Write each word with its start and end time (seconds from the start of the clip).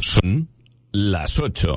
Son 0.00 0.48
las 0.92 1.38
8. 1.38 1.76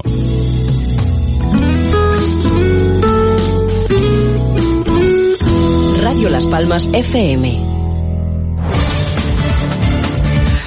Radio 6.02 6.30
Las 6.30 6.46
Palmas 6.48 6.88
FM. 6.94 7.73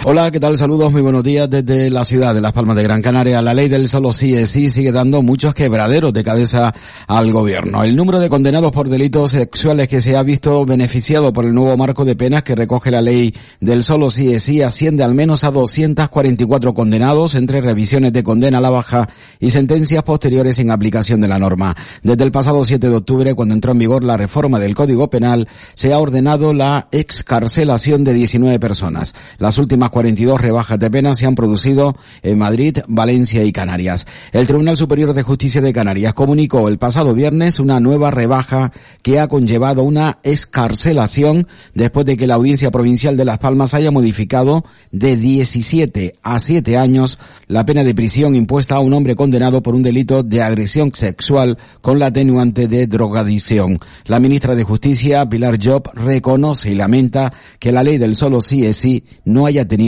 Hola, 0.08 0.30
¿qué 0.30 0.38
tal? 0.38 0.56
Saludos, 0.56 0.92
muy 0.92 1.02
buenos 1.02 1.24
días 1.24 1.50
desde 1.50 1.90
la 1.90 2.04
ciudad 2.04 2.32
de 2.32 2.40
Las 2.40 2.52
Palmas 2.52 2.76
de 2.76 2.84
Gran 2.84 3.02
Canaria. 3.02 3.42
La 3.42 3.54
ley 3.54 3.68
del 3.68 3.88
solo 3.88 4.12
sí 4.12 4.36
es 4.36 4.50
sí 4.50 4.70
sigue 4.70 4.92
dando 4.92 5.20
muchos 5.20 5.52
quebraderos 5.52 6.12
de 6.12 6.22
cabeza 6.22 6.72
al 7.08 7.32
gobierno. 7.32 7.82
El 7.82 7.96
número 7.96 8.20
de 8.20 8.28
condenados 8.28 8.70
por 8.70 8.88
delitos 8.88 9.32
sexuales 9.32 9.88
que 9.88 10.00
se 10.00 10.16
ha 10.16 10.22
visto 10.22 10.64
beneficiado 10.64 11.32
por 11.32 11.44
el 11.44 11.52
nuevo 11.52 11.76
marco 11.76 12.04
de 12.04 12.14
penas 12.14 12.44
que 12.44 12.54
recoge 12.54 12.92
la 12.92 13.00
ley 13.00 13.34
del 13.58 13.82
solo 13.82 14.12
sí 14.12 14.32
es 14.32 14.44
sí 14.44 14.62
asciende 14.62 15.02
al 15.02 15.12
menos 15.12 15.42
a 15.42 15.50
244 15.50 16.72
condenados 16.72 17.34
entre 17.34 17.60
revisiones 17.60 18.12
de 18.12 18.22
condena 18.22 18.58
a 18.58 18.60
la 18.60 18.70
baja 18.70 19.08
y 19.40 19.50
sentencias 19.50 20.04
posteriores 20.04 20.60
en 20.60 20.70
aplicación 20.70 21.20
de 21.20 21.26
la 21.26 21.40
norma. 21.40 21.74
Desde 22.04 22.22
el 22.22 22.30
pasado 22.30 22.64
7 22.64 22.90
de 22.90 22.94
octubre, 22.94 23.34
cuando 23.34 23.56
entró 23.56 23.72
en 23.72 23.80
vigor 23.80 24.04
la 24.04 24.16
reforma 24.16 24.60
del 24.60 24.76
Código 24.76 25.10
Penal, 25.10 25.48
se 25.74 25.92
ha 25.92 25.98
ordenado 25.98 26.54
la 26.54 26.86
excarcelación 26.92 28.04
de 28.04 28.14
19 28.14 28.60
personas. 28.60 29.12
Las 29.38 29.58
últimas 29.58 29.90
42 29.96 30.38
rebajas 30.38 30.78
de 30.78 30.90
pena 30.90 31.14
se 31.14 31.24
han 31.24 31.34
producido 31.34 31.96
en 32.22 32.36
Madrid, 32.36 32.80
Valencia 32.86 33.42
y 33.44 33.50
Canarias. 33.50 34.06
El 34.30 34.46
Tribunal 34.46 34.76
Superior 34.76 35.14
de 35.14 35.22
Justicia 35.22 35.62
de 35.62 35.72
Canarias 35.72 36.12
comunicó 36.12 36.68
el 36.68 36.76
pasado 36.76 37.14
viernes 37.14 37.60
una 37.60 37.80
nueva 37.80 38.10
rebaja 38.10 38.72
que 39.00 39.18
ha 39.18 39.26
conllevado 39.26 39.84
una 39.84 40.18
escarcelación 40.22 41.48
después 41.72 42.04
de 42.04 42.18
que 42.18 42.26
la 42.26 42.34
Audiencia 42.34 42.70
Provincial 42.70 43.16
de 43.16 43.24
Las 43.24 43.38
Palmas 43.38 43.72
haya 43.72 43.90
modificado 43.90 44.66
de 44.90 45.16
17 45.16 46.12
a 46.22 46.40
7 46.40 46.76
años 46.76 47.18
la 47.46 47.64
pena 47.64 47.82
de 47.82 47.94
prisión 47.94 48.34
impuesta 48.34 48.74
a 48.74 48.80
un 48.80 48.92
hombre 48.92 49.16
condenado 49.16 49.62
por 49.62 49.74
un 49.74 49.82
delito 49.82 50.22
de 50.22 50.42
agresión 50.42 50.90
sexual 50.92 51.56
con 51.80 51.98
la 51.98 52.08
atenuante 52.08 52.68
de 52.68 52.86
drogadicción. 52.86 53.78
La 54.04 54.20
ministra 54.20 54.54
de 54.54 54.64
Justicia, 54.64 55.26
Pilar 55.26 55.56
Job, 55.58 55.88
reconoce 55.94 56.72
y 56.72 56.74
lamenta 56.74 57.32
que 57.58 57.72
la 57.72 57.82
ley 57.82 57.96
del 57.96 58.14
solo 58.14 58.42
sí 58.42 58.66
es 58.66 58.76
sí 58.76 59.04
no 59.24 59.46
haya 59.46 59.66
tenido 59.66 59.85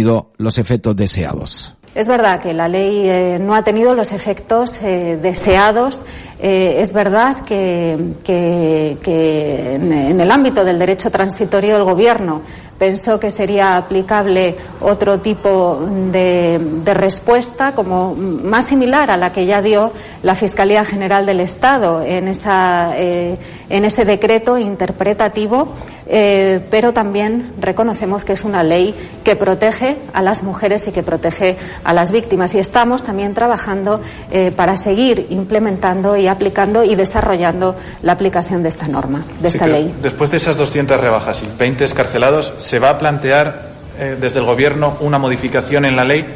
Es 1.95 2.07
verdad 2.07 2.41
que 2.41 2.55
la 2.55 2.69
ley 2.69 3.09
eh, 3.09 3.39
no 3.41 3.55
ha 3.55 3.63
tenido 3.65 3.95
los 3.95 4.13
efectos 4.13 4.73
eh, 4.83 5.19
deseados. 5.21 6.05
Eh, 6.41 6.77
es 6.79 6.93
verdad 6.93 7.45
que, 7.45 7.95
en, 9.05 10.21
el 10.21 10.31
ámbito 10.31 10.65
del 10.65 10.79
derecho 10.79 11.11
transitorio 11.11 11.77
el 11.77 11.83
Gobierno 11.83 12.43
pensó 12.79 13.19
que 13.19 13.31
sería 13.33 13.77
aplicable 13.77 14.55
otro 14.81 15.19
tipo 15.19 15.81
de, 16.13 16.61
respuesta, 16.95 17.75
como 17.75 18.15
más 18.15 18.67
similar 18.67 19.11
a 19.11 19.17
la 19.17 19.33
que 19.33 19.47
ya 19.47 19.61
dio 19.61 19.93
la 20.23 20.37
Fiscalía 20.37 20.85
General 20.85 21.27
del 21.27 21.41
Estado 21.41 22.03
en, 22.05 22.29
en 22.29 23.85
ese 23.85 24.05
decreto 24.05 24.59
interpretativo, 24.59 25.69
pero 26.07 26.93
también 26.93 27.53
reconocemos 27.61 28.25
que 28.25 28.35
es 28.35 28.45
una 28.45 28.63
ley 28.63 28.95
que 29.25 29.37
protege 29.37 29.97
a 30.13 30.23
las 30.23 30.43
mujeres 30.43 30.87
y 30.87 30.93
que 30.93 31.03
protege 31.03 31.57
a 31.85 31.93
las 31.93 32.13
víctimas. 32.13 32.55
Y 32.55 32.59
estamos 32.59 33.03
también 33.03 33.35
trabajando 33.35 34.01
eh, 34.31 34.53
para 34.55 34.77
seguir 34.77 35.27
implementando 35.31 36.17
y 36.17 36.28
aplicando 36.29 36.85
y 36.85 36.95
desarrollando 36.95 37.77
la 38.03 38.13
aplicación 38.13 38.63
de 38.63 38.69
esta 38.69 38.89
norma, 38.89 39.25
de 39.41 39.49
esta 39.49 39.67
ley. 39.67 39.95
Después 40.03 40.31
de 40.31 40.37
esas 40.39 40.57
200 40.57 41.01
rebajas 41.01 41.43
y 41.43 41.49
20 41.59 41.85
escarcelados, 41.85 42.55
¿se 42.59 42.79
va 42.79 42.91
a 42.91 42.99
plantear 42.99 43.69
eh, 43.99 44.17
desde 44.21 44.41
el 44.41 44.47
Gobierno 44.47 44.97
una 45.01 45.19
modificación 45.19 45.85
en 45.85 45.97
la 45.97 46.05
ley 46.05 46.27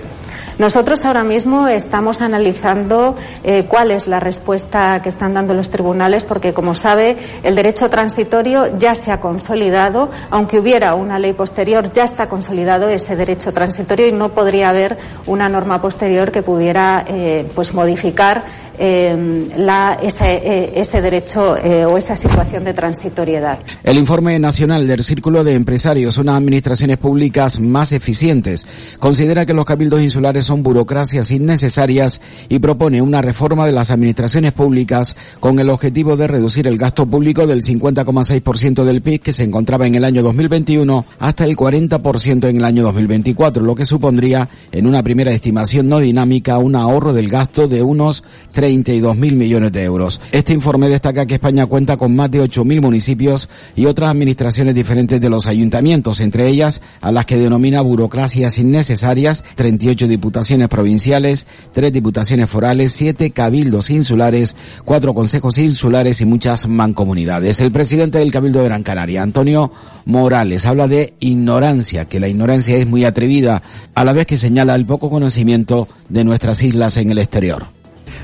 nosotros 0.58 1.04
ahora 1.04 1.24
mismo 1.24 1.66
estamos 1.66 2.20
analizando 2.20 3.16
eh, 3.42 3.64
cuál 3.66 3.90
es 3.90 4.06
la 4.06 4.20
respuesta 4.20 5.00
que 5.02 5.08
están 5.08 5.34
dando 5.34 5.54
los 5.54 5.70
tribunales, 5.70 6.24
porque, 6.24 6.52
como 6.52 6.74
sabe, 6.74 7.16
el 7.42 7.54
derecho 7.56 7.88
transitorio 7.88 8.78
ya 8.78 8.94
se 8.94 9.10
ha 9.10 9.20
consolidado, 9.20 10.10
aunque 10.30 10.60
hubiera 10.60 10.94
una 10.94 11.18
ley 11.18 11.32
posterior, 11.32 11.92
ya 11.92 12.04
está 12.04 12.28
consolidado 12.28 12.88
ese 12.88 13.16
derecho 13.16 13.52
transitorio 13.52 14.06
y 14.06 14.12
no 14.12 14.28
podría 14.28 14.68
haber 14.68 14.98
una 15.26 15.48
norma 15.48 15.80
posterior 15.80 16.30
que 16.30 16.42
pudiera 16.42 17.04
eh, 17.08 17.44
pues 17.54 17.72
modificar 17.72 18.44
eh, 18.78 19.48
la, 19.56 19.98
ese, 20.02 20.78
ese, 20.78 21.02
derecho 21.02 21.52
o 21.52 21.96
esa 21.96 22.16
situación 22.16 22.64
de 22.64 22.74
transitoriedad. 22.74 23.58
El 23.82 23.98
informe 23.98 24.38
nacional 24.38 24.86
del 24.86 25.02
Círculo 25.02 25.44
de 25.44 25.54
Empresarios, 25.54 26.18
unas 26.18 26.36
administraciones 26.36 26.98
públicas 26.98 27.60
más 27.60 27.92
eficientes, 27.92 28.66
considera 28.98 29.46
que 29.46 29.54
los 29.54 29.64
cabildos 29.64 30.00
insulares 30.00 30.44
son 30.44 30.62
burocracias 30.62 31.30
innecesarias 31.30 32.20
y 32.48 32.58
propone 32.58 33.02
una 33.02 33.22
reforma 33.22 33.66
de 33.66 33.72
las 33.72 33.90
administraciones 33.90 34.52
públicas 34.52 35.16
con 35.40 35.58
el 35.58 35.70
objetivo 35.70 36.16
de 36.16 36.26
reducir 36.26 36.66
el 36.66 36.78
gasto 36.78 37.06
público 37.06 37.46
del 37.46 37.62
50,6% 37.62 38.84
del 38.84 39.02
PIB 39.02 39.20
que 39.20 39.32
se 39.32 39.44
encontraba 39.44 39.86
en 39.86 39.94
el 39.94 40.04
año 40.04 40.22
2021 40.22 41.04
hasta 41.18 41.44
el 41.44 41.56
40% 41.56 42.48
en 42.48 42.56
el 42.56 42.64
año 42.64 42.82
2024, 42.82 43.62
lo 43.62 43.74
que 43.74 43.84
supondría 43.84 44.48
en 44.70 44.86
una 44.86 45.02
primera 45.02 45.32
estimación 45.32 45.88
no 45.88 45.98
dinámica 45.98 46.58
un 46.58 46.76
ahorro 46.76 47.12
del 47.12 47.28
gasto 47.28 47.68
de 47.68 47.82
unos 47.82 48.24
32 48.62 49.16
mil 49.16 49.34
millones 49.34 49.72
de 49.72 49.82
euros. 49.82 50.20
Este 50.32 50.52
informe 50.52 50.88
destaca 50.88 51.26
que 51.26 51.34
España 51.34 51.66
cuenta 51.66 51.96
con 51.96 52.16
más 52.16 52.30
de 52.30 52.40
8 52.40 52.64
mil 52.64 52.80
municipios 52.80 53.48
y 53.76 53.86
otras 53.86 54.10
administraciones 54.10 54.74
diferentes 54.74 55.20
de 55.20 55.28
los 55.28 55.46
ayuntamientos, 55.46 56.20
entre 56.20 56.46
ellas 56.48 56.80
a 57.00 57.10
las 57.10 57.26
que 57.26 57.36
denomina 57.36 57.80
burocracias 57.80 58.58
innecesarias, 58.58 59.44
38 59.56 60.08
diputados 60.08 60.22
diputaciones 60.22 60.68
provinciales, 60.68 61.46
tres 61.72 61.92
diputaciones 61.92 62.48
forales, 62.48 62.92
siete 62.92 63.32
cabildos 63.32 63.90
insulares, 63.90 64.56
cuatro 64.84 65.12
consejos 65.12 65.58
insulares 65.58 66.20
y 66.20 66.24
muchas 66.24 66.68
mancomunidades. 66.68 67.60
El 67.60 67.72
presidente 67.72 68.18
del 68.18 68.30
Cabildo 68.30 68.60
de 68.60 68.66
Gran 68.66 68.84
Canaria, 68.84 69.22
Antonio 69.22 69.72
Morales, 70.06 70.64
habla 70.64 70.86
de 70.86 71.14
ignorancia, 71.18 72.04
que 72.04 72.20
la 72.20 72.28
ignorancia 72.28 72.76
es 72.76 72.86
muy 72.86 73.04
atrevida, 73.04 73.62
a 73.94 74.04
la 74.04 74.12
vez 74.12 74.26
que 74.26 74.38
señala 74.38 74.76
el 74.76 74.86
poco 74.86 75.10
conocimiento 75.10 75.88
de 76.08 76.22
nuestras 76.22 76.62
islas 76.62 76.96
en 76.96 77.10
el 77.10 77.18
exterior. 77.18 77.81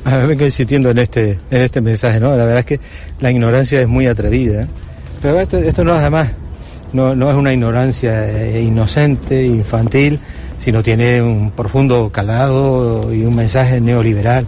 Vengo 0.27 0.45
insistiendo 0.45 0.91
en 0.91 0.99
este, 0.99 1.39
en 1.51 1.63
este 1.63 1.81
mensaje, 1.81 2.21
¿no? 2.21 2.31
La 2.31 2.45
verdad 2.45 2.59
es 2.59 2.65
que 2.65 2.81
la 3.21 3.31
ignorancia 3.31 3.81
es 3.81 3.89
muy 3.89 4.07
atrevida. 4.07 4.67
Pero 5.21 5.39
esto, 5.41 5.85
no 5.85 5.93
es 5.95 5.99
además, 5.99 6.31
no, 6.93 7.15
no 7.15 7.31
es 7.31 7.37
una 7.37 7.53
ignorancia 7.53 8.29
eh, 8.29 8.63
inocente, 8.63 9.45
infantil, 9.45 10.21
sino 10.59 10.83
tiene 10.83 11.21
un 11.21 11.51
profundo 11.51 12.11
calado 12.11 13.13
y 13.13 13.25
un 13.25 13.35
mensaje 13.35 13.81
neoliberal 13.81 14.47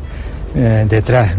eh, 0.54 0.87
detrás. 0.88 1.37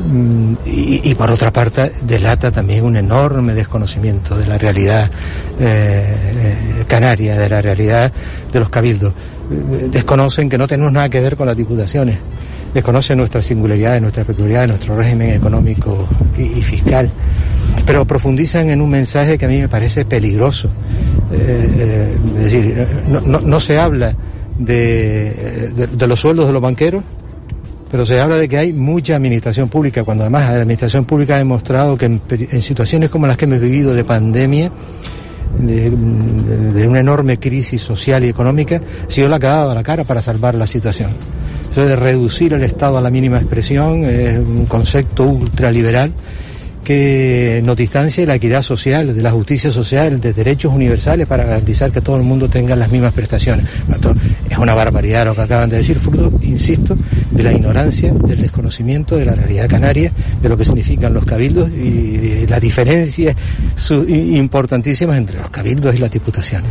Mm, 0.00 0.54
y, 0.66 1.14
por 1.14 1.30
otra 1.30 1.52
parte 1.52 1.92
delata 2.02 2.50
también 2.50 2.84
un 2.84 2.96
enorme 2.96 3.54
desconocimiento 3.54 4.36
de 4.36 4.46
la 4.46 4.58
realidad 4.58 5.08
eh, 5.60 6.16
eh, 6.76 6.84
canaria, 6.88 7.38
de 7.38 7.48
la 7.48 7.62
realidad 7.62 8.12
de 8.52 8.60
los 8.60 8.68
cabildos. 8.68 9.14
Desconocen 9.90 10.48
que 10.48 10.58
no 10.58 10.66
tenemos 10.66 10.92
nada 10.92 11.08
que 11.08 11.20
ver 11.20 11.36
con 11.36 11.46
las 11.46 11.56
diputaciones, 11.56 12.18
desconocen 12.72 13.18
nuestra 13.18 13.42
singularidad, 13.42 14.00
nuestra 14.00 14.24
peculiaridad, 14.24 14.68
nuestro 14.68 14.96
régimen 14.96 15.34
económico 15.34 16.08
y 16.38 16.62
fiscal 16.62 17.10
pero 17.86 18.06
profundizan 18.06 18.70
en 18.70 18.80
un 18.80 18.90
mensaje 18.90 19.36
que 19.36 19.44
a 19.44 19.48
mí 19.48 19.58
me 19.58 19.68
parece 19.68 20.04
peligroso. 20.04 20.68
Eh, 21.32 21.68
eh, 21.78 22.18
es 22.36 22.44
decir, 22.44 22.88
no, 23.08 23.60
se 23.60 23.78
habla 23.78 24.14
de, 24.58 25.70
los 26.06 26.20
sueldos 26.20 26.46
de 26.46 26.52
los 26.52 26.62
banqueros, 26.62 27.04
pero 27.90 28.04
se 28.04 28.20
habla 28.20 28.36
de 28.36 28.48
que 28.48 28.58
hay 28.58 28.72
mucha 28.72 29.16
administración 29.16 29.68
pública, 29.68 30.02
cuando 30.02 30.24
además 30.24 30.50
la 30.50 30.62
administración 30.62 31.04
pública 31.04 31.34
ha 31.34 31.38
demostrado 31.38 31.96
que 31.96 32.06
en, 32.06 32.62
situaciones 32.62 33.10
como 33.10 33.26
las 33.26 33.36
que 33.36 33.44
hemos 33.44 33.60
vivido 33.60 33.94
de 33.94 34.04
pandemia, 34.04 34.70
de, 35.58 36.86
una 36.86 37.00
enorme 37.00 37.38
crisis 37.38 37.82
social 37.82 38.24
y 38.24 38.28
económica, 38.28 38.80
ha 39.06 39.10
sido 39.10 39.28
la 39.28 39.38
que 39.38 39.46
ha 39.46 39.50
dado 39.50 39.74
la 39.74 39.82
cara 39.82 40.04
para 40.04 40.22
salvar 40.22 40.54
la 40.54 40.66
situación. 40.66 41.10
De 41.74 41.96
reducir 41.96 42.52
el 42.52 42.62
Estado 42.62 42.98
a 42.98 43.00
la 43.00 43.10
mínima 43.10 43.38
expresión 43.38 44.04
es 44.04 44.38
un 44.38 44.66
concepto 44.66 45.24
ultraliberal 45.24 46.12
que 46.84 47.62
nos 47.64 47.76
distancie 47.76 48.26
la 48.26 48.34
equidad 48.36 48.62
social, 48.62 49.14
de 49.14 49.22
la 49.22 49.30
justicia 49.30 49.70
social, 49.70 50.20
de 50.20 50.32
derechos 50.34 50.72
universales 50.72 51.26
para 51.26 51.44
garantizar 51.44 51.90
que 51.90 52.02
todo 52.02 52.16
el 52.16 52.22
mundo 52.22 52.48
tenga 52.48 52.76
las 52.76 52.90
mismas 52.90 53.12
prestaciones. 53.12 53.66
Es 54.48 54.58
una 54.58 54.74
barbaridad 54.74 55.24
lo 55.24 55.34
que 55.34 55.40
acaban 55.40 55.70
de 55.70 55.78
decir, 55.78 55.98
fruto, 55.98 56.38
insisto, 56.42 56.94
de 57.30 57.42
la 57.42 57.52
ignorancia, 57.52 58.12
del 58.12 58.40
desconocimiento 58.40 59.16
de 59.16 59.24
la 59.24 59.34
realidad 59.34 59.68
canaria, 59.68 60.12
de 60.40 60.48
lo 60.48 60.56
que 60.56 60.64
significan 60.64 61.14
los 61.14 61.24
cabildos 61.24 61.70
y 61.70 62.18
de 62.18 62.46
las 62.46 62.60
diferencias 62.60 63.34
importantísimas 63.88 65.16
entre 65.16 65.38
los 65.38 65.50
cabildos 65.50 65.94
y 65.94 65.98
las 65.98 66.10
diputaciones. 66.10 66.70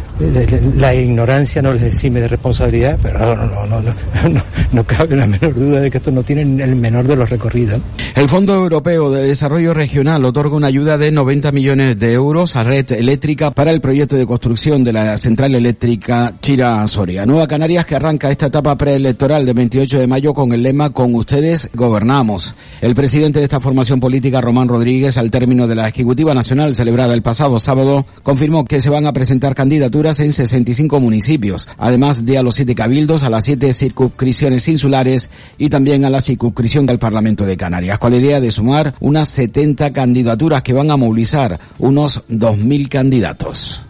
La 0.77 0.93
ignorancia 0.93 1.61
no 1.61 1.73
les 1.73 1.83
exime 1.83 2.21
de 2.21 2.27
responsabilidad, 2.27 2.99
pero 3.01 3.19
no, 3.19 3.35
no, 3.35 3.65
no, 3.67 3.81
no, 3.81 4.41
no 4.71 4.83
cabe 4.85 5.15
la 5.15 5.25
menor 5.25 5.55
duda 5.55 5.81
de 5.81 5.89
que 5.89 5.97
esto 5.97 6.11
no 6.11 6.23
tiene 6.23 6.43
el 6.43 6.75
menor 6.75 7.07
de 7.07 7.15
los 7.15 7.29
recorridos. 7.29 7.81
El 8.15 8.29
Fondo 8.29 8.53
Europeo 8.53 9.09
de 9.09 9.23
Desarrollo 9.23 9.73
Regional 9.73 10.02
Nacional 10.03 10.25
otorga 10.25 10.57
una 10.57 10.67
ayuda 10.67 10.97
de 10.97 11.13
90 11.13 11.53
millones 11.53 11.97
de 11.97 12.11
euros 12.11 12.57
a 12.57 12.63
Red 12.63 12.91
Eléctrica 12.91 13.51
para 13.51 13.71
el 13.71 13.79
proyecto 13.79 14.17
de 14.17 14.25
construcción 14.25 14.83
de 14.83 14.91
la 14.91 15.17
central 15.17 15.55
eléctrica 15.55 16.35
Chira-Soria. 16.41 17.25
Nueva 17.25 17.47
Canarias 17.47 17.85
que 17.85 17.95
arranca 17.95 18.29
esta 18.29 18.47
etapa 18.47 18.77
preelectoral 18.77 19.45
del 19.45 19.55
28 19.55 19.99
de 19.99 20.07
mayo 20.07 20.33
con 20.33 20.51
el 20.51 20.61
lema 20.61 20.89
Con 20.89 21.15
ustedes 21.15 21.69
gobernamos. 21.73 22.53
El 22.81 22.95
presidente 22.95 23.39
de 23.39 23.45
esta 23.45 23.61
formación 23.61 24.01
política, 24.01 24.41
Román 24.41 24.67
Rodríguez, 24.67 25.17
al 25.17 25.31
término 25.31 25.67
de 25.67 25.75
la 25.75 25.87
Ejecutiva 25.87 26.33
Nacional 26.33 26.75
celebrada 26.75 27.13
el 27.13 27.21
pasado 27.21 27.57
sábado, 27.57 28.05
confirmó 28.23 28.65
que 28.65 28.81
se 28.81 28.89
van 28.89 29.07
a 29.07 29.13
presentar 29.13 29.55
candidaturas 29.55 30.19
en 30.19 30.33
65 30.33 30.99
municipios, 30.99 31.69
además 31.77 32.25
de 32.25 32.37
a 32.37 32.43
los 32.43 32.55
siete 32.55 32.75
cabildos, 32.75 33.23
a 33.23 33.29
las 33.29 33.45
siete 33.45 33.71
circunscripciones 33.71 34.67
insulares 34.67 35.29
y 35.57 35.69
también 35.69 36.03
a 36.03 36.09
la 36.09 36.19
circunscripción 36.19 36.85
del 36.85 36.99
Parlamento 36.99 37.45
de 37.45 37.55
Canarias, 37.55 37.99
con 37.99 38.11
la 38.11 38.17
idea 38.17 38.41
de 38.41 38.51
sumar 38.51 38.95
unas 38.99 39.29
70 39.29 39.92
candidaturas 39.93 40.61
que 40.61 40.73
van 40.73 40.91
a 40.91 40.97
movilizar 40.97 41.59
unos 41.79 42.21
2.000 42.29 42.89
candidatos. 42.89 43.83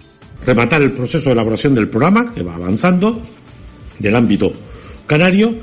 Rematar 0.45 0.81
el 0.81 0.91
proceso 0.91 1.29
de 1.29 1.33
elaboración 1.33 1.73
del 1.73 1.89
programa, 1.89 2.33
que 2.33 2.43
va 2.43 2.55
avanzando, 2.55 3.21
del 3.97 4.15
ámbito 4.15 4.53
canario, 5.07 5.55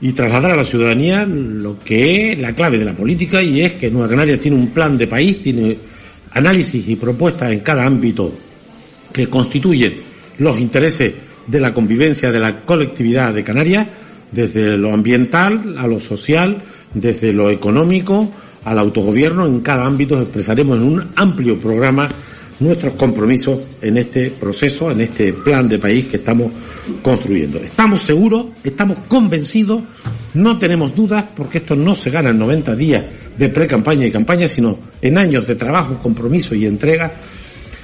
y 0.00 0.12
trasladar 0.12 0.52
a 0.52 0.56
la 0.56 0.64
ciudadanía 0.64 1.24
lo 1.24 1.78
que 1.78 2.32
es 2.32 2.38
la 2.38 2.54
clave 2.54 2.78
de 2.78 2.84
la 2.84 2.94
política 2.94 3.42
y 3.42 3.62
es 3.62 3.72
que 3.72 3.90
Nueva 3.90 4.08
Canarias 4.08 4.40
tiene 4.40 4.56
un 4.56 4.68
plan 4.68 4.98
de 4.98 5.06
país, 5.06 5.40
tiene 5.40 5.78
análisis 6.32 6.86
y 6.88 6.96
propuestas 6.96 7.52
en 7.52 7.60
cada 7.60 7.86
ámbito 7.86 8.32
que 9.12 9.28
constituyen 9.28 10.02
los 10.38 10.58
intereses 10.58 11.14
de 11.46 11.60
la 11.60 11.72
convivencia 11.72 12.32
de 12.32 12.40
la 12.40 12.60
colectividad 12.62 13.32
de 13.32 13.44
Canarias, 13.44 13.86
desde 14.32 14.76
lo 14.76 14.92
ambiental 14.92 15.76
a 15.78 15.86
lo 15.86 16.00
social, 16.00 16.62
desde 16.92 17.32
lo 17.32 17.50
económico 17.50 18.30
al 18.64 18.78
autogobierno, 18.78 19.46
en 19.46 19.60
cada 19.60 19.84
ámbito 19.84 20.20
expresaremos 20.20 20.78
en 20.78 20.84
un 20.84 21.08
amplio 21.16 21.58
programa 21.58 22.08
nuestros 22.60 22.94
compromisos 22.94 23.58
en 23.82 23.98
este 23.98 24.30
proceso, 24.30 24.90
en 24.90 25.02
este 25.02 25.32
plan 25.32 25.68
de 25.68 25.78
país 25.78 26.06
que 26.06 26.16
estamos 26.16 26.50
construyendo. 27.02 27.58
Estamos 27.58 28.02
seguros, 28.02 28.46
estamos 28.62 28.98
convencidos, 29.08 29.82
no 30.34 30.58
tenemos 30.58 30.94
dudas, 30.94 31.24
porque 31.36 31.58
esto 31.58 31.74
no 31.74 31.94
se 31.94 32.10
gana 32.10 32.30
en 32.30 32.38
90 32.38 32.76
días 32.76 33.04
de 33.36 33.48
pre-campaña 33.48 34.06
y 34.06 34.10
campaña, 34.10 34.46
sino 34.46 34.78
en 35.02 35.18
años 35.18 35.46
de 35.46 35.56
trabajo, 35.56 35.98
compromiso 36.02 36.54
y 36.54 36.66
entrega, 36.66 37.12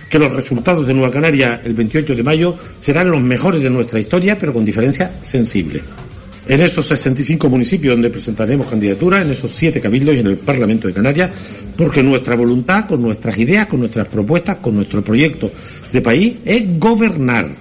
que 0.08 0.18
los 0.18 0.32
resultados 0.32 0.86
de 0.86 0.94
Nueva 0.94 1.12
Canaria 1.12 1.60
el 1.64 1.74
28 1.74 2.14
de 2.14 2.22
mayo 2.22 2.56
serán 2.78 3.10
los 3.10 3.22
mejores 3.22 3.62
de 3.62 3.70
nuestra 3.70 4.00
historia, 4.00 4.38
pero 4.38 4.52
con 4.52 4.64
diferencia 4.64 5.18
sensible 5.22 5.82
en 6.50 6.60
esos 6.62 6.84
65 6.84 7.48
municipios 7.48 7.94
donde 7.94 8.10
presentaremos 8.10 8.66
candidaturas, 8.66 9.24
en 9.24 9.30
esos 9.30 9.52
siete 9.52 9.80
cabildos 9.80 10.16
y 10.16 10.18
en 10.18 10.26
el 10.26 10.36
Parlamento 10.36 10.88
de 10.88 10.94
Canarias, 10.94 11.30
porque 11.76 12.02
nuestra 12.02 12.34
voluntad, 12.34 12.86
con 12.86 13.00
nuestras 13.00 13.38
ideas, 13.38 13.68
con 13.68 13.78
nuestras 13.78 14.08
propuestas, 14.08 14.56
con 14.56 14.74
nuestro 14.74 15.00
proyecto 15.00 15.52
de 15.92 16.00
país, 16.00 16.34
es 16.44 16.76
gobernar, 16.76 17.54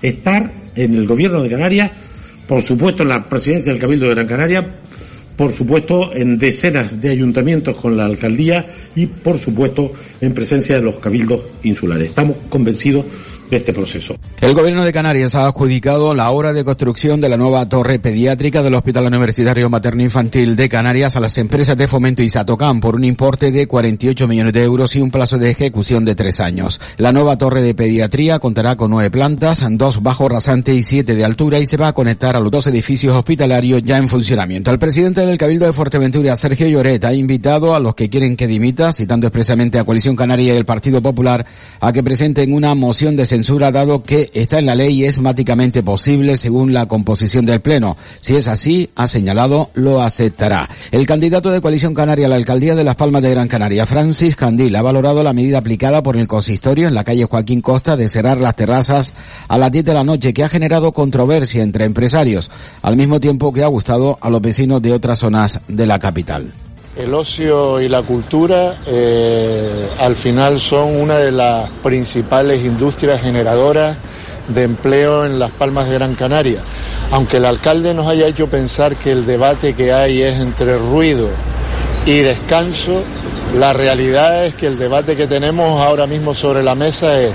estar 0.00 0.50
en 0.74 0.94
el 0.94 1.06
gobierno 1.06 1.42
de 1.42 1.50
Canarias, 1.50 1.90
por 2.46 2.62
supuesto 2.62 3.02
en 3.02 3.10
la 3.10 3.28
presidencia 3.28 3.74
del 3.74 3.82
Cabildo 3.82 4.06
de 4.08 4.14
Gran 4.14 4.26
Canaria, 4.26 4.66
por 5.36 5.52
supuesto 5.52 6.10
en 6.14 6.38
decenas 6.38 6.98
de 6.98 7.10
ayuntamientos 7.10 7.76
con 7.76 7.94
la 7.94 8.06
alcaldía 8.06 8.64
y 8.96 9.04
por 9.04 9.36
supuesto 9.36 9.92
en 10.18 10.32
presencia 10.32 10.76
de 10.76 10.82
los 10.82 10.96
cabildos 10.96 11.42
insulares. 11.62 12.08
Estamos 12.08 12.38
convencidos 12.48 13.04
de 13.50 13.56
este 13.56 13.72
proceso. 13.72 14.16
El 14.40 14.54
gobierno 14.54 14.84
de 14.84 14.92
Canarias 14.92 15.34
ha 15.34 15.46
adjudicado 15.46 16.14
la 16.14 16.30
obra 16.30 16.52
de 16.52 16.64
construcción 16.64 17.20
de 17.20 17.28
la 17.28 17.36
nueva 17.36 17.68
torre 17.68 17.98
pediátrica 17.98 18.62
del 18.62 18.74
Hospital 18.74 19.06
Universitario 19.06 19.70
Materno 19.70 20.02
Infantil 20.02 20.56
de 20.56 20.68
Canarias 20.68 21.16
a 21.16 21.20
las 21.20 21.38
empresas 21.38 21.76
de 21.76 21.88
fomento 21.88 22.22
y 22.22 22.28
Satocam 22.28 22.80
por 22.80 22.96
un 22.96 23.04
importe 23.04 23.50
de 23.50 23.66
48 23.66 24.28
millones 24.28 24.52
de 24.52 24.64
euros 24.64 24.94
y 24.96 25.00
un 25.00 25.10
plazo 25.10 25.38
de 25.38 25.50
ejecución 25.50 26.04
de 26.04 26.14
tres 26.14 26.40
años. 26.40 26.80
La 26.96 27.12
nueva 27.12 27.38
torre 27.38 27.62
de 27.62 27.74
pediatría 27.74 28.38
contará 28.38 28.76
con 28.76 28.90
nueve 28.90 29.10
plantas, 29.10 29.64
dos 29.70 30.02
bajo 30.02 30.28
rasante 30.28 30.74
y 30.74 30.82
siete 30.82 31.14
de 31.14 31.24
altura 31.24 31.58
y 31.58 31.66
se 31.66 31.76
va 31.76 31.88
a 31.88 31.92
conectar 31.92 32.36
a 32.36 32.40
los 32.40 32.50
dos 32.50 32.66
edificios 32.66 33.14
hospitalarios 33.14 33.82
ya 33.82 33.98
en 33.98 34.08
funcionamiento. 34.08 34.70
El 34.70 34.78
presidente 34.78 35.24
del 35.24 35.38
Cabildo 35.38 35.66
de 35.66 35.72
Fuerteventura, 35.72 36.36
Sergio 36.36 36.68
Lloret, 36.68 37.04
ha 37.04 37.14
invitado 37.14 37.74
a 37.74 37.80
los 37.80 37.94
que 37.94 38.08
quieren 38.08 38.36
que 38.36 38.46
dimita, 38.46 38.92
citando 38.92 39.26
expresamente 39.26 39.78
a 39.78 39.84
Coalición 39.84 40.16
Canaria 40.16 40.54
y 40.54 40.56
el 40.56 40.64
Partido 40.64 41.00
Popular, 41.00 41.46
a 41.80 41.92
que 41.92 42.02
presenten 42.02 42.52
una 42.52 42.74
moción 42.74 43.16
de 43.16 43.26
censura 43.38 43.70
dado 43.70 44.02
que 44.02 44.32
está 44.34 44.58
en 44.58 44.66
la 44.66 44.74
ley 44.74 44.98
y 44.98 45.04
es 45.04 45.20
máticamente 45.20 45.84
posible 45.84 46.36
según 46.36 46.72
la 46.72 46.86
composición 46.86 47.46
del 47.46 47.60
Pleno. 47.60 47.96
Si 48.20 48.34
es 48.34 48.48
así, 48.48 48.90
ha 48.96 49.06
señalado, 49.06 49.70
lo 49.74 50.02
aceptará. 50.02 50.68
El 50.90 51.06
candidato 51.06 51.52
de 51.52 51.60
Coalición 51.60 51.94
Canaria 51.94 52.26
a 52.26 52.30
la 52.30 52.34
alcaldía 52.34 52.74
de 52.74 52.82
Las 52.82 52.96
Palmas 52.96 53.22
de 53.22 53.30
Gran 53.30 53.46
Canaria, 53.46 53.86
Francis 53.86 54.34
Candil, 54.34 54.74
ha 54.74 54.82
valorado 54.82 55.22
la 55.22 55.34
medida 55.34 55.58
aplicada 55.58 56.02
por 56.02 56.16
el 56.16 56.26
consistorio 56.26 56.88
en 56.88 56.94
la 56.94 57.04
calle 57.04 57.26
Joaquín 57.26 57.60
Costa 57.60 57.96
de 57.96 58.08
cerrar 58.08 58.38
las 58.38 58.56
terrazas 58.56 59.14
a 59.46 59.56
las 59.56 59.70
10 59.70 59.84
de 59.84 59.94
la 59.94 60.02
noche 60.02 60.34
que 60.34 60.42
ha 60.42 60.48
generado 60.48 60.90
controversia 60.90 61.62
entre 61.62 61.84
empresarios, 61.84 62.50
al 62.82 62.96
mismo 62.96 63.20
tiempo 63.20 63.52
que 63.52 63.62
ha 63.62 63.68
gustado 63.68 64.18
a 64.20 64.30
los 64.30 64.42
vecinos 64.42 64.82
de 64.82 64.92
otras 64.92 65.20
zonas 65.20 65.60
de 65.68 65.86
la 65.86 66.00
capital. 66.00 66.52
El 66.98 67.14
ocio 67.14 67.80
y 67.80 67.88
la 67.88 68.02
cultura 68.02 68.78
eh, 68.84 69.88
al 70.00 70.16
final 70.16 70.58
son 70.58 70.96
una 70.96 71.16
de 71.18 71.30
las 71.30 71.70
principales 71.80 72.64
industrias 72.64 73.22
generadoras 73.22 73.96
de 74.48 74.64
empleo 74.64 75.24
en 75.24 75.38
las 75.38 75.52
Palmas 75.52 75.86
de 75.86 75.94
Gran 75.94 76.16
Canaria. 76.16 76.60
Aunque 77.12 77.36
el 77.36 77.44
alcalde 77.44 77.94
nos 77.94 78.08
haya 78.08 78.26
hecho 78.26 78.48
pensar 78.48 78.96
que 78.96 79.12
el 79.12 79.26
debate 79.26 79.74
que 79.74 79.92
hay 79.92 80.22
es 80.22 80.40
entre 80.40 80.76
ruido 80.76 81.28
y 82.04 82.18
descanso, 82.18 83.04
la 83.56 83.72
realidad 83.72 84.46
es 84.46 84.54
que 84.54 84.66
el 84.66 84.76
debate 84.76 85.14
que 85.14 85.28
tenemos 85.28 85.80
ahora 85.80 86.08
mismo 86.08 86.34
sobre 86.34 86.64
la 86.64 86.74
mesa 86.74 87.20
es 87.20 87.32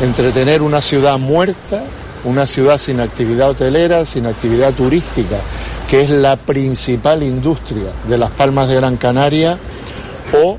entre 0.00 0.32
tener 0.32 0.62
una 0.62 0.80
ciudad 0.80 1.18
muerta, 1.18 1.84
una 2.24 2.46
ciudad 2.46 2.78
sin 2.78 2.98
actividad 2.98 3.50
hotelera, 3.50 4.06
sin 4.06 4.24
actividad 4.24 4.72
turística, 4.72 5.36
que 5.92 6.00
es 6.00 6.08
la 6.08 6.36
principal 6.36 7.22
industria 7.22 7.90
de 8.08 8.16
las 8.16 8.30
Palmas 8.30 8.66
de 8.66 8.76
Gran 8.76 8.96
Canaria, 8.96 9.58
o 10.42 10.56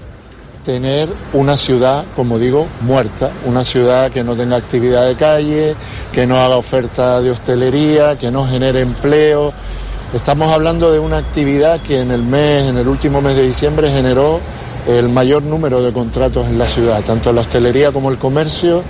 tener 0.63 1.09
una 1.33 1.57
ciudad, 1.57 2.05
como 2.15 2.37
digo, 2.37 2.67
muerta, 2.81 3.31
una 3.47 3.65
ciudad 3.65 4.11
que 4.11 4.23
no 4.23 4.35
tenga 4.35 4.57
actividad 4.57 5.07
de 5.07 5.15
calle, 5.15 5.73
que 6.11 6.27
no 6.27 6.37
haga 6.37 6.55
oferta 6.55 7.19
de 7.19 7.31
hostelería, 7.31 8.15
que 8.15 8.29
no 8.29 8.45
genere 8.45 8.81
empleo. 8.81 9.51
Estamos 10.13 10.53
hablando 10.53 10.91
de 10.91 10.99
una 10.99 11.17
actividad 11.17 11.81
que 11.81 12.01
en 12.01 12.11
el 12.11 12.21
mes, 12.21 12.67
en 12.67 12.77
el 12.77 12.87
último 12.87 13.19
mes 13.19 13.35
de 13.35 13.47
diciembre 13.47 13.89
generó 13.89 14.39
el 14.87 15.09
mayor 15.09 15.41
número 15.41 15.81
de 15.81 15.91
contratos 15.91 16.45
en 16.45 16.59
la 16.59 16.67
ciudad, 16.67 17.01
tanto 17.01 17.33
la 17.33 17.41
hostelería 17.41 17.91
como 17.91 18.11
el 18.11 18.19
comercio 18.19 18.83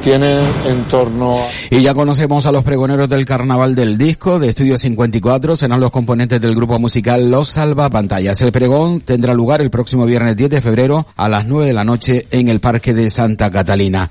tienen 0.00 0.44
en 0.66 0.84
torno. 0.88 1.38
Y 1.70 1.82
ya 1.82 1.94
conocemos 1.94 2.46
a 2.46 2.52
los 2.52 2.64
pregoneros 2.64 3.08
del 3.08 3.24
Carnaval 3.24 3.74
del 3.74 3.98
Disco 3.98 4.38
de 4.38 4.50
Estudio 4.50 4.78
54, 4.78 5.56
serán 5.56 5.80
los 5.80 5.90
componentes 5.90 6.40
del 6.40 6.54
grupo 6.54 6.78
musical 6.78 7.30
Los 7.30 7.48
Salva 7.48 7.90
Pantallas. 7.90 8.40
El 8.40 8.52
pregón 8.52 9.00
tendrá 9.00 9.34
lugar 9.34 9.60
el 9.60 9.70
próximo 9.70 10.06
viernes 10.06 10.36
10 10.36 10.50
de 10.50 10.62
febrero 10.62 11.06
a 11.16 11.28
las 11.28 11.46
9 11.46 11.66
de 11.66 11.72
la 11.72 11.84
noche 11.84 12.26
en 12.30 12.48
el 12.48 12.60
Parque 12.60 12.94
de 12.94 13.10
Santa 13.10 13.50
Catalina. 13.50 14.10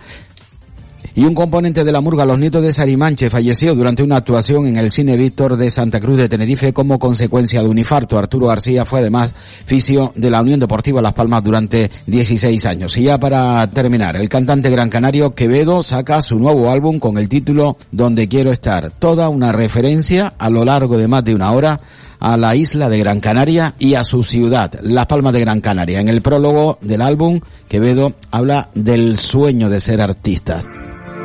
Y 1.15 1.25
un 1.25 1.35
componente 1.35 1.83
de 1.83 1.91
la 1.91 2.01
murga, 2.01 2.25
los 2.25 2.39
nietos 2.39 2.63
de 2.63 2.73
Sarimanche, 2.73 3.29
falleció 3.29 3.75
durante 3.75 4.01
una 4.01 4.15
actuación 4.15 4.65
en 4.65 4.77
el 4.77 4.91
Cine 4.91 5.15
Víctor 5.15 5.57
de 5.57 5.69
Santa 5.69 5.99
Cruz 5.99 6.17
de 6.17 6.27
Tenerife 6.27 6.73
como 6.73 6.97
consecuencia 6.97 7.61
de 7.61 7.69
un 7.69 7.77
infarto. 7.77 8.17
Arturo 8.17 8.47
García 8.47 8.83
fue 8.83 9.01
además 9.01 9.31
fisio 9.67 10.11
de 10.15 10.31
la 10.31 10.41
Unión 10.41 10.59
Deportiva 10.59 11.03
Las 11.03 11.13
Palmas 11.13 11.43
durante 11.43 11.91
16 12.07 12.65
años. 12.65 12.97
Y 12.97 13.03
ya 13.03 13.19
para 13.19 13.69
terminar, 13.69 14.15
el 14.15 14.27
cantante 14.27 14.71
gran 14.71 14.89
canario 14.89 15.35
Quevedo 15.35 15.83
saca 15.83 16.19
su 16.23 16.39
nuevo 16.39 16.71
álbum 16.71 16.97
con 16.97 17.19
el 17.19 17.29
título 17.29 17.77
Donde 17.91 18.27
quiero 18.27 18.51
estar. 18.51 18.89
Toda 18.89 19.29
una 19.29 19.51
referencia 19.51 20.33
a 20.39 20.49
lo 20.49 20.65
largo 20.65 20.97
de 20.97 21.07
más 21.07 21.23
de 21.23 21.35
una 21.35 21.51
hora 21.51 21.79
a 22.19 22.37
la 22.37 22.55
isla 22.55 22.89
de 22.89 22.97
Gran 22.97 23.19
Canaria 23.19 23.75
y 23.77 23.93
a 23.93 24.03
su 24.03 24.23
ciudad, 24.23 24.79
Las 24.81 25.05
Palmas 25.05 25.33
de 25.33 25.41
Gran 25.41 25.61
Canaria. 25.61 25.99
En 25.99 26.07
el 26.07 26.21
prólogo 26.21 26.79
del 26.81 27.01
álbum, 27.01 27.39
Quevedo 27.67 28.13
habla 28.31 28.69
del 28.73 29.19
sueño 29.19 29.69
de 29.69 29.79
ser 29.79 30.01
artista. 30.01 30.61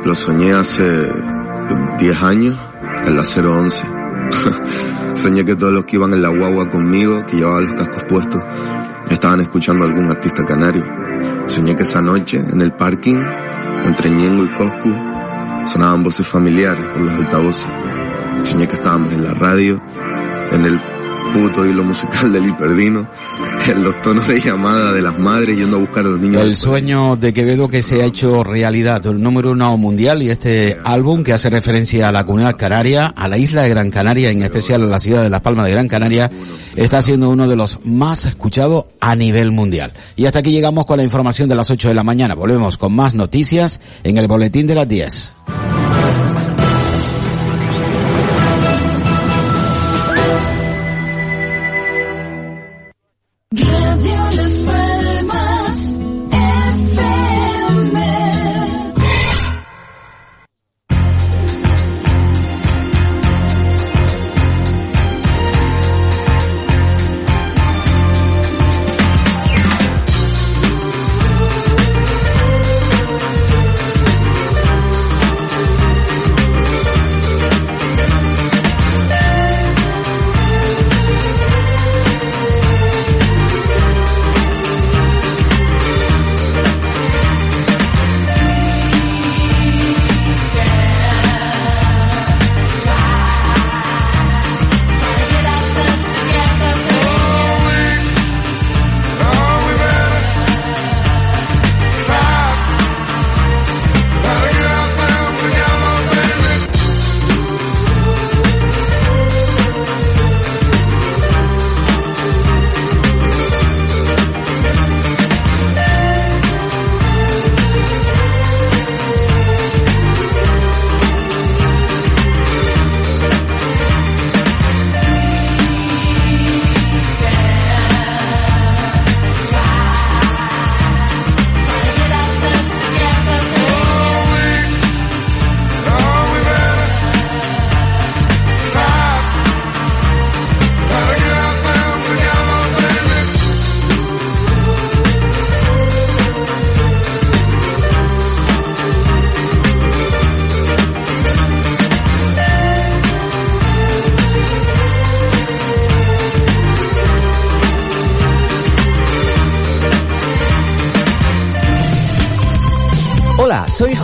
Lo 0.03 0.15
soñé 0.15 0.53
hace 0.53 1.07
10 1.99 2.23
años, 2.23 2.57
en 3.05 3.15
la 3.15 3.23
011. 3.23 3.77
soñé 5.15 5.43
que 5.43 5.55
todos 5.55 5.73
los 5.73 5.83
que 5.83 5.97
iban 5.97 6.13
en 6.13 6.21
la 6.21 6.29
guagua 6.29 6.69
conmigo, 6.69 7.25
que 7.25 7.37
llevaban 7.37 7.63
los 7.63 7.73
cascos 7.73 8.03
puestos, 8.07 8.41
estaban 9.09 9.41
escuchando 9.41 9.83
a 9.83 9.87
algún 9.87 10.09
artista 10.09 10.45
canario. 10.45 10.85
Soñé 11.47 11.75
que 11.75 11.83
esa 11.83 12.01
noche, 12.01 12.37
en 12.37 12.61
el 12.61 12.71
parking, 12.73 13.21
entre 13.85 14.09
Ñengo 14.09 14.45
y 14.45 14.49
Coscu, 14.49 14.93
sonaban 15.65 16.03
voces 16.03 16.27
familiares 16.27 16.85
por 16.85 17.01
los 17.01 17.13
altavoces. 17.13 17.67
Soñé 18.43 18.67
que 18.67 18.75
estábamos 18.75 19.11
en 19.11 19.23
la 19.23 19.33
radio, 19.33 19.81
en 20.51 20.65
el 20.65 20.79
puto 21.31 21.65
hilo 21.65 21.83
musical 21.83 22.31
del 22.31 22.49
hiperdino, 22.49 23.07
los 23.75 24.01
tonos 24.01 24.27
de 24.27 24.39
llamada 24.39 24.91
de 24.91 25.01
las 25.01 25.17
madres 25.17 25.57
yendo 25.57 25.77
a 25.77 25.79
buscar 25.79 26.05
a 26.05 26.09
los 26.09 26.19
niños. 26.19 26.41
El 26.41 26.55
sueño 26.55 27.15
de 27.15 27.33
Quevedo 27.33 27.67
que 27.67 27.81
se 27.81 28.01
ha 28.01 28.05
hecho 28.05 28.43
realidad, 28.43 29.05
el 29.05 29.21
número 29.21 29.51
uno 29.51 29.77
mundial 29.77 30.21
y 30.21 30.29
este 30.29 30.77
álbum 30.83 31.23
que 31.23 31.33
hace 31.33 31.49
referencia 31.49 32.09
a 32.09 32.11
la 32.11 32.25
comunidad 32.25 32.57
canaria, 32.57 33.07
a 33.07 33.27
la 33.27 33.37
isla 33.37 33.63
de 33.63 33.69
Gran 33.69 33.91
Canaria, 33.91 34.29
en 34.31 34.41
especial 34.41 34.83
a 34.83 34.85
la 34.85 34.99
ciudad 34.99 35.23
de 35.23 35.29
Las 35.29 35.41
Palmas 35.41 35.65
de 35.65 35.71
Gran 35.71 35.87
Canaria, 35.87 36.31
está 36.75 37.01
siendo 37.01 37.29
uno 37.29 37.47
de 37.47 37.55
los 37.55 37.79
más 37.85 38.25
escuchados 38.25 38.85
a 38.99 39.15
nivel 39.15 39.51
mundial. 39.51 39.93
Y 40.15 40.25
hasta 40.25 40.39
aquí 40.39 40.51
llegamos 40.51 40.85
con 40.85 40.97
la 40.97 41.03
información 41.03 41.49
de 41.49 41.55
las 41.55 41.69
8 41.69 41.89
de 41.89 41.93
la 41.93 42.03
mañana. 42.03 42.35
Volvemos 42.35 42.77
con 42.77 42.93
más 42.93 43.13
noticias 43.13 43.81
en 44.03 44.17
el 44.17 44.27
boletín 44.27 44.67
de 44.67 44.75
las 44.75 44.87
10. 44.87 45.33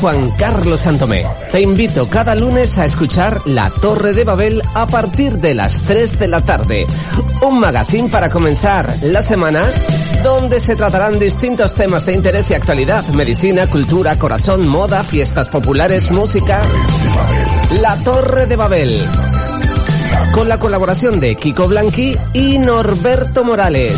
Juan 0.05 0.29
Carlos 0.37 0.81
Santomé. 0.81 1.25
Te 1.51 1.61
invito 1.61 2.07
cada 2.07 2.35
lunes 2.35 2.77
a 2.77 2.85
escuchar 2.85 3.41
La 3.47 3.71
Torre 3.71 4.13
de 4.13 4.23
Babel 4.23 4.61
a 4.75 4.85
partir 4.85 5.39
de 5.39 5.55
las 5.55 5.79
3 5.79 6.19
de 6.19 6.27
la 6.27 6.41
tarde. 6.41 6.85
Un 7.41 7.59
magazine 7.59 8.07
para 8.07 8.29
comenzar 8.29 8.99
la 9.01 9.23
semana 9.23 9.63
donde 10.23 10.59
se 10.59 10.75
tratarán 10.75 11.17
distintos 11.17 11.73
temas 11.73 12.05
de 12.05 12.13
interés 12.13 12.51
y 12.51 12.53
actualidad, 12.53 13.03
medicina, 13.15 13.65
cultura, 13.65 14.19
corazón, 14.19 14.67
moda, 14.67 15.03
fiestas 15.03 15.47
populares, 15.47 16.11
música. 16.11 16.61
La 17.81 17.97
Torre 18.03 18.45
de 18.45 18.55
Babel. 18.57 19.01
Con 20.35 20.47
la 20.47 20.59
colaboración 20.59 21.19
de 21.19 21.35
Kiko 21.35 21.67
Blanqui 21.67 22.15
y 22.31 22.59
Norberto 22.59 23.43
Morales. 23.43 23.95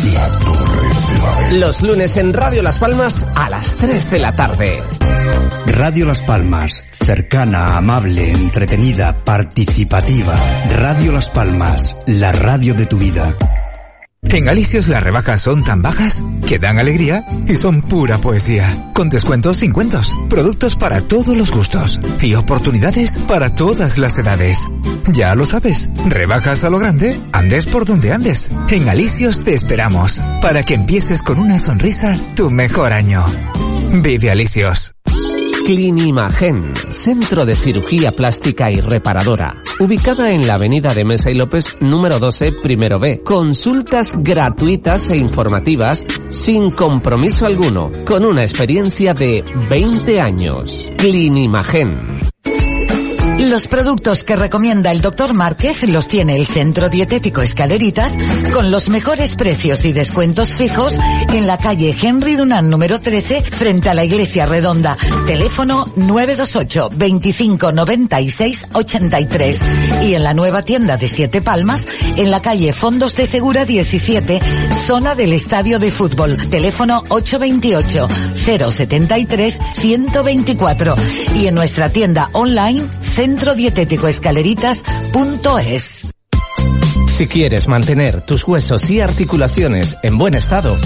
Los 1.50 1.82
lunes 1.82 2.16
en 2.16 2.32
Radio 2.32 2.62
Las 2.62 2.78
Palmas 2.78 3.26
a 3.34 3.50
las 3.50 3.74
3 3.74 4.08
de 4.08 4.18
la 4.20 4.34
tarde. 4.34 4.97
Radio 5.70 6.06
Las 6.06 6.22
Palmas, 6.22 6.82
cercana, 7.04 7.76
amable, 7.76 8.30
entretenida, 8.30 9.14
participativa. 9.16 10.34
Radio 10.70 11.12
Las 11.12 11.30
Palmas, 11.30 11.96
la 12.06 12.32
radio 12.32 12.74
de 12.74 12.86
tu 12.86 12.96
vida. 12.98 13.34
En 14.22 14.48
Alicios 14.48 14.88
las 14.88 15.02
rebajas 15.02 15.40
son 15.40 15.64
tan 15.64 15.80
bajas 15.80 16.24
que 16.46 16.58
dan 16.58 16.78
alegría 16.78 17.24
y 17.46 17.56
son 17.56 17.82
pura 17.82 18.18
poesía. 18.18 18.90
Con 18.92 19.08
descuentos 19.08 19.58
sin 19.58 19.72
cuentos, 19.72 20.14
productos 20.28 20.74
para 20.74 21.02
todos 21.02 21.36
los 21.36 21.50
gustos 21.50 22.00
y 22.20 22.34
oportunidades 22.34 23.20
para 23.20 23.54
todas 23.54 23.98
las 23.98 24.18
edades. 24.18 24.68
Ya 25.12 25.34
lo 25.34 25.46
sabes, 25.46 25.88
rebajas 26.06 26.64
a 26.64 26.70
lo 26.70 26.78
grande, 26.78 27.22
andes 27.32 27.66
por 27.66 27.84
donde 27.84 28.12
andes. 28.12 28.50
En 28.68 28.88
Alicios 28.88 29.42
te 29.42 29.54
esperamos 29.54 30.20
para 30.42 30.62
que 30.64 30.74
empieces 30.74 31.22
con 31.22 31.38
una 31.38 31.58
sonrisa 31.58 32.18
tu 32.34 32.50
mejor 32.50 32.92
año. 32.92 33.24
Vive 34.02 34.30
Alicios. 34.30 34.97
Clinimagen, 35.68 36.62
centro 36.88 37.44
de 37.44 37.54
cirugía 37.54 38.10
plástica 38.10 38.70
y 38.70 38.80
reparadora, 38.80 39.62
ubicada 39.78 40.32
en 40.32 40.46
la 40.46 40.54
avenida 40.54 40.94
de 40.94 41.04
Mesa 41.04 41.30
y 41.30 41.34
López 41.34 41.76
número 41.80 42.18
12, 42.18 42.52
primero 42.62 42.98
B. 42.98 43.20
Consultas 43.22 44.14
gratuitas 44.16 45.10
e 45.10 45.18
informativas 45.18 46.06
sin 46.30 46.70
compromiso 46.70 47.44
alguno, 47.44 47.92
con 48.06 48.24
una 48.24 48.44
experiencia 48.44 49.12
de 49.12 49.44
20 49.68 50.22
años. 50.22 50.90
Clinimagen. 50.96 52.27
Los 53.38 53.66
productos 53.66 54.24
que 54.24 54.34
recomienda 54.34 54.90
el 54.90 55.00
doctor 55.00 55.32
Márquez 55.32 55.88
los 55.88 56.08
tiene 56.08 56.36
el 56.36 56.46
Centro 56.46 56.88
Dietético 56.88 57.40
Escaleritas 57.40 58.12
con 58.52 58.72
los 58.72 58.88
mejores 58.88 59.36
precios 59.36 59.84
y 59.84 59.92
descuentos 59.92 60.56
fijos 60.56 60.92
en 61.32 61.46
la 61.46 61.56
calle 61.56 61.94
Henry 62.00 62.34
Dunant 62.34 62.68
número 62.68 63.00
13 63.00 63.42
frente 63.42 63.88
a 63.88 63.94
la 63.94 64.04
Iglesia 64.04 64.44
Redonda. 64.44 64.96
Teléfono 65.24 65.86
928 65.94 66.90
25 66.96 67.72
96 67.72 68.66
83 68.72 69.60
y 70.02 70.14
en 70.14 70.24
la 70.24 70.34
nueva 70.34 70.62
tienda 70.62 70.96
de 70.96 71.06
Siete 71.06 71.40
Palmas 71.40 71.86
en 72.16 72.32
la 72.32 72.42
calle 72.42 72.72
Fondos 72.72 73.14
de 73.14 73.26
Segura 73.26 73.64
17 73.64 74.40
zona 74.84 75.14
del 75.14 75.32
Estadio 75.32 75.78
de 75.78 75.92
Fútbol. 75.92 76.48
Teléfono 76.50 77.04
828 77.08 78.08
073 78.44 79.58
124 79.76 80.96
y 81.36 81.46
en 81.46 81.54
nuestra 81.54 81.90
tienda 81.90 82.30
online 82.32 82.84
Centro 83.18 83.56
Dietético 83.56 84.06
Escaleritas.es. 84.06 86.06
Si 87.08 87.26
quieres 87.26 87.66
mantener 87.66 88.20
tus 88.20 88.46
huesos 88.46 88.88
y 88.90 89.00
articulaciones 89.00 89.96
en 90.04 90.18
buen 90.18 90.34
estado, 90.34 90.76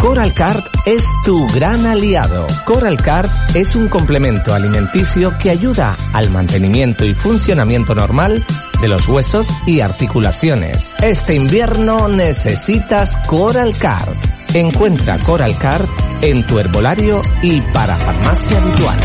Coral 0.00 0.32
Card 0.32 0.64
es 0.86 1.04
tu 1.26 1.46
gran 1.48 1.84
aliado. 1.84 2.46
Coral 2.64 2.96
Card 2.96 3.28
es 3.54 3.76
un 3.76 3.88
complemento 3.88 4.54
alimenticio 4.54 5.36
que 5.36 5.50
ayuda 5.50 5.94
al 6.14 6.30
mantenimiento 6.30 7.04
y 7.04 7.12
funcionamiento 7.12 7.94
normal 7.94 8.42
de 8.80 8.88
los 8.88 9.06
huesos 9.06 9.46
y 9.66 9.80
articulaciones. 9.80 10.90
Este 11.02 11.34
invierno 11.34 12.08
necesitas 12.08 13.14
Coral 13.26 13.76
Card. 13.76 14.16
Encuentra 14.54 15.18
Coral 15.18 15.54
Card 15.58 15.86
en 16.22 16.46
tu 16.46 16.58
herbolario 16.58 17.20
y 17.42 17.60
para 17.60 17.98
farmacia 17.98 18.56
habitual. 18.56 18.96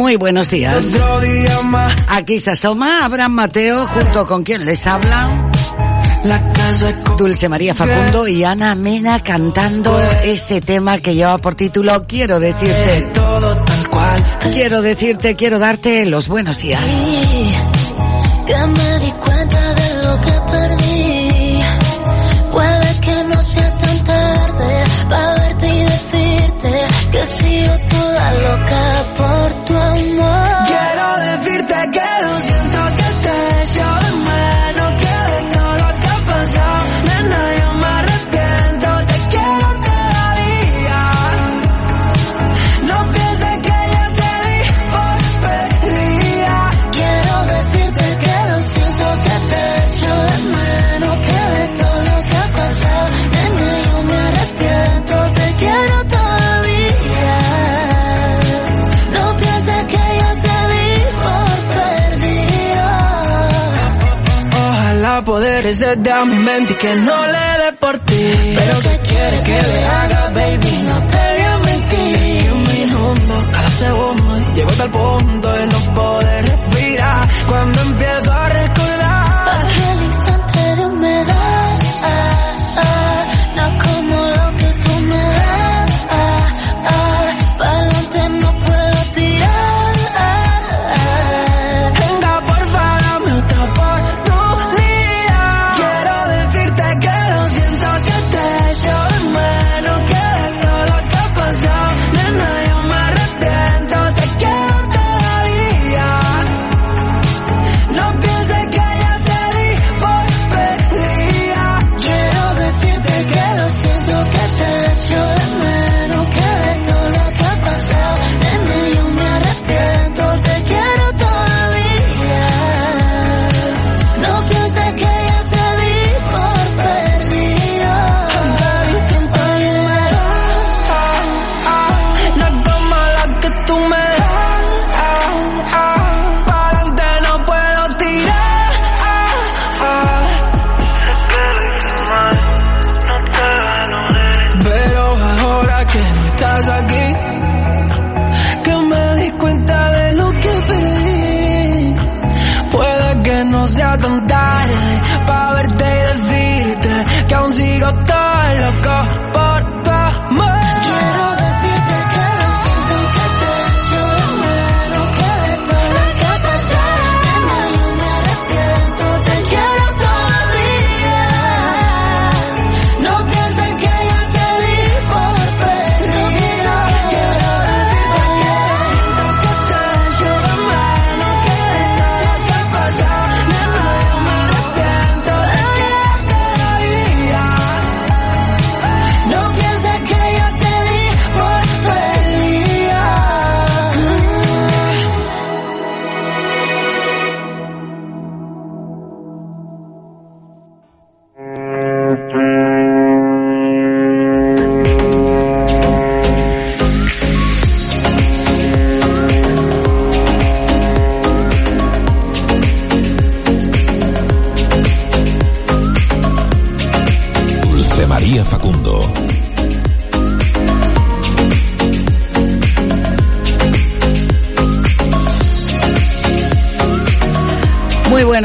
Muy 0.00 0.16
buenos 0.16 0.48
días. 0.48 0.88
Aquí 2.08 2.38
se 2.38 2.52
asoma 2.52 3.04
Abraham 3.04 3.32
Mateo 3.32 3.86
junto 3.86 4.26
con 4.26 4.44
quien 4.44 4.64
les 4.64 4.86
habla. 4.86 5.50
Dulce 7.18 7.50
María 7.50 7.74
Facundo 7.74 8.26
y 8.26 8.42
Ana 8.42 8.74
Mena 8.74 9.22
cantando 9.22 9.94
ese 10.24 10.62
tema 10.62 10.96
que 11.00 11.14
lleva 11.14 11.36
por 11.36 11.54
título 11.54 12.06
Quiero 12.06 12.40
decirte. 12.40 13.12
Quiero 14.50 14.80
decirte, 14.80 15.36
quiero 15.36 15.58
darte 15.58 16.06
los 16.06 16.28
buenos 16.28 16.56
días. 16.56 16.82
Poder 65.90 65.96
desde 65.96 66.12
a 66.12 66.24
mi 66.24 66.36
mente 66.36 66.72
y 66.72 66.76
que 66.76 66.94
no 66.96 67.26
le 67.26 67.64
dé 67.64 67.72
por 67.78 67.98
ti. 68.00 68.32
Pero 68.56 68.80
que 68.80 69.00
quiere 69.08 69.42
que 69.42 69.62
le 69.62 69.84
haga, 69.84 70.30
baby, 70.30 70.82
no 70.82 71.06
te 71.06 71.18
voy 71.18 71.42
a 71.42 71.58
mentir. 71.58 72.52
Un 72.52 72.62
minuto, 72.64 73.50
cada 73.52 73.70
segundo, 73.70 74.54
llego 74.54 74.70
hasta 74.70 74.84
el 74.84 74.90
punto 74.90 75.52
de 75.52 75.66
no 75.66 75.94
poder 75.94 76.19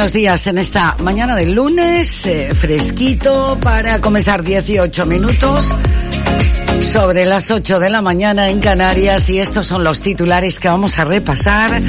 buenos 0.06 0.13
días 0.13 0.46
en 0.46 0.60
esta 0.60 0.96
mañana 1.00 1.36
del 1.36 1.54
lunes, 1.54 2.28
eh, 2.28 2.54
fresquito 2.54 3.58
para 3.60 4.00
comenzar 4.02 4.44
18 4.44 5.04
minutos 5.08 5.76
sobre 6.80 7.26
las 7.26 7.50
8 7.50 7.80
de 7.80 7.89
la 7.89 8.04
mañana 8.04 8.52
en 8.52 8.60
Canarias 8.60 9.28
y 9.32 9.39
estos 9.39 9.65
son 9.65 9.84
los 9.84 10.02
titulares 10.02 10.60
que 10.60 10.68
vamos 10.68 11.00
a 11.00 11.06
repasar 11.06 11.82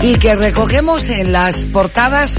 y 0.00 0.14
que 0.14 0.34
recogemos 0.34 1.10
en 1.10 1.30
las 1.32 1.66
portadas 1.66 2.36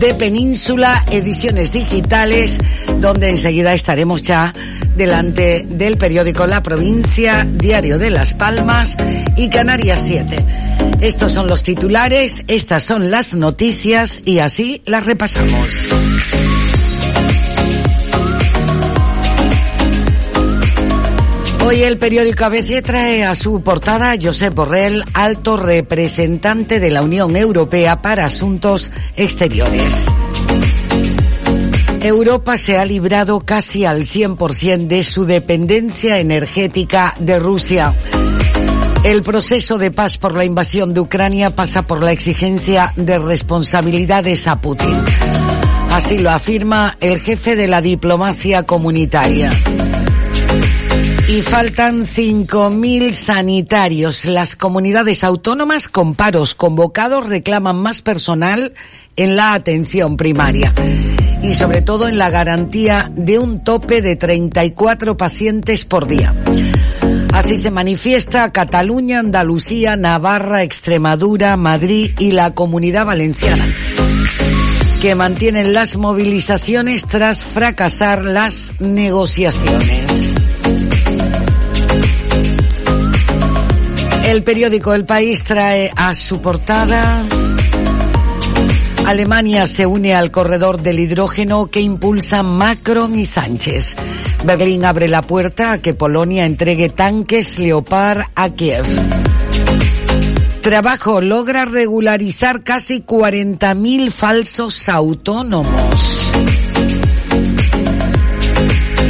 de 0.00 0.14
Península 0.14 1.04
Ediciones 1.08 1.70
Digitales, 1.70 2.58
donde 2.98 3.30
enseguida 3.30 3.74
estaremos 3.74 4.22
ya 4.22 4.52
delante 4.96 5.64
del 5.68 5.98
periódico 5.98 6.48
La 6.48 6.64
Provincia, 6.64 7.46
Diario 7.48 7.96
de 7.96 8.10
Las 8.10 8.34
Palmas 8.34 8.96
y 9.36 9.50
Canarias 9.50 10.02
7. 10.04 10.67
Estos 11.00 11.32
son 11.32 11.46
los 11.46 11.62
titulares, 11.62 12.44
estas 12.48 12.82
son 12.82 13.10
las 13.10 13.34
noticias 13.34 14.20
y 14.24 14.38
así 14.40 14.82
las 14.84 15.06
repasamos. 15.06 15.90
Hoy 21.64 21.82
el 21.82 21.98
periódico 21.98 22.46
ABC 22.46 22.82
trae 22.82 23.26
a 23.26 23.34
su 23.34 23.60
portada 23.62 24.12
a 24.12 24.16
Josep 24.18 24.54
Borrell, 24.54 25.04
alto 25.12 25.58
representante 25.58 26.80
de 26.80 26.90
la 26.90 27.02
Unión 27.02 27.36
Europea 27.36 28.00
para 28.00 28.24
Asuntos 28.24 28.90
Exteriores. 29.16 30.06
Europa 32.00 32.56
se 32.56 32.78
ha 32.78 32.84
librado 32.84 33.40
casi 33.40 33.84
al 33.84 34.04
100% 34.04 34.86
de 34.86 35.02
su 35.02 35.26
dependencia 35.26 36.18
energética 36.18 37.14
de 37.18 37.38
Rusia. 37.38 37.94
El 39.08 39.22
proceso 39.22 39.78
de 39.78 39.90
paz 39.90 40.18
por 40.18 40.36
la 40.36 40.44
invasión 40.44 40.92
de 40.92 41.00
Ucrania 41.00 41.56
pasa 41.56 41.86
por 41.86 42.02
la 42.02 42.12
exigencia 42.12 42.92
de 42.94 43.18
responsabilidades 43.18 44.46
a 44.46 44.60
Putin. 44.60 45.00
Así 45.92 46.18
lo 46.18 46.28
afirma 46.28 46.94
el 47.00 47.18
jefe 47.18 47.56
de 47.56 47.68
la 47.68 47.80
diplomacia 47.80 48.64
comunitaria. 48.64 49.50
Y 51.26 51.40
faltan 51.40 52.04
5.000 52.04 53.10
sanitarios. 53.12 54.26
Las 54.26 54.56
comunidades 54.56 55.24
autónomas 55.24 55.88
con 55.88 56.14
paros 56.14 56.54
convocados 56.54 57.26
reclaman 57.26 57.76
más 57.76 58.02
personal 58.02 58.74
en 59.16 59.36
la 59.36 59.54
atención 59.54 60.18
primaria 60.18 60.74
y 61.42 61.54
sobre 61.54 61.80
todo 61.80 62.08
en 62.08 62.18
la 62.18 62.28
garantía 62.28 63.10
de 63.14 63.38
un 63.38 63.64
tope 63.64 64.02
de 64.02 64.16
34 64.16 65.16
pacientes 65.16 65.86
por 65.86 66.06
día. 66.06 66.34
Así 67.38 67.56
se 67.56 67.70
manifiesta 67.70 68.50
Cataluña, 68.50 69.20
Andalucía, 69.20 69.94
Navarra, 69.94 70.64
Extremadura, 70.64 71.56
Madrid 71.56 72.10
y 72.18 72.32
la 72.32 72.52
Comunidad 72.52 73.06
Valenciana, 73.06 73.72
que 75.00 75.14
mantienen 75.14 75.72
las 75.72 75.96
movilizaciones 75.96 77.06
tras 77.06 77.44
fracasar 77.44 78.24
las 78.24 78.72
negociaciones. 78.80 80.34
El 84.24 84.42
periódico 84.42 84.92
El 84.92 85.04
País 85.04 85.44
trae 85.44 85.92
a 85.94 86.14
su 86.14 86.42
portada 86.42 87.24
Alemania 89.08 89.66
se 89.66 89.86
une 89.86 90.14
al 90.14 90.30
corredor 90.30 90.82
del 90.82 90.98
hidrógeno 90.98 91.68
que 91.68 91.80
impulsan 91.80 92.44
Macron 92.44 93.18
y 93.18 93.24
Sánchez. 93.24 93.96
Berlín 94.44 94.84
abre 94.84 95.08
la 95.08 95.22
puerta 95.22 95.72
a 95.72 95.78
que 95.78 95.94
Polonia 95.94 96.44
entregue 96.44 96.90
tanques 96.90 97.58
Leopard 97.58 98.24
a 98.34 98.50
Kiev. 98.50 98.84
Trabajo 100.60 101.22
logra 101.22 101.64
regularizar 101.64 102.62
casi 102.62 103.00
40.000 103.00 104.10
falsos 104.10 104.90
autónomos. 104.90 106.30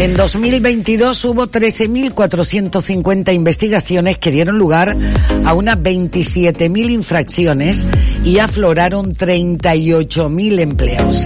En 0.01 0.15
2022 0.15 1.25
hubo 1.25 1.49
13.450 1.49 3.35
investigaciones 3.35 4.17
que 4.19 4.31
dieron 4.31 4.57
lugar 4.57 4.97
a 5.45 5.55
unas 5.55 5.77
27.000 5.77 6.91
infracciones 6.91 7.85
y 8.23 8.39
afloraron 8.39 9.17
38.000 9.17 10.61
empleos. 10.61 11.25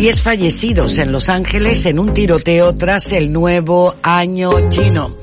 10 0.00 0.22
fallecidos 0.22 0.96
en 0.96 1.12
Los 1.12 1.28
Ángeles 1.28 1.84
en 1.84 1.98
un 1.98 2.14
tiroteo 2.14 2.74
tras 2.74 3.12
el 3.12 3.34
nuevo 3.34 3.96
año 4.02 4.70
chino. 4.70 5.14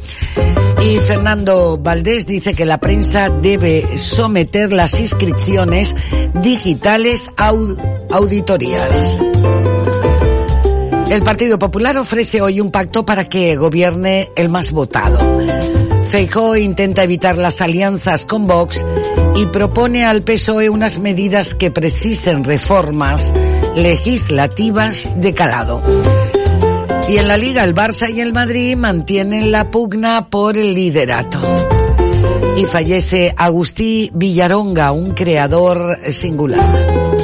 Y 0.85 0.97
Fernando 0.99 1.79
Valdés 1.79 2.27
dice 2.27 2.53
que 2.53 2.63
la 2.63 2.77
prensa 2.77 3.31
debe 3.31 3.97
someter 3.97 4.71
las 4.71 4.99
inscripciones 4.99 5.95
digitales 6.43 7.31
a 7.37 7.53
auditorías. 8.11 9.19
El 11.09 11.23
Partido 11.23 11.57
Popular 11.57 11.97
ofrece 11.97 12.43
hoy 12.43 12.61
un 12.61 12.69
pacto 12.69 13.03
para 13.03 13.27
que 13.27 13.55
gobierne 13.55 14.29
el 14.35 14.49
más 14.49 14.71
votado. 14.71 15.17
Feijóo 16.07 16.55
intenta 16.55 17.03
evitar 17.03 17.37
las 17.37 17.61
alianzas 17.61 18.25
con 18.25 18.47
Vox 18.47 18.85
y 19.35 19.45
propone 19.47 20.05
al 20.05 20.23
PSOE 20.23 20.69
unas 20.69 20.99
medidas 20.99 21.53
que 21.53 21.69
precisen 21.69 22.43
reformas 22.43 23.33
legislativas 23.75 25.19
de 25.19 25.33
calado. 25.33 25.81
Y 27.09 27.17
en 27.17 27.27
la 27.27 27.37
Liga 27.37 27.63
el 27.63 27.75
Barça 27.75 28.13
y 28.13 28.21
el 28.21 28.33
Madrid 28.33 28.75
mantienen 28.75 29.51
la 29.51 29.69
pugna 29.69 30.29
por 30.29 30.57
el 30.57 30.73
liderato. 30.73 31.39
Y 32.57 32.65
fallece 32.65 33.33
Agustí 33.37 34.09
Villaronga, 34.13 34.91
un 34.91 35.11
creador 35.11 35.99
singular. 36.09 37.16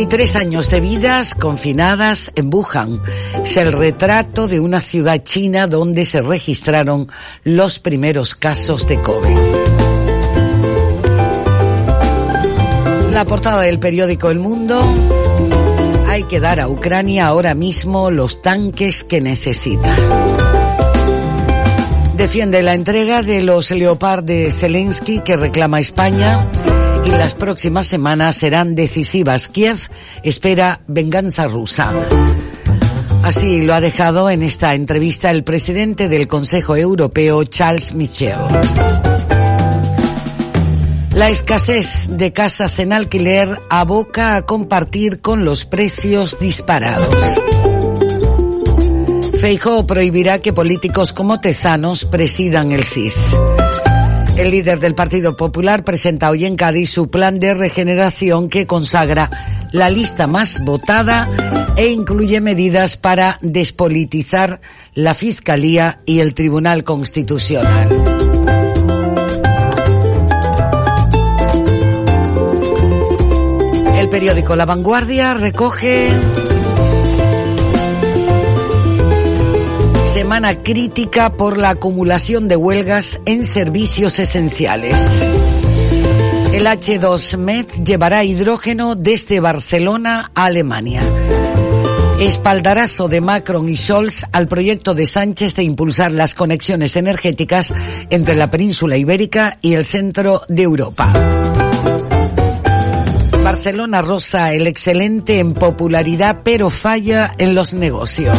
Y 0.00 0.06
tres 0.06 0.34
años 0.34 0.70
de 0.70 0.80
vidas 0.80 1.34
confinadas 1.34 2.32
en 2.34 2.48
Wuhan. 2.50 3.02
Es 3.44 3.58
el 3.58 3.70
retrato 3.70 4.48
de 4.48 4.58
una 4.58 4.80
ciudad 4.80 5.22
china 5.22 5.66
donde 5.66 6.06
se 6.06 6.22
registraron 6.22 7.08
los 7.44 7.80
primeros 7.80 8.34
casos 8.34 8.88
de 8.88 8.98
COVID. 8.98 9.36
La 13.10 13.26
portada 13.26 13.60
del 13.60 13.78
periódico 13.78 14.30
El 14.30 14.38
Mundo. 14.38 14.80
Hay 16.08 16.22
que 16.22 16.40
dar 16.40 16.60
a 16.60 16.68
Ucrania 16.68 17.26
ahora 17.26 17.54
mismo 17.54 18.10
los 18.10 18.40
tanques 18.40 19.04
que 19.04 19.20
necesita. 19.20 19.94
Defiende 22.20 22.62
la 22.62 22.74
entrega 22.74 23.22
de 23.22 23.40
los 23.40 23.70
Leopard 23.70 24.22
de 24.22 24.50
Zelensky 24.50 25.20
que 25.20 25.38
reclama 25.38 25.80
España 25.80 26.38
y 27.02 27.08
las 27.12 27.32
próximas 27.32 27.86
semanas 27.86 28.36
serán 28.36 28.74
decisivas. 28.74 29.48
Kiev 29.48 29.78
espera 30.22 30.82
venganza 30.86 31.48
rusa. 31.48 31.94
Así 33.22 33.62
lo 33.62 33.72
ha 33.72 33.80
dejado 33.80 34.28
en 34.28 34.42
esta 34.42 34.74
entrevista 34.74 35.30
el 35.30 35.44
presidente 35.44 36.10
del 36.10 36.28
Consejo 36.28 36.76
Europeo, 36.76 37.42
Charles 37.44 37.94
Michel. 37.94 38.36
La 41.14 41.30
escasez 41.30 42.18
de 42.18 42.34
casas 42.34 42.80
en 42.80 42.92
alquiler 42.92 43.58
aboca 43.70 44.36
a 44.36 44.42
compartir 44.42 45.22
con 45.22 45.46
los 45.46 45.64
precios 45.64 46.36
disparados. 46.38 47.16
Feijóo 49.40 49.86
prohibirá 49.86 50.40
que 50.40 50.52
políticos 50.52 51.14
como 51.14 51.40
Tezanos 51.40 52.04
presidan 52.04 52.72
el 52.72 52.84
CIS. 52.84 53.34
El 54.36 54.50
líder 54.50 54.80
del 54.80 54.94
Partido 54.94 55.34
Popular 55.34 55.82
presenta 55.82 56.28
hoy 56.28 56.44
en 56.44 56.56
Cádiz 56.56 56.90
su 56.90 57.08
plan 57.08 57.40
de 57.40 57.54
regeneración 57.54 58.50
que 58.50 58.66
consagra 58.66 59.30
la 59.72 59.88
lista 59.88 60.26
más 60.26 60.62
votada 60.62 61.26
e 61.78 61.88
incluye 61.88 62.42
medidas 62.42 62.98
para 62.98 63.38
despolitizar 63.40 64.60
la 64.92 65.14
Fiscalía 65.14 66.00
y 66.04 66.20
el 66.20 66.34
Tribunal 66.34 66.84
Constitucional. 66.84 67.88
El 73.96 74.08
periódico 74.10 74.54
La 74.54 74.66
Vanguardia 74.66 75.32
recoge 75.32 76.10
semana 80.10 80.64
crítica 80.64 81.36
por 81.36 81.56
la 81.56 81.70
acumulación 81.70 82.48
de 82.48 82.56
huelgas 82.56 83.20
en 83.26 83.44
servicios 83.44 84.18
esenciales. 84.18 84.96
El 86.52 86.66
H2Med 86.66 87.84
llevará 87.84 88.24
hidrógeno 88.24 88.96
desde 88.96 89.38
Barcelona 89.38 90.32
a 90.34 90.46
Alemania. 90.46 91.02
Espaldarazo 92.18 93.06
de 93.06 93.20
Macron 93.20 93.68
y 93.68 93.76
Scholz 93.76 94.24
al 94.32 94.48
proyecto 94.48 94.94
de 94.94 95.06
Sánchez 95.06 95.54
de 95.54 95.62
impulsar 95.62 96.10
las 96.10 96.34
conexiones 96.34 96.96
energéticas 96.96 97.72
entre 98.10 98.34
la 98.34 98.50
península 98.50 98.96
ibérica 98.96 99.58
y 99.62 99.74
el 99.74 99.84
centro 99.84 100.42
de 100.48 100.62
Europa. 100.64 101.12
Barcelona 103.44 104.02
rosa 104.02 104.52
el 104.54 104.66
excelente 104.66 105.38
en 105.38 105.54
popularidad 105.54 106.40
pero 106.42 106.68
falla 106.68 107.32
en 107.38 107.54
los 107.54 107.74
negocios. 107.74 108.36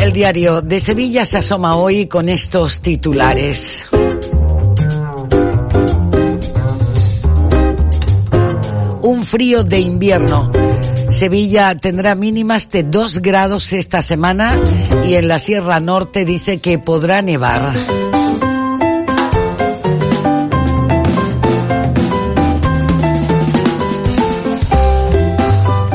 El 0.00 0.14
diario 0.14 0.62
de 0.62 0.80
Sevilla 0.80 1.26
se 1.26 1.36
asoma 1.36 1.76
hoy 1.76 2.06
con 2.06 2.30
estos 2.30 2.80
titulares. 2.80 3.84
Un 9.02 9.24
frío 9.24 9.62
de 9.62 9.78
invierno. 9.78 10.50
Sevilla 11.10 11.74
tendrá 11.74 12.14
mínimas 12.14 12.70
de 12.70 12.82
2 12.82 13.20
grados 13.20 13.74
esta 13.74 14.00
semana 14.00 14.58
y 15.06 15.14
en 15.14 15.28
la 15.28 15.38
Sierra 15.38 15.80
Norte 15.80 16.24
dice 16.24 16.60
que 16.60 16.78
podrá 16.78 17.20
nevar. 17.20 17.60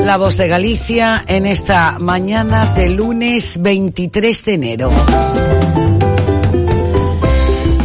La 0.06 0.18
voz 0.18 0.36
de 0.36 0.46
Galicia 0.46 1.24
en 1.26 1.46
esta 1.46 1.98
mañana 1.98 2.72
de 2.76 2.90
lunes 2.90 3.60
23 3.60 4.44
de 4.44 4.54
enero. 4.54 4.92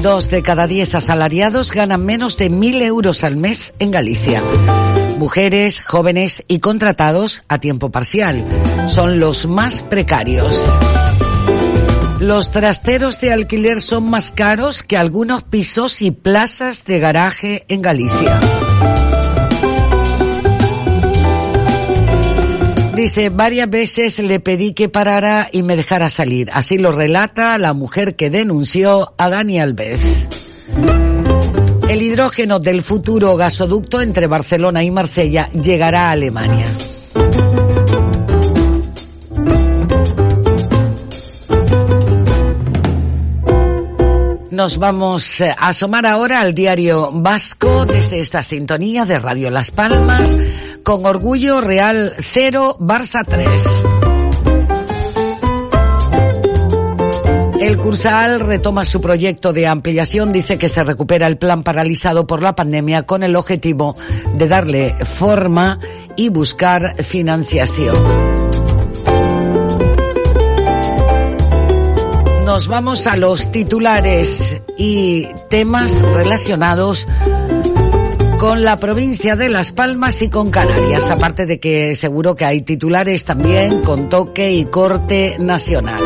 Dos 0.03 0.29
de 0.29 0.43
cada 0.43 0.67
diez 0.67 0.93
asalariados 0.93 1.71
ganan 1.71 2.05
menos 2.05 2.37
de 2.37 2.51
mil 2.51 2.79
euros 2.83 3.23
al 3.23 3.37
mes 3.37 3.73
en 3.79 3.89
Galicia. 3.89 4.43
Mujeres, 5.17 5.81
jóvenes 5.81 6.43
y 6.47 6.59
contratados 6.59 7.41
a 7.47 7.57
tiempo 7.57 7.89
parcial 7.89 8.45
son 8.87 9.19
los 9.19 9.47
más 9.47 9.81
precarios. 9.81 10.55
Los 12.19 12.51
trasteros 12.51 13.19
de 13.19 13.33
alquiler 13.33 13.81
son 13.81 14.11
más 14.11 14.29
caros 14.29 14.83
que 14.83 14.95
algunos 14.95 15.41
pisos 15.41 16.03
y 16.03 16.11
plazas 16.11 16.85
de 16.85 16.99
garaje 16.99 17.65
en 17.67 17.81
Galicia. 17.81 18.39
Dice, 23.01 23.31
varias 23.31 23.67
veces 23.67 24.19
le 24.19 24.39
pedí 24.39 24.73
que 24.73 24.87
parara 24.87 25.49
y 25.51 25.63
me 25.63 25.75
dejara 25.75 26.07
salir. 26.11 26.51
Así 26.53 26.77
lo 26.77 26.91
relata 26.91 27.57
la 27.57 27.73
mujer 27.73 28.15
que 28.15 28.29
denunció 28.29 29.15
a 29.17 29.27
Dani 29.27 29.59
Alves. 29.59 30.27
El 31.89 32.03
hidrógeno 32.03 32.59
del 32.59 32.83
futuro 32.83 33.35
gasoducto 33.37 34.01
entre 34.01 34.27
Barcelona 34.27 34.83
y 34.83 34.91
Marsella 34.91 35.49
llegará 35.49 36.09
a 36.09 36.11
Alemania. 36.11 36.67
Nos 44.51 44.77
vamos 44.77 45.41
eh, 45.41 45.55
a 45.57 45.69
asomar 45.69 46.05
ahora 46.05 46.41
al 46.41 46.53
diario 46.53 47.09
Vasco 47.11 47.87
desde 47.87 48.19
esta 48.19 48.43
sintonía 48.43 49.05
de 49.05 49.17
Radio 49.17 49.49
Las 49.49 49.71
Palmas 49.71 50.31
con 50.83 51.05
orgullo 51.05 51.61
Real 51.61 52.13
0 52.17 52.77
Barça 52.79 53.25
3. 53.27 53.83
El 57.61 57.77
Cursal 57.77 58.39
retoma 58.39 58.85
su 58.85 59.01
proyecto 59.01 59.53
de 59.53 59.67
ampliación, 59.67 60.31
dice 60.31 60.57
que 60.57 60.67
se 60.67 60.83
recupera 60.83 61.27
el 61.27 61.37
plan 61.37 61.63
paralizado 61.63 62.25
por 62.25 62.41
la 62.41 62.55
pandemia 62.55 63.03
con 63.03 63.23
el 63.23 63.35
objetivo 63.35 63.95
de 64.33 64.47
darle 64.47 64.95
forma 65.05 65.79
y 66.15 66.29
buscar 66.29 67.03
financiación. 67.03 67.95
Nos 72.45 72.67
vamos 72.67 73.07
a 73.07 73.15
los 73.15 73.51
titulares 73.51 74.61
y 74.75 75.27
temas 75.49 76.01
relacionados 76.01 77.07
con 78.41 78.63
la 78.63 78.77
provincia 78.77 79.35
de 79.35 79.49
Las 79.49 79.71
Palmas 79.71 80.23
y 80.23 80.27
con 80.27 80.49
Canarias, 80.49 81.11
aparte 81.11 81.45
de 81.45 81.59
que 81.59 81.95
seguro 81.95 82.35
que 82.35 82.43
hay 82.43 82.63
titulares 82.63 83.23
también 83.23 83.83
con 83.83 84.09
toque 84.09 84.51
y 84.51 84.65
corte 84.65 85.35
nacional. 85.37 86.01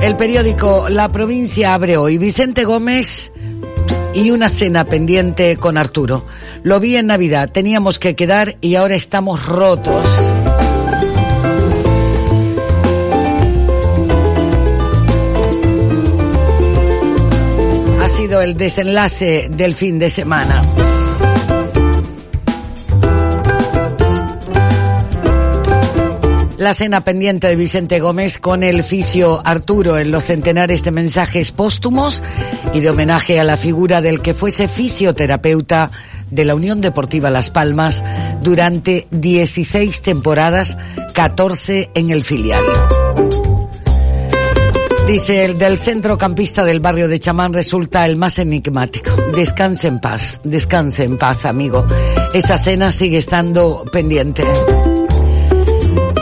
El 0.00 0.16
periódico 0.16 0.88
La 0.88 1.12
Provincia 1.12 1.74
abre 1.74 1.98
hoy 1.98 2.16
Vicente 2.16 2.64
Gómez 2.64 3.30
y 4.14 4.30
una 4.30 4.48
cena 4.48 4.86
pendiente 4.86 5.58
con 5.58 5.76
Arturo. 5.76 6.24
Lo 6.62 6.80
vi 6.80 6.96
en 6.96 7.08
Navidad, 7.08 7.50
teníamos 7.52 7.98
que 7.98 8.16
quedar 8.16 8.56
y 8.62 8.76
ahora 8.76 8.94
estamos 8.94 9.44
rotos. 9.44 10.06
Sido 18.18 18.42
el 18.42 18.56
desenlace 18.56 19.48
del 19.48 19.76
fin 19.76 20.00
de 20.00 20.10
semana. 20.10 20.60
La 26.56 26.74
cena 26.74 27.02
pendiente 27.02 27.46
de 27.46 27.54
Vicente 27.54 28.00
Gómez 28.00 28.40
con 28.40 28.64
el 28.64 28.82
fisio 28.82 29.40
Arturo 29.44 29.98
en 29.98 30.10
los 30.10 30.24
centenares 30.24 30.82
de 30.82 30.90
mensajes 30.90 31.52
póstumos 31.52 32.20
y 32.74 32.80
de 32.80 32.90
homenaje 32.90 33.38
a 33.38 33.44
la 33.44 33.56
figura 33.56 34.00
del 34.00 34.20
que 34.20 34.34
fuese 34.34 34.66
fisioterapeuta 34.66 35.92
de 36.28 36.44
la 36.44 36.56
Unión 36.56 36.80
Deportiva 36.80 37.30
Las 37.30 37.50
Palmas 37.50 38.02
durante 38.42 39.06
16 39.12 40.02
temporadas, 40.02 40.76
14 41.14 41.90
en 41.94 42.10
el 42.10 42.24
filial. 42.24 42.64
Dice 45.08 45.46
el 45.46 45.56
del 45.56 45.78
centrocampista 45.78 46.66
del 46.66 46.80
barrio 46.80 47.08
de 47.08 47.18
Chamán 47.18 47.54
resulta 47.54 48.04
el 48.04 48.18
más 48.18 48.38
enigmático. 48.38 49.10
Descanse 49.34 49.88
en 49.88 50.00
paz, 50.00 50.38
descanse 50.44 51.04
en 51.04 51.16
paz, 51.16 51.46
amigo. 51.46 51.86
Esa 52.34 52.58
cena 52.58 52.92
sigue 52.92 53.16
estando 53.16 53.86
pendiente. 53.90 54.44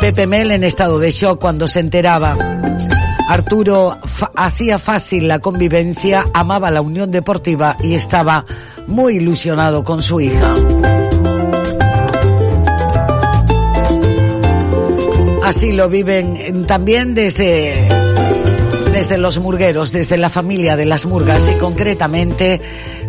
Pepe 0.00 0.28
Mel 0.28 0.52
en 0.52 0.62
estado 0.62 1.00
de 1.00 1.10
shock 1.10 1.40
cuando 1.40 1.66
se 1.66 1.80
enteraba. 1.80 2.36
Arturo 3.28 3.98
hacía 4.36 4.78
fácil 4.78 5.26
la 5.26 5.40
convivencia, 5.40 6.24
amaba 6.32 6.70
la 6.70 6.80
unión 6.80 7.10
deportiva 7.10 7.76
y 7.82 7.94
estaba 7.94 8.46
muy 8.86 9.16
ilusionado 9.16 9.82
con 9.82 10.00
su 10.00 10.20
hija. 10.20 10.54
Así 15.42 15.72
lo 15.72 15.88
viven 15.88 16.66
también 16.66 17.14
desde 17.14 18.05
desde 18.96 19.18
los 19.18 19.38
murgueros, 19.38 19.92
desde 19.92 20.16
la 20.16 20.30
familia 20.30 20.74
de 20.74 20.86
las 20.86 21.04
murgas 21.04 21.50
y 21.54 21.58
concretamente 21.58 22.62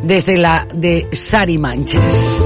desde 0.04 0.38
la 0.38 0.67
de 0.73 1.08
Sari 1.13 1.58
Manches. 1.58 2.41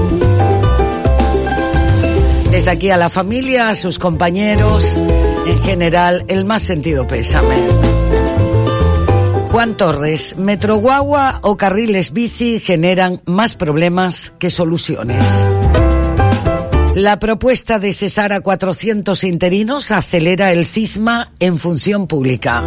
Desde 2.52 2.70
aquí 2.70 2.90
a 2.90 2.96
la 2.96 3.08
familia, 3.08 3.70
a 3.70 3.74
sus 3.74 3.98
compañeros, 3.98 4.96
en 5.44 5.60
general, 5.64 6.24
el 6.28 6.44
más 6.44 6.62
sentido 6.62 7.08
pésame. 7.08 7.56
Juan 9.50 9.76
Torres, 9.76 10.36
Metro 10.36 10.76
Guagua 10.76 11.40
o 11.42 11.56
carriles 11.56 12.12
bici 12.12 12.60
generan 12.60 13.22
más 13.26 13.56
problemas 13.56 14.34
que 14.38 14.50
soluciones. 14.50 15.48
La 16.94 17.18
propuesta 17.18 17.80
de 17.80 17.92
cesar 17.92 18.32
a 18.32 18.40
400 18.40 19.24
interinos 19.24 19.90
acelera 19.90 20.52
el 20.52 20.64
cisma 20.64 21.32
en 21.40 21.58
función 21.58 22.06
pública. 22.06 22.62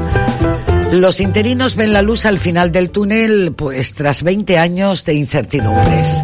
Los 0.91 1.19
interinos 1.19 1.75
ven 1.75 1.93
la 1.93 2.01
luz 2.01 2.25
al 2.25 2.39
final 2.39 2.71
del 2.71 2.89
túnel, 2.89 3.53
pues 3.55 3.93
tras 3.93 4.23
20 4.23 4.57
años 4.57 5.03
de 5.05 5.13
incertidumbres. 5.15 6.21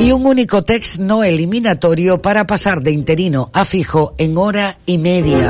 Y 0.00 0.12
un 0.12 0.26
único 0.26 0.62
text 0.62 0.98
no 0.98 1.24
eliminatorio 1.24 2.22
para 2.22 2.46
pasar 2.46 2.82
de 2.82 2.92
interino 2.92 3.50
a 3.52 3.64
fijo 3.64 4.14
en 4.18 4.38
hora 4.38 4.78
y 4.86 4.98
media. 4.98 5.48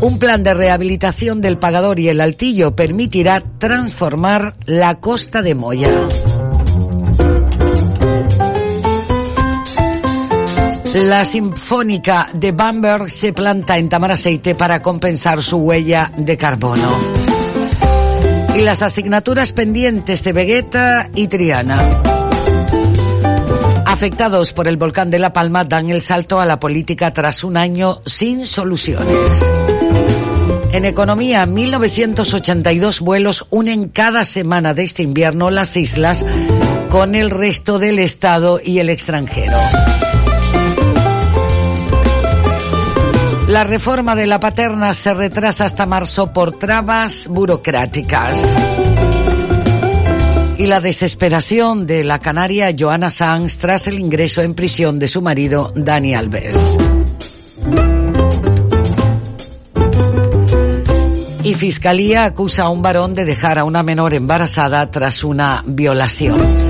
Un 0.00 0.18
plan 0.18 0.42
de 0.42 0.54
rehabilitación 0.54 1.40
del 1.40 1.58
pagador 1.58 2.00
y 2.00 2.08
el 2.08 2.20
altillo 2.20 2.74
permitirá 2.74 3.42
transformar 3.58 4.54
la 4.66 5.00
costa 5.00 5.42
de 5.42 5.54
Moya. 5.54 5.90
La 10.94 11.24
Sinfónica 11.24 12.28
de 12.32 12.50
Bamberg 12.50 13.08
se 13.08 13.32
planta 13.32 13.78
en 13.78 13.88
Tamaraceite 13.88 14.56
para 14.56 14.82
compensar 14.82 15.40
su 15.40 15.58
huella 15.58 16.10
de 16.16 16.36
carbono. 16.36 16.98
Y 18.56 18.62
las 18.62 18.82
asignaturas 18.82 19.52
pendientes 19.52 20.24
de 20.24 20.32
Vegeta 20.32 21.08
y 21.14 21.28
Triana. 21.28 22.02
Afectados 23.86 24.52
por 24.52 24.66
el 24.66 24.76
volcán 24.76 25.10
de 25.10 25.20
La 25.20 25.32
Palma 25.32 25.64
dan 25.64 25.90
el 25.90 26.02
salto 26.02 26.40
a 26.40 26.46
la 26.46 26.58
política 26.58 27.12
tras 27.12 27.44
un 27.44 27.56
año 27.56 28.00
sin 28.04 28.44
soluciones. 28.44 29.44
En 30.72 30.84
economía, 30.84 31.46
1982 31.46 33.00
vuelos 33.00 33.46
unen 33.50 33.88
cada 33.88 34.24
semana 34.24 34.74
de 34.74 34.84
este 34.84 35.04
invierno 35.04 35.50
las 35.50 35.76
islas 35.76 36.24
con 36.88 37.14
el 37.14 37.30
resto 37.30 37.78
del 37.78 38.00
estado 38.00 38.60
y 38.62 38.80
el 38.80 38.90
extranjero. 38.90 39.56
La 43.50 43.64
reforma 43.64 44.14
de 44.14 44.28
la 44.28 44.38
paterna 44.38 44.94
se 44.94 45.12
retrasa 45.12 45.64
hasta 45.64 45.84
marzo 45.84 46.32
por 46.32 46.56
trabas 46.56 47.26
burocráticas. 47.26 48.56
Y 50.56 50.68
la 50.68 50.80
desesperación 50.80 51.84
de 51.84 52.04
la 52.04 52.20
canaria 52.20 52.72
Joana 52.78 53.10
Sanz 53.10 53.58
tras 53.58 53.88
el 53.88 53.98
ingreso 53.98 54.40
en 54.42 54.54
prisión 54.54 55.00
de 55.00 55.08
su 55.08 55.20
marido 55.20 55.72
Dani 55.74 56.14
Alves. 56.14 56.76
Y 61.42 61.54
Fiscalía 61.54 62.26
acusa 62.26 62.62
a 62.62 62.68
un 62.68 62.82
varón 62.82 63.16
de 63.16 63.24
dejar 63.24 63.58
a 63.58 63.64
una 63.64 63.82
menor 63.82 64.14
embarazada 64.14 64.88
tras 64.92 65.24
una 65.24 65.64
violación. 65.66 66.69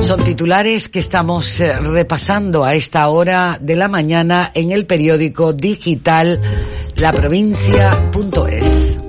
Son 0.00 0.24
titulares 0.24 0.88
que 0.88 1.00
estamos 1.00 1.60
eh, 1.60 1.78
repasando 1.78 2.64
a 2.64 2.74
esta 2.74 3.08
hora 3.08 3.58
de 3.60 3.76
la 3.76 3.88
mañana 3.88 4.50
en 4.54 4.70
el 4.70 4.86
periódico 4.86 5.52
digital 5.52 6.40
laprovincia.es. 6.96 9.00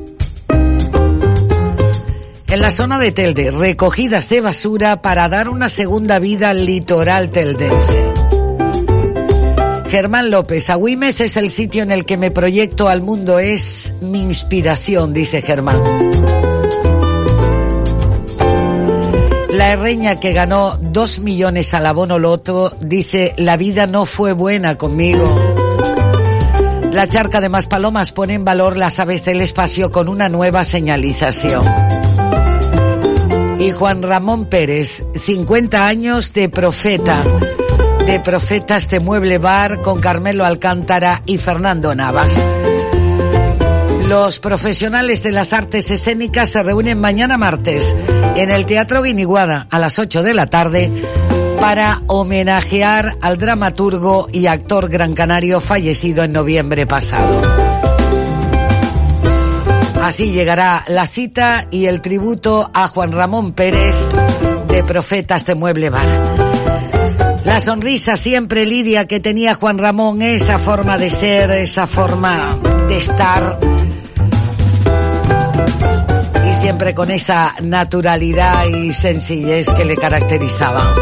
En 2.47 2.61
la 2.61 2.71
zona 2.71 2.97
de 2.97 3.11
Telde, 3.11 3.51
recogidas 3.51 4.27
de 4.29 4.41
basura 4.41 5.03
para 5.03 5.29
dar 5.29 5.49
una 5.49 5.69
segunda 5.69 6.17
vida 6.17 6.49
al 6.49 6.65
litoral 6.65 7.29
teldense. 7.29 7.97
Germán 9.89 10.31
López, 10.31 10.69
Agüimes 10.69 11.21
es 11.21 11.37
el 11.37 11.49
sitio 11.49 11.83
en 11.83 11.91
el 11.91 12.05
que 12.05 12.17
me 12.17 12.31
proyecto 12.31 12.89
al 12.89 13.01
mundo, 13.01 13.39
es 13.39 13.93
mi 14.01 14.21
inspiración, 14.21 15.13
dice 15.13 15.41
Germán. 15.41 15.81
La 19.49 19.71
herreña 19.71 20.19
que 20.19 20.31
ganó 20.31 20.77
dos 20.79 21.19
millones 21.19 21.73
al 21.73 21.87
abono 21.87 22.19
loto 22.19 22.71
dice, 22.81 23.33
la 23.37 23.57
vida 23.57 23.87
no 23.87 24.05
fue 24.05 24.33
buena 24.33 24.77
conmigo. 24.77 25.25
La 26.91 27.07
charca 27.07 27.41
de 27.41 27.49
Maspalomas 27.49 28.11
pone 28.11 28.35
en 28.35 28.45
valor 28.45 28.77
las 28.77 28.99
aves 28.99 29.25
del 29.25 29.41
espacio 29.41 29.91
con 29.91 30.07
una 30.07 30.29
nueva 30.29 30.63
señalización. 30.63 31.65
Y 33.57 33.71
Juan 33.71 34.03
Ramón 34.03 34.45
Pérez, 34.45 35.03
50 35.15 35.87
años 35.87 36.31
de 36.33 36.49
profeta, 36.49 37.23
de 38.05 38.19
profetas 38.19 38.89
de 38.89 38.99
Mueble 38.99 39.39
Bar 39.39 39.81
con 39.81 39.99
Carmelo 39.99 40.45
Alcántara 40.45 41.23
y 41.25 41.39
Fernando 41.39 41.95
Navas. 41.95 42.39
Los 44.09 44.39
profesionales 44.39 45.21
de 45.21 45.31
las 45.31 45.53
artes 45.53 45.91
escénicas 45.91 46.49
se 46.49 46.63
reúnen 46.63 46.99
mañana 46.99 47.37
martes 47.37 47.95
en 48.35 48.49
el 48.49 48.65
Teatro 48.65 49.03
Guiniguada 49.03 49.67
a 49.69 49.77
las 49.77 49.99
8 49.99 50.23
de 50.23 50.33
la 50.33 50.47
tarde 50.47 50.91
para 51.61 52.01
homenajear 52.07 53.17
al 53.21 53.37
dramaturgo 53.37 54.25
y 54.33 54.47
actor 54.47 54.89
gran 54.89 55.13
canario 55.13 55.61
fallecido 55.61 56.23
en 56.23 56.33
noviembre 56.33 56.87
pasado. 56.87 57.39
Así 60.01 60.31
llegará 60.31 60.85
la 60.87 61.05
cita 61.05 61.67
y 61.69 61.85
el 61.85 62.01
tributo 62.01 62.71
a 62.73 62.87
Juan 62.87 63.11
Ramón 63.11 63.51
Pérez 63.51 63.95
de 64.69 64.83
Profetas 64.85 65.45
de 65.45 65.53
Mueble 65.53 65.91
Bar. 65.91 66.07
La 67.45 67.59
sonrisa 67.59 68.17
siempre 68.17 68.65
lidia 68.65 69.05
que 69.05 69.19
tenía 69.19 69.53
Juan 69.53 69.77
Ramón, 69.77 70.23
esa 70.23 70.57
forma 70.57 70.97
de 70.97 71.11
ser, 71.11 71.51
esa 71.51 71.85
forma 71.85 72.57
de 72.87 72.97
estar 72.97 73.59
siempre 76.69 76.93
con 76.93 77.09
esa 77.09 77.55
naturalidad 77.63 78.67
y 78.67 78.93
sencillez 78.93 79.73
que 79.73 79.85
le 79.85 79.97
caracterizaba. 79.97 80.93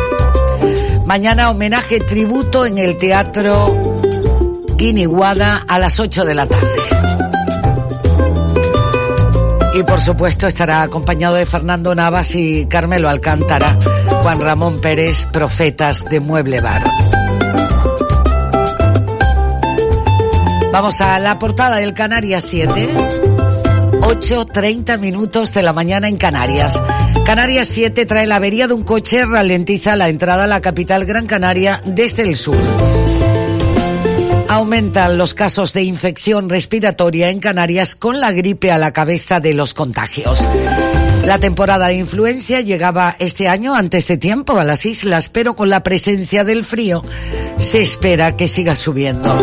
Mañana 1.04 1.52
homenaje 1.52 2.00
tributo 2.00 2.66
en 2.66 2.78
el 2.78 2.96
Teatro 2.96 3.98
Guiniguada 4.78 5.66
a 5.68 5.78
las 5.78 6.00
8 6.00 6.24
de 6.24 6.36
la 6.36 6.48
tarde. 6.48 6.80
Y 9.74 9.84
por 9.84 10.00
supuesto 10.00 10.48
estará 10.48 10.84
acompañado 10.84 11.36
de 11.36 11.46
Fernando 11.46 11.94
Navas 11.94 12.34
y 12.34 12.66
Carmelo 12.68 13.10
Alcántara, 13.10 13.78
Juan 14.24 14.40
Ramón 14.40 14.80
Pérez, 14.80 15.26
Profetas 15.26 16.06
de 16.06 16.22
Mueble 16.22 16.62
Bar. 16.62 16.86
Vamos 20.72 21.02
a 21.02 21.20
la 21.20 21.38
portada 21.38 21.76
del 21.76 21.94
Canarias 21.94 22.46
7. 22.46 23.17
8.30 24.08 25.00
minutos 25.00 25.54
de 25.54 25.62
la 25.62 25.74
mañana 25.74 26.08
en 26.08 26.16
Canarias. 26.16 26.82
Canarias 27.26 27.68
7 27.68 28.06
trae 28.06 28.26
la 28.26 28.38
avería 28.38 28.66
de 28.66 28.74
un 28.74 28.84
coche, 28.84 29.26
ralentiza 29.26 29.98
la 29.98 30.08
entrada 30.08 30.46
a 30.46 30.48
la 30.48 30.62
capital 30.62 31.04
Gran 31.04 31.28
Canaria 31.28 31.82
desde 31.84 32.24
el 32.24 32.38
sur. 32.38 32.56
Aumentan 34.48 35.18
los 35.18 35.34
casos 35.34 35.74
de 35.74 35.84
infección 35.84 36.48
respiratoria 36.50 37.30
en 37.32 37.40
Canarias 37.42 37.96
con 37.96 38.22
la 38.22 38.32
gripe 38.32 38.72
a 38.72 38.78
la 38.78 38.94
cabeza 38.94 39.42
de 39.42 39.54
los 39.54 39.74
contagios. 39.74 40.48
La 41.26 41.40
temporada 41.40 41.88
de 41.88 41.96
influencia 41.96 42.62
llegaba 42.62 43.18
este 43.20 43.50
año 43.50 43.76
antes 43.76 44.08
de 44.08 44.16
tiempo 44.16 44.58
a 44.58 44.64
las 44.64 44.86
islas, 44.86 45.28
pero 45.28 45.54
con 45.54 45.70
la 45.70 45.84
presencia 45.84 46.46
del 46.46 46.64
frío 46.64 47.04
se 47.58 47.82
espera 47.82 48.38
que 48.38 48.48
siga 48.48 48.78
subiendo. 48.78 49.38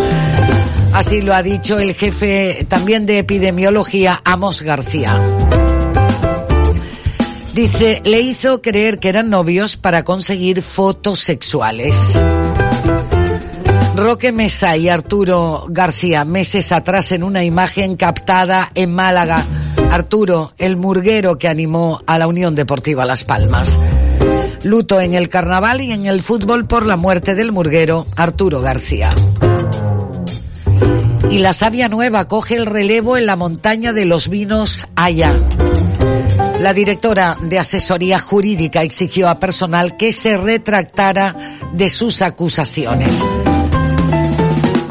Así 0.94 1.22
lo 1.22 1.34
ha 1.34 1.42
dicho 1.42 1.80
el 1.80 1.94
jefe 1.94 2.64
también 2.68 3.04
de 3.04 3.18
epidemiología, 3.18 4.22
Amos 4.24 4.62
García. 4.62 5.20
Dice, 7.52 8.00
le 8.04 8.20
hizo 8.20 8.62
creer 8.62 9.00
que 9.00 9.08
eran 9.08 9.28
novios 9.28 9.76
para 9.76 10.04
conseguir 10.04 10.62
fotos 10.62 11.18
sexuales. 11.18 12.20
Roque 13.96 14.30
Mesa 14.30 14.76
y 14.76 14.88
Arturo 14.88 15.66
García, 15.68 16.24
meses 16.24 16.70
atrás 16.70 17.10
en 17.10 17.24
una 17.24 17.42
imagen 17.42 17.96
captada 17.96 18.70
en 18.74 18.94
Málaga. 18.94 19.44
Arturo, 19.90 20.52
el 20.58 20.76
murguero 20.76 21.38
que 21.38 21.48
animó 21.48 22.02
a 22.06 22.18
la 22.18 22.28
Unión 22.28 22.54
Deportiva 22.54 23.04
Las 23.04 23.24
Palmas. 23.24 23.80
Luto 24.62 25.00
en 25.00 25.14
el 25.14 25.28
carnaval 25.28 25.80
y 25.80 25.90
en 25.90 26.06
el 26.06 26.22
fútbol 26.22 26.66
por 26.66 26.86
la 26.86 26.96
muerte 26.96 27.34
del 27.34 27.50
murguero 27.50 28.06
Arturo 28.16 28.60
García. 28.60 29.14
Y 31.30 31.38
la 31.38 31.52
Sabia 31.52 31.88
Nueva 31.88 32.26
coge 32.26 32.54
el 32.56 32.66
relevo 32.66 33.16
en 33.16 33.26
la 33.26 33.36
montaña 33.36 33.92
de 33.92 34.04
los 34.04 34.28
vinos 34.28 34.86
Haya. 34.94 35.34
La 36.60 36.72
directora 36.72 37.36
de 37.42 37.58
asesoría 37.58 38.18
jurídica 38.18 38.82
exigió 38.82 39.28
a 39.28 39.38
personal 39.38 39.96
que 39.96 40.12
se 40.12 40.36
retractara 40.36 41.58
de 41.72 41.88
sus 41.88 42.22
acusaciones. 42.22 43.24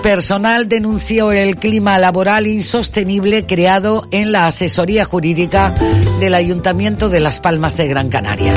Personal 0.03 0.67
denunció 0.67 1.31
el 1.31 1.55
clima 1.55 1.97
laboral 1.97 2.45
insostenible 2.45 3.45
creado 3.45 4.05
en 4.11 4.33
la 4.33 4.47
asesoría 4.47 5.05
jurídica 5.05 5.73
del 6.19 6.35
Ayuntamiento 6.35 7.07
de 7.07 7.21
Las 7.21 7.39
Palmas 7.39 7.77
de 7.77 7.87
Gran 7.87 8.09
Canaria. 8.09 8.53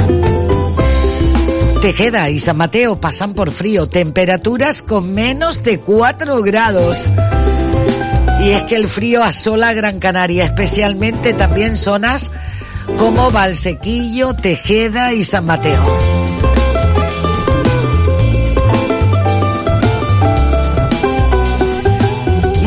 Tejeda 1.81 2.31
y 2.31 2.41
San 2.41 2.57
Mateo 2.57 3.01
pasan 3.01 3.35
por 3.35 3.53
frío, 3.53 3.87
temperaturas 3.87 4.83
con 4.83 5.15
menos 5.15 5.63
de 5.63 5.79
4 5.79 6.43
grados. 6.43 7.09
Y 8.47 8.51
es 8.51 8.63
que 8.63 8.77
el 8.77 8.87
frío 8.87 9.25
asola 9.25 9.73
Gran 9.73 9.99
Canaria, 9.99 10.45
especialmente 10.45 11.33
también 11.33 11.75
zonas 11.75 12.31
como 12.97 13.33
Valsequillo, 13.33 14.35
Tejeda 14.35 15.13
y 15.13 15.25
San 15.25 15.47
Mateo. 15.47 15.85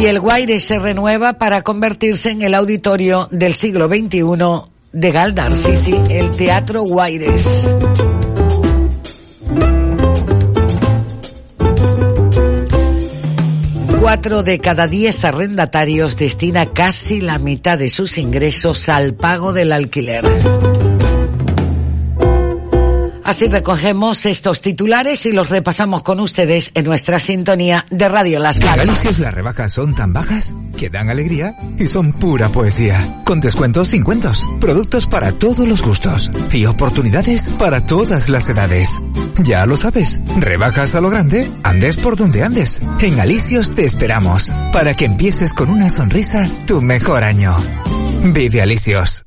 Y 0.01 0.05
el 0.05 0.19
Guaire 0.19 0.59
se 0.59 0.79
renueva 0.79 1.33
para 1.37 1.61
convertirse 1.61 2.31
en 2.31 2.41
el 2.41 2.55
auditorio 2.55 3.29
del 3.31 3.53
siglo 3.53 3.87
XXI 3.87 4.23
de 4.91 5.11
Galdar, 5.13 5.55
sí, 5.55 5.77
sí, 5.77 5.95
el 6.09 6.31
Teatro 6.31 6.81
Guaires. 6.81 7.73
Cuatro 14.09 14.41
de 14.41 14.57
cada 14.57 14.87
diez 14.87 15.23
arrendatarios 15.23 16.17
destina 16.17 16.73
casi 16.73 17.21
la 17.21 17.37
mitad 17.37 17.77
de 17.77 17.89
sus 17.89 18.17
ingresos 18.17 18.89
al 18.89 19.13
pago 19.13 19.53
del 19.53 19.71
alquiler. 19.71 20.25
Así 23.29 23.47
recogemos 23.47 24.25
estos 24.25 24.59
titulares 24.59 25.27
y 25.27 25.31
los 25.31 25.49
repasamos 25.49 26.01
con 26.01 26.19
ustedes 26.19 26.71
en 26.73 26.83
nuestra 26.83 27.19
sintonía 27.19 27.85
de 27.91 28.09
Radio 28.09 28.39
Las 28.39 28.55
En 28.55 28.63
Palmas. 28.63 28.87
Galicios 28.87 29.19
las 29.19 29.35
rebajas 29.35 29.71
son 29.71 29.93
tan 29.93 30.13
bajas 30.13 30.55
que 30.75 30.89
dan 30.89 31.11
alegría 31.11 31.55
y 31.77 31.85
son 31.85 32.13
pura 32.13 32.51
poesía. 32.51 33.21
Con 33.25 33.39
descuentos 33.39 33.89
sin 33.89 34.03
cuentos, 34.03 34.43
productos 34.59 35.05
para 35.05 35.31
todos 35.33 35.67
los 35.67 35.83
gustos 35.83 36.31
y 36.51 36.65
oportunidades 36.65 37.51
para 37.51 37.85
todas 37.85 38.29
las 38.29 38.49
edades. 38.49 38.99
Ya 39.43 39.63
lo 39.67 39.77
sabes, 39.77 40.19
rebajas 40.37 40.95
a 40.95 41.01
lo 41.01 41.11
grande, 41.11 41.55
andes 41.61 41.97
por 41.97 42.15
donde 42.15 42.43
andes. 42.43 42.81
En 42.99 43.19
Alicios 43.19 43.75
te 43.75 43.85
esperamos 43.85 44.51
para 44.73 44.95
que 44.95 45.05
empieces 45.05 45.53
con 45.53 45.69
una 45.69 45.91
sonrisa 45.91 46.49
tu 46.65 46.81
mejor 46.81 47.23
año. 47.23 47.55
Vive 48.23 48.63
Alicios. 48.63 49.23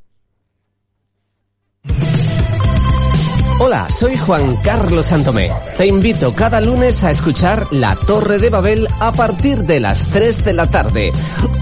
Hola, 3.64 3.86
soy 3.88 4.18
Juan 4.18 4.56
Carlos 4.56 5.06
Santomé. 5.06 5.48
Te 5.78 5.86
invito 5.86 6.34
cada 6.34 6.60
lunes 6.60 7.04
a 7.04 7.12
escuchar 7.12 7.68
La 7.70 7.94
Torre 7.94 8.40
de 8.40 8.50
Babel 8.50 8.88
a 8.98 9.12
partir 9.12 9.58
de 9.58 9.78
las 9.78 10.04
3 10.06 10.44
de 10.44 10.52
la 10.52 10.68
tarde. 10.68 11.12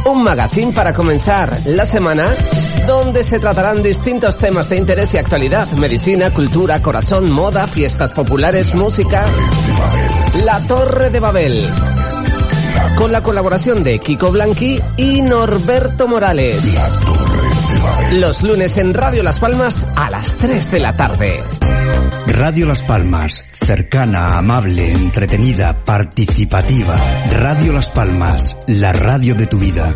Un 0.06 0.24
magazine 0.24 0.72
para 0.72 0.94
comenzar 0.94 1.60
la 1.66 1.84
semana 1.84 2.34
donde 2.86 3.22
se 3.22 3.38
tratarán 3.38 3.82
distintos 3.82 4.38
temas 4.38 4.70
de 4.70 4.78
interés 4.78 5.12
y 5.12 5.18
actualidad. 5.18 5.68
Medicina, 5.72 6.32
cultura, 6.32 6.80
corazón, 6.80 7.30
moda, 7.30 7.66
fiestas 7.66 8.12
populares, 8.12 8.74
música. 8.74 9.26
La 10.46 10.58
Torre 10.60 11.10
de 11.10 11.20
Babel. 11.20 11.68
Con 12.96 13.12
la 13.12 13.22
colaboración 13.22 13.84
de 13.84 13.98
Kiko 13.98 14.32
Blanqui 14.32 14.80
y 14.96 15.20
Norberto 15.20 16.08
Morales. 16.08 16.62
Los 18.12 18.42
lunes 18.42 18.78
en 18.78 18.94
Radio 18.94 19.22
Las 19.22 19.38
Palmas 19.38 19.86
a 19.94 20.08
las 20.08 20.34
3 20.36 20.70
de 20.70 20.80
la 20.80 20.96
tarde. 20.96 21.44
Radio 22.40 22.64
Las 22.64 22.81
Palmas, 22.81 23.44
cercana, 23.66 24.38
amable, 24.38 24.92
entretenida, 24.92 25.76
participativa. 25.76 26.98
Radio 27.29 27.74
Las 27.74 27.90
Palmas, 27.90 28.57
la 28.66 28.94
radio 28.94 29.35
de 29.35 29.46
tu 29.46 29.59
vida. 29.59 29.94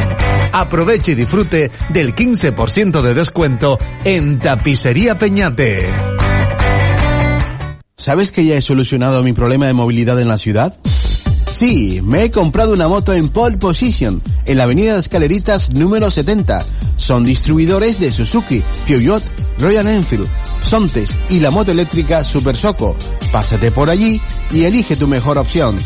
Aproveche 0.53 1.11
y 1.11 1.15
disfrute 1.15 1.71
del 1.89 2.15
15% 2.15 3.01
de 3.01 3.06
descuento 3.13 3.77
en 4.03 4.39
Tapicería 4.39 5.17
Peñate. 5.17 5.89
¿Sabes 7.95 8.31
que 8.31 8.45
ya 8.45 8.55
he 8.55 8.61
solucionado 8.61 9.23
mi 9.23 9.33
problema 9.33 9.65
de 9.65 9.73
movilidad 9.73 10.19
en 10.21 10.27
la 10.27 10.37
ciudad? 10.37 10.77
Sí, 10.83 12.01
me 12.03 12.23
he 12.23 12.31
comprado 12.31 12.71
una 12.71 12.87
moto 12.87 13.13
en 13.13 13.29
pole 13.29 13.57
position, 13.57 14.21
en 14.45 14.57
la 14.57 14.65
avenida 14.65 14.93
de 14.93 14.99
Escaleritas 14.99 15.71
número 15.71 16.11
70. 16.11 16.63
Son 16.97 17.23
distribuidores 17.23 17.99
de 17.99 18.11
Suzuki, 18.11 18.63
Peugeot, 18.85 19.23
Royal 19.57 19.87
Enfield, 19.87 20.27
Sontes 20.61 21.17
y 21.29 21.39
la 21.39 21.49
moto 21.49 21.71
eléctrica 21.71 22.23
Super 22.23 22.55
Soco. 22.55 22.95
Pásate 23.31 23.71
por 23.71 23.89
allí 23.89 24.21
y 24.51 24.65
elige 24.65 24.95
tu 24.95 25.07
mejor 25.07 25.39
opción. 25.39 25.77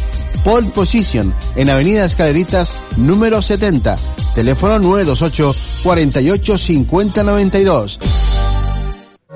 Pole 0.43 0.69
Position, 0.69 1.34
en 1.55 1.69
Avenida 1.69 2.05
Escaleritas 2.05 2.73
número 2.97 3.41
70. 3.41 3.95
Teléfono 4.34 4.79
928 4.79 5.55
48 5.84 6.57
50 6.57 7.23
92. 7.23 7.99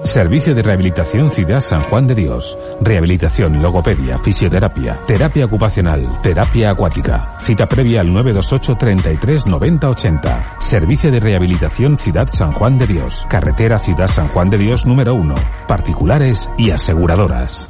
Servicio 0.06 0.54
de 0.54 0.62
Rehabilitación 0.62 1.30
Ciudad 1.30 1.60
San 1.60 1.82
Juan 1.82 2.06
de 2.06 2.14
Dios. 2.14 2.58
Rehabilitación, 2.80 3.62
logopedia, 3.62 4.20
fisioterapia, 4.20 5.00
terapia 5.08 5.46
ocupacional, 5.46 6.22
terapia 6.22 6.70
acuática. 6.72 7.38
Cita 7.44 7.66
previa 7.68 8.02
al 8.02 8.14
928 8.14 8.76
33 8.76 9.48
90 9.48 9.90
80. 9.90 10.58
Servicio 10.60 11.12
de 11.12 11.20
Rehabilitación 11.20 11.98
Ciudad 11.98 12.30
San 12.32 12.54
Juan 12.54 12.78
de 12.78 12.88
Dios. 12.88 13.26
Carretera 13.30 13.80
Ciudad 13.80 14.08
San 14.08 14.28
Juan 14.28 14.50
de 14.50 14.60
Dios 14.60 14.86
número 14.86 15.16
1. 15.16 15.36
Particulares 15.68 16.50
y 16.58 16.70
aseguradoras. 16.72 17.70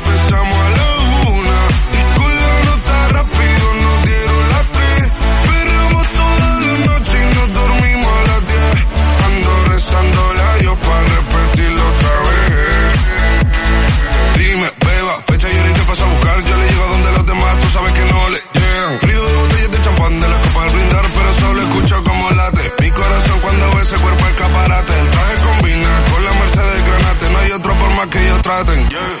más 28.51 28.65
que 28.65 28.81
ellos 28.81 29.20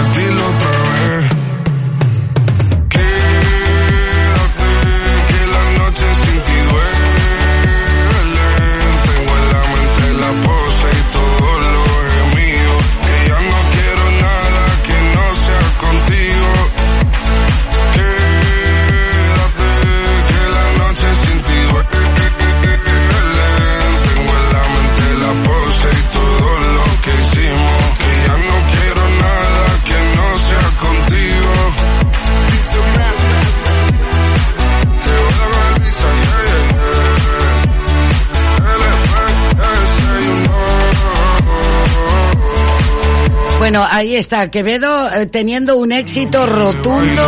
Bueno, 43.61 43.85
ahí 43.87 44.15
está, 44.15 44.49
Quevedo 44.49 45.13
eh, 45.13 45.27
teniendo 45.27 45.77
un 45.77 45.91
éxito 45.91 46.47
rotundo 46.47 47.21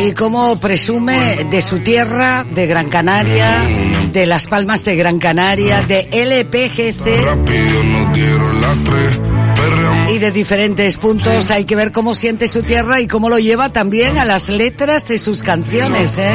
y 0.00 0.10
cómo 0.14 0.58
presume 0.58 1.46
de 1.48 1.62
su 1.62 1.78
tierra, 1.78 2.44
de 2.44 2.66
Gran 2.66 2.88
Canaria, 2.88 3.62
de 4.10 4.26
Las 4.26 4.48
Palmas 4.48 4.84
de 4.84 4.96
Gran 4.96 5.20
Canaria, 5.20 5.82
de 5.82 6.08
LPGC 6.10 7.06
y 10.10 10.18
de 10.18 10.30
diferentes 10.32 10.96
puntos. 10.96 11.52
Hay 11.52 11.64
que 11.64 11.76
ver 11.76 11.92
cómo 11.92 12.16
siente 12.16 12.48
su 12.48 12.62
tierra 12.62 13.00
y 13.00 13.06
cómo 13.06 13.28
lo 13.28 13.38
lleva 13.38 13.68
también 13.68 14.18
a 14.18 14.24
las 14.24 14.48
letras 14.48 15.06
de 15.06 15.18
sus 15.18 15.44
canciones, 15.44 16.18
¿eh? 16.18 16.34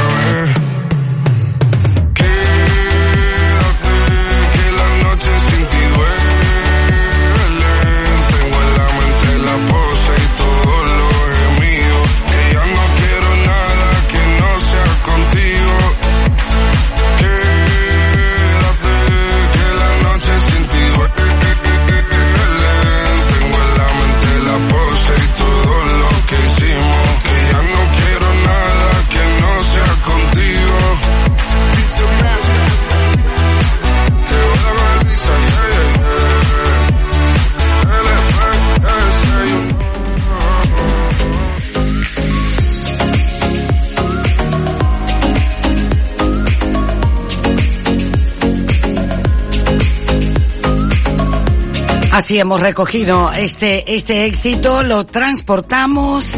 Así 52.11 52.37
hemos 52.37 52.59
recogido 52.59 53.31
este, 53.31 53.95
este 53.95 54.25
éxito, 54.25 54.83
lo 54.83 55.05
transportamos 55.05 56.35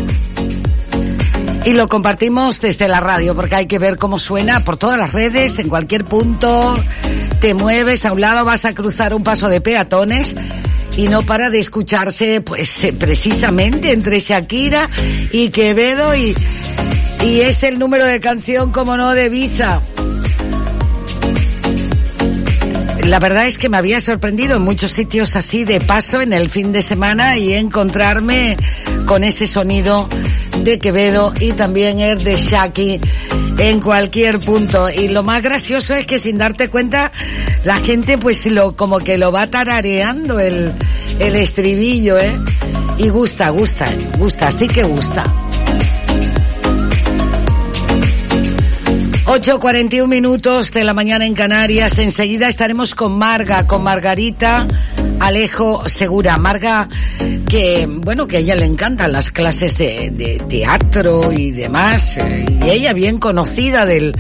y 1.65 1.73
lo 1.73 1.87
compartimos 1.87 2.61
desde 2.61 2.87
la 2.87 2.99
radio, 2.99 3.33
porque 3.33 3.55
hay 3.55 3.65
que 3.65 3.79
ver 3.79 3.97
cómo 3.97 4.19
suena 4.19 4.63
por 4.63 4.77
todas 4.77 4.99
las 4.99 5.13
redes, 5.13 5.57
en 5.59 5.69
cualquier 5.69 6.05
punto. 6.05 6.77
Te 7.39 7.55
mueves 7.55 8.05
a 8.05 8.11
un 8.11 8.21
lado, 8.21 8.45
vas 8.45 8.65
a 8.65 8.75
cruzar 8.75 9.13
un 9.15 9.23
paso 9.23 9.49
de 9.49 9.61
peatones 9.61 10.35
y 10.95 11.07
no 11.07 11.23
para 11.23 11.49
de 11.49 11.59
escucharse, 11.59 12.41
pues 12.41 12.83
eh, 12.83 12.93
precisamente 12.93 13.91
entre 13.91 14.19
Shakira 14.19 14.89
y 15.31 15.49
Quevedo 15.49 16.15
y, 16.15 16.35
y 17.23 17.41
es 17.41 17.63
el 17.63 17.79
número 17.79 18.05
de 18.05 18.19
canción, 18.19 18.71
como 18.71 18.95
no, 18.95 19.13
de 19.13 19.29
Visa. 19.29 19.81
La 23.05 23.19
verdad 23.19 23.45
es 23.47 23.57
que 23.57 23.69
me 23.69 23.77
había 23.77 23.99
sorprendido 23.99 24.55
en 24.55 24.63
muchos 24.63 24.91
sitios 24.91 25.35
así 25.35 25.65
de 25.65 25.81
paso 25.81 26.21
en 26.21 26.31
el 26.31 26.49
fin 26.49 26.71
de 26.71 26.81
semana 26.81 27.37
y 27.37 27.53
encontrarme 27.53 28.57
con 29.05 29.23
ese 29.23 29.45
sonido 29.45 30.07
de 30.63 30.79
Quevedo 30.79 31.33
y 31.39 31.51
también 31.51 31.99
el 31.99 32.23
de 32.23 32.37
Shaki 32.37 33.01
en 33.57 33.81
cualquier 33.81 34.39
punto. 34.39 34.89
Y 34.89 35.09
lo 35.09 35.21
más 35.21 35.43
gracioso 35.43 35.93
es 35.93 36.05
que 36.05 36.17
sin 36.17 36.37
darte 36.37 36.69
cuenta 36.69 37.11
la 37.65 37.77
gente 37.79 38.17
pues 38.17 38.45
lo 38.45 38.75
como 38.75 38.99
que 38.99 39.17
lo 39.17 39.31
va 39.31 39.47
tarareando 39.47 40.39
el, 40.39 40.73
el 41.19 41.35
estribillo, 41.35 42.17
¿eh? 42.17 42.39
Y 42.97 43.09
gusta, 43.09 43.49
gusta, 43.49 43.91
gusta, 44.17 44.49
sí 44.49 44.67
que 44.67 44.83
gusta. 44.83 45.42
8.41 49.33 50.07
minutos 50.07 50.71
de 50.71 50.83
la 50.83 50.93
mañana 50.93 51.25
en 51.25 51.33
Canarias. 51.33 51.97
Enseguida 51.97 52.47
estaremos 52.47 52.93
con 52.93 53.17
Marga, 53.17 53.65
con 53.65 53.81
Margarita 53.81 54.67
Alejo 55.19 55.89
Segura. 55.89 56.37
Marga, 56.37 56.87
que 57.49 57.87
bueno, 57.89 58.27
que 58.27 58.37
a 58.37 58.39
ella 58.41 58.53
le 58.53 58.65
encantan 58.65 59.11
las 59.11 59.31
clases 59.31 59.79
de, 59.79 60.39
teatro 60.47 61.31
y 61.31 61.49
demás. 61.49 62.17
eh, 62.17 62.45
Y 62.63 62.69
ella 62.69 62.93
bien 62.93 63.17
conocida 63.17 63.87
del, 63.87 64.13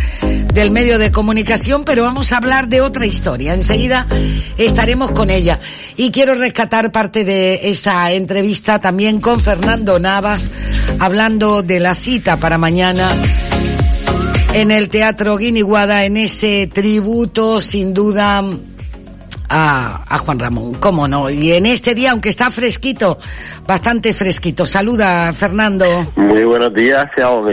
del 0.51 0.71
medio 0.71 0.97
de 0.97 1.11
comunicación, 1.11 1.85
pero 1.85 2.01
vamos 2.01 2.31
a 2.31 2.37
hablar 2.37 2.67
de 2.67 2.81
otra 2.81 3.05
historia. 3.05 3.53
Enseguida 3.53 4.07
estaremos 4.57 5.11
con 5.11 5.29
ella. 5.29 5.59
Y 5.95 6.09
quiero 6.09 6.33
rescatar 6.33 6.91
parte 6.91 7.23
de 7.23 7.69
esa 7.69 8.11
entrevista 8.13 8.81
también 8.81 9.21
con 9.21 9.41
Fernando 9.41 9.99
Navas, 9.99 10.49
hablando 10.97 11.61
de 11.61 11.79
la 11.79 11.93
cita 11.93 12.39
para 12.39 12.57
mañana 12.57 13.11
en 14.53 14.71
el 14.71 14.89
Teatro 14.89 15.37
Guiniguada, 15.37 16.05
en 16.05 16.17
ese 16.17 16.67
tributo, 16.67 17.59
sin 17.59 17.93
duda, 17.93 18.43
a, 19.49 20.05
a 20.07 20.17
Juan 20.19 20.39
Ramón, 20.39 20.75
cómo 20.75 21.07
no. 21.07 21.29
Y 21.29 21.53
en 21.53 21.65
este 21.65 21.95
día, 21.95 22.11
aunque 22.11 22.29
está 22.29 22.51
fresquito, 22.51 23.17
bastante 23.65 24.13
fresquito. 24.13 24.65
Saluda, 24.65 25.33
Fernando. 25.33 25.85
Muy 26.15 26.43
buenos 26.43 26.73
días, 26.73 27.07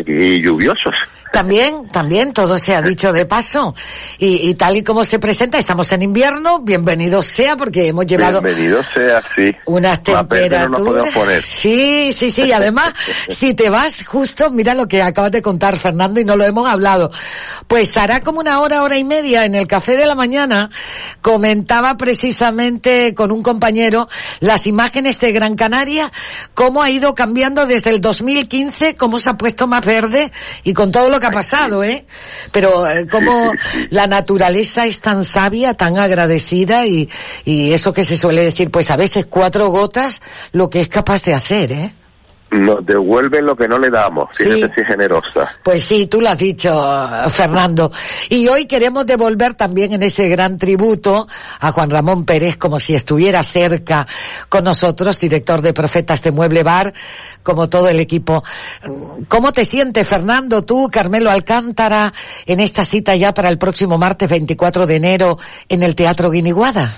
y 0.07 0.43
lluviosos. 0.43 0.95
También, 1.33 1.89
también, 1.89 2.33
todo 2.33 2.59
se 2.59 2.75
ha 2.75 2.83
dicho 2.83 3.13
de 3.13 3.25
paso. 3.25 3.75
Y, 4.19 4.49
y 4.49 4.55
tal 4.55 4.77
y 4.77 4.83
como 4.83 5.05
se 5.05 5.19
presenta, 5.19 5.59
estamos 5.59 5.91
en 5.93 6.03
invierno, 6.03 6.61
bienvenido 6.61 7.23
sea, 7.23 7.57
porque 7.57 7.89
hemos 7.89 8.05
llevado 8.07 8.41
Bienvenido 8.41 8.83
sea, 8.95 9.23
sí. 9.37 9.55
unas 9.67 9.99
no 9.99 10.27
temperaturas. 10.27 11.15
poner. 11.15 11.43
Sí, 11.43 12.13
sí, 12.13 12.31
sí. 12.31 12.43
y 12.43 12.53
Además, 12.53 12.95
si 13.29 13.55
te 13.55 13.71
vas 13.71 14.05
justo, 14.05 14.51
mira 14.51 14.75
lo 14.75 14.89
que 14.89 15.03
acabas 15.03 15.31
de 15.31 15.41
contar, 15.41 15.77
Fernando, 15.77 16.21
y 16.21 16.25
no 16.25 16.35
lo 16.35 16.45
hemos 16.45 16.69
hablado. 16.69 17.13
Pues 17.69 17.97
hará 17.97 18.21
como 18.21 18.41
una 18.41 18.61
hora, 18.61 18.83
hora 18.83 18.99
y 18.99 19.05
media 19.05 19.45
en 19.45 19.55
el 19.55 19.69
café 19.69 19.97
de 19.97 20.07
la 20.07 20.17
mañana, 20.17 20.71
comentaba 21.21 21.97
precisamente 21.97 23.15
con 23.15 23.31
un 23.31 23.43
compañero 23.43 24.09
las 24.41 24.67
imágenes 24.67 25.21
de 25.21 25.31
Gran 25.31 25.55
Canaria, 25.55 26.11
cómo 26.55 26.83
ha 26.83 26.91
ido 26.91 27.15
cambiando 27.15 27.67
desde 27.67 27.91
el 27.91 28.01
2015, 28.01 28.97
cómo 28.97 29.19
se 29.19 29.31
ha 29.31 29.39
puesto 29.39 29.67
más 29.67 29.85
verde 29.85 30.33
y 30.65 30.75
con 30.75 30.91
todo 30.91 31.09
lo 31.09 31.20
que 31.21 31.27
ha 31.27 31.31
pasado, 31.31 31.85
¿eh? 31.85 32.05
Pero 32.51 32.89
eh, 32.89 33.07
cómo 33.09 33.53
la 33.91 34.07
naturaleza 34.07 34.87
es 34.87 35.01
tan 35.01 35.25
sabia, 35.25 35.75
tan 35.75 35.99
agradecida 35.99 36.87
y, 36.87 37.09
y 37.45 37.73
eso 37.73 37.93
que 37.93 38.05
se 38.05 38.17
suele 38.17 38.43
decir, 38.43 38.71
pues 38.71 38.91
a 38.91 38.97
veces 38.97 39.27
cuatro 39.27 39.69
gotas, 39.69 40.21
lo 40.53 40.71
que 40.71 40.81
es 40.81 40.89
capaz 40.89 41.23
de 41.23 41.35
hacer, 41.35 41.73
¿eh? 41.73 41.93
Nos 42.51 42.85
devuelven 42.85 43.47
lo 43.47 43.55
que 43.55 43.69
no 43.69 43.79
le 43.79 43.91
damos. 43.91 44.37
Fíjate 44.37 44.75
si 44.75 44.81
es 44.81 44.87
generosa. 44.87 45.57
Pues 45.63 45.85
sí, 45.85 46.07
tú 46.07 46.21
lo 46.21 46.31
has 46.31 46.39
dicho, 46.39 46.73
Fernando. 47.29 47.93
Y 48.29 48.49
hoy 48.49 48.67
queremos 48.67 49.07
devolver 49.07 49.55
también 49.55 49.93
en 49.93 50.03
ese 50.03 50.29
gran 50.29 50.59
tributo 50.59 51.29
a 51.61 51.71
Juan 51.71 51.91
Ramón 51.91 52.25
Pérez 52.25 52.57
como 52.57 52.81
si 52.81 52.95
estuviera 52.95 53.43
cerca 53.43 54.07
con 54.49 54.65
nosotros, 54.65 55.21
director 55.21 55.63
de 55.63 55.73
Profetas 55.73 56.23
de 56.23 56.33
Mueble 56.33 56.65
Bar, 56.65 56.93
como 57.43 57.69
todo 57.69 57.89
el 57.89 58.01
equipo. 58.01 58.43
¿Cómo 59.29 59.53
te 59.53 59.65
sientes, 59.65 60.09
Fernando, 60.09 60.65
tú, 60.65 60.89
Carmelo 60.91 61.31
Alcántara, 61.31 62.13
en 62.47 62.61
esta 62.61 62.85
cita 62.85 63.15
ya 63.15 63.33
para 63.33 63.49
el 63.49 63.59
próximo 63.59 63.97
martes 63.97 64.29
24 64.29 64.87
de 64.87 64.97
enero 64.97 65.39
en 65.69 65.83
el 65.83 65.95
Teatro 65.95 66.31
Guiniguada? 66.31 66.93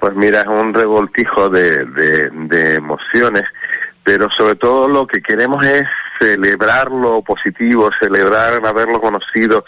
Pues 0.00 0.14
mira, 0.14 0.40
es 0.40 0.46
un 0.46 0.72
revoltijo 0.72 1.50
de, 1.50 1.84
de, 1.84 2.30
de 2.30 2.74
emociones, 2.74 3.44
pero 4.12 4.28
sobre 4.36 4.56
todo 4.56 4.88
lo 4.88 5.06
que 5.06 5.22
queremos 5.22 5.64
es 5.64 5.84
celebrar 6.18 6.90
lo 6.90 7.22
positivo, 7.22 7.90
celebrar 8.00 8.54
haberlo 8.66 9.00
conocido, 9.00 9.64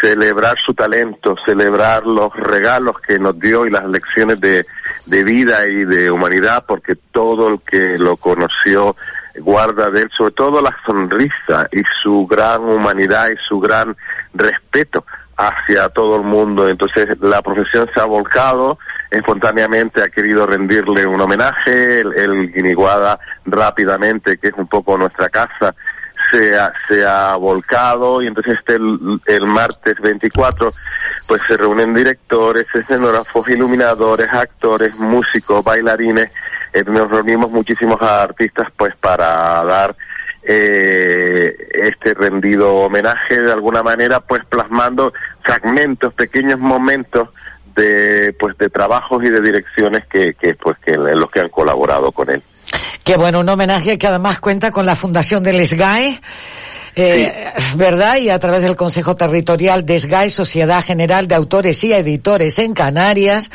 celebrar 0.00 0.56
su 0.64 0.74
talento, 0.74 1.34
celebrar 1.44 2.06
los 2.06 2.32
regalos 2.36 3.00
que 3.00 3.18
nos 3.18 3.36
dio 3.40 3.66
y 3.66 3.70
las 3.70 3.84
lecciones 3.86 4.40
de, 4.40 4.64
de 5.06 5.24
vida 5.24 5.66
y 5.66 5.84
de 5.86 6.08
humanidad, 6.08 6.64
porque 6.68 6.94
todo 7.10 7.48
el 7.48 7.60
que 7.62 7.98
lo 7.98 8.16
conoció 8.16 8.94
guarda 9.40 9.90
de 9.90 10.02
él 10.02 10.10
sobre 10.16 10.34
todo 10.34 10.62
la 10.62 10.76
sonrisa 10.86 11.66
y 11.72 11.82
su 12.00 12.28
gran 12.28 12.60
humanidad 12.60 13.30
y 13.30 13.36
su 13.48 13.58
gran 13.58 13.96
respeto 14.34 15.04
hacia 15.36 15.88
todo 15.88 16.14
el 16.14 16.22
mundo. 16.22 16.68
Entonces 16.68 17.08
la 17.20 17.42
profesión 17.42 17.90
se 17.92 18.00
ha 18.00 18.04
volcado, 18.04 18.78
espontáneamente 19.10 20.02
ha 20.02 20.08
querido 20.08 20.46
rendirle 20.46 21.06
un 21.06 21.20
homenaje, 21.20 22.00
el, 22.00 22.12
el 22.14 22.52
Guiniguada 22.52 23.18
rápidamente, 23.44 24.38
que 24.38 24.48
es 24.48 24.54
un 24.54 24.68
poco 24.68 24.96
nuestra 24.96 25.28
casa, 25.28 25.74
se 26.30 27.04
ha, 27.06 27.36
volcado 27.36 28.22
y 28.22 28.26
entonces 28.26 28.58
este 28.58 28.74
el, 28.74 29.20
el 29.26 29.46
martes 29.46 29.96
24 30.00 30.72
pues 31.26 31.42
se 31.46 31.56
reúnen 31.56 31.94
directores, 31.94 32.66
escenógrafos, 32.74 33.48
iluminadores, 33.48 34.28
actores, 34.30 34.94
músicos, 34.96 35.64
bailarines, 35.64 36.30
eh, 36.72 36.84
nos 36.86 37.10
reunimos 37.10 37.50
muchísimos 37.50 38.00
artistas 38.02 38.68
pues 38.76 38.94
para 38.96 39.64
dar 39.64 39.96
eh, 40.42 41.54
este 41.72 42.14
rendido 42.14 42.74
homenaje 42.74 43.40
de 43.40 43.52
alguna 43.52 43.82
manera 43.82 44.20
pues 44.20 44.44
plasmando 44.46 45.12
fragmentos, 45.42 46.14
pequeños 46.14 46.58
momentos 46.58 47.28
de 47.74 48.34
pues 48.38 48.56
de 48.58 48.68
trabajos 48.68 49.22
y 49.24 49.30
de 49.30 49.40
direcciones 49.40 50.02
que, 50.10 50.34
que 50.34 50.54
pues 50.54 50.76
que 50.84 50.92
en 50.92 51.20
los 51.20 51.30
que 51.30 51.40
han 51.40 51.48
colaborado 51.48 52.12
con 52.12 52.30
él. 52.30 52.42
Qué 53.04 53.16
bueno, 53.16 53.40
un 53.40 53.48
homenaje 53.48 53.98
que 53.98 54.06
además 54.06 54.40
cuenta 54.40 54.70
con 54.70 54.86
la 54.86 54.94
Fundación 54.96 55.42
del 55.42 55.64
SGAE. 55.66 56.20
Eh, 56.96 57.52
¿Verdad? 57.76 58.16
Y 58.16 58.30
a 58.30 58.38
través 58.40 58.62
del 58.62 58.74
Consejo 58.74 59.14
Territorial 59.14 59.86
de 59.86 59.98
SGAE, 60.00 60.28
Sociedad 60.28 60.84
General 60.84 61.28
de 61.28 61.36
Autores 61.36 61.84
y 61.84 61.92
Editores 61.92 62.58
en 62.58 62.74
Canarias, 62.74 63.48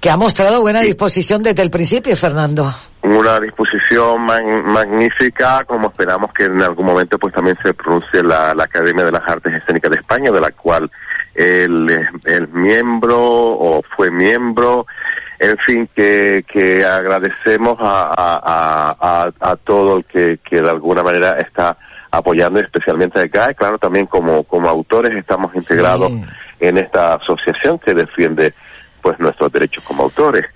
que 0.00 0.08
ha 0.08 0.16
mostrado 0.16 0.62
buena 0.62 0.80
disposición 0.80 1.42
desde 1.42 1.60
el 1.62 1.70
principio, 1.70 2.16
Fernando. 2.16 2.74
Una 3.02 3.38
disposición 3.40 4.22
man- 4.22 4.64
magnífica, 4.64 5.64
como 5.66 5.88
esperamos 5.88 6.32
que 6.32 6.44
en 6.44 6.62
algún 6.62 6.86
momento 6.86 7.18
pues 7.18 7.34
también 7.34 7.58
se 7.62 7.74
pronuncie 7.74 8.22
la, 8.22 8.54
la 8.54 8.64
Academia 8.64 9.04
de 9.04 9.12
las 9.12 9.28
Artes 9.28 9.52
Escénicas 9.52 9.90
de 9.90 9.98
España, 9.98 10.30
de 10.30 10.40
la 10.40 10.50
cual 10.52 10.90
es 11.34 12.08
el 12.24 12.48
miembro 12.48 13.18
o 13.20 13.82
fue 13.96 14.10
miembro. 14.10 14.86
En 15.38 15.56
fin, 15.58 15.88
que, 15.94 16.44
que 16.46 16.84
agradecemos 16.84 17.76
a, 17.80 18.12
a, 18.16 18.96
a, 19.26 19.32
a- 19.40 19.56
todo 19.56 19.96
el 19.96 20.04
que, 20.04 20.38
que 20.48 20.60
de 20.62 20.70
alguna 20.70 21.02
manera 21.02 21.40
está 21.40 21.76
apoyando, 22.12 22.60
especialmente 22.60 23.18
a 23.18 23.26
GAE. 23.26 23.54
Claro, 23.56 23.76
también 23.78 24.06
como, 24.06 24.44
como 24.44 24.68
autores 24.68 25.12
estamos 25.16 25.52
integrados 25.56 26.12
en 26.60 26.78
esta 26.78 27.14
asociación 27.14 27.78
que 27.80 27.92
defiende 27.92 28.54
pues 29.00 29.18
nuestros 29.18 29.50
derechos 29.50 29.82
como 29.82 30.04
autores. 30.04 30.46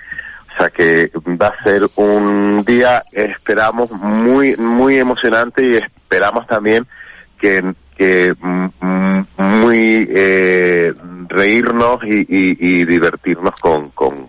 O 0.55 0.57
sea 0.59 0.71
que 0.71 1.11
va 1.41 1.49
a 1.49 1.63
ser 1.65 1.83
un 1.97 2.63
día, 2.65 3.03
esperamos, 3.11 3.91
muy, 3.91 4.57
muy 4.57 4.99
emocionante 4.99 5.65
y 5.65 5.77
esperamos 5.77 6.47
también 6.47 6.87
que, 7.41 7.75
que 7.97 8.35
mm, 8.41 8.67
mm, 8.81 9.27
muy 9.39 10.07
eh, 10.11 10.93
reírnos 11.29 12.05
y, 12.05 12.21
y- 12.29 12.57
y 12.61 12.85
divertirnos 12.85 13.55
con, 13.61 13.91
con, 13.91 14.27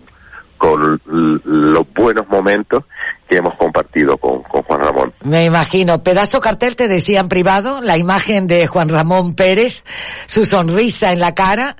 con 0.56 1.00
los 1.06 1.94
buenos 1.94 2.28
momentos 2.28 2.84
que 3.28 3.36
hemos 3.36 3.54
compartido 3.56 4.16
con, 4.16 4.42
con 4.42 4.62
Juan 4.62 4.80
Ramón. 4.80 5.14
Me 5.20 5.44
imagino. 5.44 6.02
Pedazo 6.02 6.40
cartel 6.40 6.76
te 6.76 6.88
decía 6.88 7.20
en 7.20 7.28
privado, 7.28 7.80
la 7.82 7.98
imagen 7.98 8.46
de 8.46 8.66
Juan 8.66 8.88
Ramón 8.88 9.34
Pérez, 9.34 9.84
su 10.26 10.46
sonrisa 10.46 11.12
en 11.12 11.20
la 11.20 11.34
cara 11.34 11.76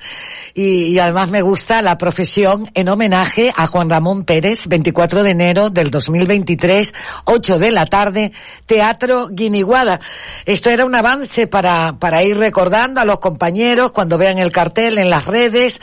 y, 0.55 0.89
y 0.89 0.99
además 0.99 1.31
me 1.31 1.41
gusta 1.41 1.81
la 1.81 1.97
profesión 1.97 2.71
en 2.75 2.89
homenaje 2.89 3.53
a 3.57 3.67
Juan 3.67 3.89
Ramón 3.89 4.25
Pérez, 4.25 4.67
24 4.67 5.23
de 5.23 5.31
enero 5.31 5.71
del 5.71 5.91
2023, 5.91 6.93
8 7.25 7.59
de 7.59 7.71
la 7.71 7.87
tarde, 7.87 8.33
Teatro 8.67 9.29
Guiniguada. 9.31 10.01
Esto 10.45 10.69
era 10.69 10.85
un 10.85 10.95
avance 10.95 11.47
para, 11.47 11.95
para 11.99 12.23
ir 12.23 12.37
recordando 12.37 13.01
a 13.01 13.05
los 13.05 13.21
compañeros 13.21 13.93
cuando 13.93 14.19
vean 14.19 14.39
el 14.39 14.53
cartel 14.53 14.99
en 14.99 15.09
las 15.09 15.27
redes, 15.27 15.81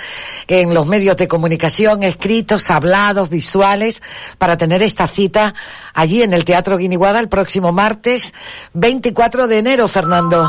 en 0.48 0.74
los 0.74 0.86
medios 0.88 1.18
de 1.18 1.28
comunicación, 1.28 2.04
escritos, 2.04 2.70
hablados, 2.70 3.30
visuales, 3.30 4.04
para 4.38 4.58
tener 4.58 4.84
esta 4.84 5.08
cita 5.08 5.35
allí 5.94 6.22
en 6.24 6.34
el 6.34 6.46
Teatro 6.46 6.78
Guiniguada 6.78 7.20
el 7.20 7.30
próximo 7.30 7.72
martes 7.72 8.34
24 8.74 9.48
de 9.48 9.60
enero, 9.60 9.88
Fernando. 9.88 10.48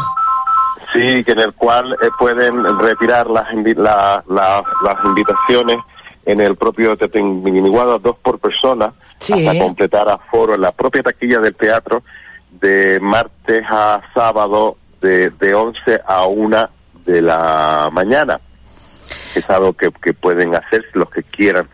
Sí, 0.93 1.23
que 1.25 1.33
en 1.33 1.41
el 1.41 1.53
cual 1.55 1.93
eh, 1.95 2.09
pueden 2.19 2.79
retirar 2.79 3.29
las, 3.29 3.49
invi- 3.51 3.77
la- 3.77 4.23
la- 4.29 4.63
las 4.85 5.05
invitaciones 5.05 5.79
en 6.25 6.41
el 6.41 6.57
propio 6.57 6.97
Teatro 6.97 7.23
Miniguada, 7.25 7.99
dos 7.99 8.17
por 8.23 8.39
persona, 8.39 8.93
hasta 9.35 9.59
completar 9.59 10.09
aforo 10.09 10.55
en 10.55 10.61
la 10.63 10.73
propia 10.73 11.03
taquilla 11.03 11.39
del 11.39 11.55
teatro 11.55 12.03
de 12.51 12.99
martes 13.01 13.63
a 13.69 14.01
sábado 14.15 14.77
de, 15.01 15.31
de 15.31 15.55
11 15.55 16.01
a 16.07 16.27
1 16.27 16.69
de 17.05 17.23
la 17.23 17.89
mañana. 17.93 18.41
Es 19.35 19.49
algo 19.51 19.73
que, 19.75 19.91
que 20.03 20.15
pueden 20.15 20.55
hacer 20.55 20.85
los 20.95 21.11
que 21.11 21.23
quieran 21.23 21.69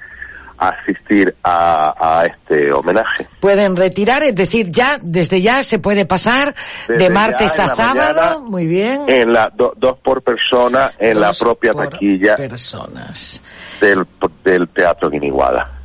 asistir 0.68 1.34
a, 1.42 1.94
a 2.20 2.26
este 2.26 2.72
homenaje. 2.72 3.28
Pueden 3.40 3.76
retirar, 3.76 4.22
es 4.22 4.34
decir, 4.34 4.70
ya, 4.70 4.98
desde 5.02 5.40
ya 5.42 5.62
se 5.62 5.78
puede 5.78 6.04
pasar 6.06 6.54
Desde 6.88 7.04
de 7.04 7.10
martes 7.10 7.58
a 7.58 7.62
la 7.62 7.68
sábado, 7.68 8.14
mañana, 8.20 8.38
muy 8.48 8.66
bien. 8.66 9.02
En 9.08 9.32
la 9.32 9.50
do- 9.54 9.74
dos 9.76 9.98
por 10.02 10.22
persona 10.22 10.92
en 10.98 11.20
la 11.20 11.28
Dos 11.28 11.38
propia 11.40 11.72
por 11.72 11.88
taquilla 11.88 12.36
personas. 12.36 13.40
del, 13.80 14.06
del 14.44 14.68
Teatro 14.68 15.10
Guiniguada. 15.10 15.78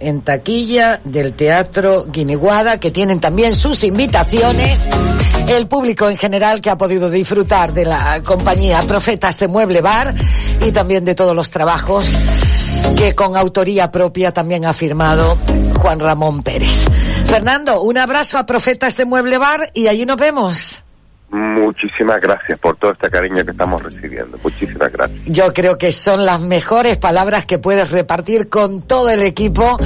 en 0.00 0.22
taquilla 0.22 1.00
del 1.04 1.34
Teatro 1.34 2.06
Guiniguada, 2.08 2.80
que 2.80 2.90
tienen 2.90 3.20
también 3.20 3.54
sus 3.54 3.84
invitaciones. 3.84 4.88
El 5.48 5.66
público 5.66 6.08
en 6.08 6.16
general 6.16 6.60
que 6.60 6.70
ha 6.70 6.78
podido 6.78 7.10
disfrutar 7.10 7.72
de 7.72 7.84
la 7.84 8.20
compañía 8.22 8.82
Profetas 8.82 9.38
de 9.38 9.48
Mueble 9.48 9.80
Bar 9.80 10.14
y 10.64 10.70
también 10.72 11.04
de 11.04 11.14
todos 11.14 11.34
los 11.36 11.50
trabajos 11.50 12.06
que 12.96 13.14
con 13.14 13.36
autoría 13.36 13.90
propia 13.90 14.32
también 14.32 14.64
ha 14.64 14.72
firmado 14.72 15.36
Juan 15.80 16.00
Ramón 16.00 16.42
Pérez. 16.42 16.86
Fernando, 17.26 17.82
un 17.82 17.98
abrazo 17.98 18.38
a 18.38 18.46
Profetas 18.46 18.96
de 18.96 19.04
Mueble 19.04 19.38
Bar 19.38 19.70
y 19.74 19.88
allí 19.88 20.06
nos 20.06 20.16
vemos. 20.16 20.84
Muchísimas 21.32 22.20
gracias 22.20 22.58
por 22.58 22.76
todo 22.76 22.92
este 22.92 23.08
cariño 23.08 23.42
que 23.42 23.52
estamos 23.52 23.82
recibiendo. 23.82 24.38
Muchísimas 24.42 24.92
gracias. 24.92 25.20
Yo 25.24 25.54
creo 25.54 25.78
que 25.78 25.90
son 25.90 26.26
las 26.26 26.42
mejores 26.42 26.98
palabras 26.98 27.46
que 27.46 27.58
puedes 27.58 27.90
repartir 27.90 28.50
con 28.50 28.82
todo 28.82 29.08
el 29.08 29.22
equipo 29.22 29.78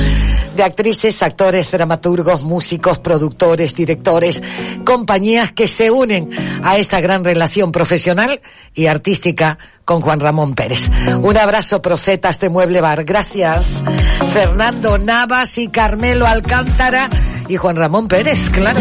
de 0.56 0.64
actrices, 0.64 1.22
actores, 1.22 1.70
dramaturgos, 1.70 2.42
músicos, 2.42 2.98
productores, 2.98 3.76
directores, 3.76 4.42
compañías 4.84 5.52
que 5.52 5.68
se 5.68 5.92
unen 5.92 6.30
a 6.64 6.78
esta 6.78 7.00
gran 7.00 7.24
relación 7.24 7.70
profesional 7.70 8.40
y 8.74 8.86
artística 8.86 9.58
con 9.84 10.00
Juan 10.00 10.18
Ramón 10.18 10.56
Pérez. 10.56 10.90
Un 11.22 11.36
abrazo, 11.36 11.80
profetas 11.80 12.40
de 12.40 12.48
Mueble 12.48 12.80
Bar. 12.80 13.04
Gracias. 13.04 13.84
Fernando 14.32 14.98
Navas 14.98 15.58
y 15.58 15.68
Carmelo 15.68 16.26
Alcántara 16.26 17.08
y 17.46 17.56
Juan 17.56 17.76
Ramón 17.76 18.08
Pérez, 18.08 18.50
claro. 18.50 18.80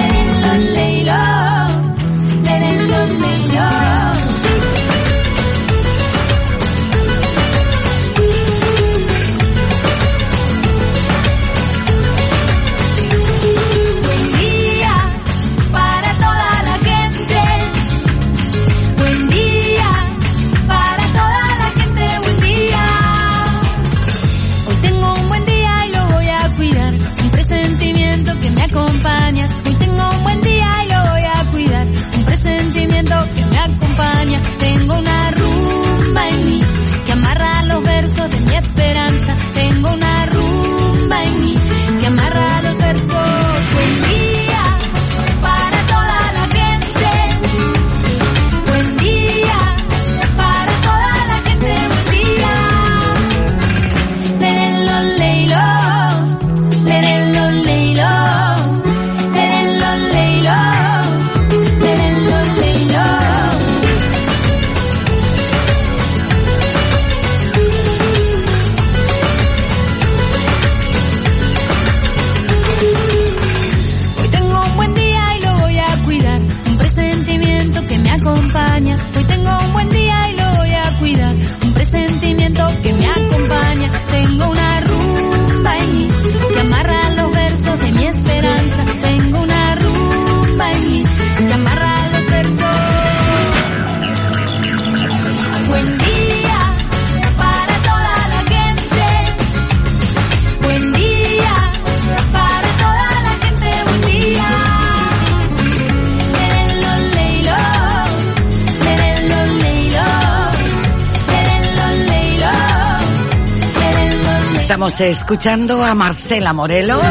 Escuchando 114.85 115.83
a 115.83 115.95
Marcela 115.95 116.53
Morelo 116.53 117.01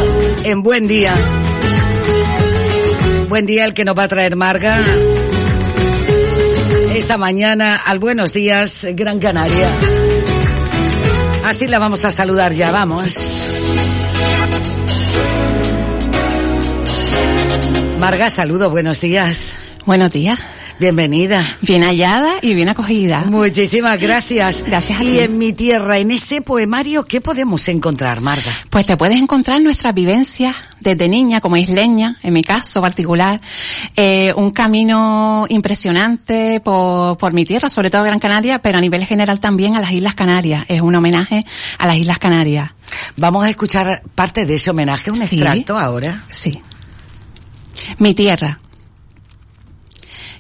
en 0.45 0.62
Buen 0.62 0.87
Día. 0.87 1.12
Buen 3.29 3.47
día 3.47 3.64
el 3.64 3.75
que 3.75 3.85
nos 3.85 3.99
va 3.99 4.05
a 4.05 4.09
traer 4.09 4.37
Marga 4.37 4.79
esta 6.95 7.18
mañana 7.18 7.75
al 7.75 7.99
Buenos 7.99 8.33
Días 8.33 8.87
Gran 8.93 9.18
Canaria. 9.18 9.68
Así 11.47 11.66
la 11.66 11.81
vamos 11.81 12.05
a 12.05 12.12
saludar 12.12 12.53
ya, 12.53 12.70
vamos. 12.70 13.16
Marga, 17.99 18.31
saludo, 18.31 18.70
buenos 18.70 19.01
días. 19.01 19.57
Buenos 19.85 20.12
días. 20.12 20.39
Bienvenida. 20.81 21.45
Bien 21.62 21.85
hallada 21.85 22.35
y 22.43 22.53
bien 22.55 22.68
acogida. 22.68 23.25
Muchísimas 23.27 23.99
gracias. 24.01 24.64
Gracias 24.66 24.99
a 24.99 25.05
Y 25.05 25.07
ti. 25.07 25.18
en 25.20 25.39
mi 25.39 25.53
tierra, 25.53 25.99
en 25.99 26.11
ese 26.11 26.43
poemario, 26.43 27.05
¿qué 27.05 27.20
podemos 27.20 27.68
encontrar, 27.68 28.20
Marga? 28.20 28.51
Pues 28.70 28.85
te 28.85 28.97
puedes 28.97 29.16
encontrar 29.16 29.61
nuestras 29.62 29.95
vivencias 29.95 30.57
desde 30.81 31.09
niña, 31.09 31.41
como 31.41 31.57
isleña, 31.57 32.18
en 32.22 32.35
mi 32.35 32.43
caso 32.43 32.83
particular, 32.83 33.41
eh, 33.95 34.33
un 34.37 34.51
camino 34.51 35.47
impresionante 35.49 36.61
por, 36.61 37.16
por 37.18 37.33
mi 37.33 37.45
tierra, 37.45 37.68
sobre 37.70 37.89
todo 37.89 38.03
Gran 38.03 38.18
Canaria, 38.18 38.61
pero 38.61 38.79
a 38.79 38.81
nivel 38.81 39.07
general 39.07 39.39
también 39.39 39.77
a 39.77 39.81
las 39.81 39.93
Islas 39.93 40.14
Canarias. 40.16 40.64
Es 40.68 40.81
un 40.83 40.95
homenaje 40.97 41.45
a 41.79 41.87
las 41.87 41.97
Islas 41.97 42.18
Canarias. 42.18 42.72
Vamos 43.16 43.45
a 43.45 43.51
escuchar 43.51 44.03
parte 44.14 44.45
de 44.45 44.57
ese 44.57 44.70
homenaje, 44.70 45.11
un 45.12 45.18
Sí. 45.18 45.37
extracto 45.37 45.79
ahora. 45.79 46.25
Sí. 46.31 46.61
Mi 47.99 48.12
tierra. 48.14 48.59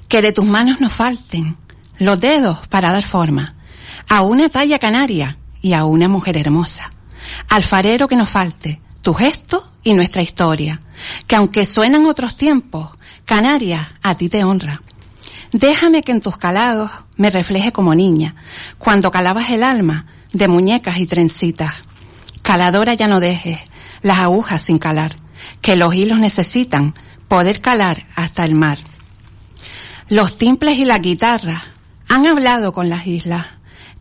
Que 0.08 0.22
de 0.22 0.32
tus 0.32 0.44
manos 0.44 0.80
no 0.80 0.90
falten 0.90 1.56
los 1.98 2.20
dedos 2.20 2.66
para 2.68 2.92
dar 2.92 3.04
forma 3.04 3.54
a 4.08 4.22
una 4.22 4.48
talla 4.48 4.78
canaria 4.78 5.38
y 5.60 5.72
a 5.72 5.84
una 5.84 6.08
mujer 6.08 6.36
hermosa. 6.36 6.90
Alfarero 7.48 8.08
que 8.08 8.16
no 8.16 8.26
falte 8.26 8.80
tu 9.02 9.14
gesto 9.14 9.70
y 9.82 9.94
nuestra 9.94 10.22
historia. 10.22 10.80
Que 11.26 11.36
aunque 11.36 11.64
suenan 11.64 12.06
otros 12.06 12.36
tiempos, 12.36 12.90
Canarias 13.24 13.88
a 14.02 14.16
ti 14.16 14.28
te 14.28 14.44
honra. 14.44 14.82
Déjame 15.50 16.02
que 16.02 16.12
en 16.12 16.20
tus 16.20 16.36
calados 16.36 16.90
me 17.16 17.30
refleje 17.30 17.72
como 17.72 17.94
niña, 17.94 18.34
cuando 18.78 19.10
calabas 19.10 19.48
el 19.50 19.62
alma 19.62 20.06
de 20.32 20.46
muñecas 20.46 20.98
y 20.98 21.06
trencitas. 21.06 21.72
Caladora 22.42 22.92
ya 22.94 23.08
no 23.08 23.20
dejes 23.20 23.60
las 24.02 24.18
agujas 24.18 24.60
sin 24.62 24.78
calar, 24.78 25.16
que 25.62 25.76
los 25.76 25.94
hilos 25.94 26.18
necesitan 26.18 26.94
poder 27.28 27.62
calar 27.62 28.04
hasta 28.14 28.44
el 28.44 28.54
mar. 28.54 28.78
Los 30.14 30.38
timples 30.38 30.78
y 30.78 30.84
la 30.84 30.98
guitarra 30.98 31.60
han 32.06 32.24
hablado 32.28 32.72
con 32.72 32.88
las 32.88 33.04
islas. 33.04 33.46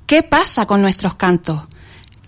¿Qué 0.06 0.22
pasa 0.22 0.68
con 0.68 0.80
nuestros 0.80 1.16
cantos? 1.16 1.64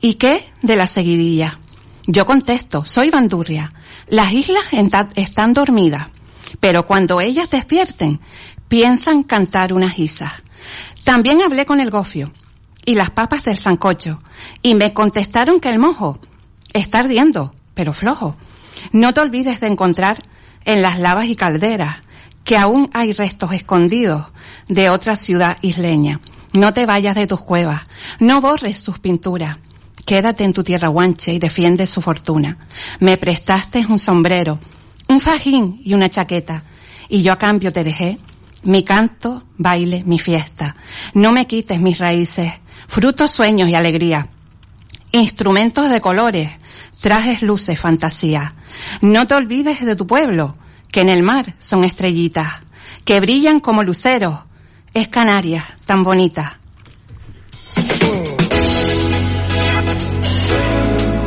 ¿Y 0.01 0.15
qué 0.15 0.51
de 0.63 0.75
la 0.75 0.87
seguidilla? 0.87 1.59
Yo 2.07 2.25
contesto, 2.25 2.83
soy 2.83 3.11
bandurria. 3.11 3.73
Las 4.07 4.31
islas 4.33 4.63
están 5.13 5.53
dormidas, 5.53 6.07
pero 6.59 6.87
cuando 6.87 7.21
ellas 7.21 7.51
despierten, 7.51 8.21
piensan 8.67 9.21
cantar 9.21 9.71
unas 9.71 9.99
isas. 9.99 10.33
También 11.03 11.43
hablé 11.43 11.67
con 11.67 11.79
el 11.79 11.91
gofio 11.91 12.33
y 12.85 12.95
las 12.95 13.11
papas 13.11 13.45
del 13.45 13.59
sancocho 13.59 14.19
y 14.63 14.73
me 14.73 14.95
contestaron 14.95 15.59
que 15.59 15.69
el 15.69 15.77
mojo 15.77 16.17
está 16.73 17.01
ardiendo, 17.01 17.53
pero 17.75 17.93
flojo. 17.93 18.35
No 18.91 19.13
te 19.13 19.21
olvides 19.21 19.59
de 19.59 19.67
encontrar 19.67 20.17
en 20.63 20.81
las 20.81 20.97
lavas 20.97 21.27
y 21.27 21.35
calderas 21.35 21.97
que 22.45 22.55
aún 22.55 22.89
hay 22.93 23.11
restos 23.11 23.51
escondidos 23.51 24.27
de 24.69 24.89
otra 24.89 25.17
ciudad 25.17 25.57
isleña. 25.61 26.21
No 26.53 26.73
te 26.73 26.85
vayas 26.85 27.15
de 27.15 27.27
tus 27.27 27.41
cuevas, 27.41 27.81
no 28.19 28.39
borres 28.39 28.79
sus 28.79 28.99
pinturas. 28.99 29.57
Quédate 30.05 30.45
en 30.45 30.53
tu 30.53 30.63
tierra 30.63 30.87
guanche 30.87 31.33
y 31.33 31.39
defiende 31.39 31.85
su 31.87 32.01
fortuna. 32.01 32.57
Me 33.01 33.17
prestaste 33.17 33.85
un 33.89 33.99
sombrero, 33.99 34.59
un 35.09 35.19
fajín 35.19 35.81
y 35.83 35.93
una 35.93 36.09
chaqueta, 36.09 36.63
y 37.09 37.23
yo 37.23 37.33
a 37.33 37.37
cambio 37.37 37.73
te 37.73 37.83
dejé 37.83 38.19
mi 38.63 38.83
canto, 38.83 39.43
baile, 39.57 40.03
mi 40.05 40.19
fiesta. 40.19 40.75
No 41.13 41.33
me 41.33 41.45
quites 41.45 41.79
mis 41.79 41.99
raíces, 41.99 42.53
frutos, 42.87 43.31
sueños 43.31 43.67
y 43.67 43.75
alegría 43.75 44.29
instrumentos 45.11 45.89
de 45.89 46.01
colores, 46.01 46.51
trajes, 46.99 47.41
luces, 47.41 47.79
fantasía. 47.79 48.55
No 49.01 49.27
te 49.27 49.35
olvides 49.35 49.83
de 49.85 49.95
tu 49.95 50.07
pueblo, 50.07 50.57
que 50.95 51.01
en 51.01 51.09
el 51.09 51.23
mar 51.23 51.55
son 51.59 51.83
estrellitas, 51.83 52.47
que 53.03 53.19
brillan 53.19 53.59
como 53.59 53.83
luceros. 53.83 54.39
Es 54.93 55.09
Canarias, 55.09 55.65
tan 55.85 56.05
bonita. 56.05 56.57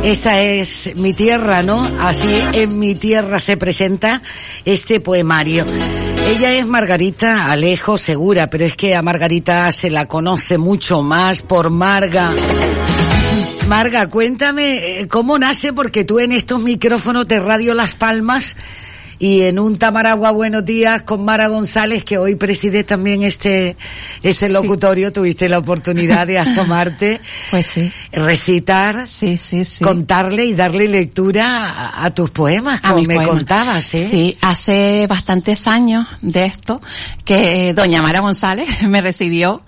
Esa 0.01 0.41
es 0.41 0.95
mi 0.95 1.13
tierra, 1.13 1.61
¿no? 1.61 1.87
Así 1.99 2.41
en 2.53 2.79
mi 2.79 2.95
tierra 2.95 3.37
se 3.37 3.57
presenta 3.57 4.23
este 4.65 5.01
poemario. 5.01 5.67
Ella 6.29 6.51
es 6.53 6.65
Margarita 6.65 7.51
Alejo 7.51 7.99
Segura, 7.99 8.49
pero 8.49 8.65
es 8.65 8.75
que 8.75 8.95
a 8.95 9.03
Margarita 9.03 9.71
se 9.71 9.91
la 9.91 10.07
conoce 10.07 10.57
mucho 10.57 11.03
más 11.03 11.43
por 11.43 11.69
Marga. 11.69 12.33
Marga, 13.67 14.07
cuéntame 14.07 15.01
eh, 15.01 15.07
cómo 15.07 15.37
nace, 15.37 15.73
porque 15.73 16.05
tú 16.05 16.17
en 16.17 16.31
estos 16.31 16.59
micrófonos 16.59 17.27
de 17.27 17.39
Radio 17.39 17.75
Las 17.75 17.93
Palmas 17.93 18.55
y 19.19 19.41
en 19.41 19.59
un 19.59 19.77
Tamaragua 19.77 20.31
Buenos 20.31 20.63
Días 20.63 21.03
con 21.03 21.25
Mara 21.25 21.47
González, 21.47 22.05
que 22.05 22.17
hoy 22.17 22.35
preside 22.35 22.85
también 22.85 23.21
este, 23.23 23.75
este 24.23 24.47
locutorio, 24.47 25.11
tuviste 25.11 25.49
la 25.49 25.57
oportunidad 25.57 26.25
de 26.25 26.39
asomarte, 26.39 27.19
Pues 27.51 27.65
sí. 27.67 27.91
recitar, 28.13 29.07
sí, 29.09 29.35
sí, 29.37 29.65
sí. 29.65 29.83
contarle 29.83 30.45
y 30.45 30.53
darle 30.53 30.87
lectura 30.87 31.65
a, 31.69 32.05
a 32.05 32.11
tus 32.11 32.31
poemas, 32.31 32.79
como 32.79 33.01
me 33.01 33.15
poemas. 33.15 33.27
contabas, 33.27 33.93
¿eh? 33.93 34.07
Sí, 34.09 34.37
hace 34.41 35.05
bastantes 35.09 35.67
años 35.67 36.07
de 36.21 36.45
esto 36.45 36.79
que 37.25 37.73
doña 37.73 38.01
Mara 38.01 38.21
González 38.21 38.67
me 38.87 39.01
recibió 39.01 39.61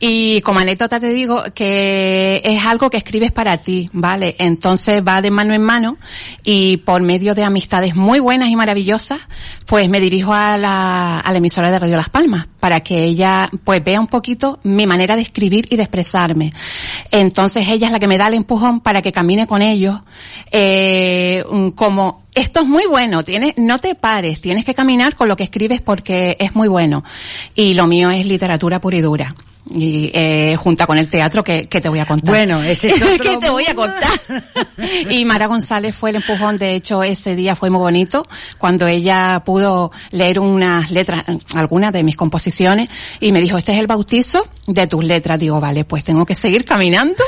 y 0.00 0.40
como 0.40 0.60
anécdota 0.60 0.98
te 0.98 1.10
digo 1.10 1.42
que 1.54 2.40
es 2.42 2.64
algo 2.64 2.88
que 2.88 2.96
escribes 2.96 3.32
para 3.32 3.58
ti, 3.58 3.90
¿vale? 3.92 4.34
Entonces 4.38 5.02
va 5.06 5.20
de 5.20 5.30
mano 5.30 5.52
en 5.52 5.62
mano 5.62 5.98
y 6.42 6.78
por 6.78 7.02
medio 7.02 7.34
de 7.34 7.44
amistades 7.44 7.94
muy 7.94 8.18
buenas 8.18 8.48
y 8.48 8.56
maravillosas, 8.56 8.93
pues 9.66 9.88
me 9.88 10.00
dirijo 10.00 10.32
a 10.32 10.58
la, 10.58 11.20
a 11.20 11.32
la 11.32 11.38
emisora 11.38 11.70
de 11.70 11.78
Radio 11.78 11.96
Las 11.96 12.08
Palmas 12.08 12.46
para 12.60 12.80
que 12.80 13.04
ella 13.04 13.50
pues 13.64 13.82
vea 13.82 14.00
un 14.00 14.06
poquito 14.06 14.58
mi 14.62 14.86
manera 14.86 15.16
de 15.16 15.22
escribir 15.22 15.66
y 15.70 15.76
de 15.76 15.82
expresarme. 15.82 16.52
Entonces 17.10 17.66
ella 17.68 17.86
es 17.86 17.92
la 17.92 18.00
que 18.00 18.06
me 18.06 18.18
da 18.18 18.28
el 18.28 18.34
empujón 18.34 18.80
para 18.80 19.02
que 19.02 19.12
camine 19.12 19.46
con 19.46 19.62
ellos, 19.62 20.00
eh, 20.50 21.44
como 21.74 22.24
esto 22.34 22.60
es 22.60 22.66
muy 22.66 22.86
bueno, 22.86 23.24
tienes, 23.24 23.54
no 23.56 23.78
te 23.78 23.94
pares, 23.94 24.40
tienes 24.40 24.64
que 24.64 24.74
caminar 24.74 25.14
con 25.14 25.28
lo 25.28 25.36
que 25.36 25.44
escribes 25.44 25.80
porque 25.80 26.36
es 26.40 26.54
muy 26.54 26.68
bueno. 26.68 27.04
Y 27.54 27.74
lo 27.74 27.86
mío 27.86 28.10
es 28.10 28.26
literatura 28.26 28.80
pura 28.80 28.96
y 28.96 29.00
dura. 29.00 29.34
Y 29.66 30.10
eh, 30.12 30.56
junta 30.58 30.86
con 30.86 30.98
el 30.98 31.08
teatro 31.08 31.42
que, 31.42 31.68
que 31.68 31.80
te 31.80 31.88
voy 31.88 31.98
a 31.98 32.04
contar. 32.06 32.28
Bueno, 32.34 32.62
ese 32.62 32.88
es 32.88 33.02
otro 33.02 33.24
que 33.24 33.36
te 33.38 33.50
voy 33.50 33.64
a 33.66 33.74
contar. 33.74 34.20
y 35.10 35.24
Mara 35.24 35.46
González 35.46 35.94
fue 35.96 36.10
el 36.10 36.16
empujón, 36.16 36.58
de 36.58 36.74
hecho 36.74 37.02
ese 37.02 37.34
día 37.34 37.56
fue 37.56 37.70
muy 37.70 37.80
bonito, 37.80 38.26
cuando 38.58 38.86
ella 38.86 39.42
pudo 39.44 39.90
leer 40.10 40.38
unas 40.40 40.90
letras, 40.90 41.24
algunas 41.54 41.92
de 41.94 42.02
mis 42.02 42.16
composiciones, 42.16 42.88
y 43.20 43.32
me 43.32 43.40
dijo, 43.40 43.56
este 43.56 43.72
es 43.72 43.78
el 43.78 43.86
bautizo 43.86 44.46
de 44.66 44.86
tus 44.86 45.02
letras. 45.02 45.38
Digo, 45.38 45.60
vale, 45.60 45.84
pues 45.84 46.04
tengo 46.04 46.26
que 46.26 46.34
seguir 46.34 46.64
caminando. 46.66 47.22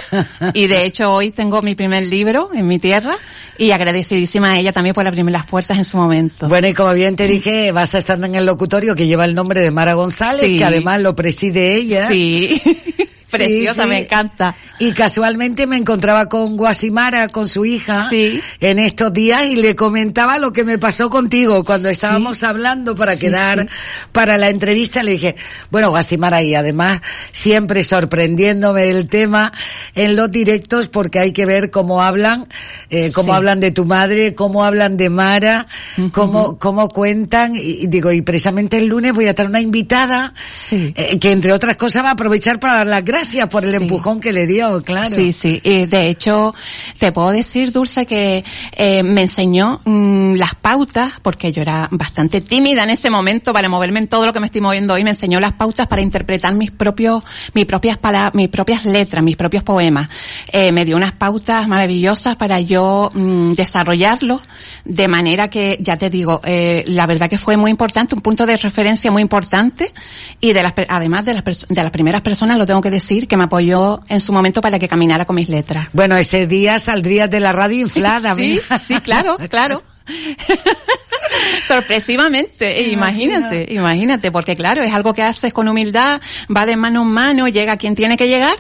y 0.52 0.66
de 0.66 0.84
hecho 0.84 1.12
hoy 1.14 1.30
tengo 1.30 1.62
mi 1.62 1.74
primer 1.74 2.02
libro 2.04 2.50
en 2.54 2.66
mi 2.66 2.78
tierra, 2.78 3.16
y 3.58 3.70
agradecidísima 3.70 4.52
a 4.52 4.58
ella 4.58 4.72
también 4.72 4.92
por 4.94 5.06
abrirme 5.06 5.30
las 5.32 5.46
puertas 5.46 5.78
en 5.78 5.86
su 5.86 5.96
momento. 5.96 6.48
Bueno, 6.48 6.68
y 6.68 6.74
como 6.74 6.92
bien 6.92 7.16
te 7.16 7.26
dije, 7.26 7.72
vas 7.72 7.94
a 7.94 7.98
estar 7.98 8.22
en 8.22 8.34
el 8.34 8.44
locutorio 8.44 8.94
que 8.94 9.06
lleva 9.06 9.24
el 9.24 9.34
nombre 9.34 9.62
de 9.62 9.70
Mara 9.70 9.94
González, 9.94 10.42
Sí. 10.42 10.58
que 10.58 10.64
además 10.66 11.00
lo 11.00 11.16
preside 11.16 11.74
ella. 11.76 12.06
Sí. 12.08 12.25
Sí. 12.26 13.08
Preciosa, 13.30 13.86
me 13.86 13.98
encanta. 13.98 14.54
Y 14.78 14.92
casualmente 14.92 15.66
me 15.66 15.76
encontraba 15.76 16.28
con 16.28 16.56
Guasimara, 16.56 17.26
con 17.28 17.48
su 17.48 17.64
hija, 17.64 18.08
Sí. 18.08 18.40
en 18.60 18.78
estos 18.78 19.12
días 19.12 19.44
y 19.46 19.56
le 19.56 19.74
comentaba 19.74 20.38
lo 20.38 20.52
que 20.52 20.62
me 20.64 20.78
pasó 20.78 21.10
contigo 21.10 21.64
cuando 21.64 21.88
estábamos 21.88 22.44
hablando 22.44 22.94
para 22.94 23.16
quedar 23.16 23.66
para 24.12 24.38
la 24.38 24.48
entrevista. 24.48 25.02
Le 25.02 25.12
dije, 25.12 25.34
bueno, 25.70 25.90
Guasimara, 25.90 26.40
y 26.42 26.54
además 26.54 27.00
siempre 27.32 27.82
sorprendiéndome 27.82 28.88
el 28.90 29.08
tema 29.08 29.52
en 29.96 30.14
los 30.14 30.30
directos 30.30 30.88
porque 30.88 31.18
hay 31.18 31.32
que 31.32 31.46
ver 31.46 31.70
cómo 31.72 32.02
hablan, 32.02 32.46
eh, 32.90 33.10
cómo 33.12 33.34
hablan 33.34 33.58
de 33.58 33.72
tu 33.72 33.86
madre, 33.86 34.34
cómo 34.36 34.64
hablan 34.64 34.96
de 34.96 35.10
Mara, 35.10 35.66
cómo, 36.12 36.58
cómo 36.58 36.88
cuentan. 36.88 37.56
Y, 37.56 37.82
y 37.82 37.86
digo, 37.88 38.12
y 38.12 38.22
precisamente 38.22 38.78
el 38.78 38.86
lunes 38.86 39.12
voy 39.12 39.26
a 39.26 39.34
tener 39.34 39.50
una 39.50 39.60
invitada 39.60 40.32
eh, 40.70 41.18
que 41.18 41.32
entre 41.32 41.52
otras 41.52 41.76
cosas 41.76 42.04
va 42.04 42.10
a 42.10 42.12
aprovechar 42.12 42.60
para 42.60 42.74
dar 42.74 42.86
las 42.86 43.04
gracias 43.04 43.15
gracias 43.16 43.48
por 43.48 43.64
el 43.64 43.74
empujón 43.74 44.20
que 44.20 44.30
le 44.30 44.46
dio, 44.46 44.82
claro. 44.82 45.08
Sí, 45.14 45.32
sí. 45.32 45.58
Y 45.64 45.86
de 45.86 46.08
hecho, 46.08 46.54
te 46.98 47.12
puedo 47.12 47.30
decir, 47.30 47.72
Dulce, 47.72 48.04
que 48.04 48.44
eh, 48.72 49.02
me 49.02 49.22
enseñó 49.22 49.80
mm, 49.86 50.34
las 50.34 50.54
pautas, 50.54 51.14
porque 51.22 51.50
yo 51.50 51.62
era 51.62 51.88
bastante 51.90 52.42
tímida 52.42 52.84
en 52.84 52.90
ese 52.90 53.08
momento 53.08 53.54
para 53.54 53.70
moverme 53.70 54.00
en 54.00 54.08
todo 54.08 54.26
lo 54.26 54.34
que 54.34 54.40
me 54.40 54.46
estoy 54.46 54.60
moviendo 54.60 54.92
hoy. 54.92 55.02
Me 55.02 55.10
enseñó 55.10 55.40
las 55.40 55.52
pautas 55.52 55.86
para 55.86 56.02
interpretar 56.02 56.54
mis 56.54 56.70
propios, 56.70 57.24
mis 57.54 57.64
propias 57.64 57.96
palabras, 57.96 58.34
mis 58.34 58.48
propias 58.48 58.84
letras, 58.84 59.24
mis 59.24 59.36
propios 59.36 59.62
poemas. 59.62 60.10
Eh, 60.48 60.70
me 60.70 60.84
dio 60.84 60.94
unas 60.94 61.12
pautas 61.12 61.66
maravillosas 61.68 62.36
para 62.36 62.60
yo 62.60 63.10
mm, 63.14 63.52
desarrollarlos 63.52 64.42
de 64.84 65.08
manera 65.08 65.48
que, 65.48 65.78
ya 65.80 65.96
te 65.96 66.10
digo, 66.10 66.42
eh, 66.44 66.84
la 66.86 67.06
verdad 67.06 67.30
que 67.30 67.38
fue 67.38 67.56
muy 67.56 67.70
importante, 67.70 68.14
un 68.14 68.20
punto 68.20 68.44
de 68.44 68.58
referencia 68.58 69.10
muy 69.10 69.22
importante 69.22 69.90
y 70.38 70.52
de 70.52 70.62
las, 70.62 70.74
además 70.88 71.24
de 71.24 71.32
las, 71.32 71.44
de 71.66 71.82
las 71.82 71.90
primeras 71.90 72.20
personas, 72.20 72.58
lo 72.58 72.66
tengo 72.66 72.82
que 72.82 72.90
decir, 72.90 73.05
que 73.28 73.36
me 73.36 73.44
apoyó 73.44 74.00
en 74.08 74.20
su 74.20 74.32
momento 74.32 74.60
para 74.60 74.78
que 74.78 74.88
caminara 74.88 75.24
con 75.24 75.36
mis 75.36 75.48
letras. 75.48 75.88
Bueno, 75.92 76.16
ese 76.16 76.46
día 76.46 76.78
saldrías 76.78 77.30
de 77.30 77.40
la 77.40 77.52
radio 77.52 77.80
inflada. 77.80 78.34
Sí, 78.34 78.60
mira. 78.60 78.78
sí, 78.78 79.00
claro, 79.00 79.36
claro. 79.48 79.82
Sorpresivamente, 81.62 82.82
imagínate, 82.90 83.66
imagínate, 83.70 84.30
porque 84.30 84.54
claro, 84.54 84.82
es 84.82 84.92
algo 84.92 85.12
que 85.12 85.22
haces 85.22 85.52
con 85.52 85.66
humildad, 85.68 86.20
va 86.54 86.64
de 86.64 86.76
mano 86.76 87.02
en 87.02 87.08
mano, 87.08 87.48
llega 87.48 87.72
a 87.72 87.76
quien 87.76 87.96
tiene 87.96 88.16
que 88.16 88.28
llegar 88.28 88.54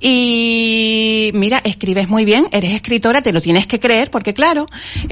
y 0.00 1.32
mira, 1.34 1.60
escribes 1.64 2.08
muy 2.08 2.24
bien, 2.24 2.46
eres 2.52 2.72
escritora, 2.72 3.20
te 3.20 3.32
lo 3.32 3.40
tienes 3.40 3.66
que 3.66 3.80
creer, 3.80 4.10
porque 4.10 4.32
claro, 4.32 4.66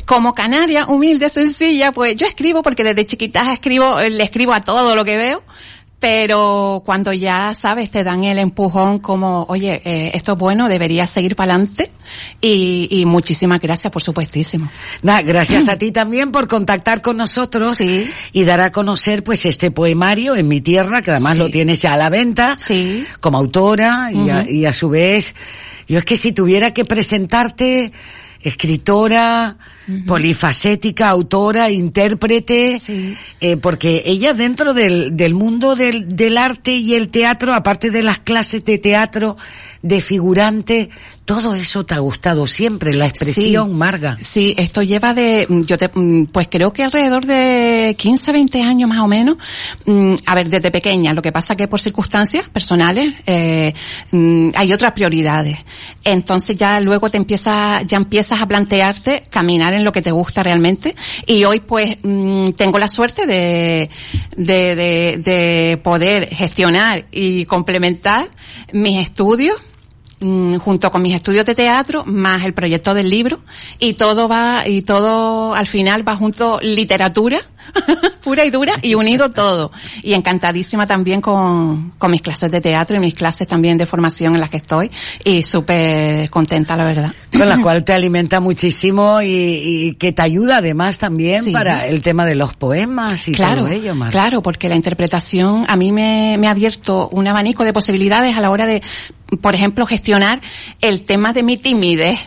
como 0.06 0.32
canaria, 0.32 0.86
humilde, 0.86 1.28
sencilla, 1.28 1.92
pues 1.92 2.14
yo 2.14 2.26
escribo 2.26 2.62
porque 2.62 2.84
desde 2.84 3.06
chiquita 3.06 3.52
escribo, 3.52 4.00
le 4.00 4.22
escribo 4.22 4.52
a 4.52 4.60
todo 4.60 4.94
lo 4.94 5.04
que 5.04 5.16
veo, 5.16 5.42
pero 6.00 6.82
cuando 6.84 7.12
ya 7.12 7.54
sabes 7.54 7.90
te 7.90 8.02
dan 8.02 8.24
el 8.24 8.38
empujón 8.38 8.98
como 8.98 9.44
oye 9.48 9.82
eh, 9.84 10.10
esto 10.14 10.32
es 10.32 10.38
bueno 10.38 10.68
debería 10.68 11.06
seguir 11.06 11.36
para 11.36 11.54
adelante 11.54 11.92
y, 12.40 12.88
y 12.90 13.04
muchísimas 13.06 13.60
gracias 13.60 13.92
por 13.92 14.02
supuestísimo. 14.02 14.70
Nada, 15.02 15.22
gracias 15.22 15.68
a 15.68 15.76
ti 15.78 15.92
también 15.92 16.32
por 16.32 16.48
contactar 16.48 17.02
con 17.02 17.16
nosotros 17.16 17.80
y 17.80 18.44
dar 18.44 18.60
a 18.60 18.72
conocer 18.72 19.22
pues 19.22 19.44
este 19.46 19.70
poemario 19.70 20.34
en 20.36 20.48
mi 20.48 20.60
tierra, 20.60 21.02
que 21.02 21.10
además 21.10 21.36
lo 21.36 21.50
tienes 21.50 21.82
ya 21.82 21.94
a 21.94 21.96
la 21.96 22.08
venta, 22.08 22.56
como 23.20 23.38
autora 23.38 24.10
y, 24.12 24.30
a, 24.30 24.48
y 24.48 24.66
a 24.66 24.72
su 24.72 24.88
vez, 24.88 25.34
yo 25.86 25.98
es 25.98 26.04
que 26.04 26.16
si 26.16 26.32
tuviera 26.32 26.72
que 26.72 26.84
presentarte 26.84 27.92
escritora, 28.40 29.58
polifacética, 30.06 31.08
autora, 31.08 31.70
intérprete, 31.70 32.78
eh, 33.40 33.56
porque 33.56 34.02
ella 34.06 34.34
dentro 34.34 34.74
del, 34.74 35.16
del 35.16 35.34
mundo 35.34 35.74
del, 35.74 36.16
del 36.16 36.38
arte 36.38 36.76
y 36.76 36.94
el 36.94 37.08
teatro, 37.08 37.54
aparte 37.54 37.90
de 37.90 38.02
las 38.02 38.20
clases 38.20 38.64
de 38.64 38.78
teatro, 38.78 39.36
de 39.82 40.00
figurante, 40.00 40.90
todo 41.24 41.54
eso 41.54 41.86
te 41.86 41.94
ha 41.94 42.00
gustado 42.00 42.46
siempre, 42.46 42.92
la 42.92 43.06
expresión, 43.06 43.68
Sí. 43.70 43.74
Marga. 43.74 44.18
Sí, 44.20 44.54
esto 44.58 44.82
lleva 44.82 45.14
de, 45.14 45.46
yo 45.66 45.78
te, 45.78 45.88
mm, 45.92 46.26
pues 46.26 46.48
creo 46.50 46.72
que 46.72 46.82
alrededor 46.82 47.24
de 47.24 47.94
15, 47.98 48.32
20 48.32 48.62
años 48.62 48.88
más 48.88 48.98
o 49.00 49.06
menos. 49.08 49.36
Mm, 49.86 50.14
A 50.26 50.34
ver, 50.34 50.48
desde 50.48 50.70
pequeña. 50.70 51.12
Lo 51.14 51.22
que 51.22 51.32
pasa 51.32 51.56
que 51.56 51.66
por 51.68 51.80
circunstancias 51.80 52.48
personales 52.48 53.14
eh, 53.26 53.72
mm, 54.10 54.50
hay 54.54 54.72
otras 54.72 54.92
prioridades. 54.92 55.58
Entonces 56.04 56.56
ya 56.56 56.80
luego 56.80 57.10
te 57.10 57.16
empiezas, 57.16 57.86
ya 57.86 57.96
empiezas 57.96 58.40
a 58.42 58.46
plantearte 58.46 59.24
caminar 59.30 59.69
en 59.74 59.84
lo 59.84 59.92
que 59.92 60.02
te 60.02 60.10
gusta 60.10 60.42
realmente. 60.42 60.94
Y 61.26 61.44
hoy 61.44 61.60
pues 61.60 61.96
mm, 62.02 62.50
tengo 62.52 62.78
la 62.78 62.88
suerte 62.88 63.26
de, 63.26 63.90
de, 64.36 64.76
de, 64.76 65.18
de 65.18 65.80
poder 65.82 66.28
gestionar 66.28 67.04
y 67.10 67.44
complementar 67.46 68.30
mis 68.72 68.98
estudios 69.00 69.56
junto 70.20 70.90
con 70.90 71.00
mis 71.02 71.14
estudios 71.14 71.46
de 71.46 71.54
teatro 71.54 72.04
más 72.04 72.44
el 72.44 72.52
proyecto 72.52 72.92
del 72.94 73.08
libro 73.08 73.40
y 73.78 73.94
todo 73.94 74.28
va 74.28 74.64
y 74.66 74.82
todo 74.82 75.54
al 75.54 75.66
final 75.66 76.06
va 76.06 76.14
junto 76.16 76.58
literatura 76.62 77.40
pura 78.22 78.44
y 78.44 78.50
dura 78.50 78.74
y 78.82 78.94
unido 78.94 79.30
todo 79.30 79.70
y 80.02 80.12
encantadísima 80.14 80.86
también 80.86 81.20
con, 81.20 81.92
con 81.98 82.10
mis 82.10 82.20
clases 82.20 82.50
de 82.50 82.60
teatro 82.60 82.96
y 82.96 83.00
mis 83.00 83.14
clases 83.14 83.46
también 83.46 83.78
de 83.78 83.86
formación 83.86 84.34
en 84.34 84.40
las 84.40 84.50
que 84.50 84.56
estoy 84.58 84.90
y 85.24 85.42
súper 85.42 86.28
contenta 86.30 86.76
la 86.76 86.84
verdad 86.84 87.12
con 87.32 87.48
la 87.48 87.58
cual 87.62 87.84
te 87.84 87.92
alimenta 87.92 88.40
muchísimo 88.40 89.22
y, 89.22 89.26
y 89.28 89.94
que 89.94 90.12
te 90.12 90.22
ayuda 90.22 90.58
además 90.58 90.98
también 90.98 91.44
Sí. 91.44 91.52
para 91.52 91.86
el 91.86 92.02
tema 92.02 92.26
de 92.26 92.34
los 92.34 92.54
poemas 92.56 93.28
y 93.28 93.32
claro, 93.32 93.62
todo 93.62 93.68
ello, 93.68 93.94
Marga. 93.94 94.10
claro, 94.12 94.42
porque 94.42 94.68
la 94.68 94.74
interpretación 94.74 95.64
a 95.68 95.76
mí 95.76 95.92
me, 95.92 96.36
me 96.38 96.48
ha 96.48 96.50
abierto 96.50 97.08
un 97.08 97.26
abanico 97.28 97.64
de 97.64 97.72
posibilidades 97.72 98.36
a 98.36 98.40
la 98.40 98.50
hora 98.50 98.66
de, 98.66 98.82
por 99.40 99.54
ejemplo, 99.54 99.86
gestionar 99.86 100.40
el 100.80 101.02
tema 101.02 101.32
de 101.32 101.42
mi 101.42 101.56
timidez, 101.56 102.18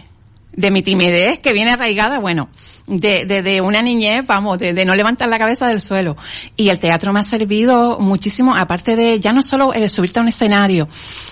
de 0.51 0.71
mi 0.71 0.81
timidez 0.83 1.39
que 1.39 1.53
viene 1.53 1.71
arraigada, 1.71 2.19
bueno, 2.19 2.49
de, 2.87 3.25
de, 3.25 3.41
de 3.41 3.61
una 3.61 3.81
niñez, 3.81 4.25
vamos, 4.25 4.59
de, 4.59 4.73
de 4.73 4.85
no 4.85 4.95
levantar 4.95 5.29
la 5.29 5.39
cabeza 5.39 5.67
del 5.67 5.81
suelo. 5.81 6.15
Y 6.55 6.69
el 6.69 6.79
teatro 6.79 7.13
me 7.13 7.19
ha 7.19 7.23
servido 7.23 7.99
muchísimo, 7.99 8.55
aparte 8.55 8.95
de 8.95 9.19
ya 9.19 9.33
no 9.33 9.41
solo 9.41 9.73
el 9.73 9.89
subirte 9.89 10.19
a 10.19 10.21
un 10.21 10.27
escenario, 10.27 10.87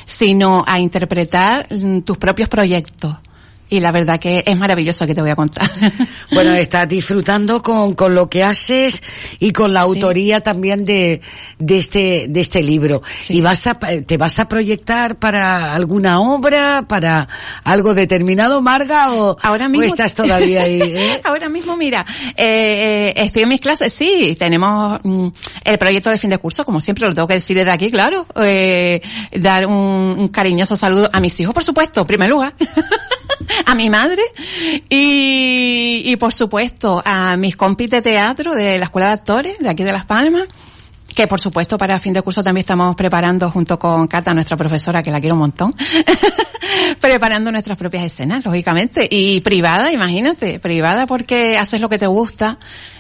sino 0.06 0.64
a 0.68 0.80
interpretar 0.80 1.68
mm, 1.70 2.00
tus 2.00 2.18
propios 2.18 2.50
proyectos. 2.50 3.16
Y 3.72 3.80
la 3.80 3.94
verdad 3.94 4.20
que 4.20 4.44
es 4.46 4.58
maravilloso 4.58 5.08
que 5.08 5.16
te 5.16 5.22
voy 5.22 5.32
a 5.32 5.36
contar. 5.36 5.72
Bueno, 6.34 6.54
estás 6.54 6.88
disfrutando 6.88 7.62
con, 7.62 7.94
con 7.94 8.16
lo 8.16 8.30
que 8.30 8.42
haces 8.42 9.04
y 9.40 9.52
con 9.52 9.74
la 9.74 9.82
autoría 9.82 10.40
también 10.40 10.86
de, 10.86 11.20
de 11.60 11.78
este, 11.78 12.28
de 12.30 12.40
este 12.40 12.64
libro. 12.64 13.02
¿Y 13.28 13.42
vas 13.42 13.68
a, 13.68 13.76
te 13.76 14.18
vas 14.18 14.40
a 14.40 14.48
proyectar 14.48 15.18
para 15.18 15.76
alguna 15.76 16.22
obra, 16.22 16.86
para 16.88 17.28
algo 17.66 17.94
determinado, 17.94 18.62
Marga, 18.62 19.12
o, 19.14 19.38
Ahora 19.42 19.66
o 19.66 19.70
mismo 19.70 19.88
estás 19.88 20.14
todavía 20.16 20.64
ahí? 20.64 20.82
eh? 20.82 21.22
Ahora 21.26 21.50
mismo, 21.50 21.76
mira, 21.76 22.06
eh, 22.38 23.14
eh, 23.14 23.14
estoy 23.18 23.44
en 23.44 23.50
mis 23.50 23.60
clases, 23.62 23.94
sí, 23.94 24.38
tenemos 24.40 25.02
mm, 25.04 25.28
el 25.66 25.78
proyecto 25.78 26.10
de 26.10 26.18
fin 26.18 26.30
de 26.30 26.38
curso, 26.38 26.64
como 26.64 26.80
siempre 26.80 27.08
lo 27.08 27.14
tengo 27.14 27.28
que 27.28 27.36
decir 27.36 27.58
desde 27.58 27.72
aquí, 27.72 27.92
claro, 27.92 28.26
eh, 28.38 29.02
dar 29.34 29.66
un, 29.68 30.16
un 30.18 30.28
cariñoso 30.30 30.78
saludo 30.78 31.10
a 31.12 31.20
mis 31.20 31.38
hijos, 31.42 31.54
por 31.54 31.64
supuesto, 31.66 32.02
en 32.02 32.08
primer 32.08 32.30
lugar, 32.30 32.54
a 33.66 33.76
mi 33.76 33.90
madre 33.90 34.22
y, 34.90 36.04
y 36.06 36.16
por 36.18 36.34
supuesto 36.34 37.02
a 37.06 37.38
mis 37.38 37.56
compis 37.56 37.90
de 37.90 38.02
teatro 38.02 38.54
de 38.54 38.78
la 38.78 38.86
Escuela 38.86 39.08
de 39.08 39.14
Actores 39.14 39.58
de 39.60 39.70
aquí 39.70 39.84
de 39.84 39.92
Las 39.92 40.06
Palmas. 40.06 40.44
Que 41.16 41.28
por 41.28 41.42
supuesto 41.42 41.78
para 41.78 42.00
fin 42.00 42.14
de 42.14 42.22
curso 42.22 42.42
también 42.42 42.62
estamos 42.62 42.96
preparando 42.96 43.52
junto 43.52 43.78
con 43.78 44.08
Cata, 44.08 44.34
nuestra 44.34 44.56
profesora, 44.56 45.04
que 45.04 45.12
la 45.12 45.20
quiero 45.20 45.36
un 45.36 45.40
montón, 45.42 45.76
preparando 47.02 47.52
nuestras 47.52 47.78
propias 47.78 48.06
escenas, 48.06 48.46
lógicamente. 48.46 49.10
Y 49.12 49.42
privada, 49.42 49.92
imagínate, 49.92 50.60
privada 50.60 51.08
porque 51.08 51.58
haces 51.58 51.82
lo 51.82 51.90
que 51.90 51.98
te 52.00 52.08
gusta. 52.08 52.60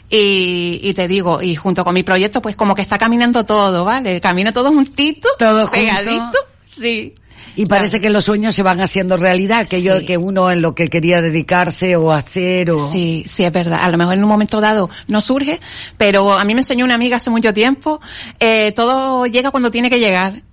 Y, 0.09 0.82
y 0.84 0.93
te 0.93 1.07
digo, 1.07 1.41
y 1.41 1.55
junto 1.55 1.86
con 1.86 1.93
mi 1.93 2.03
proyecto, 2.03 2.41
pues 2.41 2.57
como 2.57 2.76
que 2.76 2.82
está 2.82 2.97
caminando 2.97 3.45
todo, 3.45 3.86
¿vale? 3.86 4.20
Camina 4.20 4.51
todo 4.51 4.68
juntito, 4.74 5.30
Todo 5.39 5.66
junto. 5.68 5.72
pegadito, 5.72 6.38
sí. 6.66 7.14
Y 7.56 7.66
parece 7.66 7.99
que 7.99 8.10
los 8.10 8.26
sueños 8.26 8.56
se 8.56 8.64
van 8.64 8.82
haciendo 8.82 9.18
realidad, 9.18 9.62
aquello 9.62 10.06
que 10.06 10.18
uno 10.18 10.52
en 10.52 10.62
lo 10.62 10.76
que 10.76 10.89
quería 10.89 11.22
dedicarse 11.22 11.95
o 11.95 12.12
hacer 12.12 12.72
o... 12.72 12.78
Sí, 12.78 13.26
sí, 13.28 13.43
es 13.43 13.52
verdad. 13.52 13.80
A 13.82 13.89
lo 13.89 13.97
mejor 13.97 14.16
en 14.16 14.24
un 14.24 14.30
momento 14.30 14.62
dado 14.62 14.89
no 15.08 15.22
surge, 15.22 15.60
pero 15.97 16.34
a 16.34 16.43
mí 16.45 16.54
me 16.54 16.62
enseñó 16.62 16.86
una 16.86 16.95
amiga 16.95 17.18
hace 17.18 17.30
mucho 17.30 17.54
tiempo, 17.54 17.99
eh, 18.39 18.72
todo 18.74 19.26
llega 19.26 19.52
cuando 19.52 19.72
tiene 19.72 19.89
que 19.89 19.99
llegar. 19.99 20.43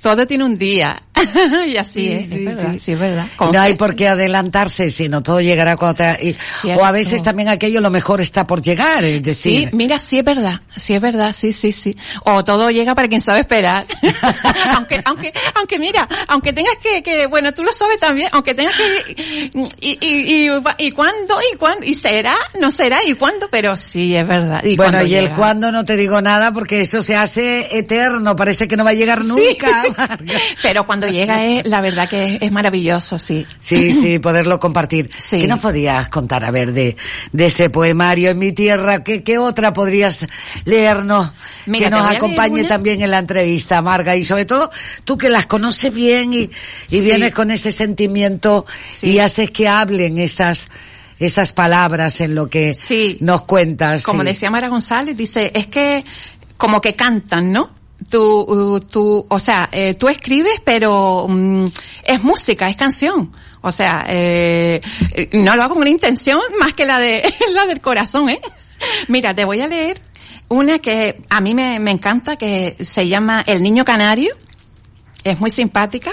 Todo 0.00 0.26
tiene 0.26 0.44
un 0.44 0.56
día. 0.56 1.02
y 1.66 1.76
así 1.76 1.96
Sí, 1.96 2.12
es, 2.12 2.28
sí, 2.28 2.34
es 2.34 2.44
verdad, 2.44 2.74
sí. 2.78 2.92
es 2.92 2.98
verdad. 2.98 3.26
No 3.52 3.60
hay 3.60 3.74
por 3.74 3.96
qué 3.96 4.08
adelantarse, 4.08 4.90
sino 4.90 5.22
todo 5.22 5.40
llegará 5.40 5.76
cuando 5.76 5.96
te... 5.96 6.36
o 6.76 6.84
a 6.84 6.92
veces 6.92 7.22
también 7.22 7.48
aquello 7.48 7.80
lo 7.80 7.90
mejor 7.90 8.20
está 8.20 8.46
por 8.46 8.60
llegar, 8.62 9.04
es 9.04 9.22
decir... 9.22 9.68
Sí, 9.70 9.76
mira, 9.76 9.98
sí 9.98 10.18
es 10.18 10.24
verdad, 10.24 10.60
sí 10.76 10.94
es 10.94 11.00
verdad, 11.00 11.32
sí, 11.32 11.52
sí, 11.52 11.72
sí. 11.72 11.96
O 12.24 12.44
todo 12.44 12.70
llega 12.70 12.94
para 12.94 13.08
quien 13.08 13.20
sabe 13.20 13.40
esperar. 13.40 13.86
aunque, 14.74 15.00
aunque, 15.04 15.32
aunque 15.54 15.78
mira, 15.78 16.08
aunque 16.28 16.52
tengas 16.52 16.76
que, 16.82 17.02
que, 17.02 17.26
bueno, 17.26 17.52
tú 17.52 17.64
lo 17.64 17.72
sabes 17.72 17.98
también, 17.98 18.28
aunque 18.32 18.54
tengas 18.54 18.74
que, 18.74 19.50
y, 19.80 19.98
y, 20.00 20.46
y, 20.46 20.50
y 20.78 20.90
cuándo, 20.92 21.38
y 21.52 21.56
cuándo, 21.56 21.86
y 21.86 21.94
será, 21.94 22.36
no 22.60 22.70
será, 22.70 23.02
y 23.04 23.14
cuándo, 23.14 23.48
pero 23.50 23.76
sí 23.76 24.14
es 24.14 24.26
verdad. 24.26 24.62
Y 24.64 24.76
bueno, 24.76 25.02
y 25.02 25.14
el 25.14 25.30
cuándo 25.30 25.72
no 25.72 25.84
te 25.84 25.96
digo 25.96 26.20
nada 26.20 26.52
porque 26.52 26.82
eso 26.82 27.02
se 27.02 27.16
hace 27.16 27.78
eterno, 27.78 28.36
parece 28.36 28.68
que 28.68 28.76
no 28.76 28.84
va 28.84 28.90
a 28.90 28.94
llegar 28.94 29.24
nunca. 29.24 29.84
Pero 30.62 30.86
cuando 30.86 31.05
llega 31.12 31.44
es, 31.44 31.66
la 31.66 31.80
verdad 31.80 32.08
que 32.08 32.34
es, 32.36 32.42
es 32.42 32.52
maravilloso, 32.52 33.18
sí. 33.18 33.46
Sí, 33.60 33.92
sí, 33.92 34.18
poderlo 34.18 34.58
compartir. 34.60 35.10
Sí. 35.18 35.38
¿Qué 35.40 35.46
nos 35.46 35.60
podrías 35.60 36.08
contar, 36.08 36.44
a 36.44 36.50
ver, 36.50 36.72
de, 36.72 36.96
de 37.32 37.46
ese 37.46 37.70
poemario 37.70 38.30
en 38.30 38.38
mi 38.38 38.52
tierra? 38.52 39.02
¿Qué, 39.04 39.22
qué 39.22 39.38
otra 39.38 39.72
podrías 39.72 40.26
leernos 40.64 41.32
Mira, 41.66 41.86
que 41.86 41.90
nos 41.90 42.06
acompañe 42.06 42.64
también 42.64 43.00
en 43.02 43.10
la 43.10 43.18
entrevista, 43.18 43.80
Marga? 43.82 44.16
Y 44.16 44.24
sobre 44.24 44.44
todo, 44.44 44.70
tú 45.04 45.16
que 45.18 45.28
las 45.28 45.46
conoces 45.46 45.92
bien 45.92 46.32
y, 46.32 46.38
y 46.38 46.50
Sí. 46.88 47.00
vienes 47.00 47.32
con 47.32 47.50
ese 47.50 47.72
sentimiento 47.72 48.66
y 49.02 49.18
haces 49.18 49.50
que 49.50 49.68
hablen 49.68 50.18
esas, 50.18 50.68
esas 51.18 51.52
palabras 51.52 52.20
en 52.20 52.34
lo 52.34 52.48
que 52.48 52.74
nos 53.20 53.44
cuentas. 53.44 54.02
Como 54.04 54.22
sí. 54.22 54.28
decía 54.28 54.50
Mara 54.50 54.68
González, 54.68 55.16
dice, 55.16 55.52
es 55.54 55.66
que 55.66 56.04
como 56.56 56.80
que 56.80 56.94
cantan, 56.96 57.52
¿no? 57.52 57.75
Tú, 58.10 58.40
uh, 58.40 58.80
tú, 58.80 59.26
o 59.28 59.38
sea, 59.38 59.68
eh, 59.72 59.94
tú 59.94 60.08
escribes, 60.08 60.60
pero 60.64 61.26
mm, 61.28 61.64
es 62.04 62.22
música, 62.22 62.68
es 62.68 62.76
canción. 62.76 63.32
O 63.62 63.72
sea, 63.72 64.04
eh, 64.08 64.80
eh, 65.12 65.30
no 65.32 65.56
lo 65.56 65.62
hago 65.64 65.74
con 65.74 65.82
una 65.82 65.90
intención 65.90 66.40
más 66.60 66.72
que 66.74 66.86
la 66.86 66.98
de 67.00 67.22
la 67.52 67.66
del 67.66 67.80
corazón, 67.80 68.28
¿eh? 68.30 68.40
Mira, 69.08 69.34
te 69.34 69.44
voy 69.44 69.60
a 69.60 69.66
leer 69.66 70.00
una 70.48 70.78
que 70.78 71.22
a 71.30 71.40
mí 71.40 71.54
me, 71.54 71.80
me 71.80 71.90
encanta, 71.90 72.36
que 72.36 72.76
se 72.80 73.08
llama 73.08 73.42
El 73.46 73.62
Niño 73.62 73.84
Canario. 73.84 74.34
Es 75.24 75.40
muy 75.40 75.50
simpática 75.50 76.12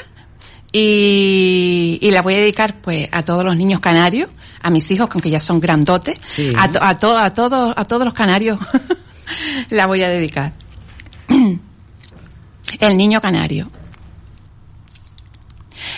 y, 0.71 1.99
y 2.01 2.09
la 2.11 2.21
voy 2.23 2.33
a 2.33 2.37
dedicar 2.37 2.81
pues 2.81 3.07
a 3.11 3.23
todos 3.23 3.45
los 3.45 3.55
niños 3.55 3.79
canarios, 3.79 4.29
a 4.63 4.71
mis 4.71 4.89
hijos, 4.89 5.07
que 5.07 5.13
aunque 5.13 5.29
ya 5.29 5.39
son 5.39 5.59
grandotes, 5.59 6.17
Sí. 6.27 6.51
a, 6.57 6.71
to- 6.71 6.81
a, 6.81 6.97
to- 6.97 7.17
a 7.19 7.31
todos, 7.33 7.73
a 7.77 7.85
todos 7.85 8.05
los 8.05 8.13
canarios 8.15 8.57
la 9.69 9.85
voy 9.85 10.01
a 10.01 10.09
dedicar. 10.09 10.53
El 12.79 12.97
niño 12.97 13.21
canario. 13.21 13.69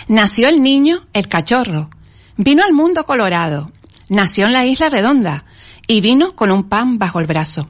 Nació 0.08 0.48
el 0.48 0.62
niño, 0.62 1.06
el 1.12 1.28
cachorro. 1.28 1.90
Vino 2.36 2.64
al 2.64 2.72
mundo 2.72 3.04
colorado. 3.04 3.72
Nació 4.08 4.46
en 4.46 4.52
la 4.52 4.64
isla 4.64 4.88
redonda 4.88 5.44
y 5.86 6.00
vino 6.00 6.34
con 6.34 6.50
un 6.50 6.68
pan 6.68 6.98
bajo 6.98 7.20
el 7.20 7.26
brazo. 7.26 7.68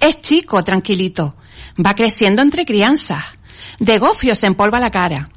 Es 0.00 0.20
chico, 0.20 0.64
tranquilito. 0.64 1.36
Va 1.84 1.94
creciendo 1.94 2.42
entre 2.42 2.66
crianzas. 2.66 3.24
De 3.78 3.98
gofio 3.98 4.34
se 4.34 4.46
empolva 4.46 4.80
la 4.80 4.90
cara. 4.90 5.28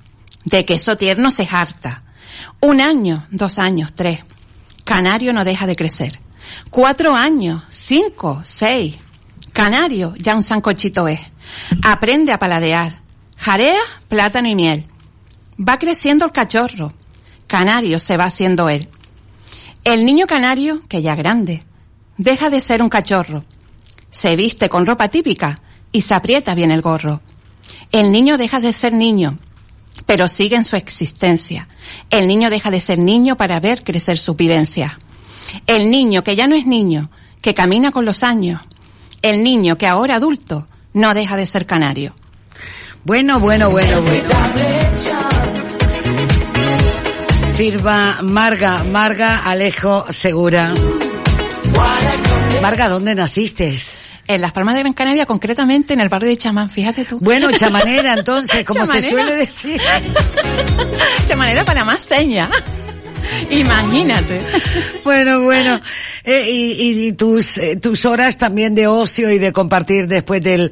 De 0.43 0.65
queso 0.65 0.97
tierno 0.97 1.31
se 1.31 1.47
harta. 1.49 2.03
Un 2.59 2.81
año, 2.81 3.27
dos 3.31 3.59
años, 3.59 3.93
tres. 3.93 4.23
Canario 4.83 5.33
no 5.33 5.43
deja 5.43 5.67
de 5.67 5.75
crecer. 5.75 6.19
Cuatro 6.69 7.15
años, 7.15 7.63
cinco, 7.69 8.41
seis. 8.43 8.97
Canario 9.55 10.13
ya 10.17 10.35
un 10.35 10.43
sancochito 10.43 11.07
es. 11.07 11.21
Aprende 11.81 12.33
a 12.33 12.39
paladear. 12.39 12.99
Jarea, 13.37 13.79
plátano 14.09 14.49
y 14.49 14.53
miel. 14.53 14.83
Va 15.57 15.79
creciendo 15.79 16.25
el 16.25 16.33
cachorro. 16.33 16.91
Canario 17.47 17.99
se 17.99 18.17
va 18.17 18.25
haciendo 18.25 18.67
él. 18.67 18.89
El 19.85 20.05
niño 20.05 20.27
canario, 20.27 20.81
que 20.89 21.01
ya 21.01 21.15
grande, 21.15 21.63
deja 22.17 22.49
de 22.49 22.59
ser 22.59 22.81
un 22.81 22.89
cachorro. 22.89 23.45
Se 24.11 24.35
viste 24.35 24.67
con 24.67 24.85
ropa 24.85 25.07
típica 25.07 25.61
y 25.93 26.01
se 26.01 26.13
aprieta 26.13 26.53
bien 26.53 26.71
el 26.71 26.81
gorro. 26.81 27.21
El 27.93 28.11
niño 28.11 28.37
deja 28.37 28.59
de 28.59 28.73
ser 28.73 28.91
niño, 28.91 29.39
pero 30.05 30.27
sigue 30.27 30.57
en 30.57 30.65
su 30.65 30.75
existencia. 30.75 31.69
El 32.09 32.27
niño 32.27 32.49
deja 32.49 32.71
de 32.71 32.81
ser 32.81 32.99
niño 32.99 33.37
para 33.37 33.61
ver 33.61 33.85
crecer 33.85 34.17
su 34.17 34.35
vivencia. 34.35 34.99
El 35.65 35.89
niño 35.89 36.25
que 36.25 36.35
ya 36.35 36.45
no 36.45 36.55
es 36.55 36.65
niño, 36.65 37.09
que 37.41 37.53
camina 37.53 37.93
con 37.93 38.03
los 38.03 38.21
años. 38.21 38.59
El 39.21 39.43
niño 39.43 39.77
que 39.77 39.87
ahora 39.87 40.15
adulto 40.15 40.67
no 40.93 41.13
deja 41.13 41.35
de 41.35 41.47
ser 41.47 41.65
canario. 41.65 42.15
Bueno, 43.03 43.39
bueno, 43.39 43.69
bueno, 43.69 44.01
bueno. 44.01 44.29
Firma 47.53 48.19
Marga, 48.21 48.83
Marga 48.83 49.45
Alejo 49.45 50.05
Segura. 50.09 50.73
Marga, 52.61 52.89
¿dónde 52.89 53.15
naciste? 53.15 53.75
En 54.27 54.41
Las 54.41 54.51
Palmas 54.53 54.73
de 54.73 54.81
Gran 54.81 54.93
Canaria, 54.93 55.25
concretamente 55.25 55.93
en 55.93 55.99
el 55.99 56.09
barrio 56.09 56.29
de 56.29 56.37
Chamán, 56.37 56.69
fíjate 56.69 57.05
tú. 57.05 57.19
Bueno, 57.21 57.51
chamanera, 57.57 58.15
entonces, 58.15 58.65
como 58.65 58.85
se 58.87 59.01
suele 59.01 59.35
decir. 59.35 59.79
Chamanera 61.27 61.63
para 61.63 61.85
más 61.85 62.01
señas. 62.01 62.49
Imagínate. 63.49 64.41
Bueno, 65.03 65.41
bueno. 65.41 65.79
Eh, 66.23 66.49
y, 66.49 67.07
y 67.07 67.11
tus, 67.13 67.57
eh, 67.57 67.75
tus 67.75 68.05
horas 68.05 68.37
también 68.37 68.75
de 68.75 68.87
ocio 68.87 69.29
y 69.31 69.37
de 69.37 69.51
compartir 69.51 70.07
después 70.07 70.41
del, 70.41 70.71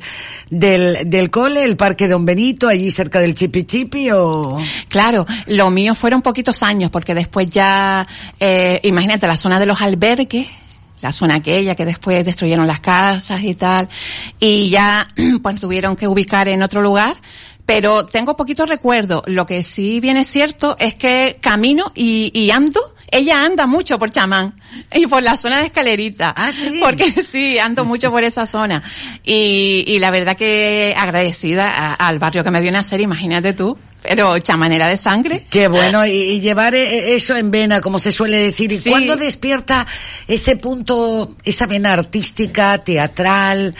del, 0.49 1.09
del 1.09 1.29
cole, 1.29 1.63
el 1.63 1.77
Parque 1.77 2.07
Don 2.07 2.25
Benito, 2.25 2.67
allí 2.67 2.91
cerca 2.91 3.19
del 3.19 3.35
Chipi 3.35 3.65
Chipi 3.65 4.11
o... 4.11 4.57
Claro, 4.87 5.25
lo 5.47 5.69
mío 5.69 5.95
fueron 5.95 6.21
poquitos 6.21 6.63
años, 6.63 6.89
porque 6.91 7.13
después 7.13 7.49
ya, 7.49 8.07
eh, 8.39 8.79
imagínate, 8.83 9.27
la 9.27 9.37
zona 9.37 9.59
de 9.59 9.65
los 9.65 9.81
albergues, 9.81 10.47
la 11.01 11.11
zona 11.11 11.35
aquella 11.35 11.75
que 11.75 11.85
después 11.85 12.25
destruyeron 12.25 12.65
las 12.65 12.79
casas 12.79 13.41
y 13.43 13.55
tal, 13.55 13.89
y 14.39 14.69
ya 14.69 15.07
pues 15.43 15.59
tuvieron 15.59 15.95
que 15.95 16.07
ubicar 16.07 16.47
en 16.47 16.63
otro 16.63 16.81
lugar, 16.81 17.17
pero 17.65 18.05
tengo 18.05 18.35
poquito 18.35 18.65
recuerdo. 18.65 19.23
Lo 19.25 19.45
que 19.45 19.63
sí 19.63 19.99
viene 19.99 20.23
cierto 20.23 20.75
es 20.79 20.95
que 20.95 21.37
camino 21.41 21.91
y, 21.95 22.31
y 22.33 22.51
ando. 22.51 22.92
Ella 23.15 23.43
anda 23.45 23.67
mucho 23.67 23.99
por 23.99 24.11
Chamán 24.11 24.53
y 24.93 25.05
por 25.07 25.21
la 25.21 25.37
zona 25.37 25.59
de 25.59 25.65
Escalerita. 25.67 26.33
Ah, 26.35 26.51
sí. 26.51 26.79
Porque 26.81 27.11
sí, 27.23 27.59
ando 27.59 27.85
mucho 27.85 28.09
por 28.11 28.23
esa 28.23 28.45
zona. 28.45 28.81
Y, 29.23 29.83
y 29.87 29.99
la 29.99 30.09
verdad 30.11 30.35
que 30.35 30.93
agradecida 30.97 31.69
a- 31.69 31.93
al 31.93 32.17
barrio 32.19 32.43
que 32.43 32.51
me 32.51 32.59
viene 32.61 32.77
a 32.77 32.81
hacer, 32.81 33.01
imagínate 33.01 33.53
tú, 33.53 33.77
pero 34.01 34.37
chamanera 34.39 34.87
de 34.87 34.97
sangre. 34.97 35.45
Qué 35.49 35.67
bueno, 35.67 36.05
y, 36.05 36.11
y 36.11 36.39
llevar 36.41 36.75
eh, 36.75 37.15
eso 37.15 37.35
en 37.37 37.51
vena, 37.51 37.79
como 37.81 37.99
se 37.99 38.11
suele 38.11 38.37
decir. 38.39 38.71
¿Y 38.71 38.77
Sí. 38.79 38.89
cuándo 38.89 39.15
despierta 39.15 39.85
ese 40.27 40.55
punto, 40.57 41.35
esa 41.45 41.67
vena 41.67 41.93
artística, 41.93 42.79
teatral, 42.79 43.75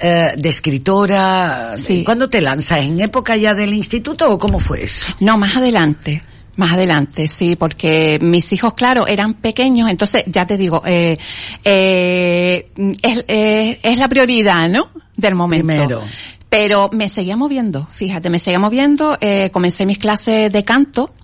eh, 0.00 0.32
de 0.36 0.48
escritora? 0.48 1.72
Sí. 1.76 2.04
¿Cuándo 2.04 2.28
te 2.28 2.40
lanzas? 2.40 2.78
¿En 2.80 3.00
época 3.00 3.36
ya 3.36 3.54
del 3.54 3.74
instituto 3.74 4.30
o 4.30 4.38
cómo 4.38 4.60
fue 4.60 4.84
eso? 4.84 5.12
No, 5.20 5.36
más 5.36 5.56
adelante. 5.56 6.22
Más 6.56 6.72
adelante, 6.72 7.28
sí, 7.28 7.56
porque 7.56 8.18
mis 8.20 8.52
hijos, 8.52 8.74
claro, 8.74 9.06
eran 9.06 9.34
pequeños, 9.34 9.88
entonces 9.88 10.24
ya 10.26 10.46
te 10.46 10.56
digo, 10.58 10.82
eh, 10.84 11.16
eh, 11.64 12.68
es, 13.02 13.24
eh, 13.28 13.80
es 13.82 13.98
la 13.98 14.08
prioridad, 14.08 14.68
¿no? 14.68 14.88
Del 15.16 15.34
momento. 15.34 15.66
Primero. 15.66 16.02
Pero 16.50 16.90
me 16.92 17.08
seguía 17.08 17.36
moviendo, 17.36 17.88
fíjate, 17.90 18.28
me 18.28 18.38
seguía 18.38 18.58
moviendo, 18.58 19.16
eh, 19.22 19.48
comencé 19.50 19.86
mis 19.86 19.96
clases 19.96 20.52
de 20.52 20.64
canto, 20.64 21.14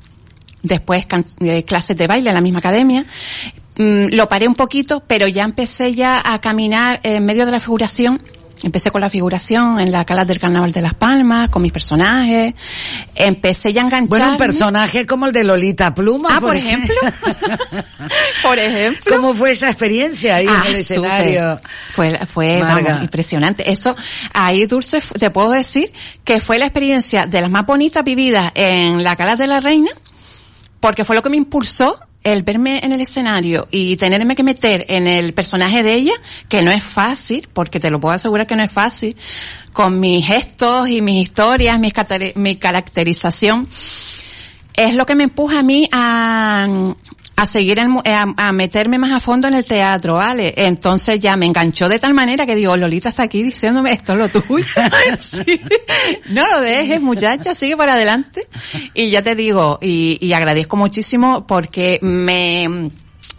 después 0.63 1.05
can- 1.05 1.27
eh, 1.41 1.65
clases 1.65 1.97
de 1.99 2.07
baile 2.07 2.31
en 2.31 2.35
la 2.35 2.41
misma 2.41 2.61
academia, 2.61 3.05
Mm, 3.81 4.09
lo 4.17 4.29
paré 4.29 4.49
un 4.49 4.57
poquito, 4.57 5.05
pero 5.07 5.29
ya 5.29 5.45
empecé 5.45 5.95
ya 5.95 6.21
a 6.25 6.41
caminar 6.41 6.99
en 7.05 7.25
medio 7.25 7.47
de 7.47 7.53
la 7.53 7.61
figuración. 7.61 8.21
Empecé 8.63 8.91
con 8.91 9.01
la 9.01 9.09
figuración 9.11 9.79
en 9.79 9.93
la 9.93 10.05
cala 10.05 10.25
del 10.25 10.39
Carnaval 10.41 10.73
de 10.73 10.83
Las 10.83 10.95
Palmas, 10.95 11.49
con 11.49 11.63
mis 11.63 11.73
personajes. 11.73 12.55
Empecé 13.15 13.73
ya 13.73 13.83
a 13.83 13.85
enganchar. 13.85 14.09
Bueno, 14.09 14.31
un 14.33 14.37
personaje 14.37 15.07
como 15.07 15.27
el 15.27 15.33
de 15.33 15.45
Lolita 15.45 15.95
Pluma. 15.95 16.29
Ah, 16.33 16.41
por 16.41 16.57
ejemplo. 16.57 16.95
por 18.43 18.59
ejemplo. 18.59 19.17
¿Cómo 19.17 19.35
fue 19.35 19.53
esa 19.53 19.69
experiencia 19.69 20.37
ahí 20.37 20.47
Ah, 20.49 20.65
en 20.67 20.77
el 20.77 20.85
súper. 20.85 21.05
escenario? 21.11 21.61
Fue, 21.91 22.27
fue 22.27 22.61
vamos, 22.61 23.03
impresionante. 23.03 23.71
Eso, 23.71 23.95
ahí 24.33 24.67
Dulce, 24.67 25.01
te 25.19 25.31
puedo 25.31 25.51
decir 25.51 25.93
que 26.25 26.41
fue 26.41 26.59
la 26.59 26.65
experiencia 26.67 27.27
de 27.27 27.41
las 27.41 27.51
más 27.51 27.65
bonitas 27.67 28.03
vividas 28.05 28.51
en 28.55 29.05
la 29.05 29.17
Cala 29.17 29.37
de 29.37 29.47
la 29.47 29.61
Reina, 29.61 29.91
porque 30.81 31.05
fue 31.05 31.15
lo 31.17 31.23
que 31.23 31.31
me 31.31 31.37
impulsó 31.37 31.99
el 32.33 32.43
verme 32.43 32.81
en 32.83 32.93
el 32.93 33.01
escenario 33.01 33.69
y 33.71 33.97
tenerme 33.97 34.37
que 34.37 34.43
meter 34.43 34.87
en 34.89 35.07
el 35.07 35.35
personaje 35.35 35.83
de 35.83 35.95
ella, 35.95 36.15
que 36.49 36.63
no 36.63 36.71
es 36.71 36.83
fácil, 36.83 37.49
porque 37.53 37.81
te 37.81 37.91
lo 37.91 38.01
puedo 38.01 38.15
asegurar 38.15 38.47
que 38.47 38.57
no 38.57 38.63
es 38.63 38.73
fácil, 38.73 39.17
con 39.73 40.01
mis 40.01 40.27
gestos 40.27 40.89
y 40.89 41.03
mis 41.03 41.23
historias, 41.23 41.79
mi 41.79 42.57
caracterización, 42.57 43.69
es 44.75 44.95
lo 44.95 45.07
que 45.07 45.17
me 45.17 45.25
empuja 45.25 45.59
a 45.59 45.63
mí 45.63 45.89
a, 45.91 46.95
a 47.41 47.47
seguir, 47.47 47.79
el 47.79 47.89
mu- 47.89 48.03
a, 48.05 48.27
a 48.49 48.53
meterme 48.53 48.99
más 48.99 49.13
a 49.13 49.21
fondo 49.21 49.47
en 49.49 49.55
el 49.55 49.65
teatro, 49.65 50.15
¿vale? 50.15 50.53
Entonces 50.57 51.21
ya 51.21 51.37
me 51.37 51.47
enganchó 51.47 51.89
de 51.89 51.99
tal 51.99 52.13
manera 52.15 52.47
que 52.47 52.55
digo, 52.57 52.77
Lolita 52.77 53.09
está 53.09 53.23
aquí 53.25 53.43
diciéndome 53.43 53.93
esto 53.93 54.13
es 54.13 54.19
lo 54.19 54.29
tuyo. 54.29 54.65
Sí. 55.21 55.61
No 56.31 56.47
lo 56.51 56.61
dejes, 56.61 57.01
muchacha, 57.01 57.55
sigue 57.55 57.77
para 57.77 57.95
adelante. 57.95 58.47
Y 58.95 59.11
ya 59.11 59.23
te 59.23 59.35
digo, 59.35 59.79
y, 59.81 60.19
y 60.21 60.33
agradezco 60.33 60.77
muchísimo 60.77 61.47
porque 61.47 61.99
me, 62.03 62.91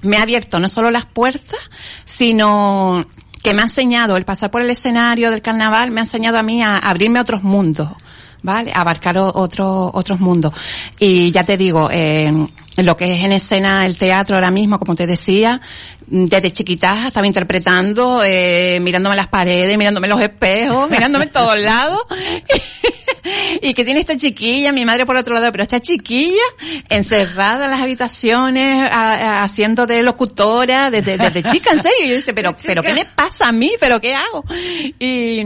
me 0.01 0.17
ha 0.17 0.21
abierto 0.23 0.59
no 0.59 0.69
solo 0.69 0.91
las 0.91 1.05
puertas, 1.05 1.59
sino 2.05 3.05
que 3.43 3.53
me 3.53 3.61
ha 3.61 3.65
enseñado 3.65 4.17
el 4.17 4.25
pasar 4.25 4.51
por 4.51 4.61
el 4.61 4.69
escenario 4.69 5.31
del 5.31 5.41
carnaval, 5.41 5.91
me 5.91 6.01
ha 6.01 6.03
enseñado 6.03 6.37
a 6.37 6.43
mí 6.43 6.61
a 6.61 6.77
abrirme 6.77 7.19
a 7.19 7.21
otros 7.23 7.43
mundos. 7.43 7.89
¿vale? 8.41 8.71
Abarcar 8.73 9.17
o- 9.17 9.33
otro, 9.35 9.91
otros 9.93 10.19
mundos. 10.21 10.53
Y 10.97 11.29
ya 11.31 11.43
te 11.43 11.57
digo, 11.57 11.89
eh, 11.91 12.31
lo 12.83 12.97
que 12.97 13.13
es 13.15 13.23
en 13.23 13.31
escena 13.31 13.85
el 13.85 13.97
teatro 13.97 14.35
ahora 14.35 14.51
mismo, 14.51 14.79
como 14.79 14.95
te 14.95 15.05
decía, 15.07 15.61
desde 16.07 16.51
chiquita 16.51 17.07
estaba 17.07 17.27
interpretando, 17.27 18.23
eh, 18.25 18.79
mirándome 18.81 19.15
las 19.15 19.27
paredes, 19.27 19.77
mirándome 19.77 20.07
los 20.07 20.19
espejos, 20.21 20.89
mirándome 20.91 21.25
en 21.25 21.31
todos 21.31 21.57
lados. 21.59 21.99
y 23.61 23.73
que 23.73 23.83
tiene 23.85 23.99
esta 23.99 24.15
chiquilla, 24.17 24.71
mi 24.71 24.85
madre 24.85 25.05
por 25.05 25.15
otro 25.15 25.33
lado, 25.35 25.51
pero 25.51 25.63
esta 25.63 25.79
chiquilla 25.79 26.41
encerrada 26.89 27.65
en 27.65 27.71
las 27.71 27.81
habitaciones, 27.81 28.89
a- 28.89 29.13
a- 29.39 29.43
haciendo 29.43 29.85
de 29.85 30.01
locutora 30.03 30.89
desde, 30.89 31.17
desde 31.17 31.43
chica, 31.43 31.71
en 31.73 31.79
serio. 31.79 32.05
Y 32.05 32.09
yo 32.09 32.15
dice, 32.15 32.33
pero, 32.33 32.55
pero 32.65 32.81
¿qué 32.81 32.93
me 32.93 33.05
pasa 33.05 33.47
a 33.49 33.51
mí? 33.51 33.71
¿Pero 33.79 33.99
qué 34.01 34.15
hago? 34.15 34.43
Y, 34.99 35.43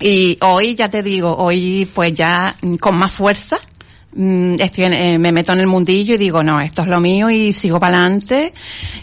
y 0.00 0.38
hoy 0.42 0.74
ya 0.76 0.88
te 0.88 1.02
digo, 1.02 1.36
hoy 1.36 1.88
pues 1.92 2.14
ya 2.14 2.54
mm, 2.62 2.74
con 2.76 2.96
más 2.96 3.10
fuerza, 3.12 3.58
estoy 4.12 4.84
en- 4.84 4.92
eh, 4.94 5.18
me 5.18 5.32
meto 5.32 5.52
en 5.52 5.60
el 5.60 5.66
mundillo 5.66 6.14
y 6.14 6.18
digo, 6.18 6.42
no, 6.42 6.60
esto 6.60 6.82
es 6.82 6.88
lo 6.88 7.00
mío 7.00 7.30
y 7.30 7.52
sigo 7.52 7.78
para 7.78 7.98
adelante 8.00 8.52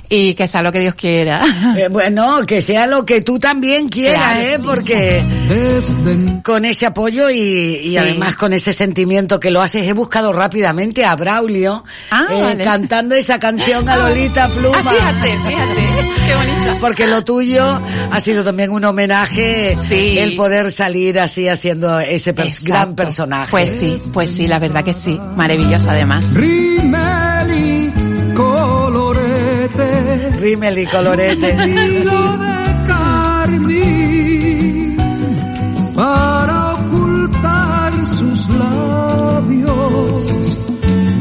y 0.10 0.34
que 0.34 0.48
sea 0.48 0.62
lo 0.62 0.72
que 0.72 0.80
Dios 0.80 0.96
quiera. 0.96 1.42
Eh, 1.78 1.88
bueno, 1.90 2.46
que 2.46 2.62
sea 2.62 2.88
lo 2.88 3.06
que 3.06 3.22
tú 3.22 3.38
también 3.40 3.88
quieras, 3.88 4.24
Claro, 4.24 4.40
¿eh? 4.42 4.56
sí, 4.58 4.64
Porque 4.66 6.42
con 6.44 6.64
ese 6.66 6.86
apoyo 6.86 7.30
y, 7.30 7.38
y 7.84 7.90
Sí. 7.92 7.98
además 7.98 8.36
con 8.36 8.54
ese 8.54 8.72
sentimiento 8.74 9.40
que 9.40 9.52
lo 9.52 9.62
haces, 9.62 9.88
he 9.88 9.94
buscado 9.94 10.32
rápidamente 10.34 11.06
a 11.06 11.16
Braulio 11.16 11.84
Ah, 12.12 12.26
eh, 12.32 12.42
vale. 12.42 12.64
cantando 12.64 13.16
esa 13.16 13.40
canción 13.40 13.88
a 13.90 13.98
Lolita 13.98 14.48
Pluma. 14.50 14.78
Ah, 14.84 15.14
fíjate, 15.14 15.38
fíjate, 15.48 16.26
qué 16.28 16.36
bonito. 16.36 16.78
Porque 16.80 17.06
lo 17.08 17.24
tuyo 17.24 17.82
ha 18.12 18.20
sido 18.20 18.44
también 18.44 18.70
un 18.72 18.84
homenaje, 18.86 19.76
Sí. 19.78 20.18
el 20.18 20.36
poder 20.36 20.72
salir 20.72 21.20
así 21.20 21.48
haciendo 21.48 22.00
ese 22.00 22.34
per- 22.34 22.48
Exacto. 22.48 22.68
gran 22.74 22.96
personaje. 22.96 23.52
Pues 23.52 23.70
sí, 23.78 23.98
pues 24.14 24.30
sí, 24.32 24.48
la 24.48 24.60
verdad 24.60 24.84
que 24.84 24.94
sí. 24.96 25.20
Maravilloso 25.36 25.90
además. 25.90 26.34
Rimeli 26.34 27.92
colorete. 28.36 30.30
Rímel 30.40 30.80
y 30.80 30.86
colorete. 30.86 31.54
Hilo 31.54 32.38
de 32.38 32.88
carmín 32.88 34.98
para 35.96 36.74
ocultar 36.74 38.06
sus 38.06 38.50
labios 38.50 40.60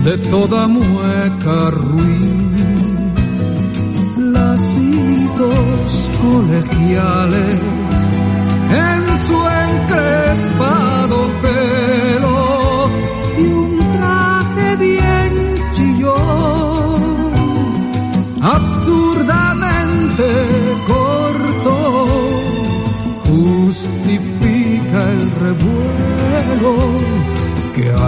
de 0.04 0.18
toda 0.30 0.68
mueca 0.68 1.70
ruin. 1.70 3.12
Lacitos 4.32 6.10
colegiales 6.22 7.60
en 8.70 9.18
su 9.26 9.38
encrespado 9.70 11.18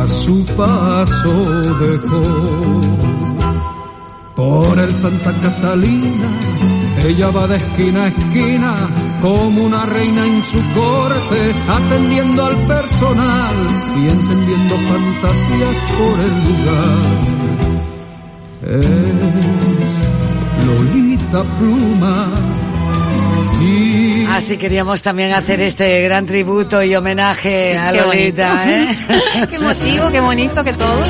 su 0.08 0.44
paso 0.56 1.60
dejó. 1.80 2.22
Por 4.34 4.78
el 4.78 4.94
Santa 4.94 5.32
Catalina, 5.40 6.28
ella 7.06 7.30
va 7.30 7.46
de 7.46 7.56
esquina 7.56 8.04
a 8.04 8.08
esquina 8.08 8.74
como 9.22 9.64
una 9.64 9.86
reina 9.86 10.26
en 10.26 10.42
su 10.42 10.58
corte, 10.74 11.54
atendiendo 11.68 12.44
al 12.44 12.56
personal 12.66 13.54
y 13.96 14.08
encendiendo 14.08 14.76
fantasías 14.90 15.76
por 15.98 16.20
el 16.26 16.34
lugar. 16.48 16.98
Es 18.62 18.84
Lolita 20.66 21.40
Pluma. 21.56 22.16
Sí. 23.58 24.05
Así 24.36 24.58
queríamos 24.58 25.02
también 25.02 25.32
hacer 25.32 25.60
este 25.60 26.02
gran 26.02 26.26
tributo 26.26 26.82
y 26.82 26.94
homenaje 26.94 27.78
a 27.78 27.90
Lolita. 27.90 28.70
¿eh? 28.70 28.98
qué 29.50 29.58
motivo, 29.58 30.10
qué 30.10 30.20
bonito 30.20 30.62
que 30.62 30.74
todo. 30.74 31.02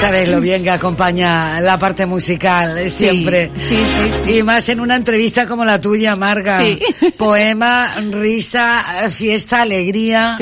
Sabes 0.00 0.30
lo 0.30 0.40
bien 0.40 0.62
que 0.62 0.70
acompaña 0.70 1.60
la 1.60 1.78
parte 1.78 2.06
musical, 2.06 2.78
eh, 2.78 2.88
siempre. 2.88 3.50
sí, 3.54 3.76
sí, 4.24 4.38
Y 4.38 4.42
más 4.42 4.66
en 4.70 4.80
una 4.80 4.96
entrevista 4.96 5.46
como 5.46 5.66
la 5.66 5.78
tuya, 5.78 6.16
Marga. 6.16 6.58
Sí. 6.58 6.78
Poema, 7.18 7.96
risa, 8.10 9.04
eh, 9.04 9.10
fiesta, 9.10 9.60
alegría. 9.60 10.38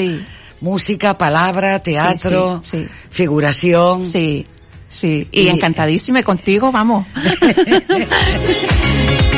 Música, 0.61 1.19
palabra, 1.19 1.81
teatro, 1.81 2.61
Sí, 2.63 2.79
sí, 2.79 2.85
sí. 2.85 2.91
figuración. 3.11 4.07
Sí, 4.07 4.47
sí. 4.89 5.27
Y, 5.33 5.49
encantadísima 5.49 6.21
y 6.21 6.23
contigo, 6.23 6.71
vamos. 6.71 7.05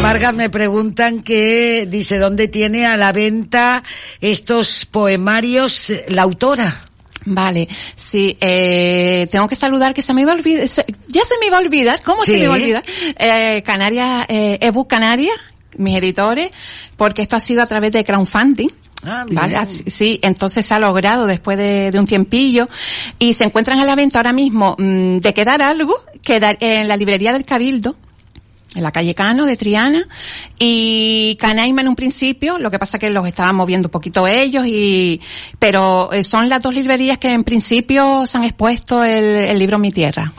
Marga, 0.00 0.32
me 0.32 0.50
preguntan 0.50 1.22
que, 1.22 1.86
dice, 1.88 2.18
¿dónde 2.18 2.48
tiene 2.48 2.86
a 2.86 2.96
la 2.96 3.12
venta 3.12 3.84
estos 4.20 4.84
poemarios 4.86 5.92
la 6.08 6.22
autora? 6.22 6.82
Vale, 7.24 7.68
sí, 7.94 8.36
eh, 8.40 9.28
tengo 9.30 9.46
que 9.46 9.54
saludar 9.54 9.94
que 9.94 10.02
se 10.02 10.12
me 10.12 10.22
iba 10.22 10.32
a 10.32 10.34
olvidar, 10.34 10.66
se- 10.66 10.84
ya 11.06 11.22
se 11.24 11.38
me 11.38 11.46
iba 11.46 11.58
a 11.58 11.60
olvidar, 11.60 12.00
¿cómo 12.04 12.24
se 12.24 12.32
me 12.32 12.38
iba 12.44 12.54
a 12.54 12.56
olvidar? 12.56 12.82
Eh, 13.16 13.62
Canarias, 13.64 14.26
eh, 14.28 14.58
ebook 14.60 14.88
Canarias, 14.90 15.36
mis 15.76 15.96
editores, 15.96 16.50
porque 16.96 17.22
esto 17.22 17.36
ha 17.36 17.40
sido 17.40 17.62
a 17.62 17.66
través 17.66 17.92
de 17.92 18.04
crowdfunding. 18.04 18.68
Ah. 19.04 19.24
¿vale? 19.30 19.56
Sí, 19.68 20.18
entonces 20.22 20.64
se 20.66 20.74
ha 20.74 20.78
logrado 20.80 21.26
después 21.26 21.58
de, 21.58 21.90
de 21.90 21.98
un 21.98 22.06
tiempillo 22.06 22.68
y 23.18 23.32
se 23.34 23.44
encuentran 23.44 23.80
a 23.80 23.84
la 23.84 23.96
venta 23.96 24.18
ahora 24.20 24.32
mismo 24.32 24.76
mm, 24.78 25.18
de 25.18 25.34
quedar 25.34 25.60
algo, 25.62 25.94
quedar 26.22 26.56
en 26.60 26.86
la 26.88 26.96
librería 26.96 27.32
del 27.32 27.44
Cabildo, 27.44 27.96
en 28.74 28.82
la 28.82 28.92
calle 28.92 29.14
Cano 29.14 29.46
de 29.46 29.56
Triana 29.56 30.06
y 30.58 31.36
Canaima 31.40 31.82
en 31.82 31.88
un 31.88 31.96
principio, 31.96 32.58
lo 32.58 32.70
que 32.70 32.78
pasa 32.78 32.98
que 32.98 33.10
los 33.10 33.26
estaban 33.26 33.54
moviendo 33.54 33.88
un 33.88 33.92
poquito 33.92 34.26
ellos 34.26 34.64
y 34.66 35.20
pero 35.58 36.12
eh, 36.12 36.24
son 36.24 36.48
las 36.48 36.62
dos 36.62 36.74
librerías 36.74 37.18
que 37.18 37.32
en 37.32 37.44
principio 37.44 38.26
se 38.26 38.38
han 38.38 38.44
expuesto 38.44 39.04
el, 39.04 39.24
el 39.24 39.58
libro 39.58 39.78
Mi 39.78 39.92
Tierra. 39.92 40.32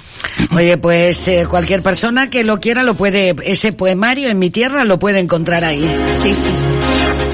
Oye, 0.55 0.77
pues 0.77 1.27
eh, 1.27 1.45
cualquier 1.49 1.81
persona 1.81 2.29
que 2.29 2.43
lo 2.43 2.59
quiera 2.59 2.84
lo 2.84 2.95
puede, 2.95 3.36
ese 3.43 3.71
poemario 3.73 4.29
en 4.29 4.39
mi 4.39 4.49
tierra 4.49 4.86
lo 4.86 4.99
puede 4.99 5.19
encontrar 5.19 5.63
ahí. 5.63 5.84
Sí, 6.21 6.34
sí, 6.34 6.39
sí. 6.39 6.82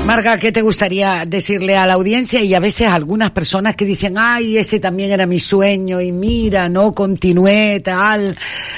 Marga, 0.09 0.39
¿qué 0.39 0.51
te 0.51 0.63
gustaría 0.63 1.23
decirle 1.27 1.77
a 1.77 1.85
la 1.85 1.93
audiencia 1.93 2.41
y 2.41 2.55
a 2.55 2.59
veces 2.59 2.87
a 2.87 2.95
algunas 2.95 3.29
personas 3.29 3.75
que 3.75 3.85
dicen, 3.85 4.15
ay, 4.17 4.57
ese 4.57 4.79
también 4.79 5.11
era 5.11 5.27
mi 5.27 5.39
sueño 5.39 6.01
y 6.01 6.11
mira, 6.11 6.67
no 6.67 6.95
continué 6.95 7.79
tal, 7.81 8.35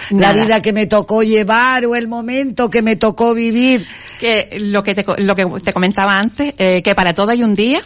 la 0.10 0.34
vida 0.34 0.62
que 0.62 0.74
me 0.74 0.88
tocó 0.88 1.24
llevar 1.24 1.86
o 1.86 1.96
el 1.96 2.10
momento 2.10 2.70
que 2.70 2.82
me 2.82 2.98
tocó 2.98 3.34
vivir? 3.34 3.88
Que 4.20 4.58
lo 4.60 4.84
que 4.84 4.94
te, 4.94 5.06
lo 5.22 5.34
que 5.34 5.46
te 5.64 5.72
comentaba 5.72 6.20
antes, 6.20 6.54
eh, 6.58 6.82
que 6.84 6.96
para 6.96 7.14
todo 7.14 7.32
hay 7.32 7.44
un 7.44 7.56
día 7.56 7.82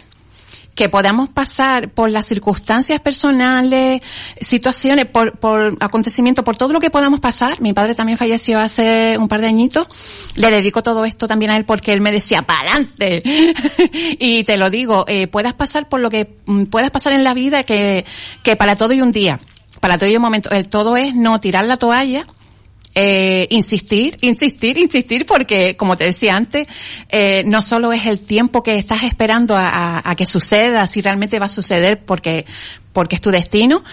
que 0.76 0.90
podamos 0.90 1.30
pasar 1.30 1.88
por 1.88 2.10
las 2.10 2.26
circunstancias 2.26 3.00
personales, 3.00 4.02
situaciones, 4.38 5.06
por, 5.06 5.38
por 5.38 5.74
acontecimientos, 5.80 6.44
por 6.44 6.56
todo 6.56 6.74
lo 6.74 6.80
que 6.80 6.90
podamos 6.90 7.18
pasar. 7.18 7.60
Mi 7.62 7.72
padre 7.72 7.94
también 7.94 8.18
falleció 8.18 8.60
hace 8.60 9.16
un 9.18 9.26
par 9.26 9.40
de 9.40 9.46
añitos. 9.46 9.88
Le 10.34 10.50
dedico 10.50 10.82
todo 10.82 11.06
esto 11.06 11.26
también 11.26 11.50
a 11.50 11.56
él 11.56 11.64
porque 11.64 11.94
él 11.94 12.02
me 12.02 12.12
decía, 12.12 12.42
¡pa'lante! 12.42 13.22
y 14.20 14.44
te 14.44 14.58
lo 14.58 14.68
digo, 14.68 15.06
eh, 15.08 15.26
puedas 15.28 15.54
pasar 15.54 15.88
por 15.88 16.00
lo 16.00 16.10
que 16.10 16.36
mm, 16.44 16.64
puedas 16.64 16.90
pasar 16.90 17.14
en 17.14 17.24
la 17.24 17.32
vida 17.32 17.62
que, 17.62 18.04
que 18.42 18.54
para 18.54 18.76
todo 18.76 18.92
hay 18.92 19.00
un 19.00 19.12
día. 19.12 19.40
Para 19.80 19.96
todo 19.96 20.10
hay 20.10 20.16
un 20.16 20.22
momento. 20.22 20.50
El 20.50 20.68
todo 20.68 20.98
es 20.98 21.14
no 21.14 21.40
tirar 21.40 21.64
la 21.64 21.78
toalla, 21.78 22.24
eh, 22.98 23.46
insistir, 23.50 24.16
insistir, 24.22 24.78
insistir, 24.78 25.26
porque 25.26 25.76
como 25.76 25.98
te 25.98 26.04
decía 26.04 26.34
antes, 26.34 26.66
eh, 27.10 27.42
no 27.46 27.60
solo 27.60 27.92
es 27.92 28.06
el 28.06 28.20
tiempo 28.20 28.62
que 28.62 28.78
estás 28.78 29.02
esperando 29.02 29.54
a, 29.54 29.68
a- 29.68 30.10
a 30.10 30.14
que 30.16 30.24
suceda, 30.24 30.86
si 30.86 31.02
realmente 31.02 31.38
va 31.38 31.44
a 31.46 31.50
suceder 31.50 32.00
porque, 32.04 32.46
porque 32.94 33.16
es 33.16 33.20
tu 33.20 33.30
destino, 33.30 33.84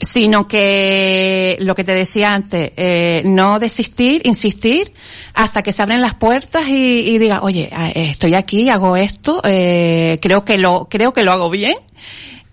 sino 0.00 0.48
que 0.48 1.56
lo 1.60 1.76
que 1.76 1.84
te 1.84 1.92
decía 1.94 2.34
antes, 2.34 2.72
eh, 2.76 3.22
no 3.24 3.60
desistir, 3.60 4.22
insistir 4.24 4.92
hasta 5.34 5.62
que 5.62 5.70
se 5.70 5.80
abren 5.82 6.00
las 6.00 6.14
puertas 6.14 6.66
y, 6.66 6.98
y 7.08 7.18
diga, 7.18 7.42
oye, 7.42 7.70
estoy 7.94 8.34
aquí, 8.34 8.68
hago 8.68 8.96
esto, 8.96 9.40
eh, 9.44 10.18
creo 10.20 10.44
que 10.44 10.58
lo, 10.58 10.88
creo 10.90 11.12
que 11.12 11.22
lo 11.22 11.30
hago 11.30 11.48
bien 11.48 11.76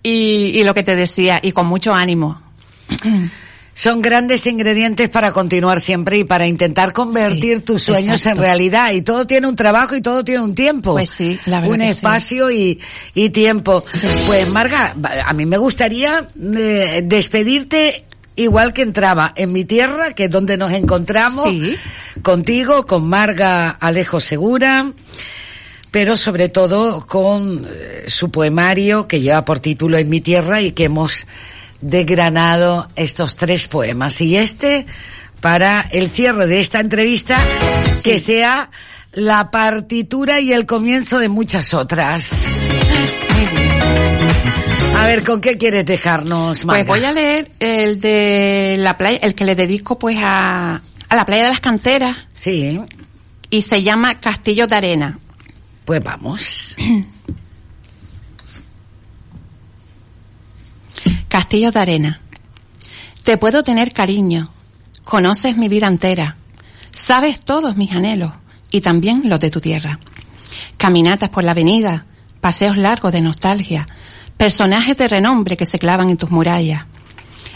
y, 0.04 0.52
y 0.54 0.62
lo 0.62 0.72
que 0.74 0.84
te 0.84 0.94
decía, 0.94 1.40
y 1.42 1.50
con 1.50 1.66
mucho 1.66 1.92
ánimo. 1.92 2.40
Son 3.80 4.02
grandes 4.02 4.46
ingredientes 4.46 5.08
para 5.08 5.32
continuar 5.32 5.80
siempre 5.80 6.18
y 6.18 6.24
para 6.24 6.46
intentar 6.46 6.92
convertir 6.92 7.64
tus 7.64 7.82
sueños 7.82 8.16
exacto. 8.20 8.40
en 8.40 8.44
realidad. 8.44 8.92
Y 8.92 9.00
todo 9.00 9.26
tiene 9.26 9.46
un 9.46 9.56
trabajo 9.56 9.96
y 9.96 10.02
todo 10.02 10.22
tiene 10.22 10.42
un 10.42 10.54
tiempo. 10.54 10.92
Pues 10.92 11.08
sí, 11.08 11.40
la 11.46 11.62
verdad 11.62 11.72
Un 11.72 11.80
que 11.80 11.86
sí. 11.86 11.90
espacio 11.92 12.50
y, 12.50 12.78
y 13.14 13.30
tiempo. 13.30 13.82
Pues 14.26 14.46
Marga, 14.50 14.94
a 15.24 15.32
mí 15.32 15.46
me 15.46 15.56
gustaría 15.56 16.28
eh, 16.58 17.00
despedirte 17.02 18.04
igual 18.36 18.74
que 18.74 18.82
entraba 18.82 19.32
en 19.34 19.50
mi 19.50 19.64
tierra, 19.64 20.12
que 20.12 20.24
es 20.24 20.30
donde 20.30 20.58
nos 20.58 20.72
encontramos, 20.72 21.48
Sí. 21.48 21.74
contigo, 22.20 22.86
con 22.86 23.08
Marga 23.08 23.70
Alejo 23.70 24.20
Segura 24.20 24.92
pero 25.90 26.16
sobre 26.16 26.48
todo 26.48 27.06
con 27.06 27.66
eh, 27.68 28.04
su 28.08 28.30
poemario 28.30 29.08
que 29.08 29.20
lleva 29.20 29.44
por 29.44 29.58
título 29.58 29.98
En 29.98 30.08
mi 30.08 30.20
tierra 30.20 30.60
y 30.62 30.70
que 30.70 30.84
hemos 30.84 31.26
desgranado 31.80 32.88
estos 32.96 33.36
tres 33.36 33.68
poemas. 33.68 34.20
Y 34.20 34.36
este, 34.36 34.86
para 35.40 35.80
el 35.90 36.10
cierre 36.10 36.46
de 36.46 36.60
esta 36.60 36.80
entrevista, 36.80 37.38
que 38.02 38.18
sea 38.18 38.70
la 39.12 39.50
partitura 39.50 40.40
y 40.40 40.52
el 40.52 40.66
comienzo 40.66 41.18
de 41.18 41.28
muchas 41.28 41.74
otras. 41.74 42.44
A 44.96 45.06
ver, 45.06 45.24
¿con 45.24 45.40
qué 45.40 45.56
quieres 45.56 45.86
dejarnos, 45.86 46.64
Marga? 46.64 46.84
Pues 46.84 47.00
voy 47.00 47.08
a 47.08 47.12
leer 47.12 47.50
el 47.58 48.00
de 48.00 48.76
la 48.78 48.96
playa, 48.98 49.18
el 49.22 49.34
que 49.34 49.44
le 49.44 49.54
dedico 49.54 49.98
pues 49.98 50.18
a, 50.20 50.82
a 51.08 51.16
la 51.16 51.24
playa 51.24 51.44
de 51.44 51.48
las 51.50 51.60
canteras. 51.60 52.16
Sí. 52.34 52.80
Y 53.48 53.62
se 53.62 53.82
llama 53.82 54.20
Castillo 54.20 54.66
de 54.66 54.76
Arena. 54.76 55.18
Pues 55.84 56.02
vamos. 56.04 56.76
Castillos 61.30 61.72
de 61.72 61.80
arena. 61.80 62.20
Te 63.22 63.36
puedo 63.36 63.62
tener 63.62 63.92
cariño. 63.92 64.48
Conoces 65.04 65.56
mi 65.56 65.68
vida 65.68 65.86
entera. 65.86 66.34
Sabes 66.90 67.38
todos 67.38 67.76
mis 67.76 67.92
anhelos 67.92 68.32
y 68.72 68.80
también 68.80 69.22
los 69.26 69.38
de 69.38 69.48
tu 69.48 69.60
tierra. 69.60 70.00
Caminatas 70.76 71.30
por 71.30 71.44
la 71.44 71.52
avenida, 71.52 72.04
paseos 72.40 72.76
largos 72.76 73.12
de 73.12 73.20
nostalgia, 73.20 73.86
personajes 74.36 74.96
de 74.96 75.06
renombre 75.06 75.56
que 75.56 75.66
se 75.66 75.78
clavan 75.78 76.10
en 76.10 76.16
tus 76.16 76.32
murallas. 76.32 76.86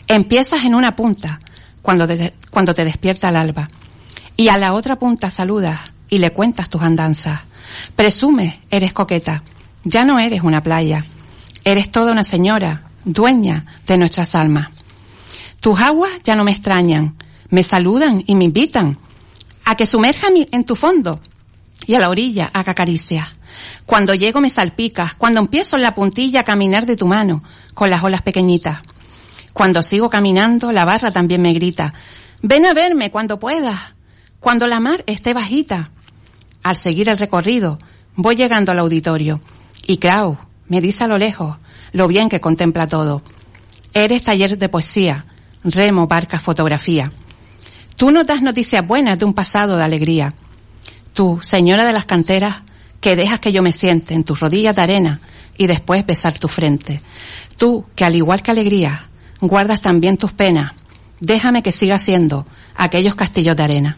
Empiezas 0.07 0.65
en 0.65 0.77
una 0.77 0.95
punta 0.95 1.41
cuando 1.83 2.07
te, 2.07 2.33
cuando 2.53 2.75
te 2.75 2.85
despierta 2.85 3.31
el 3.31 3.37
alba 3.37 3.69
y 4.37 4.51
a 4.51 4.57
la 4.57 4.73
otra 4.73 4.95
punta 5.01 5.31
saludas 5.31 5.81
y 6.09 6.19
le 6.19 6.31
cuentas 6.31 6.71
tus 6.71 6.83
andanzas. 6.83 7.41
Presumes, 7.97 8.55
eres 8.71 8.93
coqueta. 8.93 9.43
Ya 9.83 10.05
no 10.05 10.21
eres 10.21 10.43
una 10.43 10.63
playa. 10.63 11.05
Eres 11.65 11.91
toda 11.91 12.13
una 12.13 12.23
señora, 12.23 12.85
dueña 13.05 13.65
de 13.87 13.99
nuestras 13.99 14.35
almas. 14.35 14.69
Tus 15.61 15.81
aguas 15.81 16.13
ya 16.23 16.37
no 16.37 16.45
me 16.45 16.53
extrañan. 16.53 17.17
Me 17.49 17.63
saludan 17.63 18.23
y 18.27 18.35
me 18.35 18.45
invitan 18.45 18.99
a 19.65 19.77
que 19.77 19.87
sumerja 19.87 20.29
en 20.35 20.65
tu 20.65 20.77
fondo 20.77 21.21
y 21.87 21.95
a 21.95 22.01
la 22.01 22.11
orilla 22.11 22.51
haga 22.53 22.75
caricias. 22.75 23.29
Cuando 23.87 24.15
llego 24.15 24.41
me 24.41 24.51
salpicas, 24.51 25.15
cuando 25.15 25.41
empiezo 25.41 25.77
en 25.77 25.83
la 25.83 25.95
puntilla 25.95 26.41
a 26.41 26.45
caminar 26.45 26.87
de 26.87 26.97
tu 26.97 27.07
mano 27.07 27.43
con 27.75 27.91
las 27.91 28.03
olas 28.03 28.23
pequeñitas. 28.23 28.81
Cuando 29.53 29.83
sigo 29.83 30.11
caminando, 30.11 30.73
la 30.73 30.85
barra 30.85 31.13
también 31.13 31.41
me 31.43 31.53
grita, 31.53 31.95
ven 32.43 32.67
a 32.67 32.75
verme 32.75 33.11
cuando 33.11 33.39
puedas, 33.39 33.79
cuando 34.41 34.67
la 34.67 34.81
mar 34.81 35.05
esté 35.07 35.33
bajita. 35.33 35.91
Al 36.63 36.77
seguir 36.77 37.09
el 37.09 37.19
recorrido, 37.19 37.79
voy 38.17 38.37
llegando 38.37 38.73
al 38.73 38.79
auditorio 38.79 39.41
y 39.87 39.99
Krau 39.99 40.39
me 40.67 40.81
dice 40.81 41.05
a 41.05 41.09
lo 41.09 41.19
lejos 41.19 41.59
lo 41.95 42.09
bien 42.09 42.29
que 42.29 42.41
contempla 42.41 42.89
todo. 42.89 43.23
Eres 43.95 44.25
taller 44.25 44.59
de 44.59 44.69
poesía, 44.69 45.27
remo, 45.63 46.07
barca, 46.09 46.41
fotografía. 46.41 47.13
Tú 47.97 48.11
no 48.11 48.25
das 48.25 48.43
noticias 48.43 48.87
buenas 48.87 49.17
de 49.19 49.25
un 49.25 49.33
pasado 49.33 49.77
de 49.77 49.85
alegría. 49.85 50.35
Tú, 51.15 51.39
señora 51.41 51.85
de 51.85 51.93
las 51.93 52.05
canteras, 52.05 52.57
que 53.01 53.15
dejas 53.15 53.39
que 53.39 53.53
yo 53.53 53.63
me 53.63 53.73
siente 53.73 54.13
en 54.13 54.25
tus 54.25 54.41
rodillas 54.41 54.75
de 54.75 54.83
arena 54.83 55.21
y 55.57 55.69
después 55.69 56.05
besar 56.05 56.37
tu 56.37 56.49
frente. 56.49 57.01
Tú, 57.57 57.87
que 57.95 58.05
al 58.05 58.17
igual 58.17 58.43
que 58.43 58.51
alegría, 58.51 59.09
guardas 59.41 59.81
también 59.81 60.17
tus 60.17 60.33
penas. 60.33 60.73
Déjame 61.21 61.63
que 61.63 61.71
siga 61.71 61.99
siendo 61.99 62.45
aquellos 62.75 63.15
castillos 63.15 63.57
de 63.57 63.63
arena. 63.63 63.97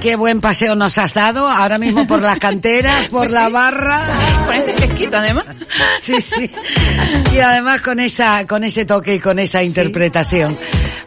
Qué 0.00 0.14
buen 0.14 0.40
paseo 0.40 0.76
nos 0.76 0.96
has 0.96 1.12
dado 1.12 1.48
ahora 1.48 1.78
mismo 1.78 2.06
por 2.06 2.22
las 2.22 2.38
canteras, 2.38 3.08
por 3.10 3.30
la 3.30 3.48
barra. 3.48 4.00
Con 4.46 4.54
este 4.54 4.72
fresquito 4.74 5.16
además. 5.16 5.44
Sí, 6.02 6.20
sí. 6.20 6.50
Y 7.34 7.38
además 7.38 7.80
con 7.82 7.98
esa, 7.98 8.46
con 8.46 8.62
ese 8.62 8.84
toque 8.84 9.16
y 9.16 9.18
con 9.18 9.38
esa 9.38 9.62
interpretación. 9.62 10.56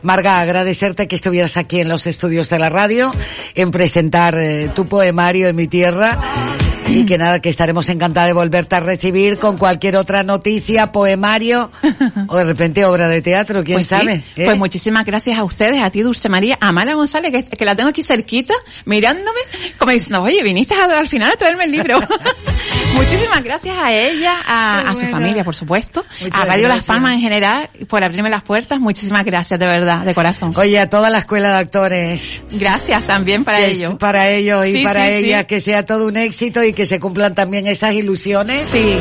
Marga, 0.01 0.41
agradecerte 0.41 1.07
que 1.07 1.15
estuvieras 1.15 1.57
aquí 1.57 1.79
en 1.79 1.87
los 1.87 2.05
estudios 2.05 2.49
de 2.49 2.59
la 2.59 2.69
radio, 2.69 3.13
en 3.55 3.71
presentar 3.71 4.35
eh, 4.37 4.69
tu 4.75 4.85
poemario 4.85 5.47
en 5.47 5.55
mi 5.55 5.67
tierra. 5.67 6.17
Y 6.87 7.05
que 7.05 7.17
nada, 7.17 7.39
que 7.39 7.47
estaremos 7.47 7.87
encantados 7.87 8.27
de 8.27 8.33
volverte 8.33 8.75
a 8.75 8.81
recibir 8.81 9.37
con 9.39 9.57
cualquier 9.57 9.95
otra 9.95 10.23
noticia, 10.23 10.91
poemario 10.91 11.71
o 12.27 12.35
de 12.35 12.43
repente 12.43 12.83
obra 12.83 13.07
de 13.07 13.21
teatro, 13.21 13.63
quién 13.63 13.77
Pues 13.77 13.87
sí, 13.87 13.95
sabe. 13.95 14.25
¿eh? 14.35 14.43
Pues 14.45 14.57
muchísimas 14.57 15.05
gracias 15.05 15.39
a 15.39 15.43
ustedes, 15.45 15.81
a 15.81 15.89
ti 15.89 16.01
Dulce 16.01 16.27
María, 16.27 16.57
a 16.59 16.73
Mara 16.73 16.93
González, 16.95 17.31
que, 17.31 17.55
que 17.55 17.63
la 17.65 17.75
tengo 17.75 17.89
aquí 17.89 18.03
cerquita, 18.03 18.53
mirándome, 18.85 19.39
como 19.77 19.91
diciendo, 19.93 20.21
oye, 20.21 20.43
viniste 20.43 20.75
a- 20.75 20.99
al 20.99 21.07
final 21.07 21.31
a 21.31 21.35
traerme 21.37 21.63
el 21.63 21.71
libro. 21.71 21.97
muchísimas 22.95 23.41
gracias 23.41 23.77
a 23.77 23.93
ella, 23.93 24.33
a, 24.45 24.81
a 24.81 24.93
su 24.93 25.01
bueno. 25.01 25.11
familia, 25.11 25.43
por 25.45 25.55
supuesto, 25.55 26.03
Muchas 26.19 26.35
a 26.41 26.45
Radio 26.45 26.63
gracias. 26.63 26.75
Las 26.75 26.83
Palmas 26.83 27.13
en 27.13 27.21
general, 27.21 27.69
por 27.87 28.03
abrirme 28.03 28.29
las 28.29 28.43
puertas. 28.43 28.79
Muchísimas 28.81 29.23
gracias, 29.23 29.57
de 29.59 29.65
verdad, 29.65 29.99
de 30.03 30.13
corazón. 30.13 30.51
Oye, 30.57 30.77
a 30.79 30.89
toda 30.89 31.09
la 31.09 31.19
escuela 31.19 31.49
de 31.49 31.55
actores. 31.59 32.41
Gracias 32.51 33.05
también 33.05 33.45
para 33.45 33.59
Que 33.59 33.69
es 33.71 33.77
ello. 33.77 33.97
Para 33.97 34.27
ellos 34.29 34.65
y 34.65 34.73
Sí, 34.73 34.83
para 34.83 35.05
sí, 35.07 35.13
ella, 35.13 35.39
sí. 35.41 35.45
que 35.45 35.61
sea 35.61 35.85
todo 35.85 36.07
un 36.07 36.17
éxito 36.17 36.63
y 36.63 36.70
que 36.73 36.85
se 36.85 36.99
cumplan 36.99 37.33
también 37.35 37.67
esas 37.67 37.93
ilusiones. 37.93 38.63
Sí, 38.71 38.95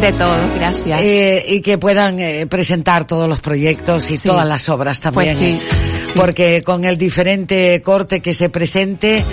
de 0.00 0.12
todo, 0.12 0.36
gracias. 0.54 1.00
Eh, 1.02 1.44
y 1.48 1.60
que 1.60 1.78
puedan 1.78 2.18
eh, 2.20 2.46
presentar 2.46 3.06
todos 3.06 3.28
los 3.28 3.40
proyectos 3.40 4.10
y 4.10 4.18
Sí. 4.18 4.28
todas 4.28 4.46
las 4.46 4.68
obras 4.68 5.00
también. 5.00 5.26
Pues 5.26 5.38
sí, 5.38 5.58
¿eh? 5.60 6.12
Porque 6.14 6.62
con 6.64 6.84
el 6.84 6.96
diferente 6.96 7.80
corte 7.82 8.20
que 8.20 8.32
se 8.34 8.48
presente, 8.48 9.24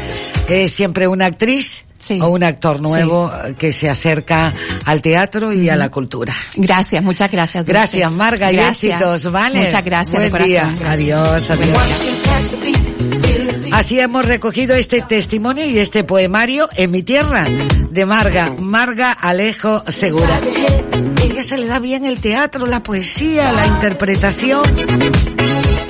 es 0.49 0.71
siempre 0.71 1.07
una 1.07 1.27
actriz 1.27 1.85
o 2.19 2.27
un 2.27 2.43
actor 2.43 2.81
nuevo 2.81 3.31
eh, 3.45 3.53
que 3.57 3.71
se 3.71 3.89
acerca 3.89 4.53
al 4.85 4.99
teatro 5.01 5.53
y 5.53 5.69
a 5.69 5.77
la 5.77 5.89
cultura. 5.89 6.35
Gracias, 6.55 7.01
muchas 7.01 7.31
gracias. 7.31 7.63
Dulce. 7.65 7.71
Gracias, 7.79 8.11
Marga, 8.11 8.51
y 8.51 8.55
Gracias. 8.57 8.93
éxitos, 9.01 9.31
¿vale? 9.31 9.63
Muchas 9.63 9.85
gracias, 9.85 10.21
de 10.23 10.29
Buen 10.29 10.43
día. 10.43 10.61
corazón. 10.63 10.79
Gracias. 10.79 11.49
Adiós, 11.49 11.49
adiós. 11.49 12.82
Así 13.73 13.99
hemos 13.99 14.25
recogido 14.25 14.75
este 14.75 15.01
testimonio 15.01 15.65
y 15.65 15.79
este 15.79 16.03
poemario 16.03 16.69
en 16.75 16.91
mi 16.91 17.01
tierra 17.01 17.45
de 17.89 18.05
Marga, 18.05 18.53
Marga 18.59 19.11
Alejo 19.11 19.83
Segura. 19.87 20.39
Ella 21.23 21.41
se 21.41 21.57
le 21.57 21.65
da 21.65 21.79
bien 21.79 22.05
el 22.05 22.21
teatro, 22.21 22.67
la 22.67 22.83
poesía, 22.83 23.51
la 23.51 23.65
interpretación. 23.65 24.61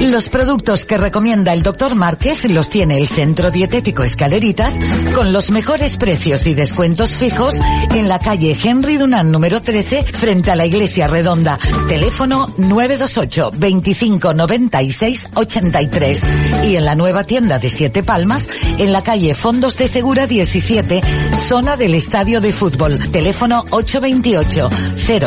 Los 0.00 0.28
productos 0.28 0.84
que 0.84 0.98
recomienda 0.98 1.54
el 1.54 1.62
doctor 1.62 1.94
Márquez 1.94 2.36
los 2.50 2.68
tiene 2.68 2.98
el 2.98 3.08
Centro 3.08 3.50
Dietético 3.50 4.02
Escaleritas 4.02 4.78
con 5.14 5.32
los 5.32 5.50
mejores 5.50 5.96
precios 5.96 6.46
y 6.46 6.54
descuentos 6.54 7.16
fijos 7.16 7.54
en 7.94 8.06
la 8.06 8.18
calle 8.18 8.56
Henry 8.62 8.98
Dunant 8.98 9.30
número 9.30 9.62
13 9.62 10.04
frente 10.04 10.50
a 10.50 10.56
la 10.56 10.66
Iglesia 10.66 11.08
Redonda. 11.08 11.58
Teléfono 11.88 12.52
928 12.58 13.52
25 13.56 14.34
96 14.34 15.28
83 15.34 16.22
y 16.64 16.76
en 16.76 16.84
la 16.84 16.94
nueva 16.94 17.24
tienda 17.24 17.58
de 17.58 17.70
Siete 17.70 18.02
Palmas 18.02 18.48
en 18.78 18.92
la 18.92 19.02
calle 19.02 19.34
Fondos 19.34 19.76
de 19.76 19.88
Segura 19.88 20.26
17 20.26 21.00
zona 21.48 21.76
del 21.76 21.94
Estadio 21.94 22.42
de 22.42 22.52
Fútbol. 22.52 23.10
Teléfono 23.10 23.64
828 23.70 24.68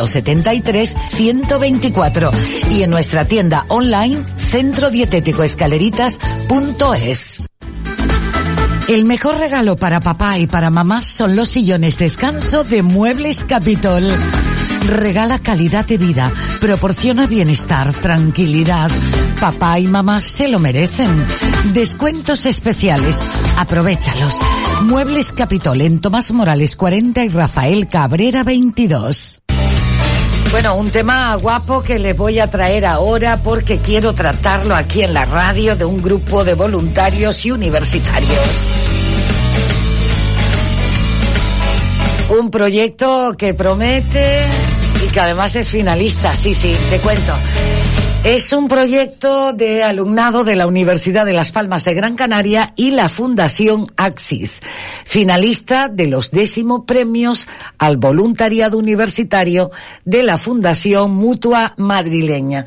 073 0.06 0.94
124 1.16 2.30
y 2.70 2.82
en 2.82 2.90
nuestra 2.90 3.24
tienda 3.24 3.64
online 3.68 4.22
centrodietéticoescaleritas.es. 4.60 7.42
El 8.88 9.06
mejor 9.06 9.38
regalo 9.38 9.76
para 9.76 10.00
papá 10.00 10.38
y 10.38 10.46
para 10.46 10.68
mamá 10.68 11.00
son 11.00 11.34
los 11.34 11.48
sillones 11.48 11.96
descanso 11.96 12.62
de 12.64 12.82
Muebles 12.82 13.44
Capitol. 13.44 14.04
Regala 14.86 15.38
calidad 15.38 15.86
de 15.86 15.96
vida, 15.96 16.30
proporciona 16.60 17.26
bienestar, 17.26 17.94
tranquilidad. 17.94 18.90
Papá 19.40 19.78
y 19.78 19.86
mamá 19.86 20.20
se 20.20 20.48
lo 20.48 20.58
merecen. 20.58 21.24
Descuentos 21.72 22.44
especiales, 22.44 23.18
aprovechalos. 23.56 24.34
Muebles 24.82 25.32
Capitol 25.32 25.80
en 25.80 26.02
Tomás 26.02 26.32
Morales 26.32 26.76
40 26.76 27.24
y 27.24 27.30
Rafael 27.30 27.88
Cabrera 27.88 28.44
22. 28.44 29.40
Bueno, 30.50 30.74
un 30.74 30.90
tema 30.90 31.36
guapo 31.36 31.80
que 31.80 32.00
les 32.00 32.16
voy 32.16 32.40
a 32.40 32.50
traer 32.50 32.84
ahora 32.84 33.36
porque 33.42 33.78
quiero 33.78 34.14
tratarlo 34.14 34.74
aquí 34.74 35.02
en 35.02 35.14
la 35.14 35.24
radio 35.24 35.76
de 35.76 35.84
un 35.84 36.02
grupo 36.02 36.42
de 36.42 36.54
voluntarios 36.54 37.46
y 37.46 37.52
universitarios. 37.52 38.72
Un 42.30 42.50
proyecto 42.50 43.34
que 43.38 43.54
promete 43.54 44.44
y 45.00 45.06
que 45.06 45.20
además 45.20 45.54
es 45.54 45.68
finalista, 45.68 46.34
sí, 46.34 46.52
sí, 46.52 46.76
te 46.90 46.98
cuento. 46.98 47.32
Es 48.22 48.52
un 48.52 48.68
proyecto 48.68 49.54
de 49.54 49.82
alumnado 49.82 50.44
de 50.44 50.54
la 50.54 50.66
Universidad 50.66 51.24
de 51.24 51.32
Las 51.32 51.52
Palmas 51.52 51.84
de 51.84 51.94
Gran 51.94 52.16
Canaria 52.16 52.74
y 52.76 52.90
la 52.90 53.08
Fundación 53.08 53.86
Axis, 53.96 54.50
finalista 55.06 55.88
de 55.88 56.06
los 56.06 56.30
décimo 56.30 56.84
premios 56.84 57.48
al 57.78 57.96
voluntariado 57.96 58.76
universitario 58.76 59.70
de 60.04 60.22
la 60.22 60.36
Fundación 60.36 61.12
Mutua 61.12 61.72
Madrileña. 61.78 62.66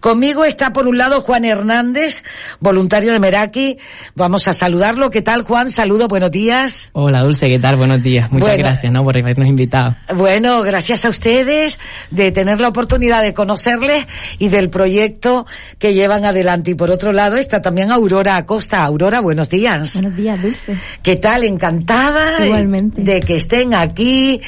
Conmigo 0.00 0.46
está 0.46 0.72
por 0.72 0.88
un 0.88 0.96
lado 0.96 1.20
Juan 1.20 1.44
Hernández, 1.44 2.22
voluntario 2.60 3.12
de 3.12 3.20
Meraki. 3.20 3.76
Vamos 4.14 4.48
a 4.48 4.54
saludarlo. 4.54 5.10
¿Qué 5.10 5.20
tal, 5.20 5.42
Juan? 5.42 5.68
Saludo, 5.68 6.08
buenos 6.08 6.30
días. 6.30 6.88
Hola 6.94 7.20
Dulce, 7.20 7.50
¿qué 7.50 7.58
tal? 7.58 7.76
Buenos 7.76 8.02
días. 8.02 8.32
Muchas 8.32 8.48
Bueno. 8.48 8.64
gracias 8.64 8.90
¿no? 8.90 9.04
por 9.04 9.18
habernos 9.18 9.48
invitado. 9.48 9.96
Bueno, 10.14 10.62
gracias 10.62 11.04
a 11.04 11.10
ustedes 11.10 11.78
de 12.10 12.32
tener 12.32 12.58
la 12.58 12.68
oportunidad 12.68 13.20
de 13.20 13.34
conocerles 13.34 14.06
y 14.38 14.48
del 14.48 14.70
proyecto 14.70 14.93
proyecto 14.94 15.44
que 15.78 15.92
llevan 15.92 16.24
adelante. 16.24 16.70
Y 16.70 16.74
por 16.74 16.90
otro 16.90 17.12
lado 17.12 17.36
está 17.36 17.60
también 17.60 17.90
Aurora 17.90 18.36
Acosta. 18.36 18.84
Aurora, 18.84 19.20
buenos 19.20 19.50
días. 19.50 19.94
Buenos 19.94 20.16
días, 20.16 20.40
Dulce. 20.40 20.78
¿Qué 21.02 21.16
tal? 21.16 21.42
Encantada 21.42 22.44
Igualmente. 22.44 23.02
de 23.02 23.20
que 23.20 23.36
estén 23.36 23.74
aquí. 23.74 24.40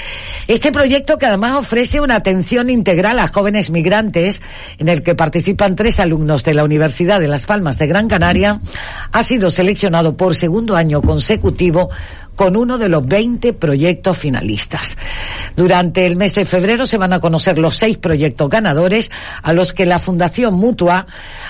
Este 0.47 0.71
proyecto 0.71 1.19
que 1.19 1.27
además 1.27 1.57
ofrece 1.57 2.01
una 2.01 2.15
atención 2.15 2.71
integral 2.71 3.19
a 3.19 3.27
jóvenes 3.27 3.71
migrantes, 3.71 4.41
en 4.79 4.89
el 4.89 5.03
que 5.03 5.17
participan 5.17 5.75
tres 5.75 5.99
alumnos 5.99 6.45
de 6.45 6.55
la 6.55 6.63
Universidad 6.63 7.19
de 7.19 7.27
Las 7.27 7.45
Palmas 7.45 7.77
de 7.79 7.89
Gran 7.89 8.07
Canaria, 8.07 8.61
ha 9.11 9.23
sido 9.25 9.51
seleccionado 9.51 10.17
por 10.17 10.37
segundo 10.37 10.77
año 10.77 11.03
consecutivo 11.03 11.91
con 12.37 12.57
uno 12.57 12.79
de 12.79 12.89
los 12.89 13.07
20 13.07 13.55
proyectos 13.55 14.17
finalistas. 14.17 14.97
Durante 15.57 16.07
el 16.07 16.17
mes 16.17 16.35
de 16.35 16.45
febrero 16.45 16.87
se 16.87 16.99
van 16.99 17.13
a 17.13 17.21
conocer 17.21 17.59
los 17.59 17.77
seis 17.77 17.99
proyectos 17.99 18.49
ganadores 18.49 19.11
a 19.43 19.53
los 19.53 19.73
que 19.73 19.87
la 19.87 19.99
Fundación 19.99 20.55
Mutua 20.55 21.07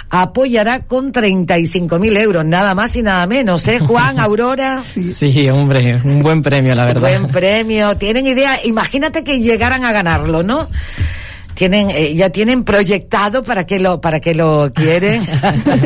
apoyará 0.08 0.80
con 0.80 1.12
35.000 1.12 2.18
euros, 2.18 2.44
nada 2.44 2.74
más 2.74 2.96
y 2.96 3.02
nada 3.02 3.26
menos, 3.26 3.66
¿eh? 3.68 3.80
Juan, 3.80 4.20
Aurora. 4.20 4.82
Sí, 4.92 5.48
hombre, 5.50 6.00
un 6.04 6.22
buen 6.22 6.42
premio, 6.42 6.74
la 6.74 6.86
verdad. 6.86 7.00
Buen 7.00 7.30
premio. 7.30 7.96
¿Tienen 7.96 8.26
idea? 8.26 8.60
Imagínate 8.64 9.24
que 9.24 9.40
llegaran 9.40 9.84
a 9.84 9.92
ganarlo, 9.92 10.42
¿no? 10.42 10.68
Tienen, 11.56 11.90
eh, 11.90 12.14
ya 12.14 12.28
tienen 12.30 12.64
proyectado 12.64 13.42
para 13.42 13.64
que 13.64 13.80
lo, 13.80 14.00
para 14.00 14.20
que 14.20 14.34
lo 14.34 14.70
quieren. 14.74 15.26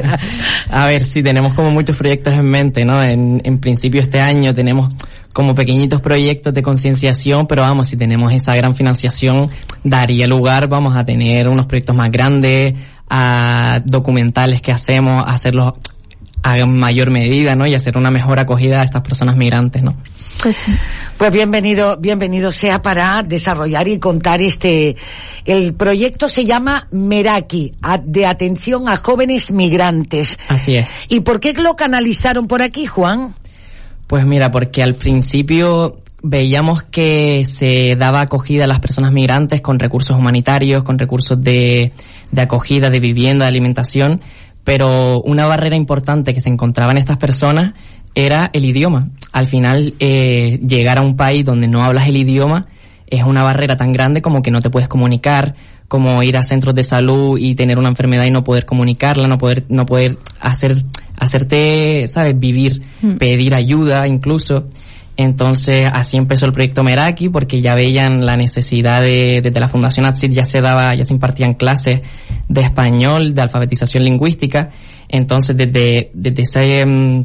A 0.69 0.87
ver, 0.87 1.01
sí, 1.01 1.23
tenemos 1.23 1.55
como 1.55 1.71
muchos 1.71 1.97
proyectos 1.97 2.35
en 2.35 2.45
mente, 2.45 2.85
¿no? 2.85 3.01
En, 3.03 3.41
en 3.45 3.59
principio 3.61 4.01
este 4.01 4.21
año 4.21 4.53
tenemos 4.53 4.91
como 5.33 5.55
pequeñitos 5.55 6.01
proyectos 6.01 6.53
de 6.53 6.63
concienciación, 6.63 7.47
pero 7.47 7.63
vamos, 7.63 7.87
si 7.87 7.97
tenemos 7.97 8.33
esa 8.33 8.55
gran 8.57 8.75
financiación, 8.75 9.49
daría 9.85 10.27
lugar, 10.27 10.67
vamos 10.67 10.97
a 10.97 11.05
tener 11.05 11.49
unos 11.49 11.67
proyectos 11.67 11.95
más 11.95 12.11
grandes, 12.11 12.75
a 13.09 13.81
documentales 13.85 14.61
que 14.61 14.73
hacemos, 14.73 15.25
hacerlos 15.27 15.73
a 16.43 16.67
mayor 16.67 17.11
medida, 17.11 17.55
¿no? 17.55 17.67
Y 17.67 17.75
hacer 17.75 17.97
una 17.97 18.11
mejor 18.11 18.39
acogida 18.39 18.81
a 18.81 18.85
estas 18.85 19.03
personas 19.03 19.37
migrantes, 19.37 19.83
¿no? 19.83 19.97
Pues 21.19 21.33
bienvenido, 21.33 21.99
bienvenido 21.99 22.51
sea 22.51 22.81
para 22.81 23.23
desarrollar 23.23 23.89
y 23.89 23.99
contar 23.99 24.41
este, 24.41 24.97
el 25.45 25.75
proyecto 25.75 26.29
se 26.29 26.47
llama 26.47 26.89
Meraki, 26.91 27.75
de 28.05 28.27
atención 28.27 28.89
a 28.89 28.97
jóvenes 28.97 29.53
migrantes. 29.53 30.39
Así 30.49 30.77
es. 30.77 30.87
¿Y 31.09 31.21
por 31.21 31.41
qué 31.41 31.53
lo 31.53 31.77
canalizaron 31.77 32.47
por 32.47 32.63
aquí, 32.63 32.87
Juan? 32.87 33.35
Pues 34.07 34.25
mira, 34.25 34.51
porque 34.51 34.83
al 34.83 34.95
principio 34.95 36.01
veíamos 36.23 36.83
que 36.85 37.45
se 37.45 37.97
daba 37.97 38.23
acogida 38.23 38.65
a 38.65 38.67
las 38.67 38.81
personas 38.81 39.13
migrantes 39.13 39.61
con 39.61 39.79
recursos 39.79 40.17
humanitarios, 40.17 40.83
con 40.85 40.99
recursos 40.99 41.43
de, 41.43 41.93
de 42.31 42.41
acogida, 42.41 42.91
de 42.91 43.01
vivienda, 43.01 43.45
de 43.45 43.51
alimentación, 43.51 44.21
pero 44.65 45.21
una 45.23 45.47
barrera 45.47 45.77
importante 45.77 46.35
que 46.35 46.41
se 46.41 46.49
encontraban 46.49 46.99
estas 46.99 47.17
personas 47.17 47.75
era 48.15 48.51
el 48.53 48.65
idioma. 48.65 49.09
Al 49.33 49.47
final, 49.47 49.95
eh, 50.01 50.61
llegar 50.67 50.99
a 50.99 51.03
un 51.03 51.17
país 51.17 51.45
donde 51.45 51.69
no 51.69 51.83
hablas 51.83 52.09
el 52.09 52.17
idioma 52.17 52.67
es 53.07 53.25
una 53.25 53.43
barrera 53.43 53.77
tan 53.77 53.93
grande 53.93 54.23
como 54.23 54.43
que 54.43 54.51
no 54.51 54.61
te 54.61 54.71
puedes 54.71 54.89
comunicar, 54.89 55.55
como 55.89 56.23
ir 56.23 56.37
a 56.37 56.43
centros 56.45 56.75
de 56.75 56.85
salud 56.85 57.39
y 57.39 57.57
tener 57.57 57.77
una 57.79 57.89
enfermedad 57.89 58.25
y 58.25 58.31
no 58.31 58.45
poder 58.45 58.65
comunicarla, 58.65 59.27
no 59.27 59.39
poder, 59.39 59.65
no 59.69 59.87
poder 59.87 60.17
hacer, 60.39 60.77
hacerte, 61.17 62.07
sabes, 62.07 62.39
vivir, 62.39 62.83
Mm. 63.03 63.17
pedir 63.17 63.55
ayuda 63.55 64.07
incluso. 64.07 64.67
Entonces, 65.17 65.91
así 65.93 66.17
empezó 66.17 66.47
el 66.47 66.53
proyecto 66.53 66.83
Meraki, 66.83 67.29
porque 67.29 67.61
ya 67.61 67.75
veían 67.75 68.25
la 68.25 68.37
necesidad 68.37 69.03
de, 69.03 69.43
desde 69.43 69.61
la 69.61 69.69
Fundación 69.69 70.07
ATSID 70.07 70.33
ya 70.33 70.45
se 70.45 70.61
daba, 70.61 70.95
ya 70.95 71.05
se 71.05 71.13
impartían 71.13 71.55
clases 71.55 72.01
de 72.49 72.61
español, 72.61 73.35
de 73.35 73.43
alfabetización 73.43 74.05
lingüística. 74.05 74.71
Entonces, 75.09 75.57
desde, 75.57 76.11
desde 76.15 76.43
ese, 76.43 76.87
mm, 76.87 77.25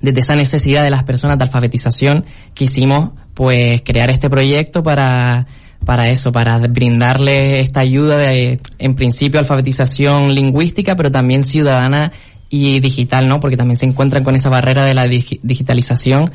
desde 0.00 0.20
esa 0.20 0.36
necesidad 0.36 0.82
de 0.82 0.90
las 0.90 1.04
personas 1.04 1.38
de 1.38 1.44
alfabetización, 1.44 2.24
quisimos 2.54 3.10
pues 3.34 3.82
crear 3.84 4.10
este 4.10 4.28
proyecto 4.28 4.82
para, 4.82 5.46
para 5.84 6.08
eso, 6.08 6.32
para 6.32 6.58
brindarles 6.58 7.62
esta 7.62 7.80
ayuda 7.80 8.18
de, 8.18 8.60
en 8.78 8.94
principio, 8.94 9.40
alfabetización 9.40 10.34
lingüística, 10.34 10.96
pero 10.96 11.10
también 11.10 11.42
ciudadana 11.42 12.12
y 12.50 12.80
digital, 12.80 13.28
¿no? 13.28 13.40
Porque 13.40 13.56
también 13.56 13.76
se 13.76 13.86
encuentran 13.86 14.24
con 14.24 14.34
esa 14.34 14.48
barrera 14.48 14.84
de 14.84 14.94
la 14.94 15.06
digi- 15.06 15.40
digitalización 15.42 16.30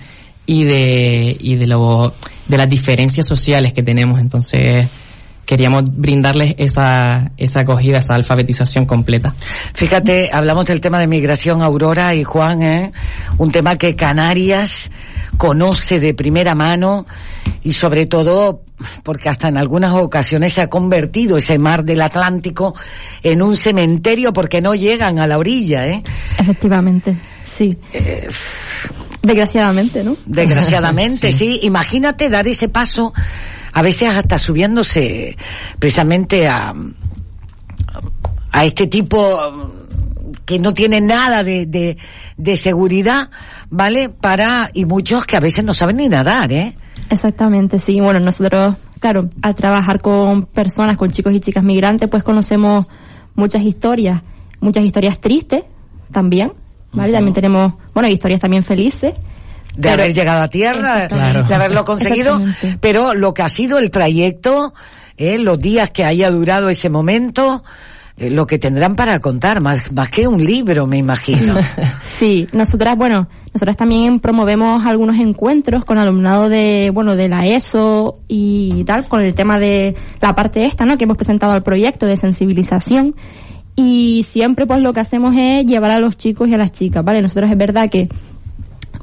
y 0.46 0.64
de, 0.66 1.36
y 1.40 1.56
de 1.56 1.68
lo, 1.68 2.14
de 2.48 2.58
las 2.58 2.70
diferencias 2.70 3.26
sociales 3.26 3.74
que 3.74 3.82
tenemos. 3.82 4.20
Entonces, 4.20 4.88
queríamos 5.46 5.84
brindarles 5.86 6.56
esa, 6.58 7.32
esa 7.38 7.62
acogida, 7.62 7.98
esa 7.98 8.16
alfabetización 8.16 8.86
completa. 8.86 9.36
Fíjate, 9.74 10.30
hablamos 10.32 10.66
del 10.66 10.82
tema 10.82 11.00
de 11.00 11.08
migración, 11.08 11.62
Aurora 11.62 12.16
y 12.16 12.24
Juan, 12.24 12.62
¿eh? 12.64 12.92
Un 13.38 13.52
tema 13.52 13.78
que 13.78 13.96
Canarias 13.96 14.92
conoce 15.38 16.00
de 16.00 16.14
primera 16.14 16.56
mano 16.56 17.06
y 17.64 17.74
sobre 17.74 18.06
todo 18.06 18.62
porque 19.04 19.30
hasta 19.30 19.48
en 19.48 19.58
algunas 19.58 19.94
ocasiones 19.94 20.54
se 20.54 20.62
ha 20.62 20.70
convertido 20.70 21.38
ese 21.38 21.58
mar 21.58 21.84
del 21.84 22.02
Atlántico 22.02 22.76
en 23.22 23.42
un 23.42 23.56
cementerio 23.56 24.34
porque 24.34 24.62
no 24.62 24.76
llegan 24.76 25.20
a 25.20 25.28
la 25.28 25.38
orilla, 25.38 25.88
¿eh? 25.88 26.04
Efectivamente, 26.38 27.18
sí. 27.58 27.78
Desgraciadamente, 29.22 30.04
¿no? 30.04 30.18
Desgraciadamente, 30.26 31.32
sí. 31.34 31.62
Imagínate 31.64 32.30
dar 32.30 32.48
ese 32.48 32.68
paso, 32.68 33.14
a 33.74 33.82
veces 33.82 34.10
hasta 34.10 34.38
subiéndose 34.38 35.36
precisamente 35.80 36.48
a, 36.48 36.74
a 38.52 38.66
este 38.66 38.88
tipo 38.88 39.40
que 40.46 40.60
no 40.60 40.74
tiene 40.74 41.02
nada 41.02 41.44
de, 41.44 41.66
de, 41.66 41.98
de 42.38 42.58
seguridad, 42.58 43.30
¿vale? 43.70 44.10
Para, 44.10 44.70
y 44.74 44.86
muchos 44.86 45.26
que 45.26 45.36
a 45.36 45.40
veces 45.40 45.64
no 45.64 45.74
saben 45.74 45.98
ni 45.98 46.10
nadar, 46.10 46.52
¿eh? 46.52 46.76
Exactamente, 47.10 47.80
sí. 47.80 48.00
Bueno, 48.00 48.20
nosotros, 48.20 48.76
claro, 49.00 49.30
al 49.42 49.56
trabajar 49.56 50.02
con 50.02 50.46
personas, 50.46 50.98
con 50.98 51.12
chicos 51.12 51.34
y 51.34 51.40
chicas 51.40 51.64
migrantes, 51.64 52.10
pues 52.10 52.24
conocemos 52.24 52.88
muchas 53.36 53.64
historias, 53.64 54.22
muchas 54.60 54.84
historias 54.84 55.20
tristes 55.20 55.64
también, 56.12 56.54
¿vale? 56.92 57.12
También 57.12 57.34
tenemos, 57.34 57.74
bueno, 57.94 58.10
historias 58.10 58.40
también 58.40 58.64
felices. 58.64 59.14
De 59.76 59.82
pero- 59.82 59.94
haber 60.04 60.14
llegado 60.14 60.42
a 60.44 60.48
tierra, 60.48 61.08
de 61.08 61.54
haberlo 61.56 61.86
conseguido, 61.86 62.42
pero 62.80 63.14
lo 63.14 63.34
que 63.34 63.42
ha 63.42 63.50
sido 63.50 63.78
el 63.78 63.92
trayecto, 63.92 64.74
eh, 65.18 65.38
los 65.38 65.60
días 65.60 65.92
que 65.92 66.06
haya 66.06 66.32
durado 66.32 66.70
ese 66.70 66.90
momento, 66.90 67.64
eh, 68.16 68.30
lo 68.30 68.46
que 68.46 68.60
tendrán 68.60 68.96
para 68.96 69.20
contar, 69.20 69.60
más, 69.60 69.92
más 69.92 70.10
que 70.10 70.28
un 70.28 70.44
libro, 70.44 70.86
me 70.86 70.98
imagino. 70.98 71.56
Sí, 72.20 72.48
nosotras, 72.54 72.96
bueno, 72.96 73.28
nosotras 73.54 73.76
también 73.76 74.20
promovemos 74.20 74.86
algunos 74.86 75.18
encuentros 75.18 75.84
con 75.84 75.98
alumnado 75.98 76.48
de, 76.48 76.92
bueno, 76.94 77.16
de 77.16 77.28
la 77.28 77.48
ESO 77.48 78.20
y 78.28 78.84
tal, 78.86 79.08
con 79.08 79.22
el 79.24 79.34
tema 79.34 79.58
de 79.60 79.96
la 80.22 80.36
parte 80.36 80.64
esta, 80.64 80.86
¿no? 80.86 80.96
Que 80.96 81.06
hemos 81.06 81.18
presentado 81.18 81.54
al 81.54 81.64
proyecto 81.64 82.06
de 82.06 82.16
sensibilización. 82.16 83.16
Y 83.76 84.28
siempre, 84.32 84.68
pues, 84.68 84.80
lo 84.80 84.94
que 84.94 85.00
hacemos 85.00 85.36
es 85.36 85.66
llevar 85.66 85.90
a 85.90 86.00
los 86.00 86.16
chicos 86.16 86.48
y 86.48 86.54
a 86.54 86.58
las 86.58 86.72
chicas, 86.72 87.04
¿vale? 87.04 87.22
Nosotros 87.22 87.50
es 87.50 87.58
verdad 87.58 87.90
que, 87.90 88.08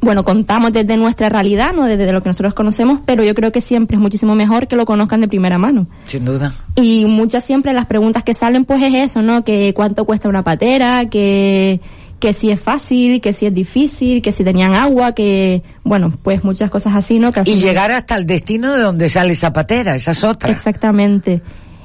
bueno, 0.00 0.24
contamos 0.24 0.72
desde 0.72 0.96
nuestra 0.96 1.28
realidad, 1.28 1.72
¿no? 1.74 1.84
Desde 1.84 2.10
lo 2.12 2.22
que 2.22 2.30
nosotros 2.30 2.54
conocemos, 2.54 3.00
pero 3.04 3.22
yo 3.22 3.34
creo 3.34 3.52
que 3.52 3.60
siempre 3.60 3.96
es 3.96 4.00
muchísimo 4.00 4.34
mejor 4.34 4.66
que 4.66 4.76
lo 4.76 4.86
conozcan 4.86 5.20
de 5.20 5.28
primera 5.28 5.58
mano. 5.58 5.86
Sin 6.04 6.24
duda. 6.24 6.54
Y 6.76 7.04
muchas 7.04 7.44
siempre 7.44 7.72
las 7.74 7.86
preguntas 7.86 8.22
que 8.24 8.32
salen 8.34 8.64
pues 8.64 8.82
es 8.82 8.94
eso, 8.94 9.20
¿no? 9.22 9.42
Que 9.42 9.74
cuánto 9.74 10.04
cuesta 10.06 10.28
una 10.28 10.42
patera, 10.42 11.10
que, 11.10 11.80
que 12.18 12.32
si 12.32 12.50
es 12.50 12.60
fácil, 12.60 13.20
que 13.20 13.32
si 13.34 13.44
es 13.46 13.52
difícil, 13.54 14.22
que 14.22 14.32
si 14.32 14.42
tenían 14.42 14.72
agua, 14.74 15.14
que, 15.14 15.62
bueno, 15.84 16.12
pues 16.22 16.44
muchas 16.44 16.70
cosas 16.70 16.94
así, 16.94 17.18
¿no? 17.18 17.30
Que 17.32 17.40
Y 17.40 17.44
final- 17.44 17.60
llegar 17.62 17.90
hasta 17.90 18.16
el 18.16 18.24
destino 18.26 18.74
de 18.74 18.80
donde 18.82 19.08
sale 19.10 19.32
esa 19.32 19.52
patera, 19.52 19.94
esa 19.94 20.12
es 20.12 20.24
otra. 20.24 20.50
Exactamente. 20.50 21.42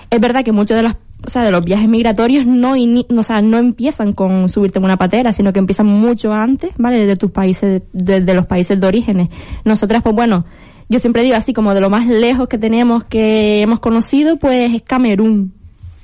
Es 0.09 0.19
verdad 0.21 0.43
que 0.43 0.51
muchos 0.53 0.77
de 0.77 0.83
los, 0.83 0.93
o 1.25 1.29
sea, 1.29 1.43
de 1.43 1.51
los 1.51 1.63
viajes 1.63 1.87
migratorios 1.89 2.45
no, 2.45 2.75
no, 2.75 3.19
o 3.19 3.23
sea, 3.23 3.41
no 3.41 3.57
empiezan 3.57 4.13
con 4.13 4.49
subirte 4.49 4.79
en 4.79 4.85
una 4.85 4.97
patera, 4.97 5.33
sino 5.33 5.51
que 5.53 5.59
empiezan 5.59 5.87
mucho 5.87 6.31
antes, 6.33 6.71
¿vale? 6.77 6.99
Desde 6.99 7.15
tus 7.15 7.31
países, 7.31 7.81
desde 7.93 8.33
los 8.33 8.45
países 8.45 8.79
de 8.79 8.87
orígenes. 8.87 9.29
Nosotras, 9.63 10.01
pues 10.03 10.15
bueno, 10.15 10.45
yo 10.89 10.99
siempre 10.99 11.23
digo 11.23 11.35
así 11.35 11.53
como 11.53 11.73
de 11.73 11.81
lo 11.81 11.89
más 11.89 12.07
lejos 12.07 12.47
que 12.47 12.57
tenemos, 12.57 13.03
que 13.05 13.61
hemos 13.61 13.79
conocido, 13.79 14.37
pues 14.37 14.73
es 14.73 14.81
Camerún. 14.83 15.53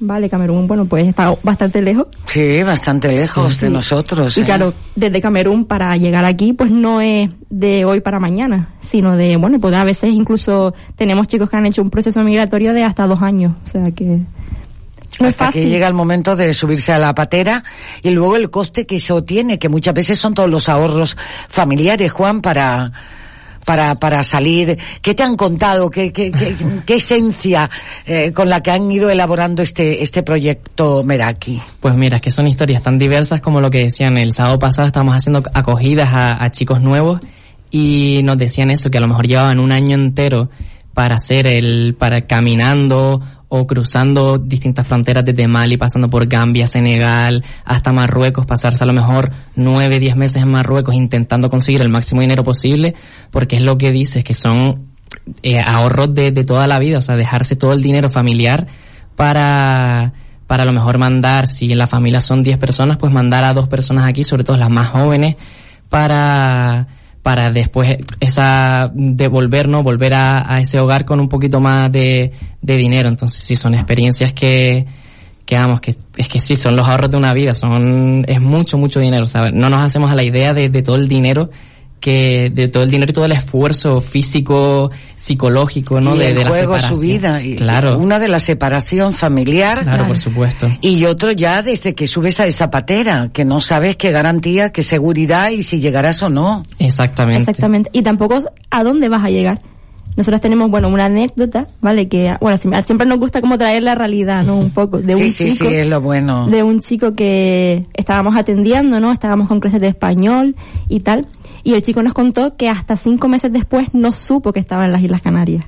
Vale, 0.03 0.31
Camerún, 0.31 0.67
bueno, 0.67 0.85
pues 0.85 1.07
está 1.07 1.31
bastante 1.43 1.79
lejos. 1.79 2.07
Sí, 2.25 2.63
bastante 2.63 3.13
lejos 3.13 3.53
Sí. 3.53 3.65
de 3.65 3.69
nosotros. 3.69 4.35
Y 4.35 4.41
¿eh? 4.41 4.45
claro, 4.45 4.73
desde 4.95 5.21
Camerún 5.21 5.65
para 5.65 5.95
llegar 5.95 6.25
aquí, 6.25 6.53
pues 6.53 6.71
no 6.71 7.01
es 7.01 7.29
de 7.51 7.85
hoy 7.85 8.01
para 8.01 8.19
mañana, 8.19 8.73
sino 8.89 9.15
de, 9.15 9.37
bueno, 9.37 9.59
pues 9.59 9.75
a 9.75 9.83
veces 9.83 10.11
incluso 10.11 10.73
tenemos 10.95 11.27
chicos 11.27 11.51
que 11.51 11.57
han 11.57 11.67
hecho 11.67 11.83
un 11.83 11.91
proceso 11.91 12.23
migratorio 12.23 12.73
de 12.73 12.83
hasta 12.83 13.05
dos 13.05 13.21
años. 13.21 13.53
O 13.63 13.67
sea 13.67 13.91
que 13.91 14.21
no 15.19 15.27
es 15.27 15.33
hasta 15.33 15.45
fácil. 15.45 15.63
que 15.63 15.69
llega 15.69 15.87
el 15.87 15.93
momento 15.93 16.35
de 16.35 16.53
subirse 16.53 16.91
a 16.93 16.97
la 16.97 17.13
patera 17.13 17.63
y 18.01 18.11
luego 18.11 18.35
el 18.35 18.49
coste 18.49 18.85
que 18.85 18.97
eso 18.97 19.23
tiene, 19.23 19.59
que 19.59 19.69
muchas 19.69 19.93
veces 19.93 20.19
son 20.19 20.33
todos 20.33 20.49
los 20.49 20.69
ahorros 20.69 21.17
familiares, 21.47 22.11
Juan, 22.11 22.41
para 22.41 22.91
para, 23.65 23.95
para 23.95 24.23
salir. 24.23 24.77
¿Qué 25.01 25.13
te 25.13 25.23
han 25.23 25.35
contado? 25.35 25.89
¿Qué, 25.89 26.11
qué, 26.11 26.31
qué, 26.31 26.55
qué 26.85 26.95
esencia 26.95 27.69
eh, 28.05 28.31
con 28.33 28.49
la 28.49 28.61
que 28.61 28.71
han 28.71 28.89
ido 28.91 29.09
elaborando 29.09 29.61
este, 29.61 30.03
este 30.03 30.23
proyecto 30.23 31.03
Meraki? 31.03 31.61
Pues 31.79 31.95
mira, 31.95 32.17
es 32.17 32.21
que 32.21 32.31
son 32.31 32.47
historias 32.47 32.81
tan 32.81 32.97
diversas 32.97 33.41
como 33.41 33.61
lo 33.61 33.69
que 33.69 33.83
decían 33.83 34.17
el 34.17 34.33
sábado 34.33 34.59
pasado, 34.59 34.87
estábamos 34.87 35.15
haciendo 35.15 35.43
acogidas 35.53 36.09
a, 36.11 36.43
a 36.43 36.49
chicos 36.49 36.81
nuevos 36.81 37.21
y 37.69 38.21
nos 38.23 38.37
decían 38.37 38.71
eso, 38.71 38.89
que 38.89 38.97
a 38.97 39.01
lo 39.01 39.07
mejor 39.07 39.27
llevaban 39.27 39.59
un 39.59 39.71
año 39.71 39.95
entero 39.95 40.49
para 40.93 41.15
hacer 41.15 41.47
el, 41.47 41.95
para 41.97 42.27
caminando 42.27 43.21
o 43.53 43.67
cruzando 43.67 44.37
distintas 44.37 44.87
fronteras 44.87 45.25
desde 45.25 45.45
Mali, 45.45 45.75
pasando 45.75 46.09
por 46.09 46.25
Gambia, 46.25 46.67
Senegal, 46.67 47.43
hasta 47.65 47.91
Marruecos, 47.91 48.45
pasarse 48.45 48.85
a 48.85 48.87
lo 48.87 48.93
mejor 48.93 49.29
nueve, 49.57 49.99
diez 49.99 50.15
meses 50.15 50.41
en 50.41 50.49
Marruecos 50.49 50.95
intentando 50.95 51.49
conseguir 51.49 51.81
el 51.81 51.89
máximo 51.89 52.21
dinero 52.21 52.45
posible, 52.45 52.95
porque 53.29 53.57
es 53.57 53.61
lo 53.61 53.77
que 53.77 53.91
dices, 53.91 54.23
que 54.23 54.33
son 54.33 54.93
eh, 55.43 55.59
ahorros 55.59 56.15
de, 56.15 56.31
toda 56.31 56.65
la 56.65 56.79
vida, 56.79 56.99
o 56.99 57.01
sea, 57.01 57.17
dejarse 57.17 57.57
todo 57.57 57.73
el 57.73 57.83
dinero 57.83 58.07
familiar 58.07 58.67
para, 59.17 60.13
para 60.47 60.63
a 60.63 60.65
lo 60.65 60.71
mejor 60.71 60.97
mandar, 60.97 61.45
si 61.45 61.73
en 61.73 61.77
la 61.77 61.87
familia 61.87 62.21
son 62.21 62.43
10 62.43 62.57
personas, 62.57 62.95
pues 62.95 63.11
mandar 63.11 63.43
a 63.43 63.53
dos 63.53 63.67
personas 63.67 64.07
aquí, 64.07 64.23
sobre 64.23 64.45
todo 64.45 64.55
las 64.55 64.69
más 64.69 64.87
jóvenes, 64.87 65.35
para, 65.89 66.87
para 67.21 67.51
después 67.51 67.97
esa 68.19 68.91
devolver, 68.93 69.67
¿no? 69.67 69.83
Volver 69.83 70.13
a, 70.13 70.53
a 70.53 70.59
ese 70.59 70.79
hogar 70.79 71.05
con 71.05 71.19
un 71.19 71.29
poquito 71.29 71.59
más 71.59 71.91
de, 71.91 72.31
de 72.61 72.77
dinero. 72.77 73.09
Entonces 73.09 73.41
sí, 73.41 73.55
son 73.55 73.75
experiencias 73.75 74.33
que, 74.33 74.85
que 75.45 75.55
vamos, 75.55 75.81
que 75.81 75.95
es 76.17 76.27
que 76.27 76.39
sí, 76.39 76.55
son 76.55 76.75
los 76.75 76.87
ahorros 76.87 77.11
de 77.11 77.17
una 77.17 77.33
vida, 77.33 77.53
son, 77.53 78.25
es 78.27 78.41
mucho, 78.41 78.77
mucho 78.77 78.99
dinero, 78.99 79.25
¿sabes? 79.25 79.53
No 79.53 79.69
nos 79.69 79.81
hacemos 79.81 80.11
a 80.11 80.15
la 80.15 80.23
idea 80.23 80.53
de, 80.53 80.69
de 80.69 80.81
todo 80.81 80.95
el 80.95 81.07
dinero 81.07 81.49
que 82.01 82.49
de 82.49 82.67
todo 82.67 82.83
el 82.83 82.89
dinero 82.91 83.11
y 83.11 83.13
todo 83.13 83.25
el 83.25 83.31
esfuerzo 83.31 84.01
físico, 84.01 84.91
psicológico, 85.15 86.01
¿no? 86.01 86.15
Y 86.15 86.19
de, 86.19 86.33
la 86.33 86.51
separación. 86.51 86.95
su 86.95 87.01
vida. 87.01 87.41
Y- 87.41 87.55
Claro. 87.55 87.97
Una 87.99 88.17
de 88.19 88.27
la 88.27 88.39
separación 88.39 89.13
familiar. 89.13 89.83
Claro, 89.83 90.07
por 90.07 90.17
supuesto. 90.17 90.67
Y 90.81 91.05
otro 91.05 91.31
ya 91.31 91.61
desde 91.61 91.93
que 91.93 92.07
subes 92.07 92.39
a 92.39 92.47
esa 92.47 92.69
patera, 92.71 93.29
que 93.31 93.45
no 93.45 93.61
sabes 93.61 93.95
qué 93.95 94.11
garantía, 94.11 94.71
qué 94.71 94.81
seguridad 94.83 95.51
y 95.51 95.61
si 95.63 95.79
llegarás 95.79 96.21
o 96.23 96.29
no. 96.29 96.63
Exactamente. 96.79 97.41
Exactamente. 97.41 97.89
Y 97.93 98.01
tampoco 98.01 98.39
a 98.71 98.83
dónde 98.83 99.07
vas 99.07 99.23
a 99.23 99.29
llegar. 99.29 99.61
Nosotros 100.17 100.41
tenemos, 100.41 100.69
bueno, 100.69 100.89
una 100.89 101.05
anécdota, 101.05 101.67
¿vale? 101.79 102.09
Que, 102.09 102.31
bueno, 102.41 102.57
siempre 102.57 102.83
siempre 102.83 103.07
nos 103.07 103.17
gusta 103.17 103.39
como 103.39 103.57
traer 103.57 103.83
la 103.83 103.95
realidad, 103.95 104.43
¿no? 104.43 104.57
Un 104.57 104.71
poco. 104.71 104.97
De 104.97 105.15
sí, 105.15 105.21
un 105.23 105.29
sí, 105.29 105.51
chico, 105.51 105.69
sí, 105.69 105.75
es 105.75 105.87
lo 105.87 106.01
bueno. 106.01 106.47
de 106.47 106.63
un 106.63 106.81
chico 106.81 107.13
que 107.15 107.85
estábamos 107.93 108.35
atendiendo, 108.35 108.99
¿no? 108.99 109.11
Estábamos 109.13 109.47
con 109.47 109.59
clases 109.61 109.79
de 109.79 109.87
español 109.87 110.55
y 110.89 110.99
tal. 110.99 111.27
Y 111.63 111.73
el 111.73 111.81
chico 111.81 112.01
nos 112.03 112.13
contó 112.13 112.55
que 112.57 112.69
hasta 112.69 112.95
cinco 112.97 113.27
meses 113.27 113.51
después 113.53 113.89
no 113.93 114.11
supo 114.11 114.51
que 114.53 114.59
estaba 114.59 114.85
en 114.85 114.91
las 114.91 115.01
Islas 115.03 115.21
Canarias. 115.21 115.65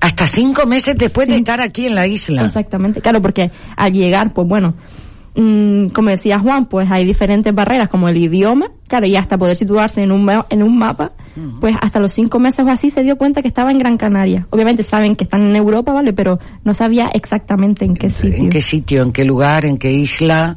Hasta 0.00 0.26
cinco 0.26 0.66
meses 0.66 0.96
después 0.98 1.28
de 1.28 1.36
estar 1.36 1.60
aquí 1.60 1.86
en 1.86 1.94
la 1.94 2.06
isla. 2.06 2.44
Exactamente, 2.44 3.00
claro, 3.00 3.22
porque 3.22 3.50
al 3.76 3.92
llegar, 3.92 4.34
pues 4.34 4.46
bueno, 4.46 4.74
mm, 5.34 5.86
como 5.88 6.10
decía 6.10 6.38
Juan, 6.38 6.66
pues 6.66 6.90
hay 6.90 7.04
diferentes 7.06 7.54
barreras 7.54 7.88
como 7.88 8.08
el 8.08 8.16
idioma, 8.18 8.66
claro, 8.86 9.06
y 9.06 9.16
hasta 9.16 9.38
poder 9.38 9.56
situarse 9.56 10.02
en 10.02 10.12
un, 10.12 10.24
ma- 10.24 10.46
en 10.50 10.62
un 10.62 10.76
mapa, 10.76 11.12
pues 11.60 11.74
hasta 11.80 11.98
los 11.98 12.12
cinco 12.12 12.38
meses 12.38 12.64
o 12.64 12.68
así 12.70 12.90
se 12.90 13.02
dio 13.02 13.16
cuenta 13.16 13.42
que 13.42 13.48
estaba 13.48 13.70
en 13.70 13.78
Gran 13.78 13.96
Canaria. 13.96 14.46
Obviamente 14.50 14.82
saben 14.82 15.16
que 15.16 15.24
están 15.24 15.42
en 15.42 15.56
Europa, 15.56 15.92
¿vale? 15.92 16.12
Pero 16.12 16.38
no 16.62 16.74
sabía 16.74 17.10
exactamente 17.12 17.84
en 17.84 17.94
qué 17.94 18.10
sitio. 18.10 18.34
¿En 18.36 18.50
qué 18.50 18.62
sitio, 18.62 19.02
en 19.02 19.12
qué 19.12 19.24
lugar, 19.24 19.64
en 19.64 19.78
qué 19.78 19.92
isla? 19.92 20.56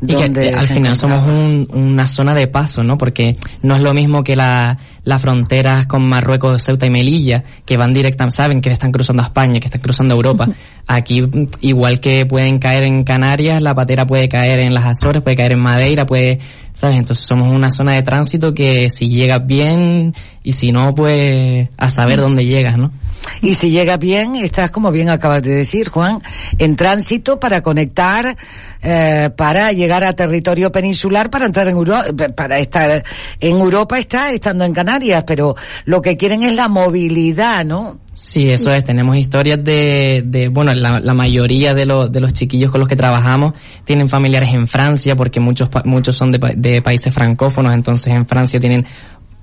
Y 0.00 0.06
que 0.06 0.14
al 0.24 0.30
final 0.32 0.92
encontraba? 0.92 0.94
somos 0.94 1.26
un- 1.26 1.68
una 1.72 2.06
zona 2.06 2.34
de 2.34 2.46
paso, 2.46 2.82
¿no? 2.82 2.98
Porque 2.98 3.36
no 3.62 3.74
es 3.74 3.82
lo 3.82 3.94
mismo 3.94 4.22
que 4.22 4.36
la, 4.36 4.78
las 5.04 5.20
fronteras 5.20 5.86
con 5.86 6.08
Marruecos, 6.08 6.62
Ceuta 6.62 6.86
y 6.86 6.90
Melilla, 6.90 7.42
que 7.64 7.76
van 7.76 7.92
directamente, 7.92 8.36
saben 8.36 8.60
que 8.60 8.70
están 8.70 8.92
cruzando 8.92 9.22
a 9.22 9.26
España, 9.26 9.60
que 9.60 9.66
están 9.66 9.80
cruzando 9.80 10.14
a 10.14 10.16
Europa. 10.16 10.48
Aquí, 10.86 11.22
igual 11.60 12.00
que 12.00 12.26
pueden 12.26 12.58
caer 12.58 12.84
en 12.84 13.02
Canarias, 13.04 13.62
la 13.62 13.74
patera 13.74 14.06
puede 14.06 14.28
caer 14.28 14.60
en 14.60 14.74
las 14.74 14.84
Azores, 14.84 15.22
puede 15.22 15.36
caer 15.36 15.52
en 15.52 15.60
Madeira, 15.60 16.06
puede, 16.06 16.38
¿sabes? 16.72 16.98
Entonces 16.98 17.26
somos 17.26 17.52
una 17.52 17.70
zona 17.70 17.92
de 17.92 18.02
tránsito 18.02 18.54
que 18.54 18.90
si 18.90 19.08
llegas 19.08 19.46
bien 19.46 20.14
y 20.42 20.52
si 20.52 20.72
no, 20.72 20.94
pues 20.94 21.68
a 21.76 21.88
saber 21.88 22.20
dónde 22.20 22.46
llegas, 22.46 22.78
¿no? 22.78 22.92
Y 23.40 23.54
si 23.54 23.70
llega 23.70 23.96
bien, 23.96 24.36
estás 24.36 24.70
como 24.70 24.90
bien 24.90 25.08
acabas 25.08 25.42
de 25.42 25.54
decir, 25.54 25.88
Juan, 25.88 26.20
en 26.58 26.76
tránsito 26.76 27.40
para 27.40 27.62
conectar, 27.62 28.36
eh, 28.82 29.30
para 29.36 29.72
llegar 29.72 30.04
a 30.04 30.12
territorio 30.12 30.70
peninsular, 30.72 31.30
para 31.30 31.46
entrar 31.46 31.68
en 31.68 31.76
Europa, 31.76 32.04
para 32.36 32.58
estar 32.58 33.04
en 33.40 33.56
Europa 33.56 33.98
está 33.98 34.32
estando 34.32 34.64
en 34.64 34.72
Canarias, 34.72 35.24
pero 35.26 35.56
lo 35.84 36.02
que 36.02 36.16
quieren 36.16 36.42
es 36.42 36.54
la 36.54 36.68
movilidad, 36.68 37.64
¿no? 37.64 37.98
Sí, 38.12 38.50
eso 38.50 38.70
es. 38.72 38.84
Tenemos 38.84 39.16
historias 39.16 39.64
de, 39.64 40.22
de 40.26 40.48
bueno, 40.48 40.74
la, 40.74 41.00
la 41.00 41.14
mayoría 41.14 41.74
de, 41.74 41.86
los 41.86 42.12
de 42.12 42.20
los 42.20 42.32
chiquillos 42.34 42.70
con 42.70 42.80
los 42.80 42.88
que 42.88 42.96
trabajamos 42.96 43.54
tienen 43.84 44.08
familiares 44.08 44.50
en 44.52 44.68
Francia, 44.68 45.16
porque 45.16 45.40
muchos, 45.40 45.70
muchos 45.84 46.14
son 46.14 46.30
de, 46.30 46.38
de 46.56 46.82
países 46.82 47.12
francófonos, 47.14 47.72
entonces 47.72 48.14
en 48.14 48.26
Francia 48.26 48.60
tienen 48.60 48.86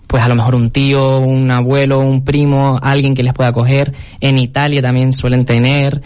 pues 0.09 0.23
a 0.23 0.27
lo 0.27 0.33
mejor 0.33 0.55
un 0.55 0.71
tío, 0.71 1.19
un 1.19 1.51
abuelo, 1.51 1.99
un 1.99 2.25
primo, 2.25 2.79
alguien 2.81 3.13
que 3.13 3.21
les 3.21 3.31
pueda 3.31 3.51
acoger. 3.51 3.93
En 4.19 4.39
Italia 4.39 4.81
también 4.81 5.13
suelen 5.13 5.45
tener. 5.45 6.01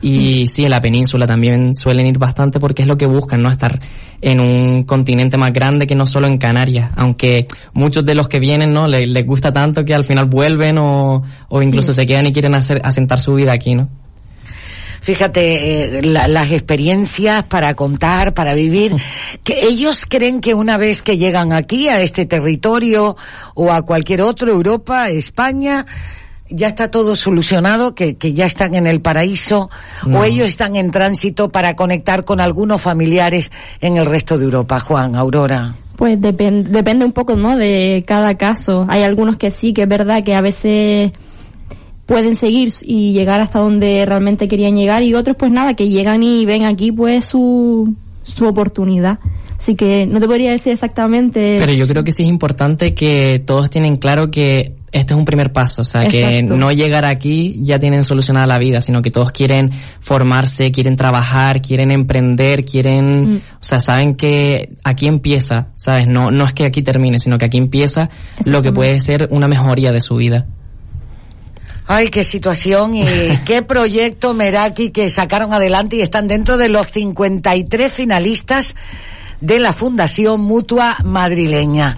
Y 0.00 0.46
sí, 0.46 0.64
en 0.64 0.70
la 0.70 0.80
península 0.80 1.26
también 1.26 1.74
suelen 1.74 2.06
ir 2.06 2.18
bastante 2.18 2.60
porque 2.60 2.82
es 2.82 2.88
lo 2.88 2.96
que 2.96 3.06
buscan, 3.06 3.42
¿no? 3.42 3.50
Estar 3.50 3.80
en 4.22 4.38
un 4.38 4.84
continente 4.84 5.36
más 5.36 5.52
grande 5.52 5.88
que 5.88 5.96
no 5.96 6.06
solo 6.06 6.28
en 6.28 6.38
Canarias. 6.38 6.92
Aunque 6.94 7.48
muchos 7.72 8.04
de 8.04 8.14
los 8.14 8.28
que 8.28 8.38
vienen, 8.38 8.72
¿no? 8.72 8.86
Le- 8.86 9.08
Les, 9.08 9.26
gusta 9.26 9.52
tanto 9.52 9.84
que 9.84 9.96
al 9.96 10.04
final 10.04 10.26
vuelven 10.26 10.78
o, 10.78 11.24
o 11.48 11.62
incluso 11.62 11.92
se 11.92 12.06
quedan 12.06 12.26
y 12.26 12.32
quieren 12.32 12.54
hacer, 12.54 12.80
asentar 12.84 13.18
su 13.18 13.34
vida 13.34 13.52
aquí, 13.52 13.74
¿no? 13.74 13.88
Fíjate, 15.12 16.00
eh, 16.00 16.02
la- 16.02 16.28
las 16.28 16.50
experiencias 16.52 17.42
para 17.44 17.72
contar, 17.72 18.34
para 18.34 18.52
vivir, 18.52 18.94
que 19.42 19.66
ellos 19.66 20.04
creen 20.06 20.42
que 20.42 20.52
una 20.52 20.76
vez 20.76 21.00
que 21.00 21.16
llegan 21.16 21.54
aquí, 21.54 21.88
a 21.88 22.02
este 22.02 22.26
territorio 22.26 23.16
o 23.54 23.72
a 23.72 23.80
cualquier 23.80 24.20
otro, 24.20 24.52
Europa, 24.52 25.08
España, 25.08 25.86
ya 26.50 26.68
está 26.68 26.90
todo 26.90 27.16
solucionado, 27.16 27.94
que, 27.94 28.18
que 28.18 28.34
ya 28.34 28.44
están 28.44 28.74
en 28.74 28.86
el 28.86 29.00
paraíso, 29.00 29.70
No. 30.04 30.20
o 30.20 30.24
ellos 30.24 30.46
están 30.46 30.76
en 30.76 30.90
tránsito 30.90 31.48
para 31.48 31.74
conectar 31.74 32.26
con 32.26 32.38
algunos 32.38 32.82
familiares 32.82 33.50
en 33.80 33.96
el 33.96 34.04
resto 34.04 34.36
de 34.36 34.44
Europa. 34.44 34.78
Juan, 34.78 35.16
Aurora. 35.16 35.74
Pues 35.96 36.18
depen- 36.20 36.64
depende 36.64 37.06
un 37.06 37.12
poco, 37.12 37.34
¿no? 37.34 37.56
De 37.56 38.04
cada 38.06 38.36
caso. 38.36 38.84
Hay 38.90 39.04
algunos 39.04 39.36
que 39.38 39.50
sí, 39.50 39.72
que 39.72 39.84
es 39.84 39.88
verdad 39.88 40.22
que 40.22 40.34
a 40.34 40.42
veces 40.42 41.12
pueden 42.08 42.36
seguir 42.36 42.72
y 42.82 43.12
llegar 43.12 43.42
hasta 43.42 43.58
donde 43.58 44.06
realmente 44.06 44.48
querían 44.48 44.74
llegar 44.74 45.02
y 45.02 45.12
otros 45.12 45.36
pues 45.36 45.52
nada, 45.52 45.74
que 45.74 45.90
llegan 45.90 46.22
y 46.22 46.46
ven 46.46 46.64
aquí 46.64 46.90
pues 46.90 47.26
su, 47.26 47.94
su 48.22 48.46
oportunidad. 48.46 49.18
Así 49.58 49.74
que 49.74 50.06
no 50.06 50.18
te 50.18 50.26
podría 50.26 50.52
decir 50.52 50.72
exactamente. 50.72 51.58
Pero 51.60 51.72
yo 51.74 51.86
creo 51.86 52.04
que 52.04 52.12
sí 52.12 52.22
es 52.22 52.28
importante 52.30 52.94
que 52.94 53.42
todos 53.44 53.68
tienen 53.68 53.96
claro 53.96 54.30
que 54.30 54.72
este 54.90 55.12
es 55.12 55.18
un 55.18 55.26
primer 55.26 55.52
paso, 55.52 55.82
o 55.82 55.84
sea, 55.84 56.08
que 56.08 56.38
Exacto. 56.38 56.56
no 56.56 56.72
llegar 56.72 57.04
aquí 57.04 57.60
ya 57.62 57.78
tienen 57.78 58.04
solucionada 58.04 58.46
la 58.46 58.56
vida, 58.56 58.80
sino 58.80 59.02
que 59.02 59.10
todos 59.10 59.30
quieren 59.32 59.70
formarse, 60.00 60.72
quieren 60.72 60.96
trabajar, 60.96 61.60
quieren 61.60 61.90
emprender, 61.90 62.64
quieren, 62.64 63.34
Mm. 63.34 63.36
o 63.36 63.40
sea, 63.60 63.80
saben 63.80 64.14
que 64.14 64.70
aquí 64.84 65.06
empieza, 65.08 65.68
¿sabes? 65.74 66.06
No, 66.06 66.30
no 66.30 66.46
es 66.46 66.54
que 66.54 66.64
aquí 66.64 66.80
termine, 66.80 67.18
sino 67.18 67.36
que 67.36 67.44
aquí 67.44 67.58
empieza 67.58 68.08
lo 68.46 68.62
que 68.62 68.72
puede 68.72 68.98
ser 68.98 69.28
una 69.30 69.46
mejoría 69.46 69.92
de 69.92 70.00
su 70.00 70.16
vida. 70.16 70.46
Ay, 71.90 72.08
qué 72.08 72.22
situación 72.22 72.94
y 72.94 73.04
qué 73.46 73.62
proyecto 73.62 74.34
Meraki 74.34 74.90
que 74.90 75.08
sacaron 75.08 75.54
adelante 75.54 75.96
y 75.96 76.02
están 76.02 76.28
dentro 76.28 76.58
de 76.58 76.68
los 76.68 76.86
53 76.88 77.92
finalistas 77.92 78.74
de 79.40 79.58
la 79.58 79.72
Fundación 79.72 80.42
Mutua 80.42 80.98
Madrileña. 81.02 81.96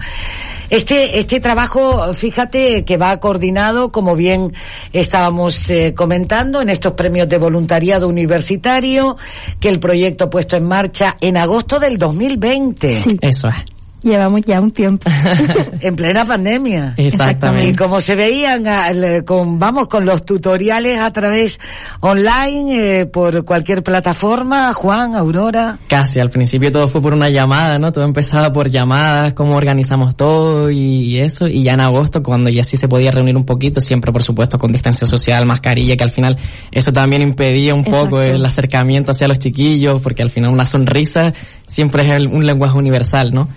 Este, 0.69 1.19
este 1.19 1.41
trabajo, 1.41 2.13
fíjate 2.13 2.85
que 2.85 2.95
va 2.95 3.19
coordinado, 3.19 3.91
como 3.91 4.15
bien 4.15 4.53
estábamos 4.93 5.69
eh, 5.69 5.93
comentando, 5.93 6.61
en 6.61 6.69
estos 6.69 6.93
premios 6.93 7.27
de 7.27 7.37
voluntariado 7.37 8.07
universitario, 8.07 9.17
que 9.59 9.67
el 9.67 9.81
proyecto 9.81 10.29
puesto 10.29 10.55
en 10.55 10.63
marcha 10.63 11.17
en 11.19 11.35
agosto 11.35 11.77
del 11.81 11.97
2020. 11.97 13.01
Eso 13.21 13.49
es. 13.49 13.80
Llevamos 14.03 14.41
ya 14.45 14.59
un 14.59 14.71
tiempo. 14.71 15.09
en 15.81 15.95
plena 15.95 16.25
pandemia. 16.25 16.95
Exactamente. 16.97 17.69
Y 17.69 17.75
como 17.75 18.01
se 18.01 18.15
veían 18.15 18.65
al- 18.67 19.23
con, 19.25 19.59
vamos, 19.59 19.87
con 19.87 20.05
los 20.05 20.25
tutoriales 20.25 20.99
a 20.99 21.13
través 21.13 21.59
online, 21.99 23.01
eh, 23.01 23.05
por 23.05 23.45
cualquier 23.45 23.83
plataforma, 23.83 24.73
Juan, 24.73 25.15
Aurora. 25.15 25.77
Casi, 25.87 26.19
al 26.19 26.29
principio 26.29 26.71
todo 26.71 26.87
fue 26.87 27.01
por 27.01 27.13
una 27.13 27.29
llamada, 27.29 27.77
¿no? 27.77 27.91
Todo 27.91 28.03
empezaba 28.03 28.51
por 28.51 28.69
llamadas, 28.69 29.33
cómo 29.33 29.55
organizamos 29.55 30.15
todo 30.15 30.69
y 30.71 31.19
eso, 31.19 31.47
y 31.47 31.63
ya 31.63 31.73
en 31.73 31.81
agosto, 31.81 32.23
cuando 32.23 32.49
ya 32.49 32.63
sí 32.63 32.77
se 32.77 32.87
podía 32.87 33.11
reunir 33.11 33.37
un 33.37 33.45
poquito, 33.45 33.81
siempre 33.81 34.11
por 34.11 34.23
supuesto 34.23 34.57
con 34.57 34.71
distancia 34.71 35.05
social, 35.07 35.45
mascarilla, 35.45 35.95
que 35.95 36.03
al 36.03 36.11
final 36.11 36.37
eso 36.71 36.91
también 36.91 37.21
impedía 37.21 37.75
un 37.75 37.83
poco 37.83 38.19
el 38.21 38.43
acercamiento 38.45 39.11
hacia 39.11 39.27
los 39.27 39.37
chiquillos, 39.39 40.01
porque 40.01 40.23
al 40.23 40.29
final 40.31 40.49
una 40.51 40.65
sonrisa 40.65 41.33
siempre 41.67 42.03
es 42.03 42.09
el- 42.15 42.27
un 42.27 42.45
lenguaje 42.45 42.77
universal, 42.77 43.33
¿no? 43.33 43.47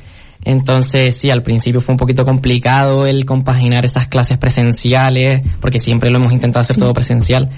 Entonces, 0.45 1.17
sí, 1.17 1.31
al 1.31 1.43
principio 1.43 1.81
fue 1.81 1.95
un 1.95 1.99
poquito 1.99 2.25
complicado 2.25 3.07
el 3.07 3.25
compaginar 3.25 3.85
esas 3.85 4.09
clases 4.09 4.39
presenciales, 4.39 5.43
porque 5.61 5.79
siempre 5.79 6.11
lo 6.11 6.19
hemos 6.19 6.33
intentado 6.33 6.61
hacer 6.61 6.77
todo 6.77 6.93
presencial. 6.93 7.51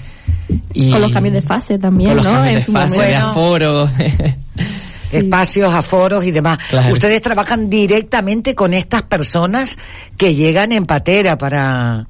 Y 0.73 0.91
Con 0.91 1.01
los 1.01 1.11
cambios 1.11 1.33
de 1.33 1.41
fase 1.41 1.77
también, 1.77 2.09
con 2.09 2.17
los 2.17 2.25
¿no? 2.25 2.33
cambios 2.33 2.65
de 2.65 2.71
fase, 2.71 2.95
de 2.95 3.19
momento. 3.19 3.27
aforo. 3.29 3.89
espacios, 5.11 5.73
aforos 5.73 6.23
y 6.23 6.31
demás. 6.31 6.59
Claro. 6.69 6.93
Ustedes 6.93 7.21
trabajan 7.21 7.69
directamente 7.69 8.55
con 8.55 8.73
estas 8.73 9.03
personas 9.03 9.77
que 10.17 10.35
llegan 10.35 10.71
en 10.71 10.85
patera 10.85 11.37
para 11.37 12.07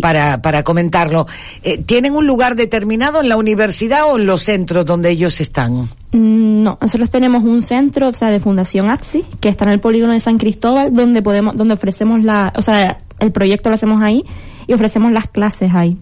para 0.00 0.42
para 0.42 0.62
comentarlo. 0.62 1.26
Eh, 1.62 1.78
¿Tienen 1.78 2.14
un 2.14 2.26
lugar 2.26 2.56
determinado 2.56 3.20
en 3.20 3.28
la 3.28 3.36
universidad 3.36 4.10
o 4.10 4.18
en 4.18 4.26
los 4.26 4.42
centros 4.42 4.84
donde 4.84 5.10
ellos 5.10 5.40
están? 5.40 5.88
Mm, 6.12 6.62
No, 6.66 6.78
nosotros 6.80 7.10
tenemos 7.10 7.44
un 7.44 7.62
centro, 7.62 8.08
o 8.08 8.12
sea, 8.12 8.30
de 8.30 8.40
Fundación 8.40 8.90
AXI, 8.90 9.24
que 9.40 9.48
está 9.48 9.64
en 9.66 9.70
el 9.70 9.78
polígono 9.78 10.14
de 10.14 10.20
San 10.20 10.36
Cristóbal, 10.36 10.92
donde 10.92 11.22
podemos, 11.22 11.56
donde 11.56 11.74
ofrecemos 11.74 12.24
la, 12.24 12.52
o 12.56 12.62
sea, 12.62 12.98
el 13.20 13.30
proyecto 13.30 13.68
lo 13.68 13.76
hacemos 13.76 14.02
ahí 14.02 14.24
y 14.66 14.72
ofrecemos 14.72 15.12
las 15.12 15.28
clases 15.28 15.72
ahí. 15.74 15.96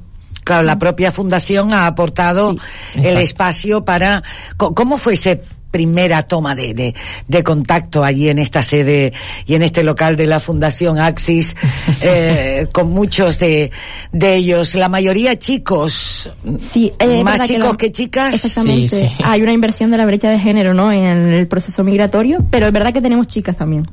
Claro, 0.44 0.62
la 0.62 0.78
propia 0.78 1.10
fundación 1.10 1.72
ha 1.72 1.86
aportado 1.86 2.50
el 2.94 2.98
Exacto. 3.00 3.18
espacio 3.20 3.84
para... 3.84 4.22
¿Cómo 4.56 4.98
fue 4.98 5.14
esa 5.14 5.36
primera 5.70 6.22
toma 6.22 6.54
de, 6.54 6.72
de, 6.72 6.94
de 7.26 7.42
contacto 7.42 8.04
allí 8.04 8.28
en 8.28 8.38
esta 8.38 8.62
sede 8.62 9.12
y 9.44 9.54
en 9.56 9.62
este 9.64 9.82
local 9.82 10.14
de 10.14 10.28
la 10.28 10.38
Fundación 10.38 11.00
Axis 11.00 11.56
eh, 12.00 12.68
con 12.72 12.90
muchos 12.92 13.40
de, 13.40 13.72
de 14.12 14.34
ellos? 14.36 14.76
La 14.76 14.88
mayoría 14.88 15.36
chicos, 15.36 16.30
Sí, 16.72 16.92
eh, 17.00 17.24
más 17.24 17.40
que 17.40 17.46
chicos 17.48 17.70
la- 17.72 17.76
que 17.76 17.90
chicas. 17.90 18.34
Exactamente. 18.34 19.10
Hay 19.24 19.42
una 19.42 19.52
inversión 19.52 19.90
de 19.90 19.96
la 19.96 20.06
brecha 20.06 20.30
de 20.30 20.38
género, 20.38 20.74
¿no? 20.74 20.92
En 20.92 21.32
el 21.32 21.48
proceso 21.48 21.82
migratorio, 21.82 22.38
pero 22.50 22.66
es 22.68 22.72
verdad 22.72 22.92
que 22.92 23.02
tenemos 23.02 23.26
chicas 23.26 23.56
también. 23.56 23.84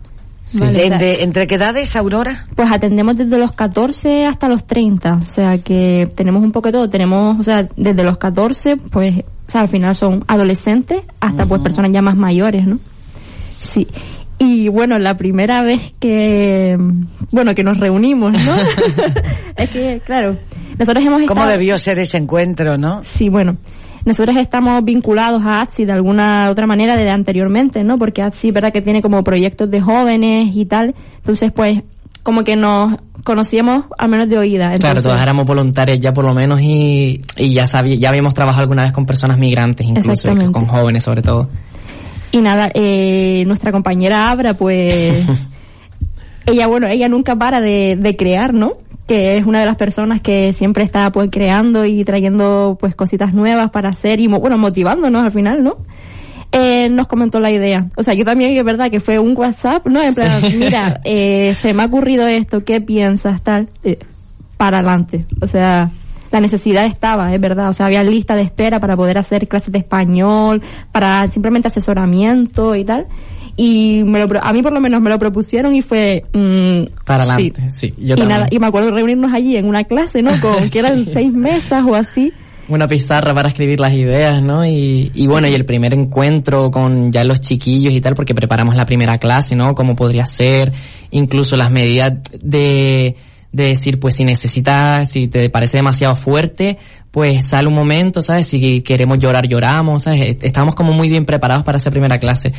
Vale, 0.59 0.71
o 0.71 0.73
sea, 0.73 0.85
¿En 0.87 0.97
de- 0.99 1.23
¿Entre 1.23 1.47
qué 1.47 1.55
edades, 1.55 1.95
Aurora? 1.95 2.47
Pues 2.55 2.71
atendemos 2.71 3.15
desde 3.15 3.37
los 3.37 3.51
14 3.53 4.25
hasta 4.25 4.47
los 4.49 4.65
30, 4.65 5.19
o 5.21 5.25
sea 5.25 5.59
que 5.59 6.11
tenemos 6.15 6.43
un 6.43 6.51
poco 6.51 6.67
de 6.69 6.73
todo, 6.73 6.89
tenemos, 6.89 7.39
o 7.39 7.43
sea, 7.43 7.67
desde 7.77 8.03
los 8.03 8.17
14, 8.17 8.77
pues, 8.77 9.19
o 9.47 9.51
sea, 9.51 9.61
al 9.61 9.67
final 9.69 9.93
son 9.95 10.23
adolescentes 10.27 11.01
hasta 11.19 11.45
pues 11.45 11.61
personas 11.61 11.91
ya 11.93 12.01
más 12.01 12.15
mayores, 12.15 12.65
¿no? 12.67 12.79
Sí. 13.71 13.87
Y 14.39 14.69
bueno, 14.69 14.97
la 14.97 15.15
primera 15.17 15.61
vez 15.61 15.93
que, 15.99 16.75
bueno, 17.31 17.53
que 17.53 17.63
nos 17.63 17.77
reunimos, 17.77 18.33
¿no? 18.43 18.55
es 19.55 19.69
que, 19.69 20.01
claro, 20.03 20.35
nosotros 20.79 21.05
hemos 21.05 21.21
¿Cómo 21.27 21.41
estado... 21.41 21.49
debió 21.51 21.77
ser 21.77 21.99
ese 21.99 22.17
encuentro, 22.17 22.77
no? 22.79 23.03
Sí, 23.15 23.29
bueno. 23.29 23.57
Nosotros 24.05 24.35
estamos 24.37 24.83
vinculados 24.83 25.43
a 25.45 25.61
ATSI 25.61 25.85
de 25.85 25.93
alguna 25.93 26.49
otra 26.49 26.65
manera 26.67 26.95
desde 26.95 27.11
anteriormente, 27.11 27.83
¿no? 27.83 27.97
Porque 27.97 28.21
ATSI, 28.21 28.51
verdad 28.51 28.73
que 28.73 28.81
tiene 28.81 29.01
como 29.01 29.23
proyectos 29.23 29.69
de 29.69 29.81
jóvenes 29.81 30.55
y 30.55 30.65
tal. 30.65 30.95
Entonces, 31.17 31.51
pues, 31.51 31.83
como 32.23 32.43
que 32.43 32.55
nos 32.55 32.97
conocíamos 33.23 33.85
al 33.97 34.09
menos 34.09 34.29
de 34.29 34.37
oída. 34.37 34.73
Claro, 34.77 35.01
todas 35.01 35.21
éramos 35.21 35.45
voluntarias 35.45 35.99
ya 35.99 36.13
por 36.13 36.25
lo 36.25 36.33
menos 36.33 36.61
y, 36.61 37.21
y 37.37 37.53
ya 37.53 37.67
sabía, 37.67 37.95
ya 37.95 38.09
habíamos 38.09 38.33
trabajado 38.33 38.61
alguna 38.61 38.83
vez 38.83 38.91
con 38.91 39.05
personas 39.05 39.37
migrantes 39.37 39.87
incluso, 39.87 40.29
con 40.51 40.67
jóvenes 40.67 41.03
sobre 41.03 41.21
todo. 41.21 41.49
Y 42.31 42.39
nada, 42.39 42.71
eh, 42.73 43.43
nuestra 43.45 43.71
compañera 43.71 44.31
Abra, 44.31 44.53
pues, 44.53 45.25
ella, 46.45 46.67
bueno, 46.67 46.87
ella 46.87 47.09
nunca 47.09 47.35
para 47.35 47.61
de, 47.61 47.97
de 47.99 48.15
crear, 48.15 48.53
¿no? 48.53 48.73
Que 49.07 49.37
es 49.37 49.45
una 49.45 49.59
de 49.59 49.65
las 49.65 49.75
personas 49.75 50.21
que 50.21 50.53
siempre 50.53 50.83
está, 50.83 51.11
pues, 51.11 51.29
creando 51.31 51.85
y 51.85 52.03
trayendo, 52.03 52.77
pues, 52.79 52.95
cositas 52.95 53.33
nuevas 53.33 53.71
para 53.71 53.89
hacer 53.89 54.19
y, 54.19 54.27
bueno, 54.27 54.57
motivándonos 54.57 55.23
al 55.23 55.31
final, 55.31 55.63
¿no? 55.63 55.77
Eh, 56.51 56.89
nos 56.89 57.07
comentó 57.07 57.39
la 57.39 57.49
idea. 57.49 57.87
O 57.95 58.03
sea, 58.03 58.13
yo 58.13 58.25
también, 58.25 58.51
es 58.51 58.63
verdad 58.63 58.91
que 58.91 58.99
fue 58.99 59.19
un 59.19 59.37
WhatsApp, 59.37 59.87
¿no? 59.87 60.01
En 60.01 60.13
plan, 60.13 60.41
mira, 60.59 60.99
eh, 61.05 61.55
se 61.61 61.73
me 61.73 61.83
ha 61.83 61.85
ocurrido 61.85 62.27
esto, 62.27 62.65
¿qué 62.65 62.81
piensas? 62.81 63.41
Tal, 63.41 63.69
eh, 63.83 63.99
para 64.57 64.79
adelante. 64.79 65.25
O 65.41 65.47
sea, 65.47 65.91
la 66.29 66.41
necesidad 66.41 66.85
estaba, 66.85 67.33
es 67.33 67.39
verdad. 67.39 67.69
O 67.69 67.73
sea, 67.73 67.85
había 67.85 68.03
lista 68.03 68.35
de 68.35 68.41
espera 68.41 68.81
para 68.81 68.97
poder 68.97 69.17
hacer 69.17 69.47
clases 69.47 69.71
de 69.71 69.79
español, 69.79 70.61
para 70.91 71.29
simplemente 71.29 71.69
asesoramiento 71.69 72.75
y 72.75 72.83
tal. 72.83 73.07
Y 73.55 74.03
me 74.05 74.25
lo, 74.25 74.29
a 74.41 74.53
mí 74.53 74.61
por 74.61 74.71
lo 74.73 74.79
menos 74.79 75.01
me 75.01 75.09
lo 75.09 75.19
propusieron 75.19 75.75
y 75.75 75.81
fue, 75.81 76.23
mm, 76.33 77.03
Para 77.05 77.25
sí. 77.25 77.31
adelante, 77.31 77.69
sí. 77.77 77.93
yo 77.97 78.15
y 78.15 78.17
también. 78.17 78.27
nada, 78.27 78.47
y 78.49 78.59
me 78.59 78.67
acuerdo 78.67 78.91
reunirnos 78.91 79.33
allí 79.33 79.57
en 79.57 79.65
una 79.65 79.83
clase, 79.83 80.21
¿no? 80.21 80.31
Con, 80.39 80.69
que 80.69 80.79
eran 80.79 81.05
seis 81.13 81.33
mesas 81.33 81.83
o 81.85 81.95
así. 81.95 82.31
Una 82.69 82.87
pizarra 82.87 83.33
para 83.33 83.49
escribir 83.49 83.79
las 83.79 83.91
ideas, 83.93 84.41
¿no? 84.41 84.65
Y, 84.65 85.11
y 85.13 85.27
bueno, 85.27 85.47
y 85.47 85.53
el 85.53 85.65
primer 85.65 85.93
encuentro 85.93 86.71
con 86.71 87.11
ya 87.11 87.23
los 87.23 87.41
chiquillos 87.41 87.93
y 87.93 87.99
tal, 87.99 88.15
porque 88.15 88.33
preparamos 88.33 88.75
la 88.75 88.85
primera 88.85 89.17
clase, 89.17 89.55
¿no? 89.55 89.75
Cómo 89.75 89.95
podría 89.95 90.25
ser, 90.25 90.71
incluso 91.09 91.57
las 91.57 91.69
medidas 91.71 92.13
de, 92.41 93.15
de 93.51 93.63
decir, 93.65 93.99
pues 93.99 94.15
si 94.15 94.23
necesitas, 94.23 95.11
si 95.11 95.27
te 95.27 95.49
parece 95.49 95.77
demasiado 95.77 96.15
fuerte, 96.15 96.77
pues 97.11 97.49
sale 97.49 97.67
un 97.67 97.75
momento, 97.75 98.21
¿sabes? 98.21 98.47
Si 98.47 98.81
queremos 98.81 99.19
llorar, 99.19 99.47
lloramos, 99.47 100.03
¿sabes? 100.03 100.37
Estábamos 100.41 100.75
como 100.75 100.93
muy 100.93 101.09
bien 101.09 101.25
preparados 101.25 101.63
para 101.63 101.77
esa 101.77 101.91
primera 101.91 102.17
clase. 102.17 102.53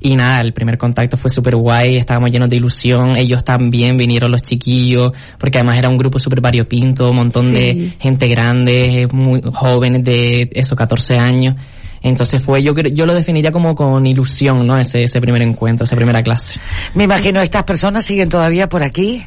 Y 0.00 0.14
nada, 0.14 0.40
el 0.42 0.52
primer 0.52 0.78
contacto 0.78 1.16
fue 1.16 1.30
súper 1.30 1.56
guay, 1.56 1.96
estábamos 1.96 2.30
llenos 2.30 2.50
de 2.50 2.56
ilusión, 2.56 3.16
ellos 3.16 3.42
también 3.44 3.96
vinieron 3.96 4.30
los 4.30 4.42
chiquillos, 4.42 5.12
porque 5.38 5.58
además 5.58 5.78
era 5.78 5.88
un 5.88 5.96
grupo 5.96 6.18
súper 6.18 6.40
variopinto, 6.40 7.10
un 7.10 7.16
montón 7.16 7.52
de 7.52 7.94
gente 7.98 8.28
grande, 8.28 9.08
muy 9.10 9.40
jóvenes 9.52 10.04
de 10.04 10.50
eso, 10.52 10.76
14 10.76 11.18
años. 11.18 11.56
Entonces 12.02 12.42
fue, 12.42 12.62
yo 12.62 12.74
yo 12.74 13.06
lo 13.06 13.14
definiría 13.14 13.50
como 13.50 13.74
con 13.74 14.06
ilusión, 14.06 14.66
¿no? 14.66 14.78
Ese, 14.78 15.02
ese 15.02 15.20
primer 15.20 15.42
encuentro, 15.42 15.84
esa 15.84 15.96
primera 15.96 16.22
clase. 16.22 16.60
Me 16.94 17.04
imagino 17.04 17.40
estas 17.40 17.64
personas 17.64 18.04
siguen 18.04 18.28
todavía 18.28 18.68
por 18.68 18.82
aquí. 18.82 19.24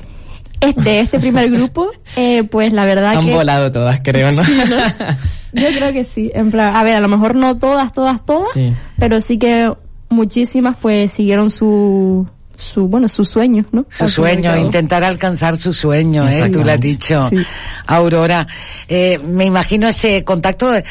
Este, 0.61 0.99
este 0.99 1.19
primer 1.19 1.49
grupo, 1.49 1.89
eh, 2.17 2.43
pues 2.43 2.73
la 2.73 2.83
verdad 2.85 3.17
Han 3.17 3.25
que... 3.25 3.33
volado 3.33 3.71
todas, 3.71 3.99
creo, 4.03 4.31
¿no? 4.33 4.41
Yo 5.53 5.67
creo 5.69 5.93
que 5.93 6.03
sí. 6.03 6.29
En 6.33 6.51
plan, 6.51 6.75
a 6.75 6.83
ver, 6.83 6.95
a 6.97 6.99
lo 6.99 7.07
mejor 7.07 7.35
no 7.35 7.57
todas, 7.57 7.91
todas, 7.91 8.25
todas, 8.25 8.49
Sí. 8.53 8.73
pero 8.97 9.19
sí 9.21 9.37
que 9.37 9.71
muchísimas 10.09 10.75
pues 10.81 11.11
siguieron 11.13 11.49
su, 11.49 12.27
su 12.57 12.87
bueno, 12.87 13.07
sus 13.07 13.29
sueños, 13.29 13.67
¿no? 13.71 13.85
Su 13.89 14.03
Al 14.03 14.09
sueño, 14.09 14.57
intentar 14.57 15.03
alcanzar 15.03 15.55
su 15.57 15.71
sueño, 15.73 16.27
¿eh? 16.27 16.49
Tú 16.49 16.63
lo 16.63 16.71
has 16.71 16.79
dicho, 16.79 17.29
Sí. 17.29 17.37
Aurora. 17.87 18.45
Eh, 18.87 19.17
me 19.23 19.45
imagino 19.45 19.87
ese 19.87 20.23
contacto, 20.23 20.75
eh, 20.75 20.83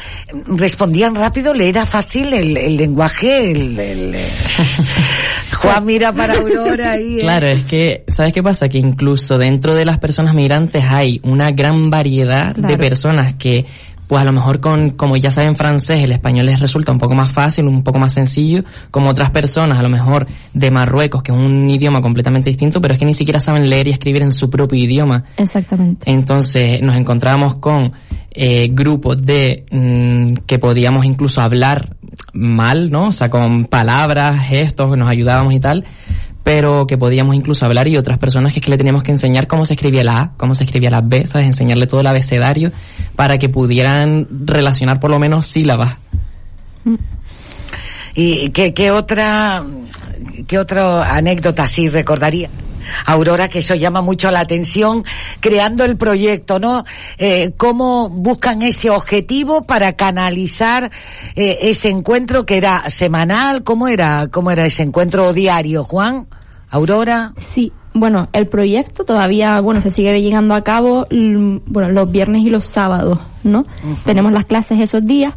respondían 0.46 1.14
rápido, 1.14 1.52
le 1.54 1.68
era 1.68 1.84
fácil 1.84 2.32
el, 2.32 2.56
el 2.56 2.76
lenguaje, 2.76 3.50
el, 3.52 3.78
el, 3.78 4.14
eh, 4.14 4.28
Juan 5.52 5.84
mira 5.84 6.12
para 6.12 6.34
Aurora 6.34 6.92
ahí. 6.92 7.18
¿eh? 7.18 7.22
Claro, 7.22 7.46
es 7.46 7.64
que, 7.64 8.04
¿sabes 8.08 8.32
qué 8.32 8.42
pasa? 8.42 8.68
Que 8.68 8.78
incluso 8.78 9.38
dentro 9.38 9.74
de 9.74 9.84
las 9.84 9.98
personas 9.98 10.34
migrantes 10.34 10.84
hay 10.84 11.20
una 11.24 11.50
gran 11.52 11.90
variedad 11.90 12.54
de 12.54 12.76
personas 12.78 13.34
que, 13.34 13.66
pues 14.08 14.22
a 14.22 14.24
lo 14.24 14.32
mejor 14.32 14.60
con, 14.60 14.90
como 14.90 15.16
ya 15.16 15.30
saben 15.30 15.54
francés, 15.54 15.98
el 15.98 16.12
español 16.12 16.46
les 16.46 16.60
resulta 16.60 16.90
un 16.90 16.98
poco 16.98 17.14
más 17.14 17.30
fácil, 17.30 17.66
un 17.66 17.84
poco 17.84 17.98
más 17.98 18.14
sencillo, 18.14 18.64
como 18.90 19.10
otras 19.10 19.30
personas, 19.30 19.78
a 19.78 19.82
lo 19.82 19.90
mejor 19.90 20.26
de 20.54 20.70
Marruecos, 20.70 21.22
que 21.22 21.30
es 21.30 21.38
un 21.38 21.68
idioma 21.68 22.00
completamente 22.00 22.48
distinto, 22.48 22.80
pero 22.80 22.94
es 22.94 22.98
que 22.98 23.04
ni 23.04 23.14
siquiera 23.14 23.38
saben 23.38 23.68
leer 23.68 23.88
y 23.88 23.90
escribir 23.90 24.22
en 24.22 24.32
su 24.32 24.48
propio 24.48 24.82
idioma. 24.82 25.24
Exactamente. 25.36 26.10
Entonces 26.10 26.80
nos 26.80 26.96
encontrábamos 26.96 27.56
con 27.56 27.92
eh, 28.30 28.68
grupos 28.72 29.24
de 29.24 29.66
mm, 29.70 30.44
que 30.46 30.58
podíamos 30.58 31.04
incluso 31.04 31.42
hablar 31.42 31.96
mal, 32.32 32.90
¿no? 32.90 33.08
O 33.08 33.12
sea, 33.12 33.28
con 33.30 33.66
palabras, 33.66 34.40
gestos, 34.46 34.96
nos 34.96 35.08
ayudábamos 35.08 35.52
y 35.52 35.60
tal, 35.60 35.84
pero 36.42 36.86
que 36.86 36.96
podíamos 36.96 37.34
incluso 37.34 37.64
hablar 37.64 37.88
y 37.88 37.96
otras 37.96 38.18
personas 38.18 38.52
que 38.52 38.60
es 38.60 38.64
que 38.64 38.70
le 38.70 38.78
teníamos 38.78 39.02
que 39.02 39.12
enseñar 39.12 39.46
cómo 39.46 39.64
se 39.64 39.74
escribía 39.74 40.04
la 40.04 40.20
A, 40.20 40.32
cómo 40.36 40.54
se 40.54 40.64
escribía 40.64 40.90
la 40.90 41.00
B, 41.00 41.26
¿sabes? 41.26 41.46
Enseñarle 41.46 41.86
todo 41.86 42.00
el 42.00 42.06
abecedario 42.06 42.72
para 43.16 43.38
que 43.38 43.48
pudieran 43.48 44.26
relacionar 44.46 45.00
por 45.00 45.10
lo 45.10 45.18
menos 45.18 45.46
sílabas. 45.46 45.96
¿Y 48.14 48.50
qué, 48.50 48.72
qué 48.74 48.90
otra, 48.90 49.64
qué 50.46 50.58
otra 50.58 51.14
anécdota 51.14 51.64
así 51.64 51.88
recordaría? 51.88 52.48
Aurora, 53.04 53.48
que 53.48 53.60
eso 53.60 53.74
llama 53.74 54.00
mucho 54.00 54.30
la 54.30 54.40
atención, 54.40 55.04
creando 55.40 55.84
el 55.84 55.96
proyecto, 55.96 56.58
¿no? 56.58 56.84
Eh, 57.18 57.52
¿Cómo 57.56 58.08
buscan 58.08 58.62
ese 58.62 58.90
objetivo 58.90 59.64
para 59.64 59.94
canalizar 59.94 60.90
eh, 61.34 61.58
ese 61.62 61.88
encuentro 61.88 62.46
que 62.46 62.56
era 62.56 62.88
semanal? 62.90 63.62
¿Cómo 63.64 63.88
era, 63.88 64.28
cómo 64.28 64.50
era 64.50 64.66
ese 64.66 64.82
encuentro 64.82 65.32
diario, 65.32 65.84
Juan? 65.84 66.26
Aurora. 66.70 67.32
Sí, 67.38 67.72
bueno, 67.94 68.28
el 68.32 68.46
proyecto 68.46 69.04
todavía, 69.04 69.60
bueno, 69.60 69.80
se 69.80 69.90
sigue 69.90 70.20
llevando 70.20 70.54
a 70.54 70.62
cabo, 70.62 71.06
bueno, 71.10 71.88
los 71.90 72.10
viernes 72.10 72.42
y 72.42 72.50
los 72.50 72.64
sábados, 72.64 73.18
¿no? 73.42 73.64
Tenemos 74.04 74.32
las 74.32 74.44
clases 74.44 74.78
esos 74.80 75.04
días 75.04 75.34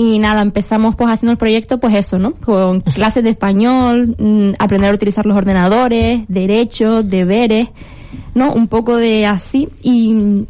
y 0.00 0.20
nada, 0.20 0.42
empezamos 0.42 0.94
pues 0.94 1.10
haciendo 1.10 1.32
el 1.32 1.38
proyecto, 1.38 1.80
pues 1.80 1.92
eso, 1.92 2.20
¿no? 2.20 2.34
Con 2.34 2.82
clases 2.82 3.24
de 3.24 3.30
español, 3.30 4.14
mm, 4.16 4.50
aprender 4.60 4.92
a 4.92 4.94
utilizar 4.94 5.26
los 5.26 5.36
ordenadores, 5.36 6.20
derechos, 6.28 7.10
deberes, 7.10 7.68
¿no? 8.32 8.52
Un 8.52 8.68
poco 8.68 8.96
de 8.96 9.26
así 9.26 9.68
y 9.82 10.46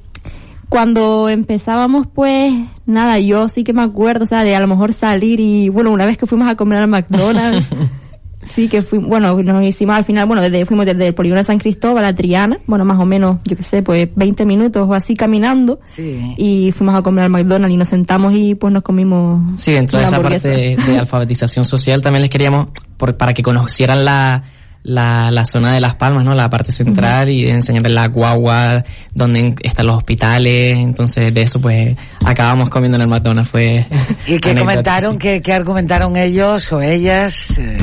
cuando 0.68 1.30
empezábamos 1.30 2.06
pues 2.06 2.52
nada, 2.84 3.18
yo 3.20 3.48
sí 3.48 3.64
que 3.64 3.72
me 3.72 3.80
acuerdo, 3.80 4.24
o 4.24 4.26
sea, 4.26 4.44
de 4.44 4.54
a 4.54 4.60
lo 4.60 4.66
mejor 4.66 4.92
salir 4.92 5.40
y 5.40 5.70
bueno, 5.70 5.92
una 5.92 6.04
vez 6.04 6.18
que 6.18 6.26
fuimos 6.26 6.46
a 6.46 6.54
comer 6.54 6.80
al 6.80 6.88
McDonald's 6.88 7.66
Sí, 8.44 8.68
que 8.68 8.82
fui, 8.82 8.98
bueno, 9.00 9.36
nos 9.42 9.64
hicimos 9.64 9.96
al 9.96 10.04
final, 10.04 10.26
bueno, 10.26 10.40
desde, 10.40 10.64
fuimos 10.64 10.86
desde 10.86 11.08
el 11.08 11.14
polígono 11.14 11.40
de 11.40 11.46
San 11.46 11.58
Cristóbal 11.58 12.04
a 12.04 12.14
Triana, 12.14 12.58
bueno, 12.66 12.84
más 12.84 12.98
o 12.98 13.04
menos, 13.04 13.38
yo 13.44 13.56
qué 13.56 13.62
sé, 13.64 13.82
pues 13.82 14.08
20 14.14 14.44
minutos 14.46 14.86
o 14.88 14.94
así 14.94 15.14
caminando. 15.14 15.80
Sí. 15.94 16.34
Y 16.36 16.72
fuimos 16.72 16.94
a 16.96 17.02
comer 17.02 17.24
al 17.24 17.30
McDonald's 17.30 17.74
y 17.74 17.76
nos 17.76 17.88
sentamos 17.88 18.32
y 18.34 18.54
pues 18.54 18.72
nos 18.72 18.82
comimos. 18.84 19.58
Sí, 19.58 19.72
dentro 19.72 19.98
de 19.98 20.04
esa 20.04 20.22
parte 20.22 20.48
de, 20.48 20.76
de 20.76 20.98
alfabetización 21.00 21.64
social 21.64 22.00
también 22.00 22.22
les 22.22 22.30
queríamos, 22.30 22.68
por- 22.96 23.16
para 23.16 23.34
que 23.34 23.42
conocieran 23.42 24.04
la, 24.04 24.44
la, 24.84 25.30
la 25.32 25.44
zona 25.44 25.72
de 25.72 25.80
Las 25.80 25.96
Palmas, 25.96 26.24
¿no? 26.24 26.32
La 26.34 26.48
parte 26.48 26.70
central 26.70 27.28
y 27.30 27.48
enseñarles 27.48 27.92
la 27.92 28.06
guagua, 28.06 28.84
donde 29.14 29.40
en- 29.40 29.54
están 29.62 29.86
los 29.88 29.96
hospitales. 29.96 30.78
Entonces, 30.78 31.34
de 31.34 31.42
eso, 31.42 31.60
pues, 31.60 31.96
acabamos 32.24 32.68
comiendo 32.70 32.96
en 32.96 33.02
el 33.02 33.08
McDonald's. 33.08 33.50
Fue 33.50 33.84
¿Y 34.28 34.38
qué 34.38 34.54
comentaron? 34.58 35.18
¿Qué, 35.18 35.42
qué 35.42 35.52
argumentaron 35.52 36.16
ellos 36.16 36.72
o 36.72 36.80
ellas? 36.80 37.58
Eh, 37.58 37.76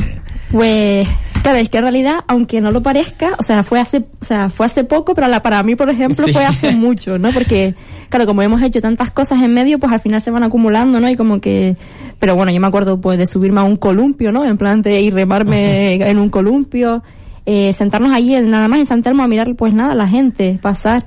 Pues, 0.50 1.08
claro, 1.42 1.58
es 1.58 1.68
que 1.68 1.78
en 1.78 1.82
realidad, 1.84 2.20
aunque 2.28 2.60
no 2.60 2.70
lo 2.70 2.82
parezca, 2.82 3.34
o 3.38 3.42
sea, 3.42 3.62
fue 3.62 3.80
hace, 3.80 4.04
o 4.20 4.24
sea, 4.24 4.48
fue 4.48 4.66
hace 4.66 4.84
poco, 4.84 5.14
pero 5.14 5.26
la- 5.28 5.42
para 5.42 5.62
mí, 5.62 5.74
por 5.74 5.90
ejemplo, 5.90 6.24
Sí. 6.26 6.32
fue 6.32 6.44
hace 6.44 6.70
mucho, 6.76 7.18
¿no? 7.18 7.30
Porque, 7.32 7.74
claro, 8.08 8.26
como 8.26 8.42
hemos 8.42 8.62
hecho 8.62 8.80
tantas 8.80 9.10
cosas 9.10 9.42
en 9.42 9.52
medio, 9.52 9.78
pues 9.78 9.92
al 9.92 10.00
final 10.00 10.20
se 10.20 10.30
van 10.30 10.44
acumulando, 10.44 11.00
¿no? 11.00 11.08
Y 11.10 11.16
como 11.16 11.40
que, 11.40 11.76
pero 12.18 12.36
bueno, 12.36 12.52
yo 12.52 12.60
me 12.60 12.66
acuerdo, 12.68 13.00
pues, 13.00 13.18
de 13.18 13.26
subirme 13.26 13.60
a 13.60 13.64
un 13.64 13.76
columpio, 13.76 14.30
¿no? 14.32 14.44
En 14.44 14.56
plan 14.56 14.82
de 14.82 15.00
ir 15.00 15.14
remarme 15.14 15.94
en 15.94 16.18
un 16.18 16.28
columpio, 16.30 17.02
eh, 17.44 17.72
sentarnos 17.76 18.12
allí 18.12 18.36
nada 18.40 18.68
más 18.68 18.80
en 18.80 18.86
San 18.86 19.02
Telmo 19.02 19.22
a 19.22 19.28
mirar, 19.28 19.54
pues 19.56 19.72
nada, 19.74 19.94
la 19.94 20.06
gente 20.08 20.58
pasar. 20.62 21.06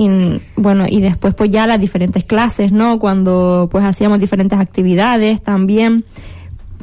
Y, 0.00 0.08
bueno, 0.54 0.84
y 0.88 1.00
después 1.00 1.34
pues 1.34 1.50
ya 1.50 1.66
las 1.66 1.80
diferentes 1.80 2.24
clases, 2.24 2.70
¿no? 2.70 3.00
Cuando 3.00 3.68
pues 3.70 3.84
hacíamos 3.84 4.20
diferentes 4.20 4.56
actividades 4.56 5.42
también. 5.42 6.04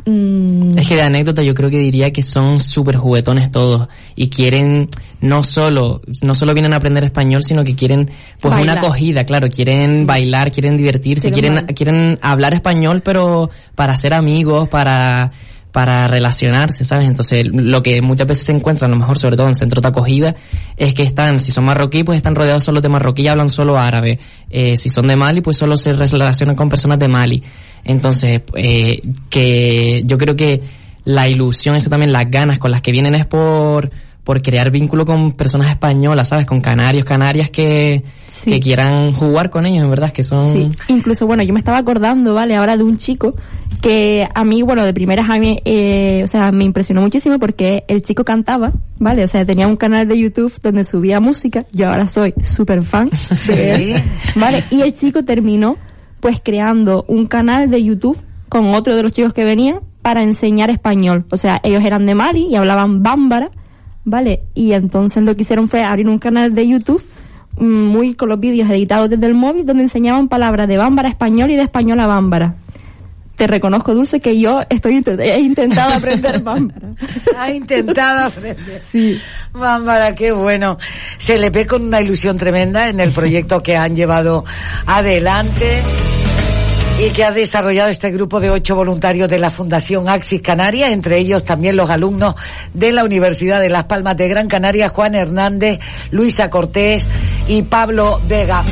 Mm, 0.05 0.77
Es 0.77 0.87
que 0.87 0.95
de 0.95 1.01
anécdota 1.01 1.41
yo 1.41 1.55
creo 1.55 1.69
que 1.71 1.79
diría 1.79 2.13
que 2.13 2.21
son 2.21 2.59
súper 2.59 2.95
juguetones 2.97 3.51
todos 3.51 3.87
y 4.15 4.29
quieren 4.29 4.89
no 5.21 5.41
solo, 5.41 6.01
no 6.21 6.35
solo 6.35 6.53
vienen 6.53 6.73
a 6.73 6.75
aprender 6.75 7.03
español, 7.03 7.43
sino 7.43 7.63
que 7.63 7.75
quieren 7.75 8.11
pues 8.39 8.53
Bailar. 8.53 8.77
una 8.77 8.85
acogida, 8.85 9.23
claro, 9.23 9.49
quieren 9.49 10.05
bailar, 10.05 10.51
quieren 10.51 10.77
divertirse, 10.77 11.31
Quieren 11.31 11.53
quieren, 11.53 11.75
quieren 11.75 12.19
hablar 12.21 12.53
español 12.53 13.01
pero 13.03 13.49
para 13.73 13.97
ser 13.97 14.13
amigos, 14.13 14.69
para 14.69 15.31
para 15.75 16.07
relacionarse, 16.07 16.85
¿sabes? 16.85 17.05
Entonces, 17.05 17.43
lo 17.51 17.83
que 17.83 18.01
muchas 18.01 18.25
veces 18.25 18.45
se 18.45 18.53
encuentra, 18.53 18.87
a 18.87 18.89
lo 18.89 18.95
mejor 18.95 19.17
sobre 19.17 19.35
todo 19.35 19.47
en 19.47 19.53
centros 19.53 19.81
de 19.81 19.89
acogida, 19.89 20.33
es 20.77 20.93
que 20.93 21.03
están, 21.03 21.37
si 21.37 21.51
son 21.51 21.65
marroquí, 21.65 22.05
pues 22.05 22.15
están 22.15 22.33
rodeados 22.33 22.63
solo 22.63 22.79
de 22.79 22.87
marroquí 22.87 23.23
y 23.23 23.27
hablan 23.27 23.49
solo 23.49 23.77
árabe. 23.77 24.17
Eh, 24.49 24.77
si 24.77 24.87
son 24.87 25.07
de 25.07 25.17
Mali, 25.17 25.41
pues 25.41 25.57
solo 25.57 25.75
se 25.75 25.91
relacionan 25.91 26.55
con 26.55 26.69
personas 26.69 26.97
de 26.97 27.09
Mali. 27.09 27.43
Entonces, 27.83 28.43
eh, 28.55 29.01
que 29.29 30.01
yo 30.05 30.17
creo 30.17 30.37
que 30.37 30.61
la 31.03 31.27
ilusión, 31.27 31.75
eso 31.75 31.89
también, 31.89 32.13
las 32.13 32.31
ganas 32.31 32.57
con 32.57 32.71
las 32.71 32.81
que 32.81 32.93
vienen 32.93 33.13
es 33.13 33.25
por, 33.25 33.91
por 34.25 34.41
crear 34.41 34.71
vínculo 34.71 35.05
con 35.05 35.33
personas 35.33 35.69
españolas, 35.69 36.29
¿sabes? 36.29 36.47
Con 36.47 36.59
canarios, 36.59 37.05
canarias 37.05 37.51
que, 37.51 38.03
que 38.43 38.59
quieran 38.59 39.13
jugar 39.13 39.51
con 39.51 39.67
ellos, 39.67 39.83
en 39.83 39.89
verdad, 39.91 40.09
que 40.09 40.23
son... 40.23 40.51
Sí, 40.51 40.71
incluso, 40.87 41.27
bueno, 41.27 41.43
yo 41.43 41.53
me 41.53 41.59
estaba 41.59 41.77
acordando, 41.77 42.33
¿vale? 42.33 42.55
Ahora 42.55 42.75
de 42.75 42.83
un 42.83 42.97
chico 42.97 43.35
que 43.81 44.27
a 44.33 44.43
mí, 44.43 44.63
bueno, 44.63 44.83
de 44.83 44.95
primeras 44.95 45.29
a 45.29 45.37
mí, 45.37 45.61
eh, 45.63 46.21
o 46.23 46.27
sea, 46.27 46.51
me 46.51 46.63
impresionó 46.63 47.01
muchísimo 47.01 47.37
porque 47.37 47.85
el 47.87 48.01
chico 48.01 48.25
cantaba, 48.25 48.73
¿vale? 48.97 49.23
O 49.23 49.27
sea, 49.27 49.45
tenía 49.45 49.67
un 49.67 49.75
canal 49.75 50.07
de 50.07 50.17
YouTube 50.17 50.53
donde 50.59 50.83
subía 50.85 51.19
música, 51.19 51.67
yo 51.71 51.87
ahora 51.87 52.07
soy 52.07 52.33
súper 52.43 52.83
fan 52.83 53.11
de 53.45 53.75
él, 53.75 54.03
¿vale? 54.35 54.63
Y 54.71 54.81
el 54.81 54.95
chico 54.95 55.23
terminó, 55.23 55.77
pues, 56.19 56.41
creando 56.43 57.05
un 57.07 57.27
canal 57.27 57.69
de 57.69 57.83
YouTube 57.83 58.19
con 58.49 58.73
otro 58.73 58.95
de 58.95 59.03
los 59.03 59.11
chicos 59.11 59.33
que 59.33 59.45
venían 59.45 59.81
para 60.01 60.23
enseñar 60.23 60.71
español. 60.71 61.25
O 61.29 61.37
sea, 61.37 61.59
ellos 61.63 61.83
eran 61.83 62.07
de 62.07 62.15
Mali 62.15 62.47
y 62.47 62.55
hablaban 62.55 63.03
bámbara, 63.03 63.51
¿vale? 64.05 64.43
Y 64.53 64.71
entonces 64.71 65.23
lo 65.23 65.35
que 65.35 65.41
hicieron 65.41 65.67
fue 65.67 65.83
abrir 65.83 66.07
un 66.07 66.19
canal 66.19 66.55
de 66.55 66.67
YouTube 66.67 67.03
mm, 67.59 67.65
muy 67.65 68.13
con 68.13 68.29
los 68.29 68.39
vídeos 68.39 68.69
editados 68.69 69.09
desde 69.09 69.25
el 69.25 69.33
móvil 69.33 69.65
donde 69.65 69.83
enseñaban 69.83 70.29
palabras 70.29 70.67
de 70.67 70.77
bámbara 70.77 71.09
a 71.09 71.11
español 71.11 71.51
y 71.51 71.55
de 71.55 71.63
español 71.63 71.99
a 71.99 72.07
bámbara. 72.07 72.55
Te 73.35 73.47
reconozco, 73.47 73.93
Dulce, 73.93 74.21
que 74.21 74.39
yo 74.39 74.61
estoy 74.69 75.03
he 75.19 75.39
intentado 75.41 75.93
aprender 75.93 76.39
bámbara. 76.43 76.95
Ha 77.37 77.51
intentado 77.51 78.27
aprender. 78.27 78.81
Sí. 78.89 79.19
Bárbara, 79.51 80.15
qué 80.15 80.31
bueno. 80.31 80.77
Se 81.17 81.37
le 81.37 81.49
ve 81.49 81.65
con 81.65 81.83
una 81.83 82.01
ilusión 82.01 82.37
tremenda 82.37 82.87
en 82.87 83.01
el 83.01 83.11
proyecto 83.11 83.61
que 83.61 83.75
han 83.75 83.93
llevado 83.93 84.45
adelante 84.85 85.83
y 86.97 87.09
que 87.09 87.25
ha 87.25 87.31
desarrollado 87.31 87.89
este 87.89 88.11
grupo 88.11 88.39
de 88.39 88.49
ocho 88.49 88.75
voluntarios 88.75 89.29
de 89.29 89.37
la 89.37 89.51
Fundación 89.51 90.07
Axis 90.07 90.41
Canaria, 90.41 90.91
entre 90.91 91.17
ellos 91.17 91.43
también 91.43 91.75
los 91.75 91.89
alumnos 91.89 92.35
de 92.73 92.91
la 92.93 93.03
Universidad 93.03 93.59
de 93.59 93.69
Las 93.69 93.85
Palmas 93.85 94.15
de 94.15 94.29
Gran 94.29 94.47
Canaria, 94.47 94.89
Juan 94.89 95.13
Hernández, 95.13 95.79
Luisa 96.11 96.49
Cortés 96.49 97.05
y 97.47 97.63
Pablo 97.63 98.21
Vega. 98.27 98.63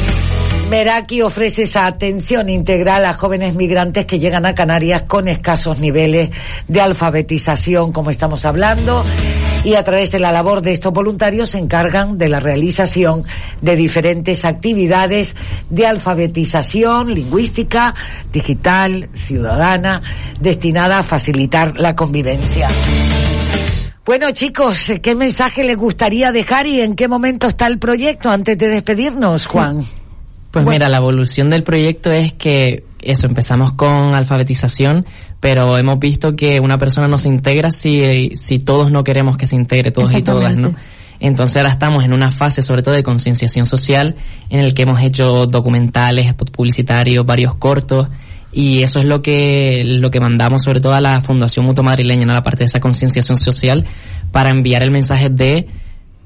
Meraki 0.73 1.21
ofrece 1.21 1.61
esa 1.61 1.85
atención 1.85 2.49
integral 2.49 3.05
a 3.05 3.13
jóvenes 3.13 3.53
migrantes 3.53 4.07
que 4.07 4.17
llegan 4.17 4.47
a 4.47 4.55
Canarias 4.55 5.03
con 5.03 5.27
escasos 5.27 5.79
niveles 5.79 6.31
de 6.67 6.81
alfabetización, 6.81 7.91
como 7.91 8.09
estamos 8.09 8.43
hablando, 8.43 9.05
y 9.63 9.75
a 9.75 9.83
través 9.83 10.09
de 10.09 10.17
la 10.17 10.31
labor 10.31 10.63
de 10.63 10.71
estos 10.71 10.91
voluntarios 10.91 11.51
se 11.51 11.59
encargan 11.59 12.17
de 12.17 12.27
la 12.27 12.39
realización 12.39 13.23
de 13.61 13.75
diferentes 13.75 14.45
actividades 14.45 15.35
de 15.69 15.85
alfabetización 15.85 17.13
lingüística, 17.13 17.93
digital, 18.31 19.09
ciudadana, 19.13 20.01
destinada 20.39 20.97
a 20.97 21.03
facilitar 21.03 21.77
la 21.77 21.95
convivencia. 21.95 22.67
Bueno, 24.03 24.31
chicos, 24.31 24.91
¿qué 25.03 25.13
mensaje 25.13 25.63
les 25.63 25.77
gustaría 25.77 26.31
dejar 26.31 26.65
y 26.65 26.81
en 26.81 26.95
qué 26.95 27.07
momento 27.07 27.45
está 27.45 27.67
el 27.67 27.77
proyecto 27.77 28.31
antes 28.31 28.57
de 28.57 28.69
despedirnos, 28.69 29.45
Juan? 29.45 29.85
Pues 30.53 30.67
mira, 30.67 30.87
la 30.87 30.97
evolución 30.97 31.49
del 31.49 31.63
proyecto 31.63 32.11
es 32.11 32.31
que 32.31 32.83
eso, 33.01 33.25
empezamos 33.25 33.73
con 33.73 34.13
alfabetización, 34.13 35.03
pero 35.39 35.79
hemos 35.79 35.97
visto 35.97 36.35
que 36.35 36.59
una 36.59 36.77
persona 36.77 37.07
no 37.07 37.17
se 37.17 37.27
integra 37.27 37.71
si, 37.71 38.29
si 38.35 38.59
todos 38.59 38.91
no 38.91 39.03
queremos 39.03 39.35
que 39.35 39.47
se 39.47 39.55
integre, 39.55 39.89
todos 39.89 40.13
y 40.13 40.21
todas, 40.21 40.55
¿no? 40.55 40.75
Entonces 41.19 41.57
ahora 41.57 41.69
estamos 41.69 42.05
en 42.05 42.13
una 42.13 42.29
fase 42.29 42.61
sobre 42.61 42.83
todo 42.83 42.93
de 42.93 43.01
concienciación 43.01 43.65
social 43.65 44.15
en 44.51 44.59
el 44.59 44.75
que 44.75 44.83
hemos 44.83 45.01
hecho 45.01 45.47
documentales, 45.47 46.31
publicitarios, 46.35 47.25
varios 47.25 47.55
cortos 47.55 48.09
y 48.51 48.83
eso 48.83 48.99
es 48.99 49.05
lo 49.05 49.23
que 49.23 49.81
lo 49.83 50.11
que 50.11 50.19
mandamos 50.19 50.61
sobre 50.61 50.81
todo 50.81 50.93
a 50.93 51.01
la 51.01 51.21
Fundación 51.21 51.65
Mutua 51.65 51.83
Madrileña, 51.83 52.27
¿no? 52.27 52.33
la 52.33 52.43
parte 52.43 52.59
de 52.59 52.65
esa 52.65 52.79
concienciación 52.79 53.39
social 53.39 53.85
para 54.31 54.51
enviar 54.51 54.83
el 54.83 54.91
mensaje 54.91 55.31
de 55.31 55.65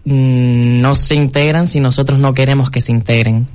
mm, 0.03 0.81
no 0.81 0.95
se 0.95 1.15
integran 1.15 1.65
si 1.67 1.79
nosotros 1.79 2.19
no 2.19 2.33
queremos 2.33 2.69
que 2.69 2.81
se 2.81 2.91
integren. 2.91 3.47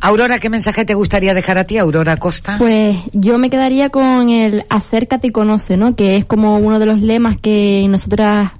Aurora, 0.00 0.38
¿qué 0.38 0.50
mensaje 0.50 0.84
te 0.84 0.94
gustaría 0.94 1.34
dejar 1.34 1.58
a 1.58 1.64
ti, 1.64 1.78
Aurora 1.78 2.16
Costa? 2.16 2.56
Pues 2.58 2.96
yo 3.12 3.38
me 3.38 3.50
quedaría 3.50 3.90
con 3.90 4.30
el 4.30 4.64
acércate 4.68 5.28
y 5.28 5.30
conoce, 5.30 5.76
¿no? 5.76 5.94
Que 5.94 6.16
es 6.16 6.24
como 6.24 6.58
uno 6.58 6.78
de 6.78 6.86
los 6.86 7.00
lemas 7.00 7.36
que 7.36 7.86
nosotras 7.88 8.50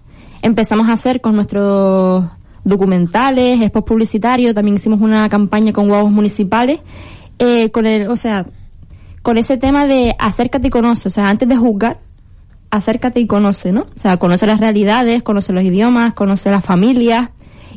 empezamos 0.41 0.89
a 0.89 0.93
hacer 0.93 1.21
con 1.21 1.35
nuestros 1.35 2.25
documentales, 2.65 3.61
spots 3.67 3.87
publicitarios, 3.87 4.55
también 4.55 4.77
hicimos 4.77 5.01
una 5.01 5.29
campaña 5.29 5.73
con 5.73 5.89
guaguas 5.89 6.13
municipales, 6.13 6.81
eh, 7.39 7.71
con 7.71 7.87
el, 7.87 8.09
o 8.09 8.17
sea, 8.17 8.47
con 9.23 9.37
ese 9.37 9.57
tema 9.57 9.87
de 9.87 10.15
acércate 10.19 10.69
y 10.69 10.71
conoce, 10.71 11.09
o 11.09 11.11
sea, 11.11 11.27
antes 11.29 11.49
de 11.49 11.57
juzgar, 11.57 12.01
acércate 12.71 13.21
y 13.21 13.27
conoce, 13.27 13.73
¿no? 13.73 13.83
O 13.83 13.99
sea, 13.99 14.17
conoce 14.17 14.47
las 14.47 14.61
realidades, 14.61 15.23
conoce 15.23 15.53
los 15.53 15.65
idiomas, 15.65 16.15
conoce 16.15 16.51
las 16.51 16.65
familias 16.65 17.31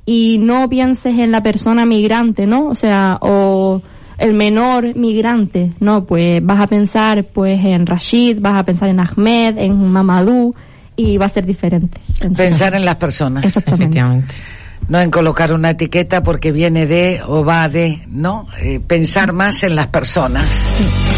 y 0.05 0.37
no 0.37 0.69
pienses 0.69 1.17
en 1.17 1.31
la 1.31 1.41
persona 1.41 1.85
migrante, 1.85 2.45
¿no? 2.45 2.67
O 2.67 2.75
sea, 2.75 3.17
o 3.21 3.81
el 4.17 4.33
menor 4.33 4.95
migrante, 4.95 5.73
¿no? 5.79 6.05
Pues 6.05 6.45
vas 6.45 6.61
a 6.61 6.67
pensar 6.67 7.25
pues 7.25 7.63
en 7.63 7.85
Rashid, 7.85 8.39
vas 8.39 8.57
a 8.57 8.63
pensar 8.63 8.89
en 8.89 8.99
Ahmed, 8.99 9.57
en 9.57 9.91
Mamadou 9.91 10.53
y 10.95 11.17
va 11.17 11.25
a 11.25 11.29
ser 11.29 11.45
diferente. 11.45 11.99
Pensar 12.35 12.75
en 12.75 12.85
las 12.85 12.95
personas. 12.95 13.45
Efectivamente. 13.45 14.35
No 14.87 15.01
en 15.01 15.09
colocar 15.09 15.51
una 15.51 15.71
etiqueta 15.71 16.21
porque 16.21 16.51
viene 16.51 16.85
de 16.85 17.21
o 17.25 17.43
va 17.43 17.67
de, 17.69 18.03
¿no? 18.07 18.47
Eh, 18.59 18.79
pensar 18.79 19.33
más 19.33 19.63
en 19.63 19.75
las 19.75 19.87
personas. 19.87 21.14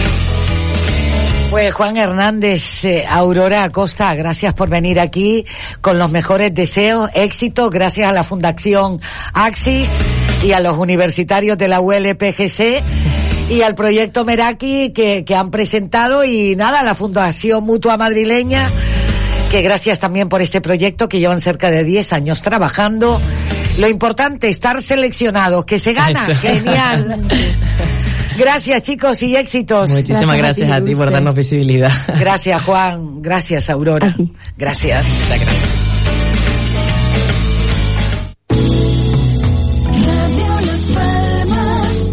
Pues 1.50 1.74
Juan 1.74 1.96
Hernández, 1.96 2.84
eh, 2.84 3.06
Aurora 3.10 3.64
Acosta, 3.64 4.14
gracias 4.16 4.54
por 4.54 4.70
venir 4.70 5.00
aquí 5.00 5.46
con 5.80 5.98
los 5.98 6.12
mejores 6.12 6.54
deseos, 6.54 7.10
éxito, 7.14 7.70
gracias 7.70 8.10
a 8.10 8.12
la 8.12 8.26
Fundación 8.26 9.00
Axis 9.34 9.90
y 10.44 10.52
a 10.52 10.60
los 10.60 10.78
universitarios 10.78 11.58
de 11.58 11.70
la 11.70 11.80
ULPGC 11.80 12.84
y 13.50 13.62
al 13.62 13.76
proyecto 13.76 14.26
Meraki 14.26 14.92
que, 14.92 15.24
que 15.24 15.36
han 15.36 15.50
presentado 15.50 16.26
y 16.26 16.58
nada, 16.58 16.84
la 16.84 16.96
Fundación 16.96 17.64
Mutua 17.64 17.96
Madrileña, 17.96 18.70
que 19.50 19.62
gracias 19.62 20.00
también 20.00 20.28
por 20.28 20.42
este 20.42 20.60
proyecto 20.60 21.08
que 21.08 21.20
llevan 21.20 21.40
cerca 21.40 21.72
de 21.72 21.86
10 21.86 22.12
años 22.12 22.42
trabajando. 22.42 23.22
Lo 23.78 23.88
importante, 23.88 24.50
estar 24.50 24.82
seleccionados, 24.82 25.64
que 25.64 25.80
se 25.80 25.94
gana, 25.94 26.26
Eso. 26.28 26.40
genial. 26.42 27.22
Gracias, 28.38 28.82
chicos, 28.84 29.22
y 29.24 29.36
éxitos. 29.36 29.90
Muchísimas 29.92 30.38
gracias, 30.38 30.72
a 30.72 30.84
ti 30.84 30.96
por 30.96 31.12
darnos 31.12 31.36
visibilidad. 31.36 31.92
Gracias, 32.20 32.64
Juan. 32.64 33.22
Gracias, 33.22 33.70
Aurora. 33.70 34.16
Gracias. 34.58 35.08
Muchas 35.08 35.40
gracias. 35.40 35.88
Radio 40.06 40.62
Las 40.62 40.92
Palmas 40.92 42.10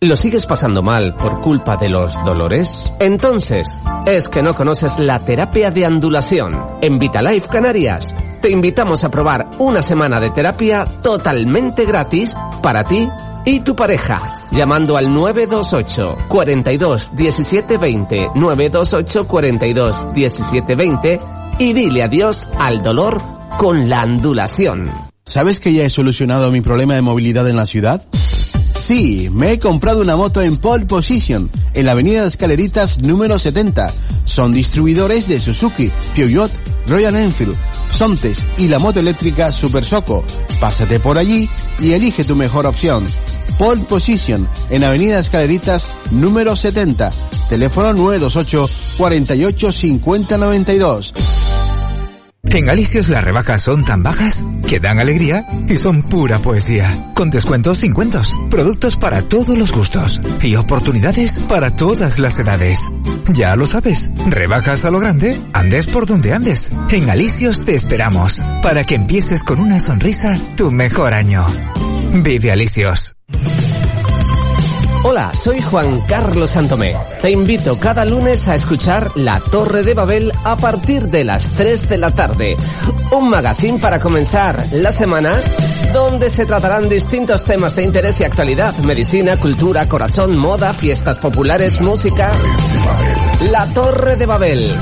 ¿Lo 0.00 0.16
sigues 0.16 0.46
pasando 0.46 0.82
mal 0.82 1.14
por 1.14 1.40
culpa 1.40 1.76
de 1.76 1.88
los 1.88 2.24
dolores? 2.24 2.92
Entonces, 2.98 3.68
es 4.04 4.28
que 4.28 4.42
no 4.42 4.52
conoces 4.52 4.98
la 4.98 5.20
terapia 5.20 5.70
de 5.70 5.86
andulación. 5.86 6.50
En 6.80 6.98
Vitalife 6.98 7.46
Canarias, 7.46 8.12
te 8.42 8.50
invitamos 8.50 9.04
a 9.04 9.08
probar 9.08 9.48
una 9.60 9.80
semana 9.80 10.20
de 10.20 10.30
terapia 10.30 10.84
totalmente 10.84 11.84
gratis 11.84 12.34
para 12.60 12.82
ti 12.82 13.08
y 13.46 13.60
tu 13.60 13.76
pareja. 13.76 14.40
Llamando 14.50 14.96
al 14.96 15.12
928 15.12 16.16
42 16.28 17.12
17 17.16 17.78
20 17.78 18.30
928 18.34 19.28
42 19.28 20.12
17 20.12 20.74
20 20.74 21.20
y 21.60 21.72
dile 21.72 22.02
adiós 22.02 22.50
al 22.58 22.82
dolor 22.82 23.22
con 23.58 23.88
la 23.88 24.02
andulación. 24.02 24.82
¿Sabes 25.24 25.60
que 25.60 25.72
ya 25.72 25.84
he 25.84 25.90
solucionado 25.90 26.50
mi 26.50 26.60
problema 26.60 26.94
de 26.94 27.02
movilidad 27.02 27.48
en 27.48 27.56
la 27.56 27.66
ciudad? 27.66 28.02
Sí, 28.12 29.30
me 29.30 29.52
he 29.52 29.58
comprado 29.60 30.00
una 30.00 30.16
moto 30.16 30.42
en 30.42 30.56
pole 30.56 30.86
position, 30.86 31.48
en 31.74 31.86
la 31.86 31.92
avenida 31.92 32.22
de 32.22 32.28
Escaleritas 32.28 32.98
número 32.98 33.38
70. 33.38 33.86
Son 34.24 34.52
distribuidores 34.52 35.28
de 35.28 35.38
Suzuki, 35.38 35.92
Peugeot, 36.16 36.50
Royal 36.86 37.16
Enfield, 37.16 37.56
Sontes 37.90 38.44
y 38.58 38.68
la 38.68 38.78
moto 38.78 39.00
eléctrica 39.00 39.52
Super 39.52 39.84
Soco. 39.84 40.24
Pásate 40.60 41.00
por 41.00 41.18
allí 41.18 41.48
y 41.78 41.92
elige 41.92 42.24
tu 42.24 42.36
mejor 42.36 42.66
opción. 42.66 43.06
Pole 43.58 43.82
Position, 43.82 44.48
en 44.70 44.84
avenida 44.84 45.18
Escaleritas 45.18 45.86
número 46.10 46.56
70. 46.56 47.10
Teléfono 47.48 47.92
928 47.92 48.68
48 48.96 49.72
50 49.72 50.38
92. 50.38 51.41
En 52.54 52.68
Alicios 52.68 53.08
las 53.08 53.24
rebajas 53.24 53.62
son 53.62 53.82
tan 53.82 54.02
bajas 54.02 54.44
que 54.68 54.78
dan 54.78 55.00
alegría 55.00 55.46
y 55.68 55.78
son 55.78 56.02
pura 56.02 56.42
poesía. 56.42 57.12
Con 57.14 57.30
descuentos 57.30 57.78
sin 57.78 57.94
cuentos, 57.94 58.36
productos 58.50 58.98
para 58.98 59.22
todos 59.22 59.56
los 59.56 59.72
gustos 59.72 60.20
y 60.42 60.56
oportunidades 60.56 61.40
para 61.40 61.74
todas 61.76 62.18
las 62.18 62.38
edades. 62.38 62.90
Ya 63.32 63.56
lo 63.56 63.66
sabes, 63.66 64.10
rebajas 64.26 64.84
a 64.84 64.90
lo 64.90 65.00
grande, 65.00 65.42
andes 65.54 65.86
por 65.86 66.04
donde 66.04 66.34
andes. 66.34 66.70
En 66.90 67.08
Alicios 67.08 67.64
te 67.64 67.74
esperamos 67.74 68.42
para 68.62 68.84
que 68.84 68.96
empieces 68.96 69.44
con 69.44 69.58
una 69.58 69.80
sonrisa 69.80 70.38
tu 70.54 70.70
mejor 70.70 71.14
año. 71.14 71.46
Vive 72.22 72.52
Alicios. 72.52 73.16
Hola, 75.04 75.32
soy 75.34 75.60
Juan 75.60 76.00
Carlos 76.02 76.52
Santomé. 76.52 76.96
Te 77.20 77.32
invito 77.32 77.76
cada 77.76 78.04
lunes 78.04 78.46
a 78.46 78.54
escuchar 78.54 79.10
La 79.16 79.40
Torre 79.40 79.82
de 79.82 79.94
Babel 79.94 80.32
a 80.44 80.56
partir 80.56 81.08
de 81.08 81.24
las 81.24 81.48
3 81.48 81.88
de 81.88 81.98
la 81.98 82.12
tarde. 82.12 82.56
Un 83.10 83.28
magazine 83.28 83.80
para 83.80 83.98
comenzar 83.98 84.64
la 84.70 84.92
semana 84.92 85.34
donde 85.92 86.30
se 86.30 86.46
tratarán 86.46 86.88
distintos 86.88 87.42
temas 87.42 87.74
de 87.74 87.82
interés 87.82 88.20
y 88.20 88.24
actualidad. 88.24 88.76
Medicina, 88.78 89.36
cultura, 89.38 89.88
corazón, 89.88 90.36
moda, 90.36 90.72
fiestas 90.72 91.18
populares, 91.18 91.80
música. 91.80 92.30
La 93.50 93.66
Torre 93.74 94.14
de 94.14 94.26
Babel. 94.26 94.72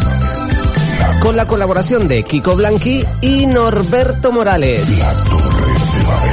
Con 1.22 1.34
la 1.34 1.46
colaboración 1.46 2.08
de 2.08 2.24
Kiko 2.24 2.56
Blanqui 2.56 3.06
y 3.22 3.46
Norberto 3.46 4.32
Morales. 4.32 5.49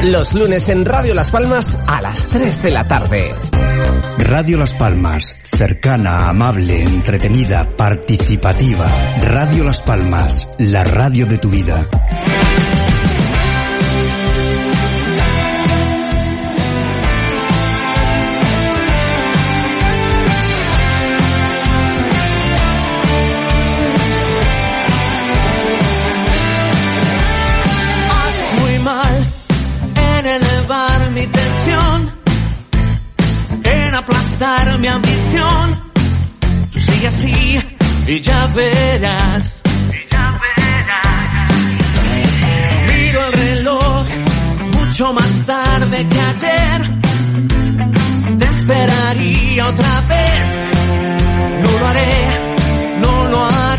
Los 0.04 0.34
lunes 0.34 0.70
en 0.70 0.86
Radio 0.86 1.14
Las 1.14 1.32
Palmas 1.32 1.78
a 1.88 2.02
las 2.02 2.28
3 2.28 2.62
de 2.64 2.72
la 2.72 2.88
tarde. 2.88 3.34
Radio 4.20 4.58
Las 4.58 4.74
Palmas, 4.74 5.36
cercana, 5.58 6.30
amable, 6.30 6.84
entretenida, 6.84 7.68
participativa. 7.68 8.88
Radio 9.22 9.64
Las 9.64 9.82
Palmas, 9.82 10.50
la 10.60 10.84
radio 10.84 11.26
de 11.26 11.38
tu 11.38 11.50
vida. 11.50 11.86
Mi 34.80 34.88
ambición. 34.88 35.92
Tú 36.72 36.80
sigue 36.80 37.08
así 37.08 37.60
y 38.08 38.22
ya 38.22 38.48
verás. 38.48 39.62
Miro 42.88 43.20
el 43.28 43.34
reloj 43.34 44.06
mucho 44.74 45.14
más 45.14 45.46
tarde 45.46 46.08
que 46.08 46.20
ayer. 46.20 46.80
Te 48.40 48.46
esperaría 48.46 49.68
otra 49.68 50.02
vez. 50.08 50.64
No 51.64 51.72
lo 51.80 51.88
haré, 51.88 52.16
no 53.02 53.28
lo 53.32 53.46
haré. 53.46 53.77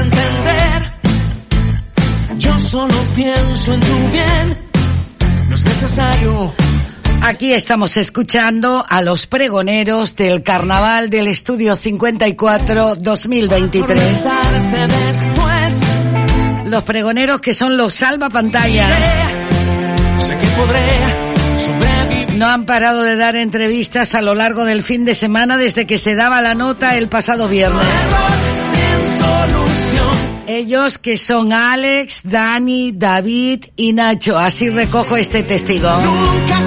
Entender. 0.00 0.92
Yo 2.38 2.58
solo 2.58 2.94
pienso 3.14 3.74
en 3.74 3.80
tu 3.80 3.96
bien, 4.12 4.58
no 5.48 5.54
es 5.54 5.64
necesario. 5.64 6.54
Aquí 7.22 7.52
estamos 7.52 7.98
escuchando 7.98 8.84
a 8.88 9.02
los 9.02 9.26
pregoneros 9.26 10.16
del 10.16 10.42
Carnaval 10.42 11.10
del 11.10 11.28
Estudio 11.28 11.76
54 11.76 12.96
2023. 12.96 14.26
Acordarse 14.26 14.86
después, 14.86 15.80
Los 16.64 16.84
pregoneros 16.84 17.40
que 17.42 17.52
son 17.52 17.76
los 17.76 17.92
salvapantallas. 17.94 18.90
sé 20.16 20.38
que 20.38 20.46
podré 20.48 21.58
sobrevivir. 21.58 22.38
No 22.38 22.46
han 22.46 22.64
parado 22.64 23.02
de 23.02 23.16
dar 23.16 23.36
entrevistas 23.36 24.14
a 24.14 24.22
lo 24.22 24.34
largo 24.34 24.64
del 24.64 24.82
fin 24.82 25.04
de 25.04 25.14
semana 25.14 25.58
desde 25.58 25.86
que 25.86 25.98
se 25.98 26.14
daba 26.14 26.40
la 26.40 26.54
nota 26.54 26.96
el 26.96 27.08
pasado 27.08 27.48
viernes. 27.48 27.84
Sin 28.56 29.89
Ellos 30.52 30.98
que 30.98 31.16
son 31.16 31.52
Alex, 31.52 32.22
Dani, 32.24 32.90
David 32.90 33.66
y 33.76 33.92
Nacho. 33.92 34.36
Así 34.36 34.68
recojo 34.68 35.16
este 35.16 35.44
testigo. 35.44 35.88
nunca. 36.02 36.60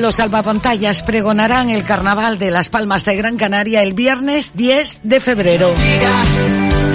Los 0.00 0.16
salvapantallas 0.16 1.04
pregonarán 1.04 1.70
el 1.70 1.84
carnaval 1.84 2.36
de 2.36 2.50
Las 2.50 2.70
Palmas 2.70 3.04
de 3.04 3.14
Gran 3.14 3.36
Canaria 3.36 3.84
el 3.84 3.94
viernes 3.94 4.50
10 4.56 4.98
de 5.04 5.20
febrero. 5.20 5.72
Diga, 5.76 6.24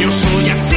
yo 0.01 0.11
soy 0.11 0.49
así, 0.49 0.75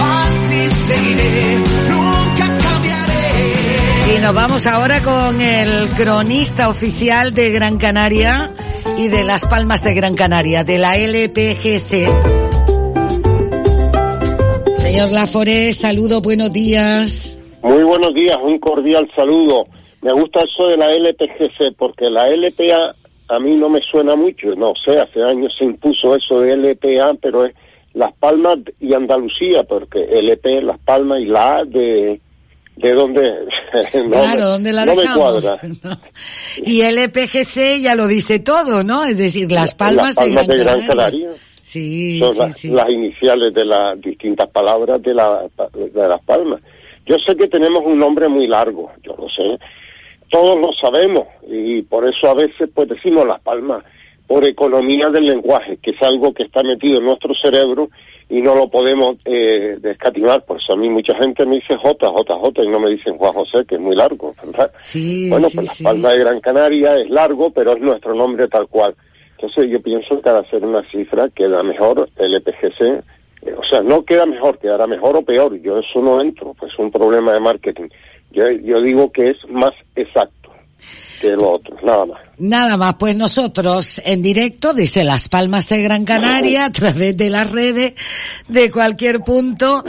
así 0.00 0.70
seguiré. 0.70 1.58
Nunca 1.90 2.58
cambiaré. 2.68 4.14
Y 4.16 4.20
nos 4.20 4.32
vamos 4.32 4.64
ahora 4.68 5.02
con 5.02 5.40
el 5.40 5.88
cronista 5.96 6.68
oficial 6.68 7.34
de 7.34 7.50
Gran 7.50 7.78
Canaria 7.78 8.52
y 8.98 9.08
de 9.08 9.24
Las 9.24 9.46
Palmas 9.46 9.84
de 9.84 9.94
Gran 9.94 10.14
Canaria, 10.14 10.64
de 10.64 10.78
la 10.78 10.96
LPGC. 10.96 12.08
Señor 14.76 15.12
Laforé, 15.12 15.72
saludo, 15.72 16.22
buenos 16.22 16.52
días. 16.52 17.38
Muy 17.62 17.82
buenos 17.84 18.14
días, 18.14 18.36
un 18.42 18.58
cordial 18.58 19.10
saludo. 19.14 19.66
Me 20.02 20.12
gusta 20.12 20.40
eso 20.40 20.68
de 20.68 20.76
la 20.76 20.90
LPGC 20.92 21.76
porque 21.76 22.08
la 22.08 22.28
LPA 22.28 22.94
a 23.28 23.38
mí 23.38 23.56
no 23.56 23.68
me 23.68 23.80
suena 23.82 24.14
mucho, 24.14 24.54
no 24.54 24.72
sé, 24.82 24.98
hace 24.98 25.22
años 25.22 25.54
se 25.58 25.64
impuso 25.64 26.14
eso 26.14 26.40
de 26.40 26.56
LPA, 26.56 27.14
pero 27.20 27.44
es 27.44 27.54
Las 27.92 28.14
Palmas 28.14 28.58
y 28.80 28.94
Andalucía, 28.94 29.64
porque 29.64 30.04
LP, 30.04 30.62
Las 30.62 30.78
Palmas 30.78 31.20
y 31.20 31.26
la 31.26 31.56
A 31.56 31.64
de, 31.64 32.20
de 32.76 32.92
donde 32.92 33.22
no, 34.04 34.10
claro, 34.10 34.48
¿dónde 34.48 34.72
la 34.72 34.84
no 34.84 34.94
me 34.94 35.02
dejamos? 35.02 35.42
cuadra. 35.42 35.58
Y 36.62 36.82
el 36.82 36.98
EPGC 36.98 37.80
ya 37.80 37.94
lo 37.94 38.06
dice 38.06 38.38
todo, 38.38 38.82
¿no? 38.82 39.04
Es 39.04 39.16
decir, 39.18 39.50
Las 39.50 39.74
Palmas, 39.74 40.16
Las 40.16 40.16
Palmas 40.16 40.46
de 40.46 40.58
Gran, 40.58 40.66
Canaria. 40.66 40.88
Canaria. 40.88 41.30
Sí, 41.62 42.18
son 42.20 42.34
sí, 42.34 42.38
las, 42.40 42.58
sí. 42.58 42.68
las 42.70 42.90
iniciales 42.90 43.52
de 43.52 43.64
las 43.64 44.00
distintas 44.00 44.48
palabras 44.50 45.02
de, 45.02 45.12
la, 45.12 45.44
de 45.74 46.08
Las 46.08 46.22
Palmas. 46.22 46.60
Yo 47.04 47.16
sé 47.18 47.36
que 47.36 47.48
tenemos 47.48 47.82
un 47.84 47.98
nombre 47.98 48.28
muy 48.28 48.46
largo, 48.46 48.90
yo 49.02 49.14
lo 49.16 49.28
sé. 49.28 49.58
Todos 50.30 50.58
lo 50.58 50.72
sabemos 50.72 51.26
y 51.48 51.82
por 51.82 52.06
eso 52.06 52.28
a 52.28 52.34
veces 52.34 52.68
pues 52.74 52.88
decimos 52.88 53.26
Las 53.26 53.40
Palmas 53.40 53.84
por 54.26 54.44
economía 54.44 55.08
del 55.10 55.26
lenguaje, 55.26 55.78
que 55.78 55.92
es 55.92 56.02
algo 56.02 56.32
que 56.34 56.44
está 56.44 56.62
metido 56.62 56.98
en 56.98 57.04
nuestro 57.06 57.34
cerebro 57.34 57.88
y 58.28 58.42
no 58.42 58.56
lo 58.56 58.68
podemos 58.68 59.16
eh, 59.24 59.76
descatimar. 59.80 60.44
Por 60.44 60.60
eso 60.60 60.72
a 60.72 60.76
mí 60.76 60.88
mucha 60.88 61.14
gente 61.16 61.46
me 61.46 61.56
dice 61.56 61.76
J, 61.76 62.08
J, 62.08 62.34
J 62.34 62.62
y 62.64 62.66
no 62.66 62.80
me 62.80 62.90
dicen 62.90 63.16
Juan 63.16 63.32
José, 63.32 63.64
que 63.66 63.76
es 63.76 63.80
muy 63.80 63.94
largo. 63.94 64.34
¿verdad? 64.44 64.72
Sí, 64.78 65.30
bueno, 65.30 65.48
sí, 65.48 65.56
pues 65.56 65.66
Las 65.68 65.76
sí. 65.76 65.84
Palmas 65.84 66.12
de 66.12 66.18
Gran 66.18 66.40
Canaria 66.40 66.96
es 66.96 67.08
largo, 67.08 67.50
pero 67.50 67.72
es 67.74 67.80
nuestro 67.80 68.14
nombre 68.14 68.48
tal 68.48 68.66
cual. 68.66 68.94
Entonces 69.32 69.70
yo 69.70 69.80
pienso 69.80 70.20
que 70.20 70.28
al 70.28 70.38
hacer 70.38 70.64
una 70.64 70.82
cifra 70.90 71.28
queda 71.28 71.62
mejor 71.62 72.08
el 72.16 72.34
EPGC, 72.34 72.80
eh, 72.80 73.54
o 73.56 73.62
sea, 73.62 73.80
no 73.80 74.02
queda 74.02 74.26
mejor, 74.26 74.58
quedará 74.58 74.86
mejor 74.86 75.16
o 75.16 75.22
peor, 75.22 75.60
yo 75.60 75.78
eso 75.78 76.00
no 76.00 76.20
entro, 76.20 76.54
pues 76.58 76.72
es 76.72 76.78
un 76.78 76.90
problema 76.90 77.32
de 77.32 77.40
marketing. 77.40 77.88
Yo, 78.32 78.50
yo 78.50 78.80
digo 78.80 79.12
que 79.12 79.30
es 79.30 79.48
más 79.48 79.72
exacto 79.94 80.50
que 81.20 81.30
lo 81.30 81.52
otro, 81.52 81.76
nada 81.82 82.06
más. 82.06 82.25
Nada 82.38 82.76
más, 82.76 82.96
pues 82.98 83.16
nosotros 83.16 83.98
en 84.04 84.20
directo 84.20 84.74
desde 84.74 85.04
Las 85.04 85.30
Palmas 85.30 85.70
de 85.70 85.82
Gran 85.82 86.04
Canaria, 86.04 86.66
a 86.66 86.72
través 86.72 87.16
de 87.16 87.30
las 87.30 87.50
redes, 87.50 87.94
de 88.46 88.70
cualquier 88.70 89.20
punto, 89.20 89.82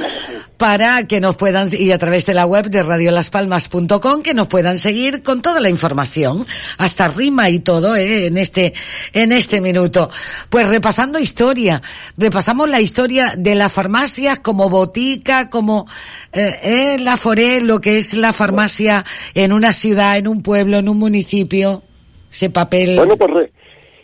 para 0.56 1.06
que 1.08 1.20
nos 1.20 1.36
puedan, 1.36 1.70
y 1.78 1.92
a 1.92 1.98
través 1.98 2.26
de 2.26 2.34
la 2.34 2.46
web 2.46 2.70
de 2.70 2.84
radiolaspalmas.com, 2.84 4.22
que 4.22 4.34
nos 4.34 4.48
puedan 4.48 4.80
seguir 4.80 5.24
con 5.24 5.42
toda 5.42 5.60
la 5.60 5.70
información, 5.70 6.48
hasta 6.78 7.10
rima 7.10 7.50
y 7.50 7.60
todo, 7.60 7.98
¿eh? 7.98 8.28
en 8.28 8.38
este, 8.38 8.74
en 9.12 9.34
este 9.34 9.60
minuto. 9.60 10.10
Pues 10.50 10.70
repasando 10.70 11.20
historia, 11.20 11.82
repasamos 12.16 12.70
la 12.70 12.80
historia 12.80 13.34
de 13.38 13.56
las 13.56 13.74
farmacias 13.74 14.40
como 14.40 14.70
botica, 14.70 15.50
como, 15.50 15.86
eh, 16.32 16.60
eh, 16.64 16.98
la 17.00 17.18
foré, 17.18 17.60
lo 17.60 17.82
que 17.82 17.98
es 17.98 18.14
la 18.14 18.32
farmacia 18.32 19.04
en 19.34 19.52
una 19.52 19.74
ciudad, 19.74 20.18
en 20.18 20.30
un 20.30 20.42
pueblo, 20.42 20.78
en 20.78 20.88
un 20.88 20.98
municipio, 20.98 21.84
ese 22.30 22.50
papel. 22.50 22.96
Bueno, 22.98 23.18
pues 23.18 23.32
re- 23.32 23.52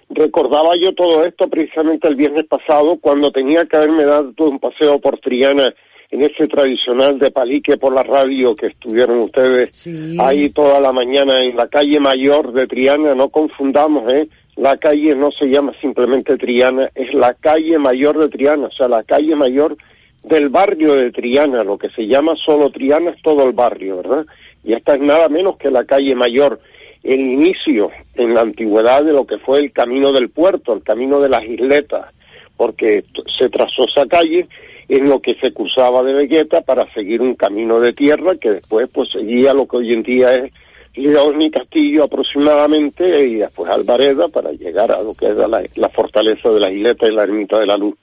recordaba 0.10 0.76
yo 0.76 0.94
todo 0.94 1.26
esto 1.26 1.48
precisamente 1.50 2.08
el 2.08 2.16
viernes 2.16 2.46
pasado 2.46 2.98
cuando 3.00 3.32
tenía 3.32 3.66
que 3.66 3.78
haberme 3.78 4.06
dado 4.06 4.34
un 4.38 4.60
paseo 4.60 5.00
por 5.00 5.20
Triana 5.20 5.74
en 6.12 6.22
ese 6.22 6.48
tradicional 6.48 7.18
de 7.18 7.32
palique 7.32 7.78
por 7.78 7.92
la 7.94 8.04
radio 8.04 8.56
que 8.56 8.68
estuvieron 8.68 9.18
ustedes 9.22 9.88
ahí 10.20 10.50
toda 10.50 10.80
la 10.80 10.92
mañana 10.92 11.42
en 11.42 11.56
la 11.56 11.68
calle 11.68 12.00
mayor 12.00 12.54
de 12.54 12.68
Triana, 12.68 13.16
no 13.16 13.30
confundamos, 13.30 14.14
¿eh? 14.14 14.28
La 14.56 14.78
calle 14.78 15.16
no 15.16 15.32
se 15.32 15.46
llama 15.48 15.74
simplemente 15.82 16.38
Triana, 16.38 16.88
es 16.94 17.12
la 17.16 17.34
calle 17.34 17.80
mayor 17.80 18.20
de 18.20 18.30
Triana, 18.30 18.68
o 18.68 18.72
sea, 18.72 18.88
la 18.88 19.02
calle 19.04 19.36
mayor 19.36 19.76
del 20.24 20.50
barrio 20.50 20.94
de 20.94 21.12
Triana, 21.12 21.64
lo 21.64 21.80
que 21.80 21.90
se 21.90 22.06
llama 22.06 22.36
solo 22.36 22.70
Triana 22.70 23.10
es 23.10 23.22
todo 23.24 23.44
el 23.48 23.54
barrio, 23.54 23.98
¿verdad? 23.98 24.26
Y 24.64 24.74
esta 24.74 24.94
es 24.94 25.02
nada 25.02 25.28
menos 25.30 25.58
que 25.58 25.72
la 25.72 25.84
calle 25.86 26.14
mayor, 26.14 26.60
el 27.04 27.20
inicio 27.20 27.92
en 28.16 28.34
la 28.34 28.42
antigüedad 28.42 29.04
de 29.04 29.14
lo 29.14 29.26
que 29.26 29.38
fue 29.38 29.60
el 29.60 29.72
camino 29.72 30.12
del 30.12 30.30
puerto, 30.30 30.74
el 30.74 30.84
camino 30.84 31.20
de 31.20 31.30
las 31.30 31.44
isletas, 31.44 32.14
porque 32.56 33.04
se 33.38 33.50
trazó 33.50 33.86
esa 33.86 34.06
calle 34.08 34.48
en 34.88 35.10
lo 35.10 35.22
que 35.22 35.36
se 35.36 35.54
cruzaba 35.54 36.04
de 36.04 36.14
Vegueta 36.14 36.62
para 36.62 36.92
seguir 36.94 37.22
un 37.22 37.36
camino 37.36 37.80
de 37.80 37.94
tierra 37.94 38.36
que 38.36 38.52
después 38.52 38.90
pues 38.92 39.10
seguía 39.10 39.54
lo 39.54 39.68
que 39.68 39.78
hoy 39.78 39.94
en 39.94 40.04
día 40.04 40.34
es 40.34 40.52
León 40.96 41.42
y 41.42 41.50
Castillo 41.50 42.04
aproximadamente 42.04 43.26
y 43.26 43.36
después 43.36 43.70
Alvareda 43.70 44.28
para 44.28 44.52
llegar 44.52 44.92
a 44.92 45.02
lo 45.02 45.14
que 45.14 45.28
era 45.28 45.48
la, 45.48 45.64
la 45.76 45.90
fortaleza 45.90 46.50
de 46.50 46.60
la 46.60 46.72
isleta 46.72 47.08
y 47.08 47.12
la 47.12 47.24
ermita 47.24 47.60
de 47.60 47.66
la 47.66 47.78
luz. 47.78 47.96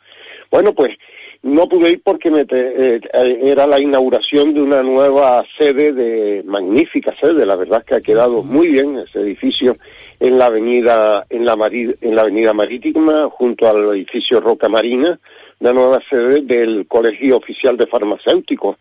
Bueno, 0.50 0.74
pues 0.74 0.96
no 1.42 1.68
pude 1.68 1.90
ir 1.90 2.02
porque 2.04 2.30
me 2.30 2.44
te- 2.44 2.96
eh, 2.96 3.00
eh, 3.14 3.38
era 3.44 3.66
la 3.66 3.80
inauguración 3.80 4.52
de 4.52 4.60
una 4.62 4.82
nueva 4.82 5.42
sede 5.56 5.92
de 5.92 6.42
magnífica 6.44 7.14
sede, 7.18 7.46
la 7.46 7.56
verdad 7.56 7.80
es 7.80 7.84
que 7.86 7.94
ha 7.94 8.00
quedado 8.00 8.42
muy 8.42 8.68
bien 8.68 8.98
ese 8.98 9.20
edificio 9.20 9.74
en 10.20 10.36
la 10.38 10.46
avenida 10.46 11.24
en 11.30 11.44
la 11.46 11.56
Mari- 11.56 11.94
en 12.02 12.14
la 12.14 12.22
avenida 12.22 12.52
marítima 12.52 13.28
junto 13.30 13.66
al 13.68 13.94
edificio 13.96 14.38
Roca 14.40 14.68
Marina, 14.68 15.18
la 15.60 15.72
nueva 15.72 16.00
sede 16.10 16.42
del 16.42 16.86
Colegio 16.86 17.36
Oficial 17.38 17.76
de 17.76 17.86
Farmacéuticos 17.86 18.76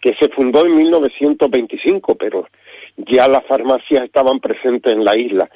que 0.00 0.14
se 0.14 0.28
fundó 0.30 0.64
en 0.64 0.76
1925, 0.76 2.14
pero 2.16 2.48
ya 2.96 3.28
las 3.28 3.44
farmacias 3.46 4.04
estaban 4.04 4.40
presentes 4.40 4.92
en 4.92 5.04
la 5.04 5.16
isla. 5.16 5.48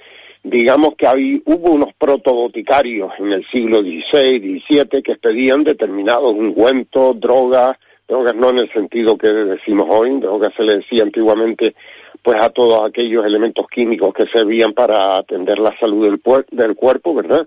Digamos 0.44 0.94
que 0.96 1.06
hay, 1.06 1.42
hubo 1.46 1.72
unos 1.72 1.94
protoboticarios 1.94 3.12
en 3.18 3.32
el 3.32 3.46
siglo 3.46 3.80
XVI, 3.80 4.60
XVII 4.68 5.02
que 5.02 5.16
pedían 5.16 5.64
determinados 5.64 6.34
ungüentos, 6.34 7.18
drogas, 7.18 7.78
drogas 8.06 8.36
no 8.36 8.50
en 8.50 8.58
el 8.58 8.70
sentido 8.70 9.16
que 9.16 9.28
decimos 9.28 9.86
hoy, 9.88 10.20
drogas 10.20 10.52
se 10.54 10.62
le 10.64 10.76
decía 10.76 11.02
antiguamente 11.02 11.74
pues 12.20 12.38
a 12.42 12.50
todos 12.50 12.86
aquellos 12.86 13.24
elementos 13.24 13.66
químicos 13.68 14.12
que 14.12 14.26
servían 14.26 14.74
para 14.74 15.16
atender 15.16 15.58
la 15.58 15.74
salud 15.78 16.06
del, 16.06 16.74
cuerpo, 16.74 17.14
¿verdad? 17.14 17.46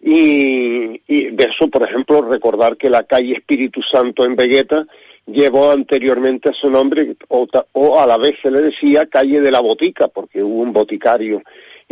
Y, 0.00 0.98
de 1.06 1.44
eso, 1.44 1.68
por 1.68 1.82
ejemplo, 1.82 2.22
recordar 2.22 2.78
que 2.78 2.88
la 2.88 3.04
calle 3.04 3.34
Espíritu 3.34 3.82
Santo 3.82 4.24
en 4.24 4.36
Vegueta 4.36 4.86
llevó 5.26 5.70
anteriormente 5.70 6.52
su 6.54 6.70
nombre, 6.70 7.14
o, 7.28 7.46
o 7.72 8.00
a 8.00 8.06
la 8.06 8.16
vez 8.16 8.36
se 8.42 8.50
le 8.50 8.62
decía 8.62 9.06
calle 9.06 9.40
de 9.40 9.50
la 9.50 9.60
botica, 9.60 10.08
porque 10.08 10.42
hubo 10.42 10.62
un 10.62 10.72
boticario 10.72 11.42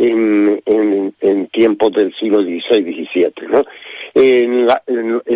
en, 0.05 1.13
en, 1.21 1.47
tiempos 1.47 1.91
del 1.91 2.13
siglo 2.15 2.41
XVI, 2.41 2.81
XVII, 3.11 3.47
¿no? 3.49 3.65
En 4.13 4.65
la- 4.65 4.81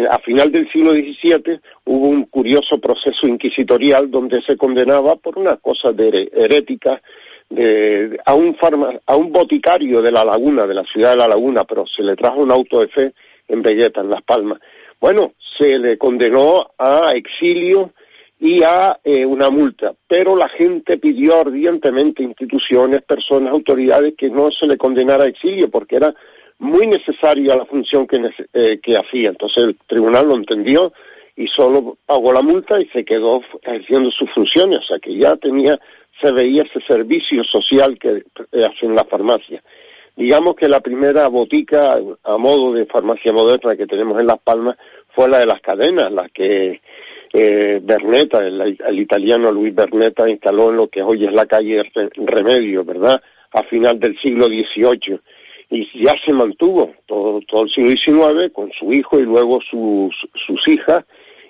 a 0.10 0.20
final 0.20 0.52
del 0.52 0.70
siglo 0.72 0.92
XVII 0.92 1.60
hubo 1.86 2.08
un 2.08 2.26
curioso 2.26 2.80
proceso 2.80 3.28
inquisitorial 3.28 4.10
donde 4.10 4.42
se 4.42 4.58
condenaba 4.58 5.16
por 5.18 5.38
una 5.38 5.58
cosa 5.58 5.92
de 5.92 6.30
herética 6.34 7.02
de, 7.50 8.20
a 8.26 8.34
un 8.34 8.56
farma- 8.58 9.00
a 9.06 9.16
un 9.16 9.32
boticario 9.32 10.02
de 10.02 10.12
la 10.12 10.26
laguna, 10.26 10.66
de 10.66 10.74
la 10.74 10.84
ciudad 10.84 11.12
de 11.12 11.18
la 11.18 11.28
laguna, 11.28 11.64
pero 11.64 11.86
se 11.86 12.02
le 12.02 12.16
trajo 12.16 12.42
un 12.42 12.52
auto 12.52 12.80
de 12.82 12.88
fe 12.88 13.14
en 13.48 13.62
Vegueta, 13.62 14.02
en 14.02 14.10
Las 14.10 14.24
Palmas. 14.24 14.60
Bueno, 15.00 15.34
se 15.58 15.78
le 15.78 15.98
condenó 15.98 16.72
a 16.80 17.12
exilio 17.14 17.92
y 18.40 18.64
a 18.64 19.00
eh, 19.04 19.26
una 19.26 19.50
multa, 19.50 19.94
pero 20.08 20.36
la 20.36 20.50
gente 20.50 20.98
pidió 20.98 21.40
ardientemente, 21.40 22.24
instituciones, 22.24 23.02
personas, 23.04 23.54
autoridades, 23.54 24.14
que 24.18 24.30
no 24.30 24.52
se 24.52 24.68
le 24.68 24.78
condenara 24.78 25.24
a 25.24 25.28
exilio 25.28 25.70
porque 25.70 25.96
era 25.96 26.14
muy 26.60 26.88
necesaria 26.88 27.56
la 27.56 27.66
función 27.66 28.08
que, 28.08 28.30
eh, 28.54 28.80
que 28.82 28.98
hacía. 28.98 29.30
Entonces 29.30 29.64
el 29.64 29.78
tribunal 29.88 30.28
lo 30.28 30.36
entendió 30.36 30.94
y 31.36 31.48
solo 31.48 31.98
pagó 32.06 32.32
la 32.32 32.42
multa 32.42 32.80
y 32.80 32.86
se 32.88 33.04
quedó 33.04 33.42
ejerciendo 33.62 34.12
sus 34.12 34.30
funciones, 34.32 34.80
o 34.80 34.84
sea 34.84 35.00
que 35.00 35.16
ya 35.18 35.36
tenía, 35.36 35.80
se 36.22 36.32
veía 36.32 36.64
ese 36.64 36.82
servicio 36.86 37.44
social 37.44 37.98
que 38.00 38.24
eh, 38.52 38.66
hacen 38.66 38.96
las 38.96 39.08
farmacias. 39.08 39.64
Digamos 40.16 40.56
que 40.56 40.70
la 40.70 40.80
primera 40.80 41.28
botica 41.28 42.00
a 42.24 42.38
modo 42.38 42.72
de 42.72 42.86
farmacia 42.86 43.34
moderna 43.34 43.76
que 43.76 43.86
tenemos 43.86 44.18
en 44.20 44.28
Las 44.28 44.40
Palmas 44.40 44.78
fue 45.10 45.28
la 45.28 45.40
de 45.40 45.46
las 45.46 45.60
cadenas, 45.60 46.10
la 46.10 46.30
que 46.30 46.80
eh, 47.36 47.82
Bernetta, 47.84 48.40
el, 48.46 49.00
italiano 49.00 49.52
Luis 49.52 49.76
Bernetta 49.76 50.30
instaló 50.30 50.70
en 50.70 50.78
lo 50.78 50.88
que 50.88 51.02
hoy 51.04 51.26
es 51.26 51.34
la 51.34 51.46
calle 51.46 51.84
Re- 51.94 52.10
Remedio, 52.16 52.84
¿verdad? 52.86 53.22
A 53.52 53.64
final 53.64 54.00
del 54.00 54.18
siglo 54.20 54.46
XVIII. 54.48 55.20
Y 55.70 56.04
ya 56.04 56.14
se 56.24 56.32
mantuvo 56.32 56.94
todo, 57.06 57.42
todo 57.48 57.64
el 57.64 57.70
siglo 57.70 57.92
XIX 57.92 58.54
con 58.54 58.72
su 58.72 58.94
hijo 58.94 59.20
y 59.20 59.24
luego 59.24 59.60
sus, 59.62 60.16
sus 60.34 60.68
hijas 60.68 61.04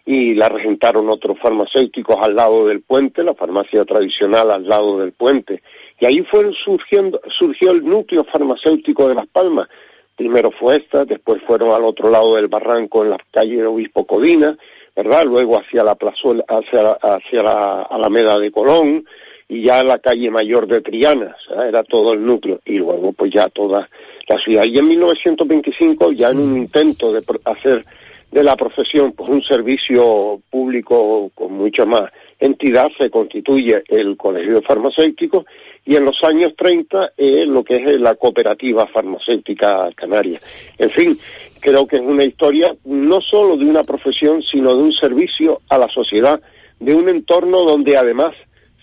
y 0.05 0.35
la 0.35 0.49
regentaron 0.49 1.09
otros 1.09 1.37
farmacéuticos 1.39 2.15
al 2.21 2.35
lado 2.35 2.67
del 2.67 2.81
puente, 2.81 3.23
la 3.23 3.33
farmacia 3.33 3.83
tradicional 3.85 4.51
al 4.51 4.67
lado 4.67 4.99
del 4.99 5.11
puente. 5.11 5.61
Y 5.99 6.05
ahí 6.05 6.21
fue 6.29 6.51
surgiendo, 6.63 7.19
surgió 7.37 7.71
el 7.71 7.83
núcleo 7.83 8.23
farmacéutico 8.23 9.07
de 9.09 9.15
Las 9.15 9.27
Palmas. 9.27 9.67
Primero 10.15 10.51
fue 10.51 10.77
esta, 10.77 11.05
después 11.05 11.41
fueron 11.45 11.71
al 11.71 11.83
otro 11.83 12.09
lado 12.09 12.35
del 12.35 12.47
barranco 12.47 13.03
en 13.03 13.09
la 13.09 13.17
calle 13.31 13.65
Obispo 13.65 14.05
Codina, 14.05 14.57
¿verdad? 14.95 15.25
Luego 15.25 15.57
hacia 15.59 15.83
la 15.83 15.95
plazuela, 15.95 16.43
hacia, 16.47 16.81
la- 16.83 16.97
hacia 17.01 17.43
la 17.43 17.81
Alameda 17.83 18.37
de 18.39 18.51
Colón 18.51 19.05
y 19.47 19.63
ya 19.63 19.83
la 19.83 19.99
calle 19.99 20.29
mayor 20.31 20.67
de 20.67 20.81
Triana, 20.81 21.35
era 21.67 21.83
todo 21.83 22.13
el 22.13 22.25
núcleo. 22.25 22.59
Y 22.65 22.77
luego 22.77 23.13
pues 23.13 23.31
ya 23.33 23.47
toda 23.49 23.87
la 24.27 24.37
ciudad. 24.39 24.63
Y 24.65 24.77
en 24.77 24.87
1925, 24.87 26.11
ya 26.13 26.29
en 26.29 26.39
un 26.39 26.57
intento 26.57 27.11
de 27.13 27.21
hacer 27.45 27.85
de 28.31 28.43
la 28.43 28.55
profesión 28.55 29.11
pues 29.13 29.29
un 29.29 29.41
servicio 29.43 30.41
público 30.49 31.29
con 31.35 31.53
mucha 31.53 31.85
más 31.85 32.11
entidad, 32.39 32.89
se 32.97 33.09
constituye 33.09 33.83
el 33.87 34.17
Colegio 34.17 34.61
Farmacéutico 34.61 35.45
y 35.85 35.95
en 35.95 36.05
los 36.05 36.23
años 36.23 36.53
30 36.57 37.11
eh, 37.17 37.45
lo 37.45 37.63
que 37.63 37.75
es 37.75 37.99
la 37.99 38.15
cooperativa 38.15 38.87
farmacéutica 38.87 39.89
canaria. 39.95 40.39
En 40.77 40.89
fin, 40.89 41.17
creo 41.59 41.85
que 41.87 41.97
es 41.97 42.01
una 42.01 42.23
historia 42.23 42.75
no 42.85 43.21
solo 43.21 43.55
de 43.57 43.65
una 43.65 43.83
profesión, 43.83 44.41
sino 44.41 44.75
de 44.75 44.81
un 44.83 44.93
servicio 44.93 45.61
a 45.69 45.77
la 45.77 45.87
sociedad, 45.89 46.39
de 46.79 46.93
un 46.95 47.07
entorno 47.09 47.63
donde 47.63 47.97
además 47.97 48.33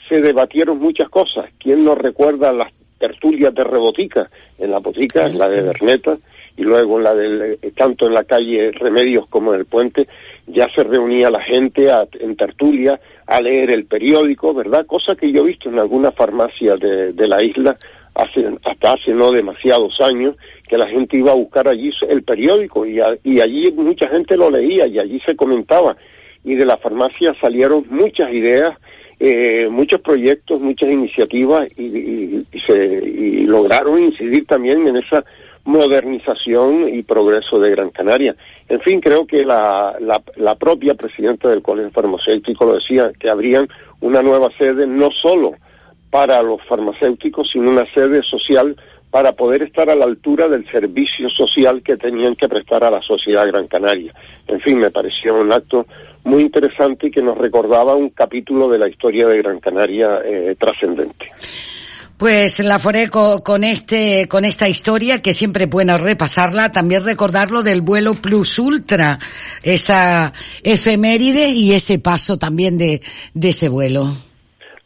se 0.09 0.21
debatieron 0.21 0.79
muchas 0.79 1.09
cosas. 1.09 1.51
¿Quién 1.59 1.85
nos 1.85 1.99
recuerda 1.99 2.53
las 2.53 2.73
tertulias 2.99 3.55
de 3.55 3.65
Rebotica? 3.65 4.31
En 4.59 4.71
la 4.71 4.79
botica, 4.79 5.27
en 5.27 5.39
la 5.39 5.49
de 5.49 5.63
Berneta, 5.63 6.17
y 6.57 6.63
luego 6.63 6.99
en 6.99 7.05
la 7.05 7.15
del, 7.15 7.59
eh, 7.63 7.73
tanto 7.77 8.07
en 8.07 8.15
la 8.15 8.25
calle 8.25 8.71
Remedios 8.73 9.27
como 9.29 9.53
en 9.55 9.61
el 9.61 9.67
puente, 9.67 10.07
ya 10.47 10.69
se 10.75 10.83
reunía 10.83 11.31
la 11.31 11.41
gente 11.41 11.91
a- 11.91 12.07
en 12.21 12.37
tertulia 12.37 13.01
a 13.27 13.41
leer 13.41 13.71
el 13.71 13.85
periódico, 13.87 14.53
¿verdad? 14.55 14.87
Cosa 14.87 15.15
que 15.15 15.31
yo 15.33 15.43
he 15.43 15.49
visto 15.49 15.69
en 15.69 15.79
algunas 15.79 16.15
farmacias 16.15 16.79
de, 16.81 17.13
de 17.13 17.29
la 17.29 17.43
isla 17.43 17.77
hace, 18.15 18.47
hasta 18.65 18.93
hace 18.93 19.13
no 19.13 19.31
demasiados 19.33 20.01
años, 20.01 20.37
que 20.69 20.77
la 20.77 20.87
gente 20.87 21.17
iba 21.17 21.33
a 21.33 21.37
buscar 21.37 21.69
allí 21.69 21.91
el 22.09 22.23
periódico 22.25 22.85
y, 22.87 23.01
y 23.25 23.41
allí 23.41 23.71
mucha 23.73 24.09
gente 24.09 24.37
lo 24.37 24.51
leía 24.51 24.87
y 24.87 24.99
allí 24.99 25.21
se 25.25 25.35
comentaba. 25.37 25.97
Y 26.45 26.55
de 26.57 26.65
la 26.67 26.77
farmacia 26.77 27.35
salieron 27.41 27.87
muchas 27.89 28.33
ideas, 28.33 28.77
eh, 29.21 29.69
muchos 29.71 30.01
proyectos, 30.01 30.61
muchas 30.61 30.91
iniciativas 30.91 31.69
y, 31.79 31.85
y- 31.85 32.47
y 32.53 32.61
se, 32.61 32.75
y 32.77 33.45
lograron 33.47 34.03
incidir 34.03 34.45
también 34.47 34.87
en 34.89 34.97
esa 34.97 35.25
modernización 35.65 36.89
y 36.89 37.03
progreso 37.03 37.59
de 37.59 37.71
Gran 37.71 37.91
Canaria. 37.91 38.35
En 38.69 38.81
fin, 38.81 39.01
creo 39.01 39.27
que 39.27 39.45
la, 39.45 39.97
la, 40.37 40.55
propia 40.57 40.95
presidenta 40.95 41.49
del 41.49 41.63
Colegio 41.63 41.91
Farmacéutico 41.91 42.65
lo 42.65 42.75
decía, 42.75 43.13
que 43.19 43.31
habrían 43.31 43.69
una 44.01 44.23
nueva 44.23 44.51
sede 44.59 44.87
no 44.87 45.11
solo 45.11 45.53
para 46.11 46.43
los 46.43 46.63
farmacéuticos, 46.65 47.51
sino 47.51 47.71
una 47.71 47.87
sede 47.93 48.23
social 48.23 48.77
para 49.11 49.33
poder 49.33 49.63
estar 49.63 49.91
a 49.91 49.95
la 49.95 50.07
altura 50.07 50.49
del 50.49 50.69
servicio 50.71 51.29
social 51.29 51.83
que 51.83 51.97
tenían 51.97 52.35
que 52.35 52.49
prestar 52.49 52.83
a 52.83 52.91
la 52.91 53.03
sociedad 53.03 53.47
gran 53.47 53.69
canaria. 53.69 54.13
En 54.49 54.61
fin, 54.61 54.79
me 54.79 54.91
pareció 54.91 55.39
un 55.39 55.53
acto 55.53 55.87
muy 56.25 56.43
interesante 56.43 57.09
y 57.09 57.11
que 57.11 57.23
nos 57.23 57.37
recordaba 57.37 57.95
un 57.95 58.11
capítulo 58.11 58.69
de 58.71 58.79
la 58.79 58.89
historia 58.89 59.29
de 59.29 59.39
Gran 59.39 59.61
Canaria 59.61 60.21
eh, 60.25 60.57
trascendente. 60.59 61.27
Pues 62.23 62.61
la 62.61 62.79
foré 62.79 63.09
co- 63.09 63.43
con, 63.43 63.65
este, 63.65 64.29
con 64.29 64.45
esta 64.45 64.69
historia 64.69 65.21
que 65.21 65.33
siempre 65.33 65.65
es 65.65 65.71
bueno 65.71 65.99
repasarla, 65.99 66.71
también 66.71 67.03
recordarlo 67.05 67.65
del 67.65 67.81
vuelo 67.81 68.15
Plus 68.15 68.61
Ultra, 68.61 69.19
esa 69.65 70.33
efeméride 70.63 71.49
y 71.49 71.73
ese 71.73 71.99
paso 71.99 72.39
también 72.39 72.79
de, 72.79 73.03
de 73.35 73.49
ese 73.49 73.69
vuelo. 73.69 74.07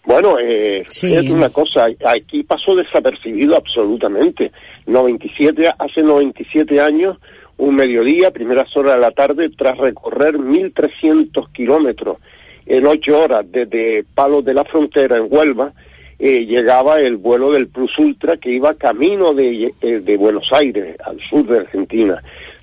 Bueno, 0.07 0.39
eh, 0.41 0.83
fíjate 0.89 1.31
una 1.31 1.51
cosa, 1.51 1.89
aquí 2.07 2.43
pasó 2.43 2.75
desapercibido 2.75 3.55
absolutamente. 3.55 4.51
97, 4.87 5.69
hace 5.79 6.01
97 6.03 6.81
años, 6.81 7.19
un 7.59 7.75
mediodía, 7.77 8.31
primeras 8.31 8.75
horas 8.75 8.95
de 8.95 9.01
la 9.03 9.11
tarde, 9.11 9.51
tras 9.51 9.77
recorrer 9.77 10.37
1.300 10.39 11.53
kilómetros 11.53 12.17
en 12.65 12.87
ocho 12.87 13.19
horas 13.19 13.45
desde 13.53 14.05
Palos 14.15 14.43
de 14.43 14.55
la 14.55 14.65
Frontera 14.65 15.19
en 15.19 15.27
Huelva, 15.29 15.75
eh, 16.19 16.47
llegaba 16.47 17.01
el 17.01 17.17
vuelo 17.17 17.53
del 17.53 17.69
Plus 17.69 17.99
Ultra 17.99 18.39
que 18.39 18.51
iba 18.51 18.75
camino 18.75 19.35
de, 19.35 19.75
eh, 19.81 20.01
de 20.01 20.17
Buenos 20.17 20.51
Aires, 20.53 20.97
al 21.05 21.21
sur 21.21 21.47
de 21.47 21.59
Argentina. 21.59 22.23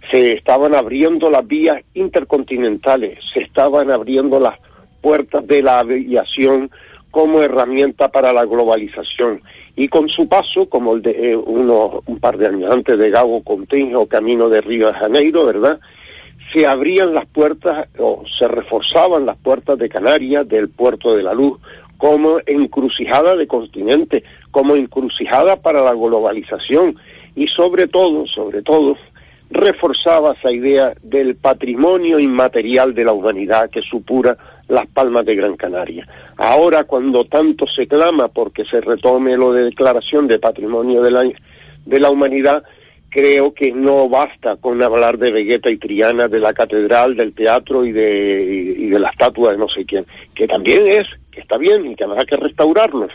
Se 0.09 0.33
estaban 0.33 0.73
abriendo 0.73 1.29
las 1.29 1.45
vías 1.47 1.81
intercontinentales, 1.93 3.19
se 3.31 3.41
estaban 3.41 3.91
abriendo 3.91 4.39
las 4.39 4.57
puertas 5.01 5.45
de 5.45 5.61
la 5.61 5.79
aviación 5.79 6.71
como 7.11 7.43
herramienta 7.43 8.09
para 8.09 8.33
la 8.33 8.43
globalización. 8.45 9.41
Y 9.75 9.87
con 9.87 10.09
su 10.09 10.27
paso, 10.27 10.67
como 10.67 10.95
el 10.95 11.03
de 11.03 11.31
eh, 11.31 11.35
un 11.35 12.19
par 12.19 12.37
de 12.39 12.47
años 12.47 12.71
antes 12.71 12.97
de 12.97 13.11
Gago 13.11 13.43
Contenjo, 13.43 14.07
camino 14.07 14.49
de 14.49 14.61
Río 14.61 14.87
de 14.87 14.93
Janeiro, 14.93 15.45
¿verdad? 15.45 15.79
Se 16.51 16.65
abrían 16.65 17.13
las 17.13 17.27
puertas 17.27 17.87
o 17.99 18.23
se 18.39 18.47
reforzaban 18.47 19.27
las 19.27 19.37
puertas 19.37 19.77
de 19.77 19.89
Canarias, 19.89 20.47
del 20.47 20.69
puerto 20.69 21.15
de 21.15 21.21
la 21.21 21.35
luz, 21.35 21.59
como 22.03 22.39
encrucijada 22.45 23.37
de 23.37 23.47
continente, 23.47 24.25
como 24.51 24.75
encrucijada 24.75 25.55
para 25.55 25.81
la 25.81 25.93
globalización 25.93 26.97
y 27.33 27.47
sobre 27.47 27.87
todo, 27.87 28.27
sobre 28.27 28.61
todo, 28.61 28.97
reforzaba 29.49 30.33
esa 30.33 30.51
idea 30.51 30.91
del 31.01 31.37
patrimonio 31.37 32.19
inmaterial 32.19 32.93
de 32.93 33.05
la 33.05 33.13
humanidad 33.13 33.69
que 33.69 33.81
supura 33.81 34.35
las 34.67 34.85
palmas 34.87 35.25
de 35.25 35.35
Gran 35.35 35.55
Canaria. 35.55 36.05
Ahora, 36.35 36.83
cuando 36.83 37.23
tanto 37.23 37.67
se 37.67 37.87
clama 37.87 38.27
porque 38.27 38.65
se 38.65 38.81
retome 38.81 39.37
lo 39.37 39.53
de 39.53 39.63
declaración 39.63 40.27
de 40.27 40.39
patrimonio 40.39 41.03
de 41.03 41.11
la, 41.11 41.23
de 41.85 41.99
la 42.01 42.09
humanidad, 42.09 42.65
creo 43.13 43.53
que 43.53 43.71
no 43.71 44.09
basta 44.09 44.55
con 44.55 44.81
hablar 44.81 45.19
de 45.19 45.31
Vegeta 45.31 45.69
y 45.69 45.77
Triana, 45.77 46.27
de 46.27 46.39
la 46.39 46.53
catedral, 46.53 47.15
del 47.15 47.33
teatro 47.33 47.85
y 47.85 47.91
de, 47.91 48.75
y 48.75 48.89
de 48.89 48.99
la 48.99 49.09
estatua 49.09 49.51
de 49.51 49.57
no 49.59 49.69
sé 49.69 49.85
quién, 49.85 50.07
que 50.33 50.47
también 50.47 50.87
es, 50.87 51.07
que 51.31 51.41
está 51.41 51.57
bien 51.57 51.85
y 51.85 51.95
que 51.95 52.05
habrá 52.05 52.25
que 52.25 52.37
restaurarlos, 52.37 53.11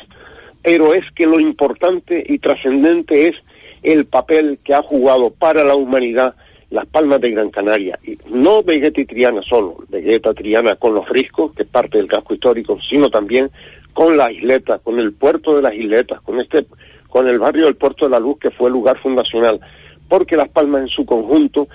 pero 0.63 0.95
es 0.95 1.05
que 1.17 1.27
lo 1.27 1.41
importante 1.41 2.25
y 2.25 2.39
trascendente 2.39 3.27
es 3.27 3.35
el 3.83 4.07
papel 4.07 4.61
que 4.63 4.73
ha 4.73 4.83
jugado 4.83 5.31
para 5.31 5.65
la 5.65 5.75
humanidad 5.75 6.37
las 6.71 6.87
palmas 6.87 7.21
de 7.21 7.31
Gran 7.31 7.51
Canaria. 7.51 7.99
Y 8.05 8.19
no 8.31 8.63
Vegeta 8.63 9.01
y 9.01 9.07
Triana 9.07 9.43
solo, 9.43 9.79
Vegeta, 9.89 10.33
Triana 10.33 10.77
con 10.77 10.95
los 10.95 11.09
riscos, 11.09 11.55
que 11.55 11.63
es 11.65 11.69
parte 11.69 11.99
del 11.99 12.07
casco 12.07 12.35
histórico, 12.35 12.79
sino 12.89 13.11
también 13.11 13.51
con 13.95 14.17
la 14.17 14.31
isleta, 14.31 14.79
con 14.79 15.01
el 15.01 15.13
puerto 15.13 15.57
de 15.57 15.63
las 15.63 15.75
isletas, 15.75 16.21
con 16.21 16.39
este, 16.41 16.67
con 17.09 17.27
el 17.27 17.39
barrio 17.39 17.65
del 17.65 17.77
Puerto 17.77 18.05
de 18.05 18.13
la 18.13 18.21
Luz, 18.21 18.39
que 18.39 18.51
fue 18.51 18.69
el 18.69 18.75
lugar 18.75 18.99
fundacional, 19.01 19.61
porque 20.09 20.37
Las 20.37 20.49
Palmas 20.49 20.83
en 20.83 20.89
su 20.89 21.05
conjunto 21.05 21.69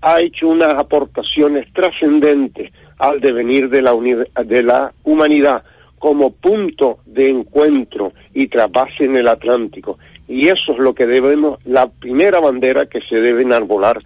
ha 0.00 0.20
hecho 0.20 0.48
unas 0.48 0.78
aportaciones 0.78 1.72
trascendentes 1.72 2.70
al 2.98 3.20
devenir 3.20 3.68
de 3.68 3.82
la, 3.82 4.92
humanidad 5.02 5.64
como 5.98 6.30
punto 6.30 6.98
de 7.06 7.30
encuentro 7.30 8.12
y 8.34 8.46
trasvase 8.48 9.04
en 9.04 9.16
el 9.16 9.28
Atlántico. 9.28 9.98
Y 10.28 10.48
eso 10.48 10.72
es 10.72 10.78
lo 10.78 10.94
que 10.94 11.06
debemos, 11.06 11.58
la 11.64 11.88
primera 11.88 12.40
bandera 12.40 12.86
que 12.86 13.00
se 13.00 13.16
debe 13.16 13.42
enarbolar 13.42 14.00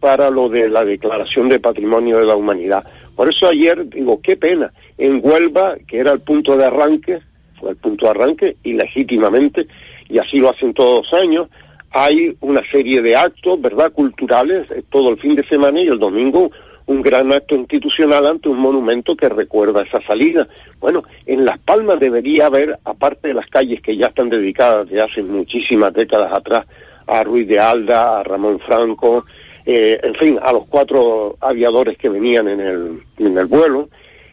para 0.00 0.30
lo 0.30 0.48
de 0.48 0.68
la 0.68 0.84
Declaración 0.84 1.48
de 1.48 1.60
Patrimonio 1.60 2.18
de 2.18 2.26
la 2.26 2.36
Humanidad. 2.36 2.84
Por 3.14 3.28
eso 3.28 3.48
ayer 3.48 3.88
digo, 3.88 4.20
qué 4.22 4.36
pena, 4.36 4.72
en 4.98 5.20
Huelva, 5.22 5.76
que 5.86 5.98
era 5.98 6.12
el 6.12 6.20
punto 6.20 6.56
de 6.56 6.66
arranque, 6.66 7.20
fue 7.58 7.70
el 7.70 7.76
punto 7.76 8.06
de 8.06 8.10
arranque, 8.10 8.56
y 8.62 8.74
legítimamente, 8.74 9.66
y 10.08 10.18
así 10.18 10.38
lo 10.38 10.50
hacen 10.50 10.74
todos 10.74 11.06
los 11.06 11.20
años, 11.20 11.48
hay 11.94 12.36
una 12.40 12.62
serie 12.70 13.00
de 13.00 13.14
actos, 13.14 13.60
¿verdad?, 13.60 13.92
culturales, 13.92 14.68
eh, 14.72 14.82
todo 14.90 15.10
el 15.10 15.18
fin 15.18 15.36
de 15.36 15.46
semana 15.46 15.80
y 15.80 15.86
el 15.86 15.98
domingo 15.98 16.50
un 16.86 17.00
gran 17.00 17.32
acto 17.32 17.54
institucional 17.54 18.26
ante 18.26 18.48
un 18.48 18.58
monumento 18.58 19.16
que 19.16 19.28
recuerda 19.28 19.82
esa 19.82 20.02
salida. 20.02 20.46
Bueno, 20.80 21.04
en 21.24 21.44
Las 21.44 21.58
Palmas 21.60 21.98
debería 21.98 22.46
haber, 22.46 22.78
aparte 22.84 23.28
de 23.28 23.34
las 23.34 23.46
calles 23.46 23.80
que 23.80 23.96
ya 23.96 24.08
están 24.08 24.28
dedicadas 24.28 24.88
de 24.90 25.00
hace 25.00 25.22
muchísimas 25.22 25.94
décadas 25.94 26.32
atrás, 26.32 26.66
a 27.06 27.22
Ruiz 27.22 27.48
de 27.48 27.58
Alda, 27.58 28.20
a 28.20 28.22
Ramón 28.22 28.58
Franco, 28.58 29.24
eh, 29.64 29.98
en 30.02 30.14
fin, 30.14 30.38
a 30.42 30.52
los 30.52 30.66
cuatro 30.66 31.36
aviadores 31.40 31.96
que 31.96 32.08
venían 32.08 32.48
en 32.48 32.60
el, 32.60 33.02
en 33.18 33.38
el 33.38 33.46
vuelo, 33.46 33.88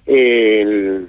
eh, 0.05 1.05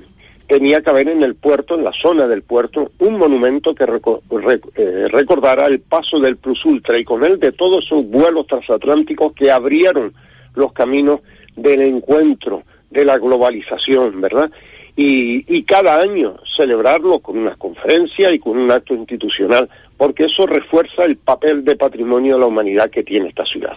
tenía 0.46 0.80
que 0.80 0.90
haber 0.90 1.08
en 1.08 1.22
el 1.22 1.34
puerto, 1.34 1.74
en 1.74 1.84
la 1.84 1.92
zona 1.92 2.26
del 2.26 2.42
puerto, 2.42 2.92
un 2.98 3.18
monumento 3.18 3.74
que 3.74 3.84
eh, 3.84 5.08
recordara 5.08 5.66
el 5.66 5.80
paso 5.80 6.18
del 6.18 6.36
Plus 6.36 6.64
Ultra 6.64 6.98
y 6.98 7.04
con 7.04 7.24
él 7.24 7.38
de 7.38 7.52
todos 7.52 7.84
esos 7.84 8.06
vuelos 8.06 8.46
transatlánticos 8.46 9.32
que 9.34 9.50
abrieron 9.50 10.12
los 10.54 10.72
caminos 10.72 11.20
del 11.56 11.82
encuentro, 11.82 12.62
de 12.90 13.04
la 13.04 13.18
globalización, 13.18 14.20
¿verdad? 14.20 14.50
Y, 14.94 15.56
y 15.56 15.62
cada 15.62 15.98
año 15.98 16.36
celebrarlo 16.56 17.20
con 17.20 17.38
una 17.38 17.56
conferencia 17.56 18.30
y 18.30 18.38
con 18.38 18.58
un 18.58 18.70
acto 18.70 18.94
institucional, 18.94 19.68
porque 19.96 20.24
eso 20.24 20.46
refuerza 20.46 21.04
el 21.04 21.16
papel 21.16 21.64
de 21.64 21.76
patrimonio 21.76 22.34
de 22.34 22.40
la 22.40 22.46
humanidad 22.46 22.90
que 22.90 23.02
tiene 23.02 23.28
esta 23.28 23.46
ciudad. 23.46 23.76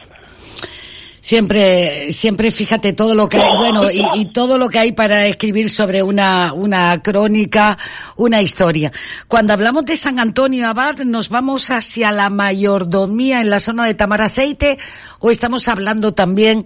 Siempre, 1.26 2.12
siempre 2.12 2.52
fíjate 2.52 2.94
todo 2.94 3.16
lo 3.16 3.28
que 3.28 3.38
hay, 3.38 3.52
bueno, 3.58 3.90
y, 3.90 4.06
y 4.14 4.26
todo 4.26 4.60
lo 4.60 4.70
que 4.70 4.78
hay 4.78 4.92
para 4.92 5.26
escribir 5.26 5.72
sobre 5.72 6.04
una, 6.04 6.54
una 6.54 7.02
crónica, 7.02 7.80
una 8.16 8.44
historia. 8.44 8.92
Cuando 9.28 9.52
hablamos 9.52 9.86
de 9.86 9.98
San 9.98 10.20
Antonio 10.20 10.68
Abad, 10.68 10.98
¿nos 11.00 11.30
vamos 11.30 11.72
hacia 11.72 12.12
la 12.12 12.30
mayordomía 12.30 13.42
en 13.42 13.50
la 13.50 13.60
zona 13.60 13.88
de 13.88 13.96
Tamaraceite 13.96 14.78
o 15.18 15.32
estamos 15.32 15.68
hablando 15.68 16.14
también 16.14 16.64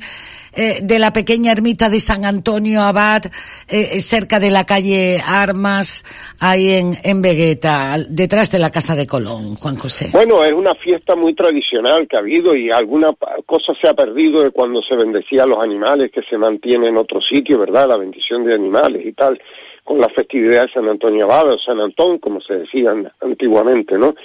eh, 0.55 0.80
de 0.81 0.99
la 0.99 1.13
pequeña 1.13 1.51
ermita 1.51 1.89
de 1.89 1.99
San 1.99 2.26
Antonio 2.26 2.81
Abad, 2.81 3.23
eh, 3.67 3.99
cerca 3.99 4.39
de 4.39 4.49
la 4.49 4.65
calle 4.65 5.21
Armas, 5.23 6.05
ahí 6.39 6.71
en, 6.71 6.97
en 7.03 7.21
Vegueta, 7.21 7.97
detrás 8.09 8.51
de 8.51 8.57
la 8.57 8.71
Casa 8.71 8.95
de 8.95 9.05
Colón, 9.05 9.55
Juan 9.55 9.76
José? 9.76 10.09
Bueno, 10.11 10.43
es 10.43 10.53
una 10.53 10.73
fiesta 10.73 11.15
muy 11.15 11.35
tradicional 11.35 12.07
que 12.07 12.15
ha 12.15 12.19
habido 12.19 12.55
y 12.55 12.71
alguna 12.71 13.13
cosa 13.45 13.73
se 13.80 13.88
ha 13.88 13.93
perdido 13.93 14.39
fue 14.39 14.51
cuando 14.51 14.81
se 14.81 14.95
bendecía 14.95 15.43
a 15.43 15.45
los 15.45 15.61
animales 15.61 16.11
que 16.11 16.21
se 16.21 16.38
mantiene 16.38 16.88
en 16.88 16.95
otro 16.95 17.19
sitio, 17.19 17.59
¿verdad? 17.59 17.89
La 17.89 17.97
bendición 17.97 18.45
de 18.45 18.53
animales 18.53 19.05
y 19.05 19.11
tal, 19.11 19.38
con 19.84 19.99
la 19.99 20.07
festividad 20.07 20.61
de 20.61 20.71
San 20.71 20.88
Antonio 20.88 21.26
Abad 21.26 21.55
o 21.55 21.59
San 21.59 21.81
Antón, 21.81 22.19
como 22.19 22.39
se 22.39 22.53
decían 22.53 23.11
antiguamente, 23.19 23.97
¿no? 23.97 24.15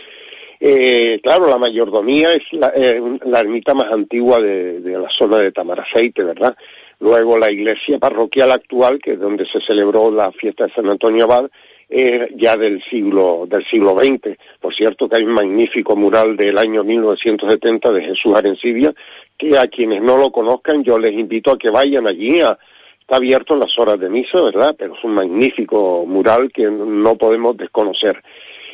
Eh, 0.67 1.21
claro, 1.23 1.47
la 1.47 1.59
mayordomía 1.59 2.31
es 2.31 2.51
la, 2.53 2.73
eh, 2.75 2.99
ermita 3.23 3.75
más 3.75 3.93
antigua 3.93 4.41
de, 4.41 4.81
la 4.81 5.11
zona 5.11 5.37
de 5.37 5.53
Tamaraceite, 5.53 6.25
¿verdad? 6.25 6.57
Luego 7.01 7.37
la 7.37 7.51
iglesia 7.51 7.99
parroquial 7.99 8.51
actual, 8.51 8.99
que 8.99 9.13
es 9.13 9.21
donde 9.21 9.45
se 9.45 9.61
celebró 9.61 10.11
la 10.11 10.33
fiesta 10.33 10.65
de 10.65 10.73
San 10.73 10.89
Antonio 10.89 11.25
Abad, 11.25 11.51
eh, 11.91 12.31
ya 12.37 12.57
del 12.57 12.83
siglo 12.85 13.45
del 13.47 13.63
siglo 13.67 13.95
XX. 13.95 14.39
Por 14.59 14.75
cierto 14.75 15.07
que 15.07 15.17
hay 15.17 15.25
un 15.25 15.35
magnífico 15.35 15.97
mural 15.97 16.35
del 16.35 16.57
año 16.57 16.83
1970 16.83 17.93
de 17.93 18.03
Jesús 18.03 18.35
Arencibia, 18.35 18.95
que 19.37 19.59
a 19.59 19.69
quienes 19.69 20.01
no 20.01 20.17
lo 20.17 20.33
conozcan 20.33 20.83
yo 20.83 20.97
les 20.97 21.13
invito 21.13 21.51
a 21.51 21.59
que 21.59 21.69
vayan 21.69 22.07
allí. 22.07 22.39
Está 22.39 23.17
abierto 23.17 23.53
en 23.53 23.61
las 23.61 23.79
horas 23.79 24.01
de 24.01 24.09
misa, 24.09 24.41
¿verdad? 24.41 24.75
Pero 24.79 24.95
es 24.95 25.05
un 25.05 25.13
magnífico 25.13 26.07
mural 26.07 26.51
que 26.51 26.71
no 26.71 27.17
podemos 27.17 27.55
desconocer. 27.55 28.23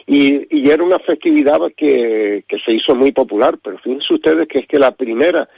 Y, 0.07 0.47
y 0.51 0.71
era 0.71 0.83
una 0.83 0.99
festividad 0.99 1.61
que, 1.77 2.45
que 2.49 2.59
se 2.59 2.73
hizo 2.73 2.95
muy 2.95 3.13
popular, 3.13 3.59
pero 3.63 3.79
fíjense 3.79 4.15
ustedes 4.15 4.49
que 4.49 4.61
es 4.61 4.67
que 4.67 4.79
la 4.79 4.93
primera 4.93 5.49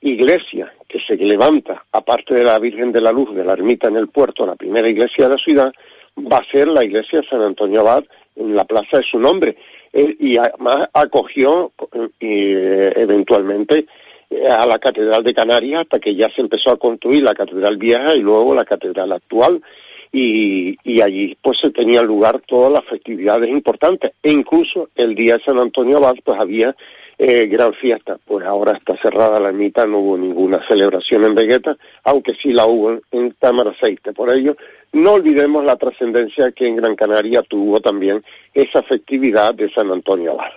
iglesia 0.00 0.72
que 0.88 1.00
se 1.00 1.16
levanta, 1.16 1.84
aparte 1.92 2.34
de 2.34 2.44
la 2.44 2.58
Virgen 2.58 2.92
de 2.92 3.00
la 3.00 3.12
Luz 3.12 3.34
de 3.34 3.44
la 3.44 3.54
Ermita 3.54 3.88
en 3.88 3.96
el 3.96 4.08
puerto, 4.08 4.46
la 4.46 4.56
primera 4.56 4.88
iglesia 4.88 5.24
de 5.24 5.30
la 5.30 5.38
ciudad, 5.38 5.72
va 6.18 6.38
a 6.38 6.50
ser 6.50 6.68
la 6.68 6.84
iglesia 6.84 7.20
de 7.20 7.28
San 7.28 7.42
Antonio 7.42 7.80
Abad 7.80 8.04
en 8.36 8.54
la 8.54 8.64
plaza 8.64 8.98
de 8.98 9.02
su 9.02 9.18
nombre. 9.18 9.56
Eh, 9.92 10.16
y 10.18 10.36
además 10.36 10.88
acogió 10.92 11.72
eh, 12.20 12.92
eventualmente 12.96 13.86
eh, 14.30 14.46
a 14.46 14.66
la 14.66 14.78
Catedral 14.78 15.22
de 15.22 15.34
Canarias 15.34 15.82
hasta 15.82 15.98
que 15.98 16.14
ya 16.14 16.28
se 16.30 16.42
empezó 16.42 16.70
a 16.70 16.78
construir 16.78 17.22
la 17.22 17.34
Catedral 17.34 17.76
Vieja 17.76 18.14
y 18.14 18.20
luego 18.20 18.54
la 18.54 18.64
Catedral 18.64 19.12
actual. 19.12 19.62
Y, 20.12 20.76
y 20.84 21.00
allí 21.00 21.36
pues 21.42 21.58
se 21.60 21.70
tenían 21.70 22.06
lugar 22.06 22.40
todas 22.46 22.72
las 22.72 22.84
festividades 22.86 23.50
importantes 23.50 24.12
e 24.22 24.30
incluso 24.30 24.88
el 24.94 25.14
día 25.14 25.36
de 25.36 25.44
San 25.44 25.58
Antonio 25.58 25.98
Abad 25.98 26.14
pues 26.24 26.40
había 26.40 26.74
eh, 27.18 27.46
gran 27.46 27.74
fiesta. 27.74 28.18
Pues 28.24 28.46
ahora 28.46 28.76
está 28.76 28.96
cerrada 29.00 29.40
la 29.40 29.48
ermita, 29.48 29.86
no 29.86 29.98
hubo 29.98 30.18
ninguna 30.18 30.66
celebración 30.68 31.24
en 31.24 31.34
Vegueta, 31.34 31.76
aunque 32.04 32.34
sí 32.34 32.52
la 32.52 32.66
hubo 32.66 32.92
en, 32.92 33.02
en 33.10 33.32
Tamaraceite. 33.32 34.12
Por 34.12 34.32
ello, 34.32 34.56
no 34.92 35.12
olvidemos 35.12 35.64
la 35.64 35.76
trascendencia 35.76 36.52
que 36.52 36.66
en 36.66 36.76
Gran 36.76 36.94
Canaria 36.94 37.42
tuvo 37.42 37.80
también 37.80 38.22
esa 38.54 38.82
festividad 38.82 39.54
de 39.54 39.70
San 39.72 39.90
Antonio 39.90 40.32
Abad. 40.32 40.52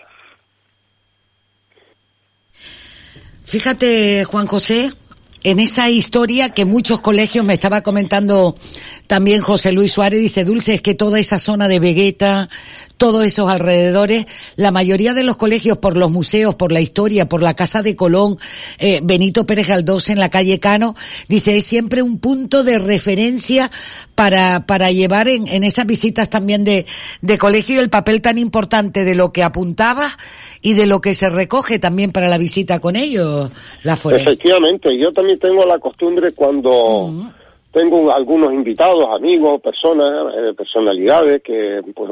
Fíjate, 3.43 4.25
Juan 4.25 4.45
José, 4.45 4.91
en 5.43 5.59
esa 5.59 5.89
historia 5.89 6.53
que 6.53 6.65
muchos 6.65 7.01
colegios 7.01 7.43
me 7.43 7.53
estaba 7.53 7.81
comentando 7.81 8.55
también 9.09 9.41
José 9.41 9.71
Luis 9.71 9.91
Suárez, 9.91 10.19
dice 10.19 10.45
Dulce, 10.45 10.75
es 10.75 10.81
que 10.81 10.93
toda 10.93 11.19
esa 11.19 11.39
zona 11.39 11.67
de 11.67 11.79
Vegueta, 11.79 12.47
todos 12.97 13.25
esos 13.25 13.49
alrededores, 13.49 14.27
la 14.55 14.69
mayoría 14.69 15.15
de 15.15 15.23
los 15.23 15.35
colegios 15.35 15.79
por 15.79 15.97
los 15.97 16.11
museos, 16.11 16.53
por 16.53 16.71
la 16.71 16.79
historia, 16.79 17.27
por 17.27 17.41
la 17.41 17.55
Casa 17.55 17.81
de 17.81 17.95
Colón, 17.95 18.37
eh, 18.77 18.99
Benito 19.01 19.47
Pérez 19.47 19.67
Galdós 19.67 20.09
en 20.09 20.19
la 20.19 20.29
calle 20.29 20.59
Cano, 20.59 20.93
dice, 21.27 21.57
es 21.57 21.65
siempre 21.65 22.03
un 22.03 22.19
punto 22.19 22.63
de 22.63 22.77
referencia 22.77 23.71
para, 24.13 24.67
para 24.67 24.91
llevar 24.91 25.27
en, 25.27 25.47
en 25.47 25.63
esas 25.63 25.87
visitas 25.87 26.29
también 26.29 26.63
de, 26.63 26.85
de 27.21 27.37
colegio 27.39 27.81
el 27.81 27.89
papel 27.89 28.21
tan 28.21 28.37
importante 28.37 29.05
de 29.05 29.15
lo 29.15 29.33
que 29.33 29.41
apuntaba 29.41 30.19
y 30.61 30.75
de 30.75 30.85
lo 30.85 31.01
que 31.01 31.15
se 31.15 31.29
recoge 31.29 31.79
también 31.79 32.11
para 32.11 32.29
la 32.29 32.37
visita 32.37 32.77
con 32.77 32.95
ellos, 32.95 33.49
la 33.81 33.95
Forest. 33.95 34.27
Efectivamente, 34.27 34.95
yo 34.99 35.11
también 35.11 35.39
tengo 35.39 35.65
la 35.65 35.79
costumbre 35.79 36.31
cuando 36.33 37.33
tengo 37.71 38.11
algunos 38.11 38.53
invitados, 38.53 39.05
amigos, 39.15 39.61
personas, 39.61 40.33
eh, 40.35 40.53
personalidades 40.55 41.43
que 41.43 41.81
pues, 41.93 42.11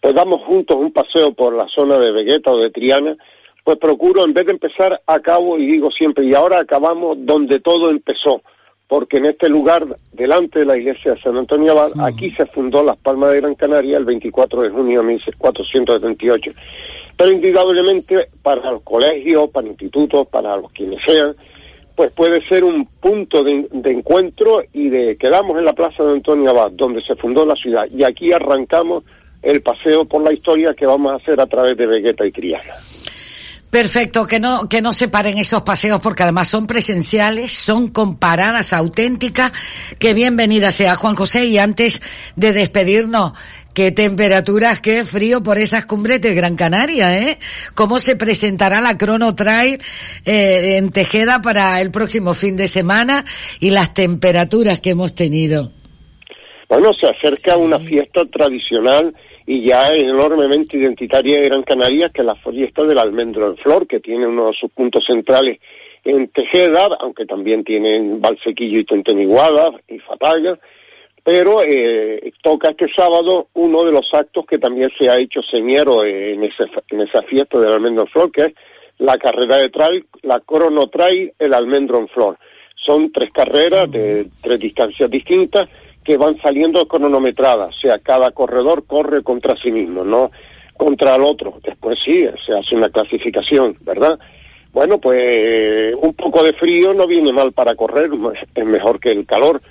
pues 0.00 0.14
damos 0.14 0.42
juntos 0.42 0.76
un 0.78 0.92
paseo 0.92 1.32
por 1.32 1.54
la 1.54 1.68
zona 1.68 1.98
de 1.98 2.10
Vegueta 2.12 2.50
o 2.50 2.58
de 2.58 2.70
Triana, 2.70 3.16
pues 3.64 3.78
procuro 3.78 4.24
en 4.24 4.32
vez 4.32 4.46
de 4.46 4.52
empezar 4.52 5.00
acabo 5.06 5.58
y 5.58 5.66
digo 5.66 5.90
siempre 5.90 6.24
y 6.24 6.34
ahora 6.34 6.60
acabamos 6.60 7.18
donde 7.20 7.60
todo 7.60 7.90
empezó, 7.90 8.42
porque 8.88 9.18
en 9.18 9.26
este 9.26 9.48
lugar 9.48 9.84
delante 10.12 10.60
de 10.60 10.66
la 10.66 10.76
iglesia 10.76 11.14
de 11.14 11.20
San 11.20 11.36
Antonio 11.36 11.72
Abad, 11.72 11.92
aquí 12.00 12.30
se 12.32 12.46
fundó 12.46 12.82
Las 12.82 12.96
Palmas 12.96 13.30
de 13.30 13.40
Gran 13.40 13.54
Canaria 13.54 13.98
el 13.98 14.04
24 14.04 14.62
de 14.62 14.70
junio 14.70 15.00
de 15.00 15.06
1478. 15.06 16.52
Pero 17.16 17.30
indudablemente 17.30 18.28
para 18.42 18.72
los 18.72 18.82
colegios, 18.82 19.48
para 19.50 19.68
institutos, 19.68 20.26
para 20.28 20.56
los 20.56 20.72
quienes 20.72 21.02
sean, 21.04 21.34
pues 21.94 22.12
puede 22.12 22.46
ser 22.46 22.64
un 22.64 22.86
punto 22.86 23.44
de, 23.44 23.68
de, 23.70 23.90
encuentro 23.90 24.62
y 24.72 24.88
de 24.88 25.16
quedamos 25.16 25.58
en 25.58 25.64
la 25.64 25.72
plaza 25.72 26.02
de 26.02 26.12
Antonio 26.12 26.50
Abad, 26.50 26.72
donde 26.72 27.02
se 27.02 27.14
fundó 27.14 27.46
la 27.46 27.54
ciudad, 27.54 27.86
y 27.94 28.02
aquí 28.02 28.32
arrancamos 28.32 29.04
el 29.42 29.62
paseo 29.62 30.04
por 30.04 30.22
la 30.22 30.32
historia 30.32 30.74
que 30.74 30.86
vamos 30.86 31.12
a 31.12 31.16
hacer 31.16 31.40
a 31.40 31.46
través 31.46 31.76
de 31.76 31.86
Vegueta 31.86 32.26
y 32.26 32.32
Triana. 32.32 32.74
Perfecto, 33.74 34.24
que 34.24 34.38
no, 34.38 34.68
que 34.68 34.80
no 34.80 34.92
se 34.92 35.08
paren 35.08 35.36
esos 35.36 35.64
paseos 35.64 36.00
porque 36.00 36.22
además 36.22 36.46
son 36.46 36.68
presenciales, 36.68 37.52
son 37.52 37.88
comparadas, 37.88 38.72
auténticas. 38.72 39.50
Que 39.98 40.14
bienvenida 40.14 40.70
sea 40.70 40.94
Juan 40.94 41.16
José 41.16 41.46
y 41.46 41.58
antes 41.58 42.00
de 42.36 42.52
despedirnos, 42.52 43.32
qué 43.74 43.90
temperaturas, 43.90 44.80
qué 44.80 45.04
frío 45.04 45.42
por 45.42 45.58
esas 45.58 45.84
cumbres 45.84 46.20
de 46.20 46.34
Gran 46.34 46.56
Canaria, 46.56 47.18
¿eh? 47.18 47.38
¿Cómo 47.74 47.98
se 47.98 48.16
presentará 48.16 48.80
la 48.80 48.96
Crono 48.96 49.34
Trail 49.34 49.80
eh, 50.24 50.76
en 50.78 50.90
Tejeda 50.90 51.42
para 51.42 51.80
el 51.80 51.90
próximo 51.90 52.34
fin 52.34 52.56
de 52.56 52.68
semana 52.68 53.24
y 53.60 53.70
las 53.70 53.92
temperaturas 53.92 54.80
que 54.80 54.90
hemos 54.90 55.14
tenido? 55.14 55.72
Bueno, 56.68 56.92
se 56.92 57.06
acerca 57.06 57.56
una 57.56 57.78
fiesta 57.78 58.24
tradicional 58.26 59.14
y 59.46 59.66
ya 59.66 59.90
enormemente 59.90 60.78
identitaria 60.78 61.40
de 61.40 61.48
Gran 61.48 61.62
Canaria, 61.64 62.08
que 62.08 62.22
es 62.22 62.26
la 62.26 62.36
fiesta 62.36 62.84
del 62.84 62.98
almendro 62.98 63.48
en 63.48 63.56
flor, 63.56 63.86
que 63.86 64.00
tiene 64.00 64.26
uno 64.26 64.48
de 64.48 64.54
sus 64.54 64.70
puntos 64.70 65.04
centrales 65.04 65.58
en 66.04 66.28
Tejeda, 66.28 66.88
aunque 67.00 67.26
también 67.26 67.64
tienen 67.64 68.20
Valsequillo 68.20 68.80
y 68.80 68.84
Tenteniguada 68.84 69.72
y 69.88 69.98
Fataga, 69.98 70.58
pero 71.24 71.62
eh, 71.62 72.32
toca 72.42 72.70
este 72.70 72.86
sábado 72.94 73.48
uno 73.54 73.82
de 73.82 73.92
los 73.92 74.12
actos 74.12 74.44
que 74.46 74.58
también 74.58 74.90
se 74.96 75.08
ha 75.08 75.16
hecho 75.16 75.40
señero 75.42 76.04
en, 76.04 76.44
ese, 76.44 76.64
en 76.90 77.00
esa 77.00 77.22
fiesta 77.22 77.58
del 77.58 77.72
almendro 77.72 78.02
en 78.02 78.08
flor, 78.08 78.30
que 78.30 78.42
es 78.42 78.54
la 78.98 79.16
carrera 79.16 79.56
de 79.56 79.70
trail, 79.70 80.06
la 80.22 80.38
crono 80.40 80.88
trail, 80.88 81.32
el 81.38 81.54
almendro 81.54 81.98
en 81.98 82.08
flor. 82.08 82.38
Son 82.76 83.10
tres 83.10 83.30
carreras 83.32 83.90
de 83.90 84.26
tres 84.42 84.60
distancias 84.60 85.10
distintas, 85.10 85.66
que 86.04 86.18
van 86.18 86.38
saliendo 86.42 86.86
cronometradas, 86.86 87.74
o 87.74 87.80
sea, 87.80 87.98
cada 87.98 88.30
corredor 88.32 88.84
corre 88.86 89.22
contra 89.22 89.56
sí 89.56 89.72
mismo, 89.72 90.04
no 90.04 90.30
contra 90.76 91.14
el 91.14 91.22
otro. 91.22 91.58
Después 91.64 91.98
sí, 92.04 92.26
se 92.44 92.52
hace 92.52 92.74
una 92.76 92.90
clasificación, 92.90 93.78
¿verdad? 93.80 94.18
Bueno, 94.72 94.98
pues 94.98 95.94
un 95.96 96.12
poco 96.12 96.42
de 96.42 96.52
frío 96.52 96.92
no 96.92 97.06
viene 97.06 97.32
mal 97.32 97.52
para 97.52 97.74
correr, 97.74 98.10
es 98.54 98.66
mejor 98.66 99.00
que 99.00 99.12
el 99.12 99.24
calor. 99.24 99.62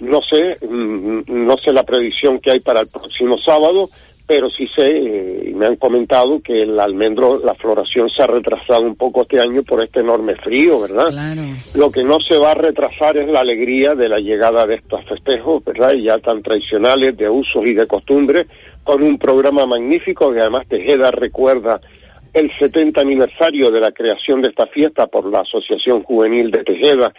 No 0.00 0.20
sé, 0.22 0.58
no 0.68 1.56
sé 1.58 1.72
la 1.72 1.84
previsión 1.84 2.40
que 2.40 2.50
hay 2.50 2.60
para 2.60 2.80
el 2.80 2.88
próximo 2.88 3.38
sábado, 3.38 3.88
pero 4.26 4.48
sí 4.50 4.66
sé, 4.68 4.88
eh, 4.88 5.50
y 5.50 5.54
me 5.54 5.66
han 5.66 5.76
comentado 5.76 6.40
que 6.40 6.62
el 6.62 6.78
almendro, 6.78 7.38
la 7.44 7.54
floración 7.54 8.08
se 8.08 8.22
ha 8.22 8.26
retrasado 8.26 8.80
un 8.80 8.96
poco 8.96 9.22
este 9.22 9.40
año 9.40 9.62
por 9.62 9.82
este 9.82 10.00
enorme 10.00 10.36
frío, 10.36 10.80
¿verdad? 10.80 11.08
Claro. 11.08 11.42
Lo 11.74 11.90
que 11.90 12.04
no 12.04 12.20
se 12.20 12.38
va 12.38 12.52
a 12.52 12.54
retrasar 12.54 13.16
es 13.16 13.28
la 13.28 13.40
alegría 13.40 13.94
de 13.94 14.08
la 14.08 14.20
llegada 14.20 14.66
de 14.66 14.76
estos 14.76 15.04
festejos, 15.04 15.64
¿verdad? 15.64 15.92
Y 15.94 16.04
ya 16.04 16.18
tan 16.18 16.42
tradicionales 16.42 17.16
de 17.16 17.28
usos 17.28 17.66
y 17.66 17.74
de 17.74 17.86
costumbres, 17.86 18.46
con 18.84 19.02
un 19.02 19.18
programa 19.18 19.66
magnífico 19.66 20.32
que 20.32 20.40
además 20.40 20.66
Tejeda 20.68 21.10
recuerda 21.10 21.80
el 22.32 22.50
70 22.58 23.00
aniversario 23.00 23.70
de 23.70 23.80
la 23.80 23.92
creación 23.92 24.40
de 24.40 24.48
esta 24.48 24.66
fiesta 24.66 25.06
por 25.08 25.30
la 25.30 25.40
Asociación 25.40 26.02
Juvenil 26.02 26.50
de 26.50 26.64
Tejeda 26.64 27.12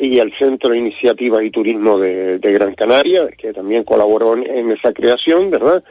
y 0.00 0.18
el 0.18 0.32
Centro 0.32 0.70
de 0.70 0.78
Iniciativas 0.78 1.44
y 1.44 1.50
Turismo 1.50 1.98
de, 1.98 2.38
Gran 2.38 2.74
Canaria, 2.74 3.28
que 3.36 3.52
también 3.52 3.84
colaboró 3.84 4.34
en, 4.34 4.70
esa 4.72 4.92
creación, 4.92 5.50
¿verdad? 5.50 5.84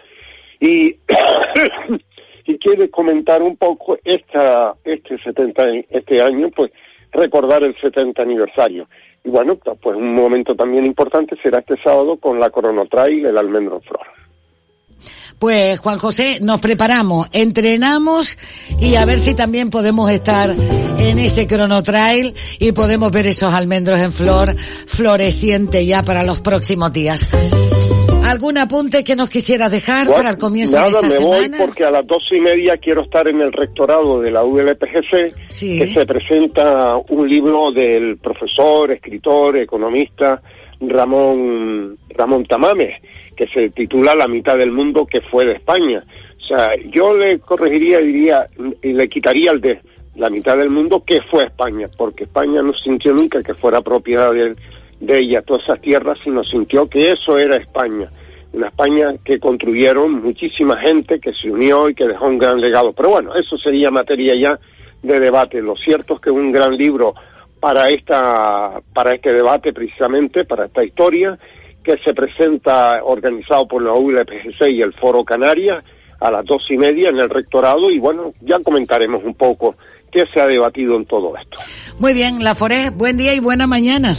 y, 0.60 0.96
y 2.46 2.58
quiere 2.58 2.90
comentar 2.90 3.44
un 3.44 3.56
poco 3.56 4.00
esta, 4.04 4.74
este 4.84 5.20
70, 5.20 5.64
este 5.90 6.22
año, 6.22 6.50
pues 6.50 6.72
recordar 7.12 7.64
el 7.64 7.76
70 7.80 8.22
aniversario. 8.22 8.88
Y 9.24 9.30
bueno, 9.30 9.58
pues 9.58 9.96
un 9.96 10.16
momento 10.16 10.56
también 10.56 10.86
importante 10.86 11.36
será 11.44 11.60
este 11.60 11.78
sábado 11.84 12.18
con 12.18 12.40
la 12.40 12.50
Trail 12.50 13.26
el 13.26 13.38
Almendro 13.38 13.80
Flor. 13.82 14.08
Pues 15.40 15.80
Juan 15.80 15.98
José, 15.98 16.40
nos 16.42 16.60
preparamos, 16.60 17.30
entrenamos 17.32 18.38
y 18.82 18.96
a 18.96 19.06
ver 19.06 19.20
si 19.20 19.36
también 19.36 19.70
podemos 19.70 20.12
estar 20.12 20.50
en 20.50 21.18
ese 21.18 21.48
cronotrail 21.48 22.34
y 22.60 22.74
podemos 22.74 23.10
ver 23.10 23.26
esos 23.26 23.54
almendros 23.54 24.02
en 24.02 24.12
flor 24.12 24.54
floreciente 24.86 25.86
ya 25.86 26.04
para 26.04 26.24
los 26.24 26.42
próximos 26.42 26.92
días. 26.92 27.30
¿Algún 28.26 28.58
apunte 28.58 29.06
que 29.06 29.16
nos 29.16 29.30
quisieras 29.30 29.72
dejar 29.72 30.08
Bueno, 30.08 30.18
para 30.18 30.30
el 30.32 30.38
comienzo 30.38 30.76
nada, 30.76 30.88
de 31.00 31.08
esta 31.08 31.20
me 31.20 31.26
voy 31.26 31.50
porque 31.58 31.86
a 31.86 31.92
las 31.92 32.06
doce 32.06 32.36
y 32.36 32.42
media 32.42 32.76
quiero 32.78 33.04
estar 33.04 33.28
en 33.30 33.40
el 33.40 33.54
rectorado 33.54 34.20
de 34.20 34.32
la 34.32 34.44
ULPGC, 34.44 35.34
Sí. 35.50 35.80
que 35.80 35.94
se 35.94 36.06
presenta 36.06 36.98
un 36.98 37.30
libro 37.30 37.72
del 37.72 38.18
profesor, 38.18 38.92
escritor, 38.92 39.56
economista 39.58 40.42
Ramón 40.82 41.98
Ramón 42.10 42.46
Tamames, 42.46 43.02
que 43.40 43.48
se 43.48 43.70
titula 43.70 44.14
La 44.16 44.28
mitad 44.28 44.58
del 44.58 44.74
mundo 44.74 45.06
que 45.06 45.22
fue 45.22 45.46
de 45.46 45.54
España. 45.54 46.04
O 46.38 46.44
sea, 46.44 46.76
yo 46.76 47.16
le 47.16 47.40
corregiría, 47.40 48.00
diría, 48.00 48.50
y 48.82 48.92
le 48.92 49.08
quitaría 49.08 49.52
el 49.52 49.62
de 49.62 49.80
la 50.16 50.30
mitad 50.30 50.58
del 50.58 50.70
mundo 50.70 51.06
que 51.06 51.22
fue 51.22 51.46
España, 51.46 51.88
porque 51.98 52.26
España 52.26 52.62
no 52.62 52.74
sintió 52.74 53.14
nunca 53.14 53.42
que 53.42 53.54
fuera 53.54 53.80
propiedad 53.80 54.34
de, 54.34 54.58
ella 55.18 55.42
todas 55.42 55.64
esas 55.64 55.80
tierras, 55.80 56.20
sino 56.22 56.44
sintió 56.44 56.90
que 56.90 57.12
eso 57.12 57.38
era 57.38 57.56
España 57.56 58.10
una 58.52 58.70
España 58.70 59.14
que 59.24 59.40
construyeron 59.40 60.24
muchísima 60.24 60.76
gente 60.78 61.20
que 61.20 61.34
se 61.34 61.52
unió 61.52 61.88
y 61.88 61.94
que 61.94 62.08
dejó 62.08 62.26
un 62.26 62.40
gran 62.40 62.60
legado. 62.60 62.94
Pero 62.94 63.10
bueno, 63.10 63.36
eso 63.36 63.58
sería 63.60 63.92
materia 63.92 64.34
ya 64.36 64.60
de 65.04 65.20
debate. 65.20 65.62
Lo 65.62 65.76
cierto 65.76 66.16
es 66.16 66.20
que 66.20 66.32
un 66.32 66.52
gran 66.52 66.76
libro 66.76 67.14
para 67.60 67.90
esta 67.92 68.82
para 68.92 69.14
este 69.14 69.32
debate 69.32 69.72
precisamente, 69.72 70.46
para 70.46 70.66
esta 70.66 70.84
historia 70.84 71.38
que 71.84 71.98
se 72.04 72.14
presenta 72.14 73.04
organizado 73.04 73.68
por 73.68 73.82
la 73.82 73.94
ULPGC 73.94 74.70
y 74.70 74.82
el 74.82 74.94
Foro 74.94 75.24
Canarias 75.24 75.84
a 76.20 76.32
las 76.32 76.46
dos 76.46 76.64
y 76.70 76.78
media 76.78 77.10
en 77.10 77.20
el 77.20 77.30
rectorado 77.30 77.90
y 77.90 78.00
bueno, 78.00 78.34
ya 78.42 78.60
comentaremos 78.60 79.24
un 79.24 79.34
poco 79.34 79.76
qué 80.12 80.26
se 80.26 80.42
ha 80.42 80.48
debatido 80.48 80.96
en 80.96 81.06
todo 81.06 81.36
esto. 81.38 81.60
Muy 82.00 82.14
bien, 82.14 82.44
La 82.44 82.56
Foré, 82.56 82.90
buen 82.90 83.18
día 83.18 83.34
y 83.34 83.40
buena 83.40 83.68
mañana. 83.68 84.16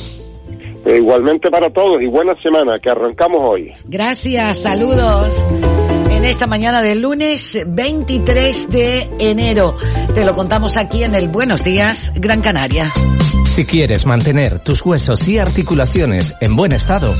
Eh, 0.86 0.96
igualmente 0.96 1.50
para 1.50 1.70
todos 1.70 2.00
y 2.00 2.06
buena 2.06 2.34
semana 2.40 2.78
que 2.78 2.90
arrancamos 2.90 3.42
hoy. 3.44 3.72
Gracias, 3.84 4.62
saludos. 4.62 5.36
En 6.10 6.24
esta 6.24 6.46
mañana 6.46 6.82
del 6.82 7.00
lunes 7.00 7.58
23 7.66 8.70
de 8.70 9.10
enero. 9.18 9.76
Te 10.14 10.24
lo 10.24 10.34
contamos 10.34 10.76
aquí 10.76 11.04
en 11.04 11.14
el 11.14 11.28
Buenos 11.28 11.64
Días, 11.64 12.12
Gran 12.16 12.42
Canaria. 12.42 12.92
Si 13.48 13.64
quieres 13.64 14.06
mantener 14.06 14.58
tus 14.58 14.84
huesos 14.84 15.26
y 15.28 15.38
articulaciones 15.38 16.34
en 16.40 16.56
buen 16.56 16.72
estado, 16.72 17.14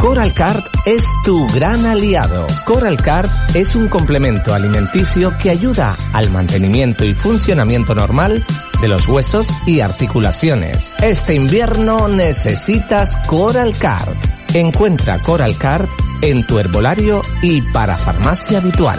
Coral 0.00 0.32
Card 0.32 0.62
es 0.86 1.02
tu 1.24 1.46
gran 1.48 1.84
aliado. 1.84 2.46
Coral 2.64 2.96
Card 2.96 3.28
es 3.54 3.74
un 3.74 3.88
complemento 3.88 4.54
alimenticio 4.54 5.36
que 5.42 5.50
ayuda 5.50 5.96
al 6.12 6.30
mantenimiento 6.30 7.04
y 7.04 7.14
funcionamiento 7.14 7.94
normal 7.94 8.44
de 8.80 8.88
los 8.88 9.08
huesos 9.08 9.48
y 9.66 9.80
articulaciones. 9.80 10.78
Este 11.00 11.34
invierno 11.34 12.06
necesitas 12.06 13.16
Coral 13.26 13.76
Card. 13.76 14.37
Encuentra 14.54 15.18
Coral 15.20 15.56
Card 15.58 15.88
en 16.22 16.46
tu 16.46 16.58
herbolario 16.58 17.22
y 17.42 17.60
para 17.60 17.96
farmacia 17.96 18.58
habitual. 18.58 18.98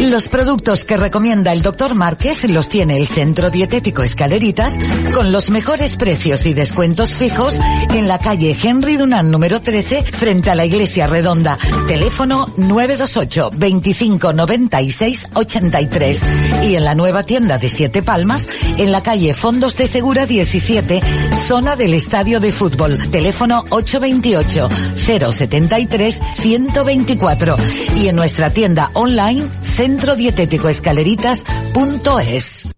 Los 0.00 0.28
productos 0.28 0.84
que 0.84 0.96
recomienda 0.96 1.52
el 1.52 1.60
doctor 1.60 1.96
Márquez 1.96 2.44
los 2.44 2.68
tiene 2.68 2.96
el 2.98 3.08
Centro 3.08 3.50
Dietético 3.50 4.04
Escaleritas 4.04 4.72
con 5.12 5.32
los 5.32 5.50
mejores 5.50 5.96
precios 5.96 6.46
y 6.46 6.54
descuentos 6.54 7.10
fijos 7.18 7.52
en 7.92 8.06
la 8.06 8.18
calle 8.18 8.56
Henry 8.62 8.96
Dunant 8.96 9.28
número 9.28 9.60
13 9.60 10.04
frente 10.04 10.50
a 10.50 10.54
la 10.54 10.64
Iglesia 10.64 11.08
Redonda. 11.08 11.58
Teléfono 11.88 12.46
928 12.56 13.50
25 13.56 14.32
96 14.32 15.28
83 15.34 16.20
y 16.62 16.76
en 16.76 16.84
la 16.84 16.94
nueva 16.94 17.24
tienda 17.24 17.58
de 17.58 17.68
Siete 17.68 18.02
Palmas 18.04 18.46
en 18.78 18.92
la 18.92 19.02
calle 19.02 19.34
Fondos 19.34 19.74
de 19.76 19.88
Segura 19.88 20.26
17 20.26 21.02
zona 21.48 21.74
del 21.74 21.94
Estadio 21.94 22.38
de 22.38 22.52
Fútbol. 22.52 23.10
Teléfono 23.10 23.64
828 23.70 24.68
073 24.96 26.20
124 26.40 27.56
y 27.96 28.08
en 28.08 28.16
nuestra 28.16 28.50
tienda 28.50 28.90
online 28.94 29.48
centrodietéticoescaleritas.es. 29.88 32.77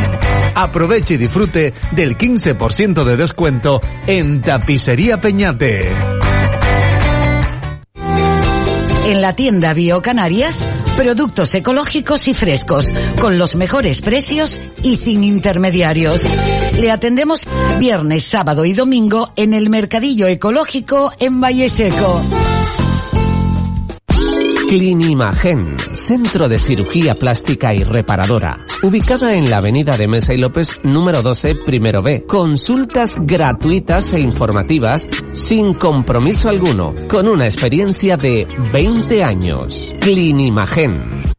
Aproveche 0.56 1.16
y 1.16 1.18
disfrute 1.18 1.74
del 1.92 2.18
15% 2.18 3.04
de 3.04 3.15
descuento 3.18 3.82
en 4.08 4.42
Tapicería 4.42 5.20
Peñate. 5.20 5.92
En 9.08 9.22
la 9.22 9.36
tienda 9.36 9.76
Biocanarias, 9.76 10.68
productos 10.98 11.54
ecológicos 11.54 12.28
y 12.28 12.34
frescos, 12.34 12.88
con 13.22 13.38
los 13.38 13.56
mejores 13.56 14.02
precios 14.02 14.58
y 14.82 14.96
sin 14.96 15.24
intermediarios. 15.24 16.24
Le 16.74 16.92
atendemos 16.92 17.44
viernes, 17.78 18.24
sábado 18.24 18.66
y 18.66 18.74
domingo 18.74 19.32
en 19.36 19.54
el 19.54 19.70
Mercadillo 19.70 20.28
Ecológico 20.28 21.14
en 21.20 21.40
Valle 21.40 21.70
Seco. 21.70 22.22
Clinimagen, 24.68 25.78
centro 25.94 26.50
de 26.50 26.58
cirugía 26.58 27.14
plástica 27.14 27.74
y 27.74 27.84
reparadora, 27.84 28.66
ubicada 28.82 29.36
en 29.36 29.50
la 29.50 29.58
avenida 29.58 29.96
de 29.96 30.08
Mesa 30.08 30.34
y 30.34 30.38
López 30.38 30.80
número 30.84 31.22
12, 31.22 31.56
primero 31.66 32.02
B. 32.02 32.26
Consultas 32.26 33.18
gratuitas 33.20 34.14
e 34.14 34.20
informativas 34.20 35.08
sin 35.34 35.76
compromiso 35.76 36.50
alguno, 36.50 36.96
con 37.08 37.28
una 37.28 37.46
experiencia 37.46 38.18
de 38.18 38.48
20 38.74 39.24
años. 39.24 39.94
Clinimagen. 40.02 41.35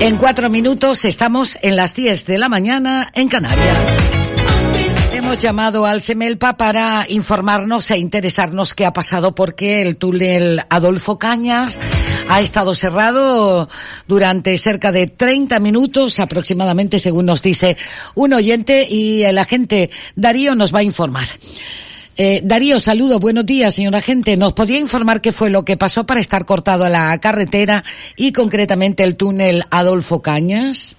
En 0.00 0.16
cuatro 0.18 0.50
minutos 0.50 1.04
estamos 1.04 1.56
en 1.62 1.76
las 1.76 1.94
10 1.94 2.26
de 2.26 2.38
la 2.38 2.48
mañana 2.48 3.10
en 3.14 3.28
Canarias. 3.28 3.78
Hemos 5.14 5.38
llamado 5.38 5.86
al 5.86 6.02
Semelpa 6.02 6.56
para 6.56 7.06
informarnos 7.08 7.90
e 7.90 7.98
interesarnos 7.98 8.74
qué 8.74 8.84
ha 8.84 8.92
pasado 8.92 9.34
porque 9.34 9.80
el 9.80 9.96
túnel 9.96 10.62
Adolfo 10.68 11.18
Cañas 11.18 11.80
ha 12.28 12.40
estado 12.40 12.74
cerrado 12.74 13.68
durante 14.06 14.58
cerca 14.58 14.92
de 14.92 15.06
30 15.06 15.60
minutos 15.60 16.18
aproximadamente, 16.20 16.98
según 16.98 17.26
nos 17.26 17.42
dice 17.42 17.76
un 18.14 18.34
oyente, 18.34 18.86
y 18.88 19.22
el 19.22 19.38
agente 19.38 19.90
Darío 20.16 20.54
nos 20.54 20.74
va 20.74 20.80
a 20.80 20.84
informar. 20.84 21.28
Eh, 22.16 22.40
Darío, 22.44 22.78
saludo, 22.78 23.18
buenos 23.18 23.44
días, 23.44 23.74
señor 23.74 23.96
agente. 23.96 24.36
¿Nos 24.36 24.52
podría 24.52 24.78
informar 24.78 25.20
qué 25.20 25.32
fue 25.32 25.50
lo 25.50 25.64
que 25.64 25.76
pasó 25.76 26.06
para 26.06 26.20
estar 26.20 26.44
cortado 26.44 26.84
a 26.84 26.88
la 26.88 27.18
carretera 27.20 27.82
y 28.16 28.32
concretamente 28.32 29.02
el 29.02 29.16
túnel 29.16 29.64
Adolfo 29.70 30.22
Cañas? 30.22 30.96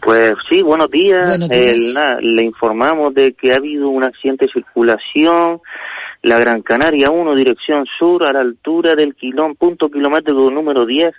Pues 0.00 0.32
sí, 0.48 0.62
buenos 0.62 0.90
días. 0.90 1.28
Buenos 1.28 1.50
Eh, 1.50 1.74
días. 1.74 2.16
le 2.22 2.42
informamos 2.44 3.12
de 3.14 3.34
que 3.34 3.52
ha 3.52 3.56
habido 3.56 3.90
un 3.90 4.04
accidente 4.04 4.46
de 4.46 4.52
circulación, 4.52 5.60
la 6.22 6.38
Gran 6.38 6.62
Canaria 6.62 7.10
1, 7.10 7.34
dirección 7.34 7.84
sur, 7.98 8.24
a 8.24 8.32
la 8.32 8.40
altura 8.40 8.94
del 8.94 9.14
quilón, 9.14 9.54
punto 9.54 9.90
kilométrico 9.90 10.50
número 10.50 10.86
10, 10.86 11.12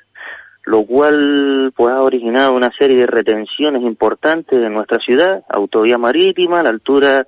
lo 0.65 0.83
cual 0.85 1.71
pues 1.75 1.93
ha 1.93 2.01
originado 2.01 2.53
una 2.53 2.71
serie 2.75 2.97
de 2.97 3.07
retenciones 3.07 3.83
importantes 3.83 4.59
en 4.59 4.73
nuestra 4.73 4.97
ciudad, 4.99 5.43
autovía 5.49 5.97
marítima, 5.99 6.61
a 6.61 6.63
la 6.63 6.69
altura 6.69 7.27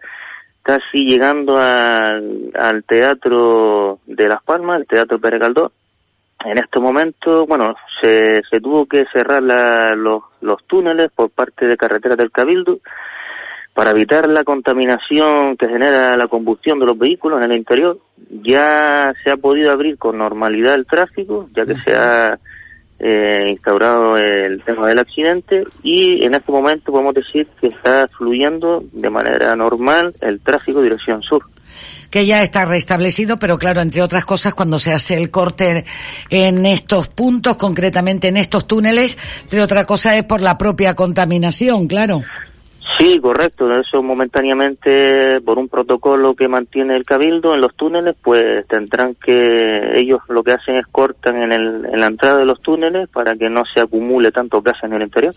casi 0.63 1.05
llegando 1.05 1.57
al, 1.57 2.51
al 2.53 2.83
Teatro 2.83 3.99
de 4.05 4.27
Las 4.27 4.43
Palmas, 4.43 4.79
el 4.81 4.87
Teatro 4.87 5.19
Pérez 5.19 5.39
Galdós. 5.39 5.71
En 6.43 6.57
este 6.57 6.79
momento, 6.79 7.45
bueno, 7.45 7.75
se, 8.01 8.41
se 8.49 8.59
tuvo 8.59 8.85
que 8.87 9.05
cerrar 9.13 9.43
la- 9.43 9.95
los, 9.95 10.23
los 10.41 10.63
túneles 10.65 11.09
por 11.15 11.29
parte 11.29 11.67
de 11.67 11.77
Carreteras 11.77 12.17
del 12.17 12.31
Cabildo 12.31 12.79
para 13.73 13.91
evitar 13.91 14.27
la 14.27 14.43
contaminación 14.43 15.55
que 15.55 15.67
genera 15.69 16.17
la 16.17 16.27
combustión 16.27 16.79
de 16.79 16.85
los 16.87 16.97
vehículos 16.97 17.41
en 17.43 17.51
el 17.51 17.57
interior. 17.57 17.99
Ya 18.43 19.13
se 19.23 19.31
ha 19.31 19.37
podido 19.37 19.71
abrir 19.71 19.97
con 19.97 20.17
normalidad 20.17 20.75
el 20.75 20.87
tráfico, 20.87 21.47
ya 21.55 21.65
que 21.65 21.75
se 21.75 21.95
ha 21.95 22.39
eh, 23.03 23.49
instaurado 23.49 24.15
el 24.15 24.61
tema 24.63 24.87
del 24.87 24.99
accidente 24.99 25.63
y 25.81 26.23
en 26.23 26.35
este 26.35 26.51
momento 26.51 26.91
podemos 26.91 27.15
decir 27.15 27.47
que 27.59 27.67
está 27.67 28.07
fluyendo 28.09 28.83
de 28.91 29.09
manera 29.09 29.55
normal 29.55 30.13
el 30.21 30.39
tráfico 30.39 30.83
dirección 30.83 31.23
sur. 31.23 31.43
que 32.11 32.27
ya 32.27 32.43
está 32.43 32.65
restablecido, 32.65 33.39
pero 33.39 33.57
claro, 33.57 33.81
entre 33.81 34.03
otras 34.03 34.23
cosas, 34.25 34.53
cuando 34.53 34.77
se 34.77 34.93
hace 34.93 35.15
el 35.15 35.31
corte 35.31 35.85
en 36.29 36.65
estos 36.65 37.07
puntos, 37.07 37.57
concretamente 37.57 38.27
en 38.27 38.37
estos 38.37 38.67
túneles, 38.67 39.17
entre 39.43 39.61
otra 39.61 39.85
cosa 39.85 40.15
es 40.15 40.23
por 40.23 40.41
la 40.41 40.57
propia 40.57 40.93
contaminación, 40.93 41.87
claro. 41.87 42.21
Sí, 42.97 43.19
correcto. 43.19 43.73
Eso 43.75 44.01
momentáneamente, 44.03 45.41
por 45.41 45.57
un 45.57 45.69
protocolo 45.69 46.35
que 46.35 46.47
mantiene 46.47 46.95
el 46.95 47.05
Cabildo 47.05 47.53
en 47.53 47.61
los 47.61 47.75
túneles, 47.75 48.15
pues 48.21 48.65
tendrán 48.67 49.15
que, 49.15 49.99
ellos 49.99 50.19
lo 50.29 50.43
que 50.43 50.51
hacen 50.51 50.75
es 50.75 50.85
cortan 50.91 51.41
en, 51.41 51.51
el, 51.51 51.85
en 51.85 51.99
la 51.99 52.07
entrada 52.07 52.39
de 52.39 52.45
los 52.45 52.61
túneles 52.61 53.09
para 53.09 53.35
que 53.35 53.49
no 53.49 53.63
se 53.65 53.81
acumule 53.81 54.31
tanto 54.31 54.61
gas 54.61 54.77
en 54.83 54.93
el 54.93 55.03
interior. 55.03 55.33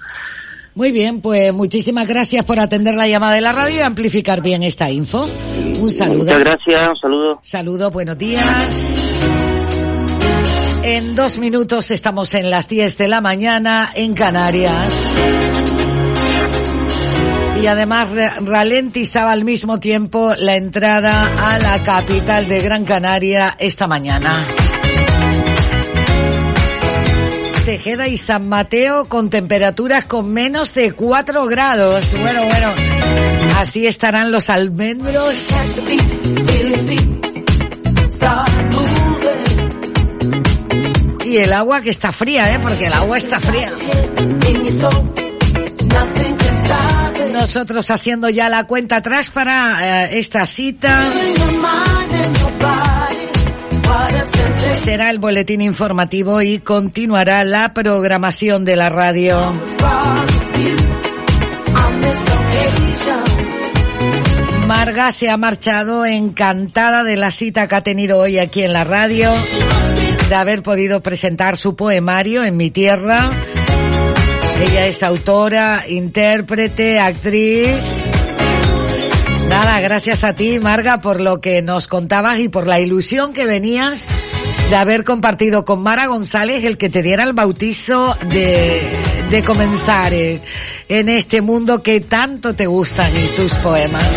Muy 0.74 0.90
bien, 0.90 1.20
pues 1.20 1.54
muchísimas 1.54 2.08
gracias 2.08 2.44
por 2.44 2.58
atender 2.58 2.94
la 2.94 3.06
llamada 3.06 3.34
de 3.34 3.40
la 3.40 3.52
radio 3.52 3.76
y 3.76 3.80
amplificar 3.80 4.42
bien 4.42 4.64
esta 4.64 4.90
info. 4.90 5.28
Un 5.80 5.90
saludo. 5.90 6.24
Muchas 6.24 6.38
gracias, 6.40 6.88
un 6.88 6.96
saludo. 6.96 7.38
Saludo, 7.42 7.90
buenos 7.92 8.18
días. 8.18 9.20
En 10.82 11.14
dos 11.14 11.38
minutos 11.38 11.92
estamos 11.92 12.34
en 12.34 12.50
las 12.50 12.68
10 12.68 12.98
de 12.98 13.08
la 13.08 13.20
mañana 13.20 13.90
en 13.94 14.14
Canarias. 14.14 15.83
Y 17.60 17.66
además 17.66 18.08
ralentizaba 18.44 19.32
al 19.32 19.44
mismo 19.44 19.80
tiempo 19.80 20.34
la 20.36 20.56
entrada 20.56 21.52
a 21.52 21.58
la 21.58 21.82
capital 21.82 22.46
de 22.48 22.60
Gran 22.60 22.84
Canaria 22.84 23.56
esta 23.58 23.86
mañana. 23.86 24.44
Tejeda 27.64 28.08
y 28.08 28.18
San 28.18 28.46
Mateo 28.46 29.06
con 29.08 29.30
temperaturas 29.30 30.04
con 30.04 30.30
menos 30.30 30.74
de 30.74 30.92
4 30.92 31.46
grados. 31.46 32.14
Bueno, 32.18 32.44
bueno, 32.44 32.74
así 33.56 33.86
estarán 33.86 34.30
los 34.30 34.50
almendros. 34.50 35.48
Y 41.24 41.38
el 41.38 41.52
agua 41.54 41.80
que 41.80 41.90
está 41.90 42.12
fría, 42.12 42.54
¿eh? 42.54 42.58
Porque 42.60 42.86
el 42.86 42.92
agua 42.92 43.16
está 43.16 43.40
fría. 43.40 43.72
Nosotros 47.32 47.90
haciendo 47.90 48.28
ya 48.28 48.48
la 48.48 48.64
cuenta 48.64 48.96
atrás 48.96 49.30
para 49.30 50.06
eh, 50.06 50.18
esta 50.18 50.46
cita. 50.46 51.06
Será 54.76 55.10
el 55.10 55.18
boletín 55.18 55.60
informativo 55.60 56.42
y 56.42 56.58
continuará 56.58 57.44
la 57.44 57.72
programación 57.74 58.64
de 58.64 58.76
la 58.76 58.90
radio. 58.90 59.52
Marga 64.66 65.12
se 65.12 65.28
ha 65.28 65.36
marchado 65.36 66.06
encantada 66.06 67.04
de 67.04 67.16
la 67.16 67.30
cita 67.30 67.66
que 67.66 67.74
ha 67.74 67.82
tenido 67.82 68.18
hoy 68.18 68.38
aquí 68.38 68.62
en 68.62 68.72
la 68.72 68.84
radio, 68.84 69.30
de 70.28 70.34
haber 70.34 70.62
podido 70.62 71.02
presentar 71.02 71.56
su 71.56 71.76
poemario 71.76 72.44
en 72.44 72.56
mi 72.56 72.70
tierra. 72.70 73.30
Ella 74.60 74.86
es 74.86 75.02
autora, 75.02 75.84
intérprete, 75.88 76.98
actriz. 76.98 77.76
Nada, 79.48 79.80
gracias 79.80 80.24
a 80.24 80.34
ti, 80.34 80.58
Marga, 80.58 81.00
por 81.00 81.20
lo 81.20 81.40
que 81.40 81.62
nos 81.62 81.86
contabas 81.86 82.40
y 82.40 82.48
por 82.48 82.66
la 82.66 82.80
ilusión 82.80 83.32
que 83.32 83.46
venías 83.46 84.04
de 84.70 84.76
haber 84.76 85.04
compartido 85.04 85.64
con 85.64 85.82
Mara 85.82 86.06
González 86.06 86.64
el 86.64 86.78
que 86.78 86.88
te 86.88 87.02
diera 87.02 87.24
el 87.24 87.32
bautizo 87.32 88.16
de, 88.28 89.42
comenzar 89.44 90.14
eh, 90.14 90.40
en 90.88 91.08
este 91.08 91.42
mundo 91.42 91.82
que 91.82 92.00
tanto 92.00 92.54
te 92.54 92.66
gustan 92.66 93.12
y 93.16 93.26
tus 93.36 93.54
poemas. 93.54 94.08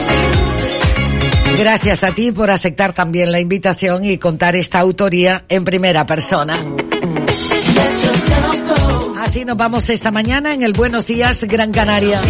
Gracias 1.57 2.03
a 2.03 2.11
ti 2.11 2.31
por 2.31 2.51
aceptar 2.51 2.93
también 2.93 3.31
la 3.31 3.39
invitación 3.39 4.05
y 4.05 4.17
contar 4.17 4.55
esta 4.55 4.79
autoría 4.79 5.45
en 5.49 5.63
primera 5.63 6.05
persona. 6.05 6.63
Así 9.27 9.43
nos 9.43 9.57
vamos 9.57 9.89
esta 9.89 10.09
mañana 10.09 10.53
en 10.53 10.63
el 10.63 10.71
Buenos 10.71 11.05
Días 11.05 11.43
Gran 11.43 11.73
Canaria. 11.73 12.21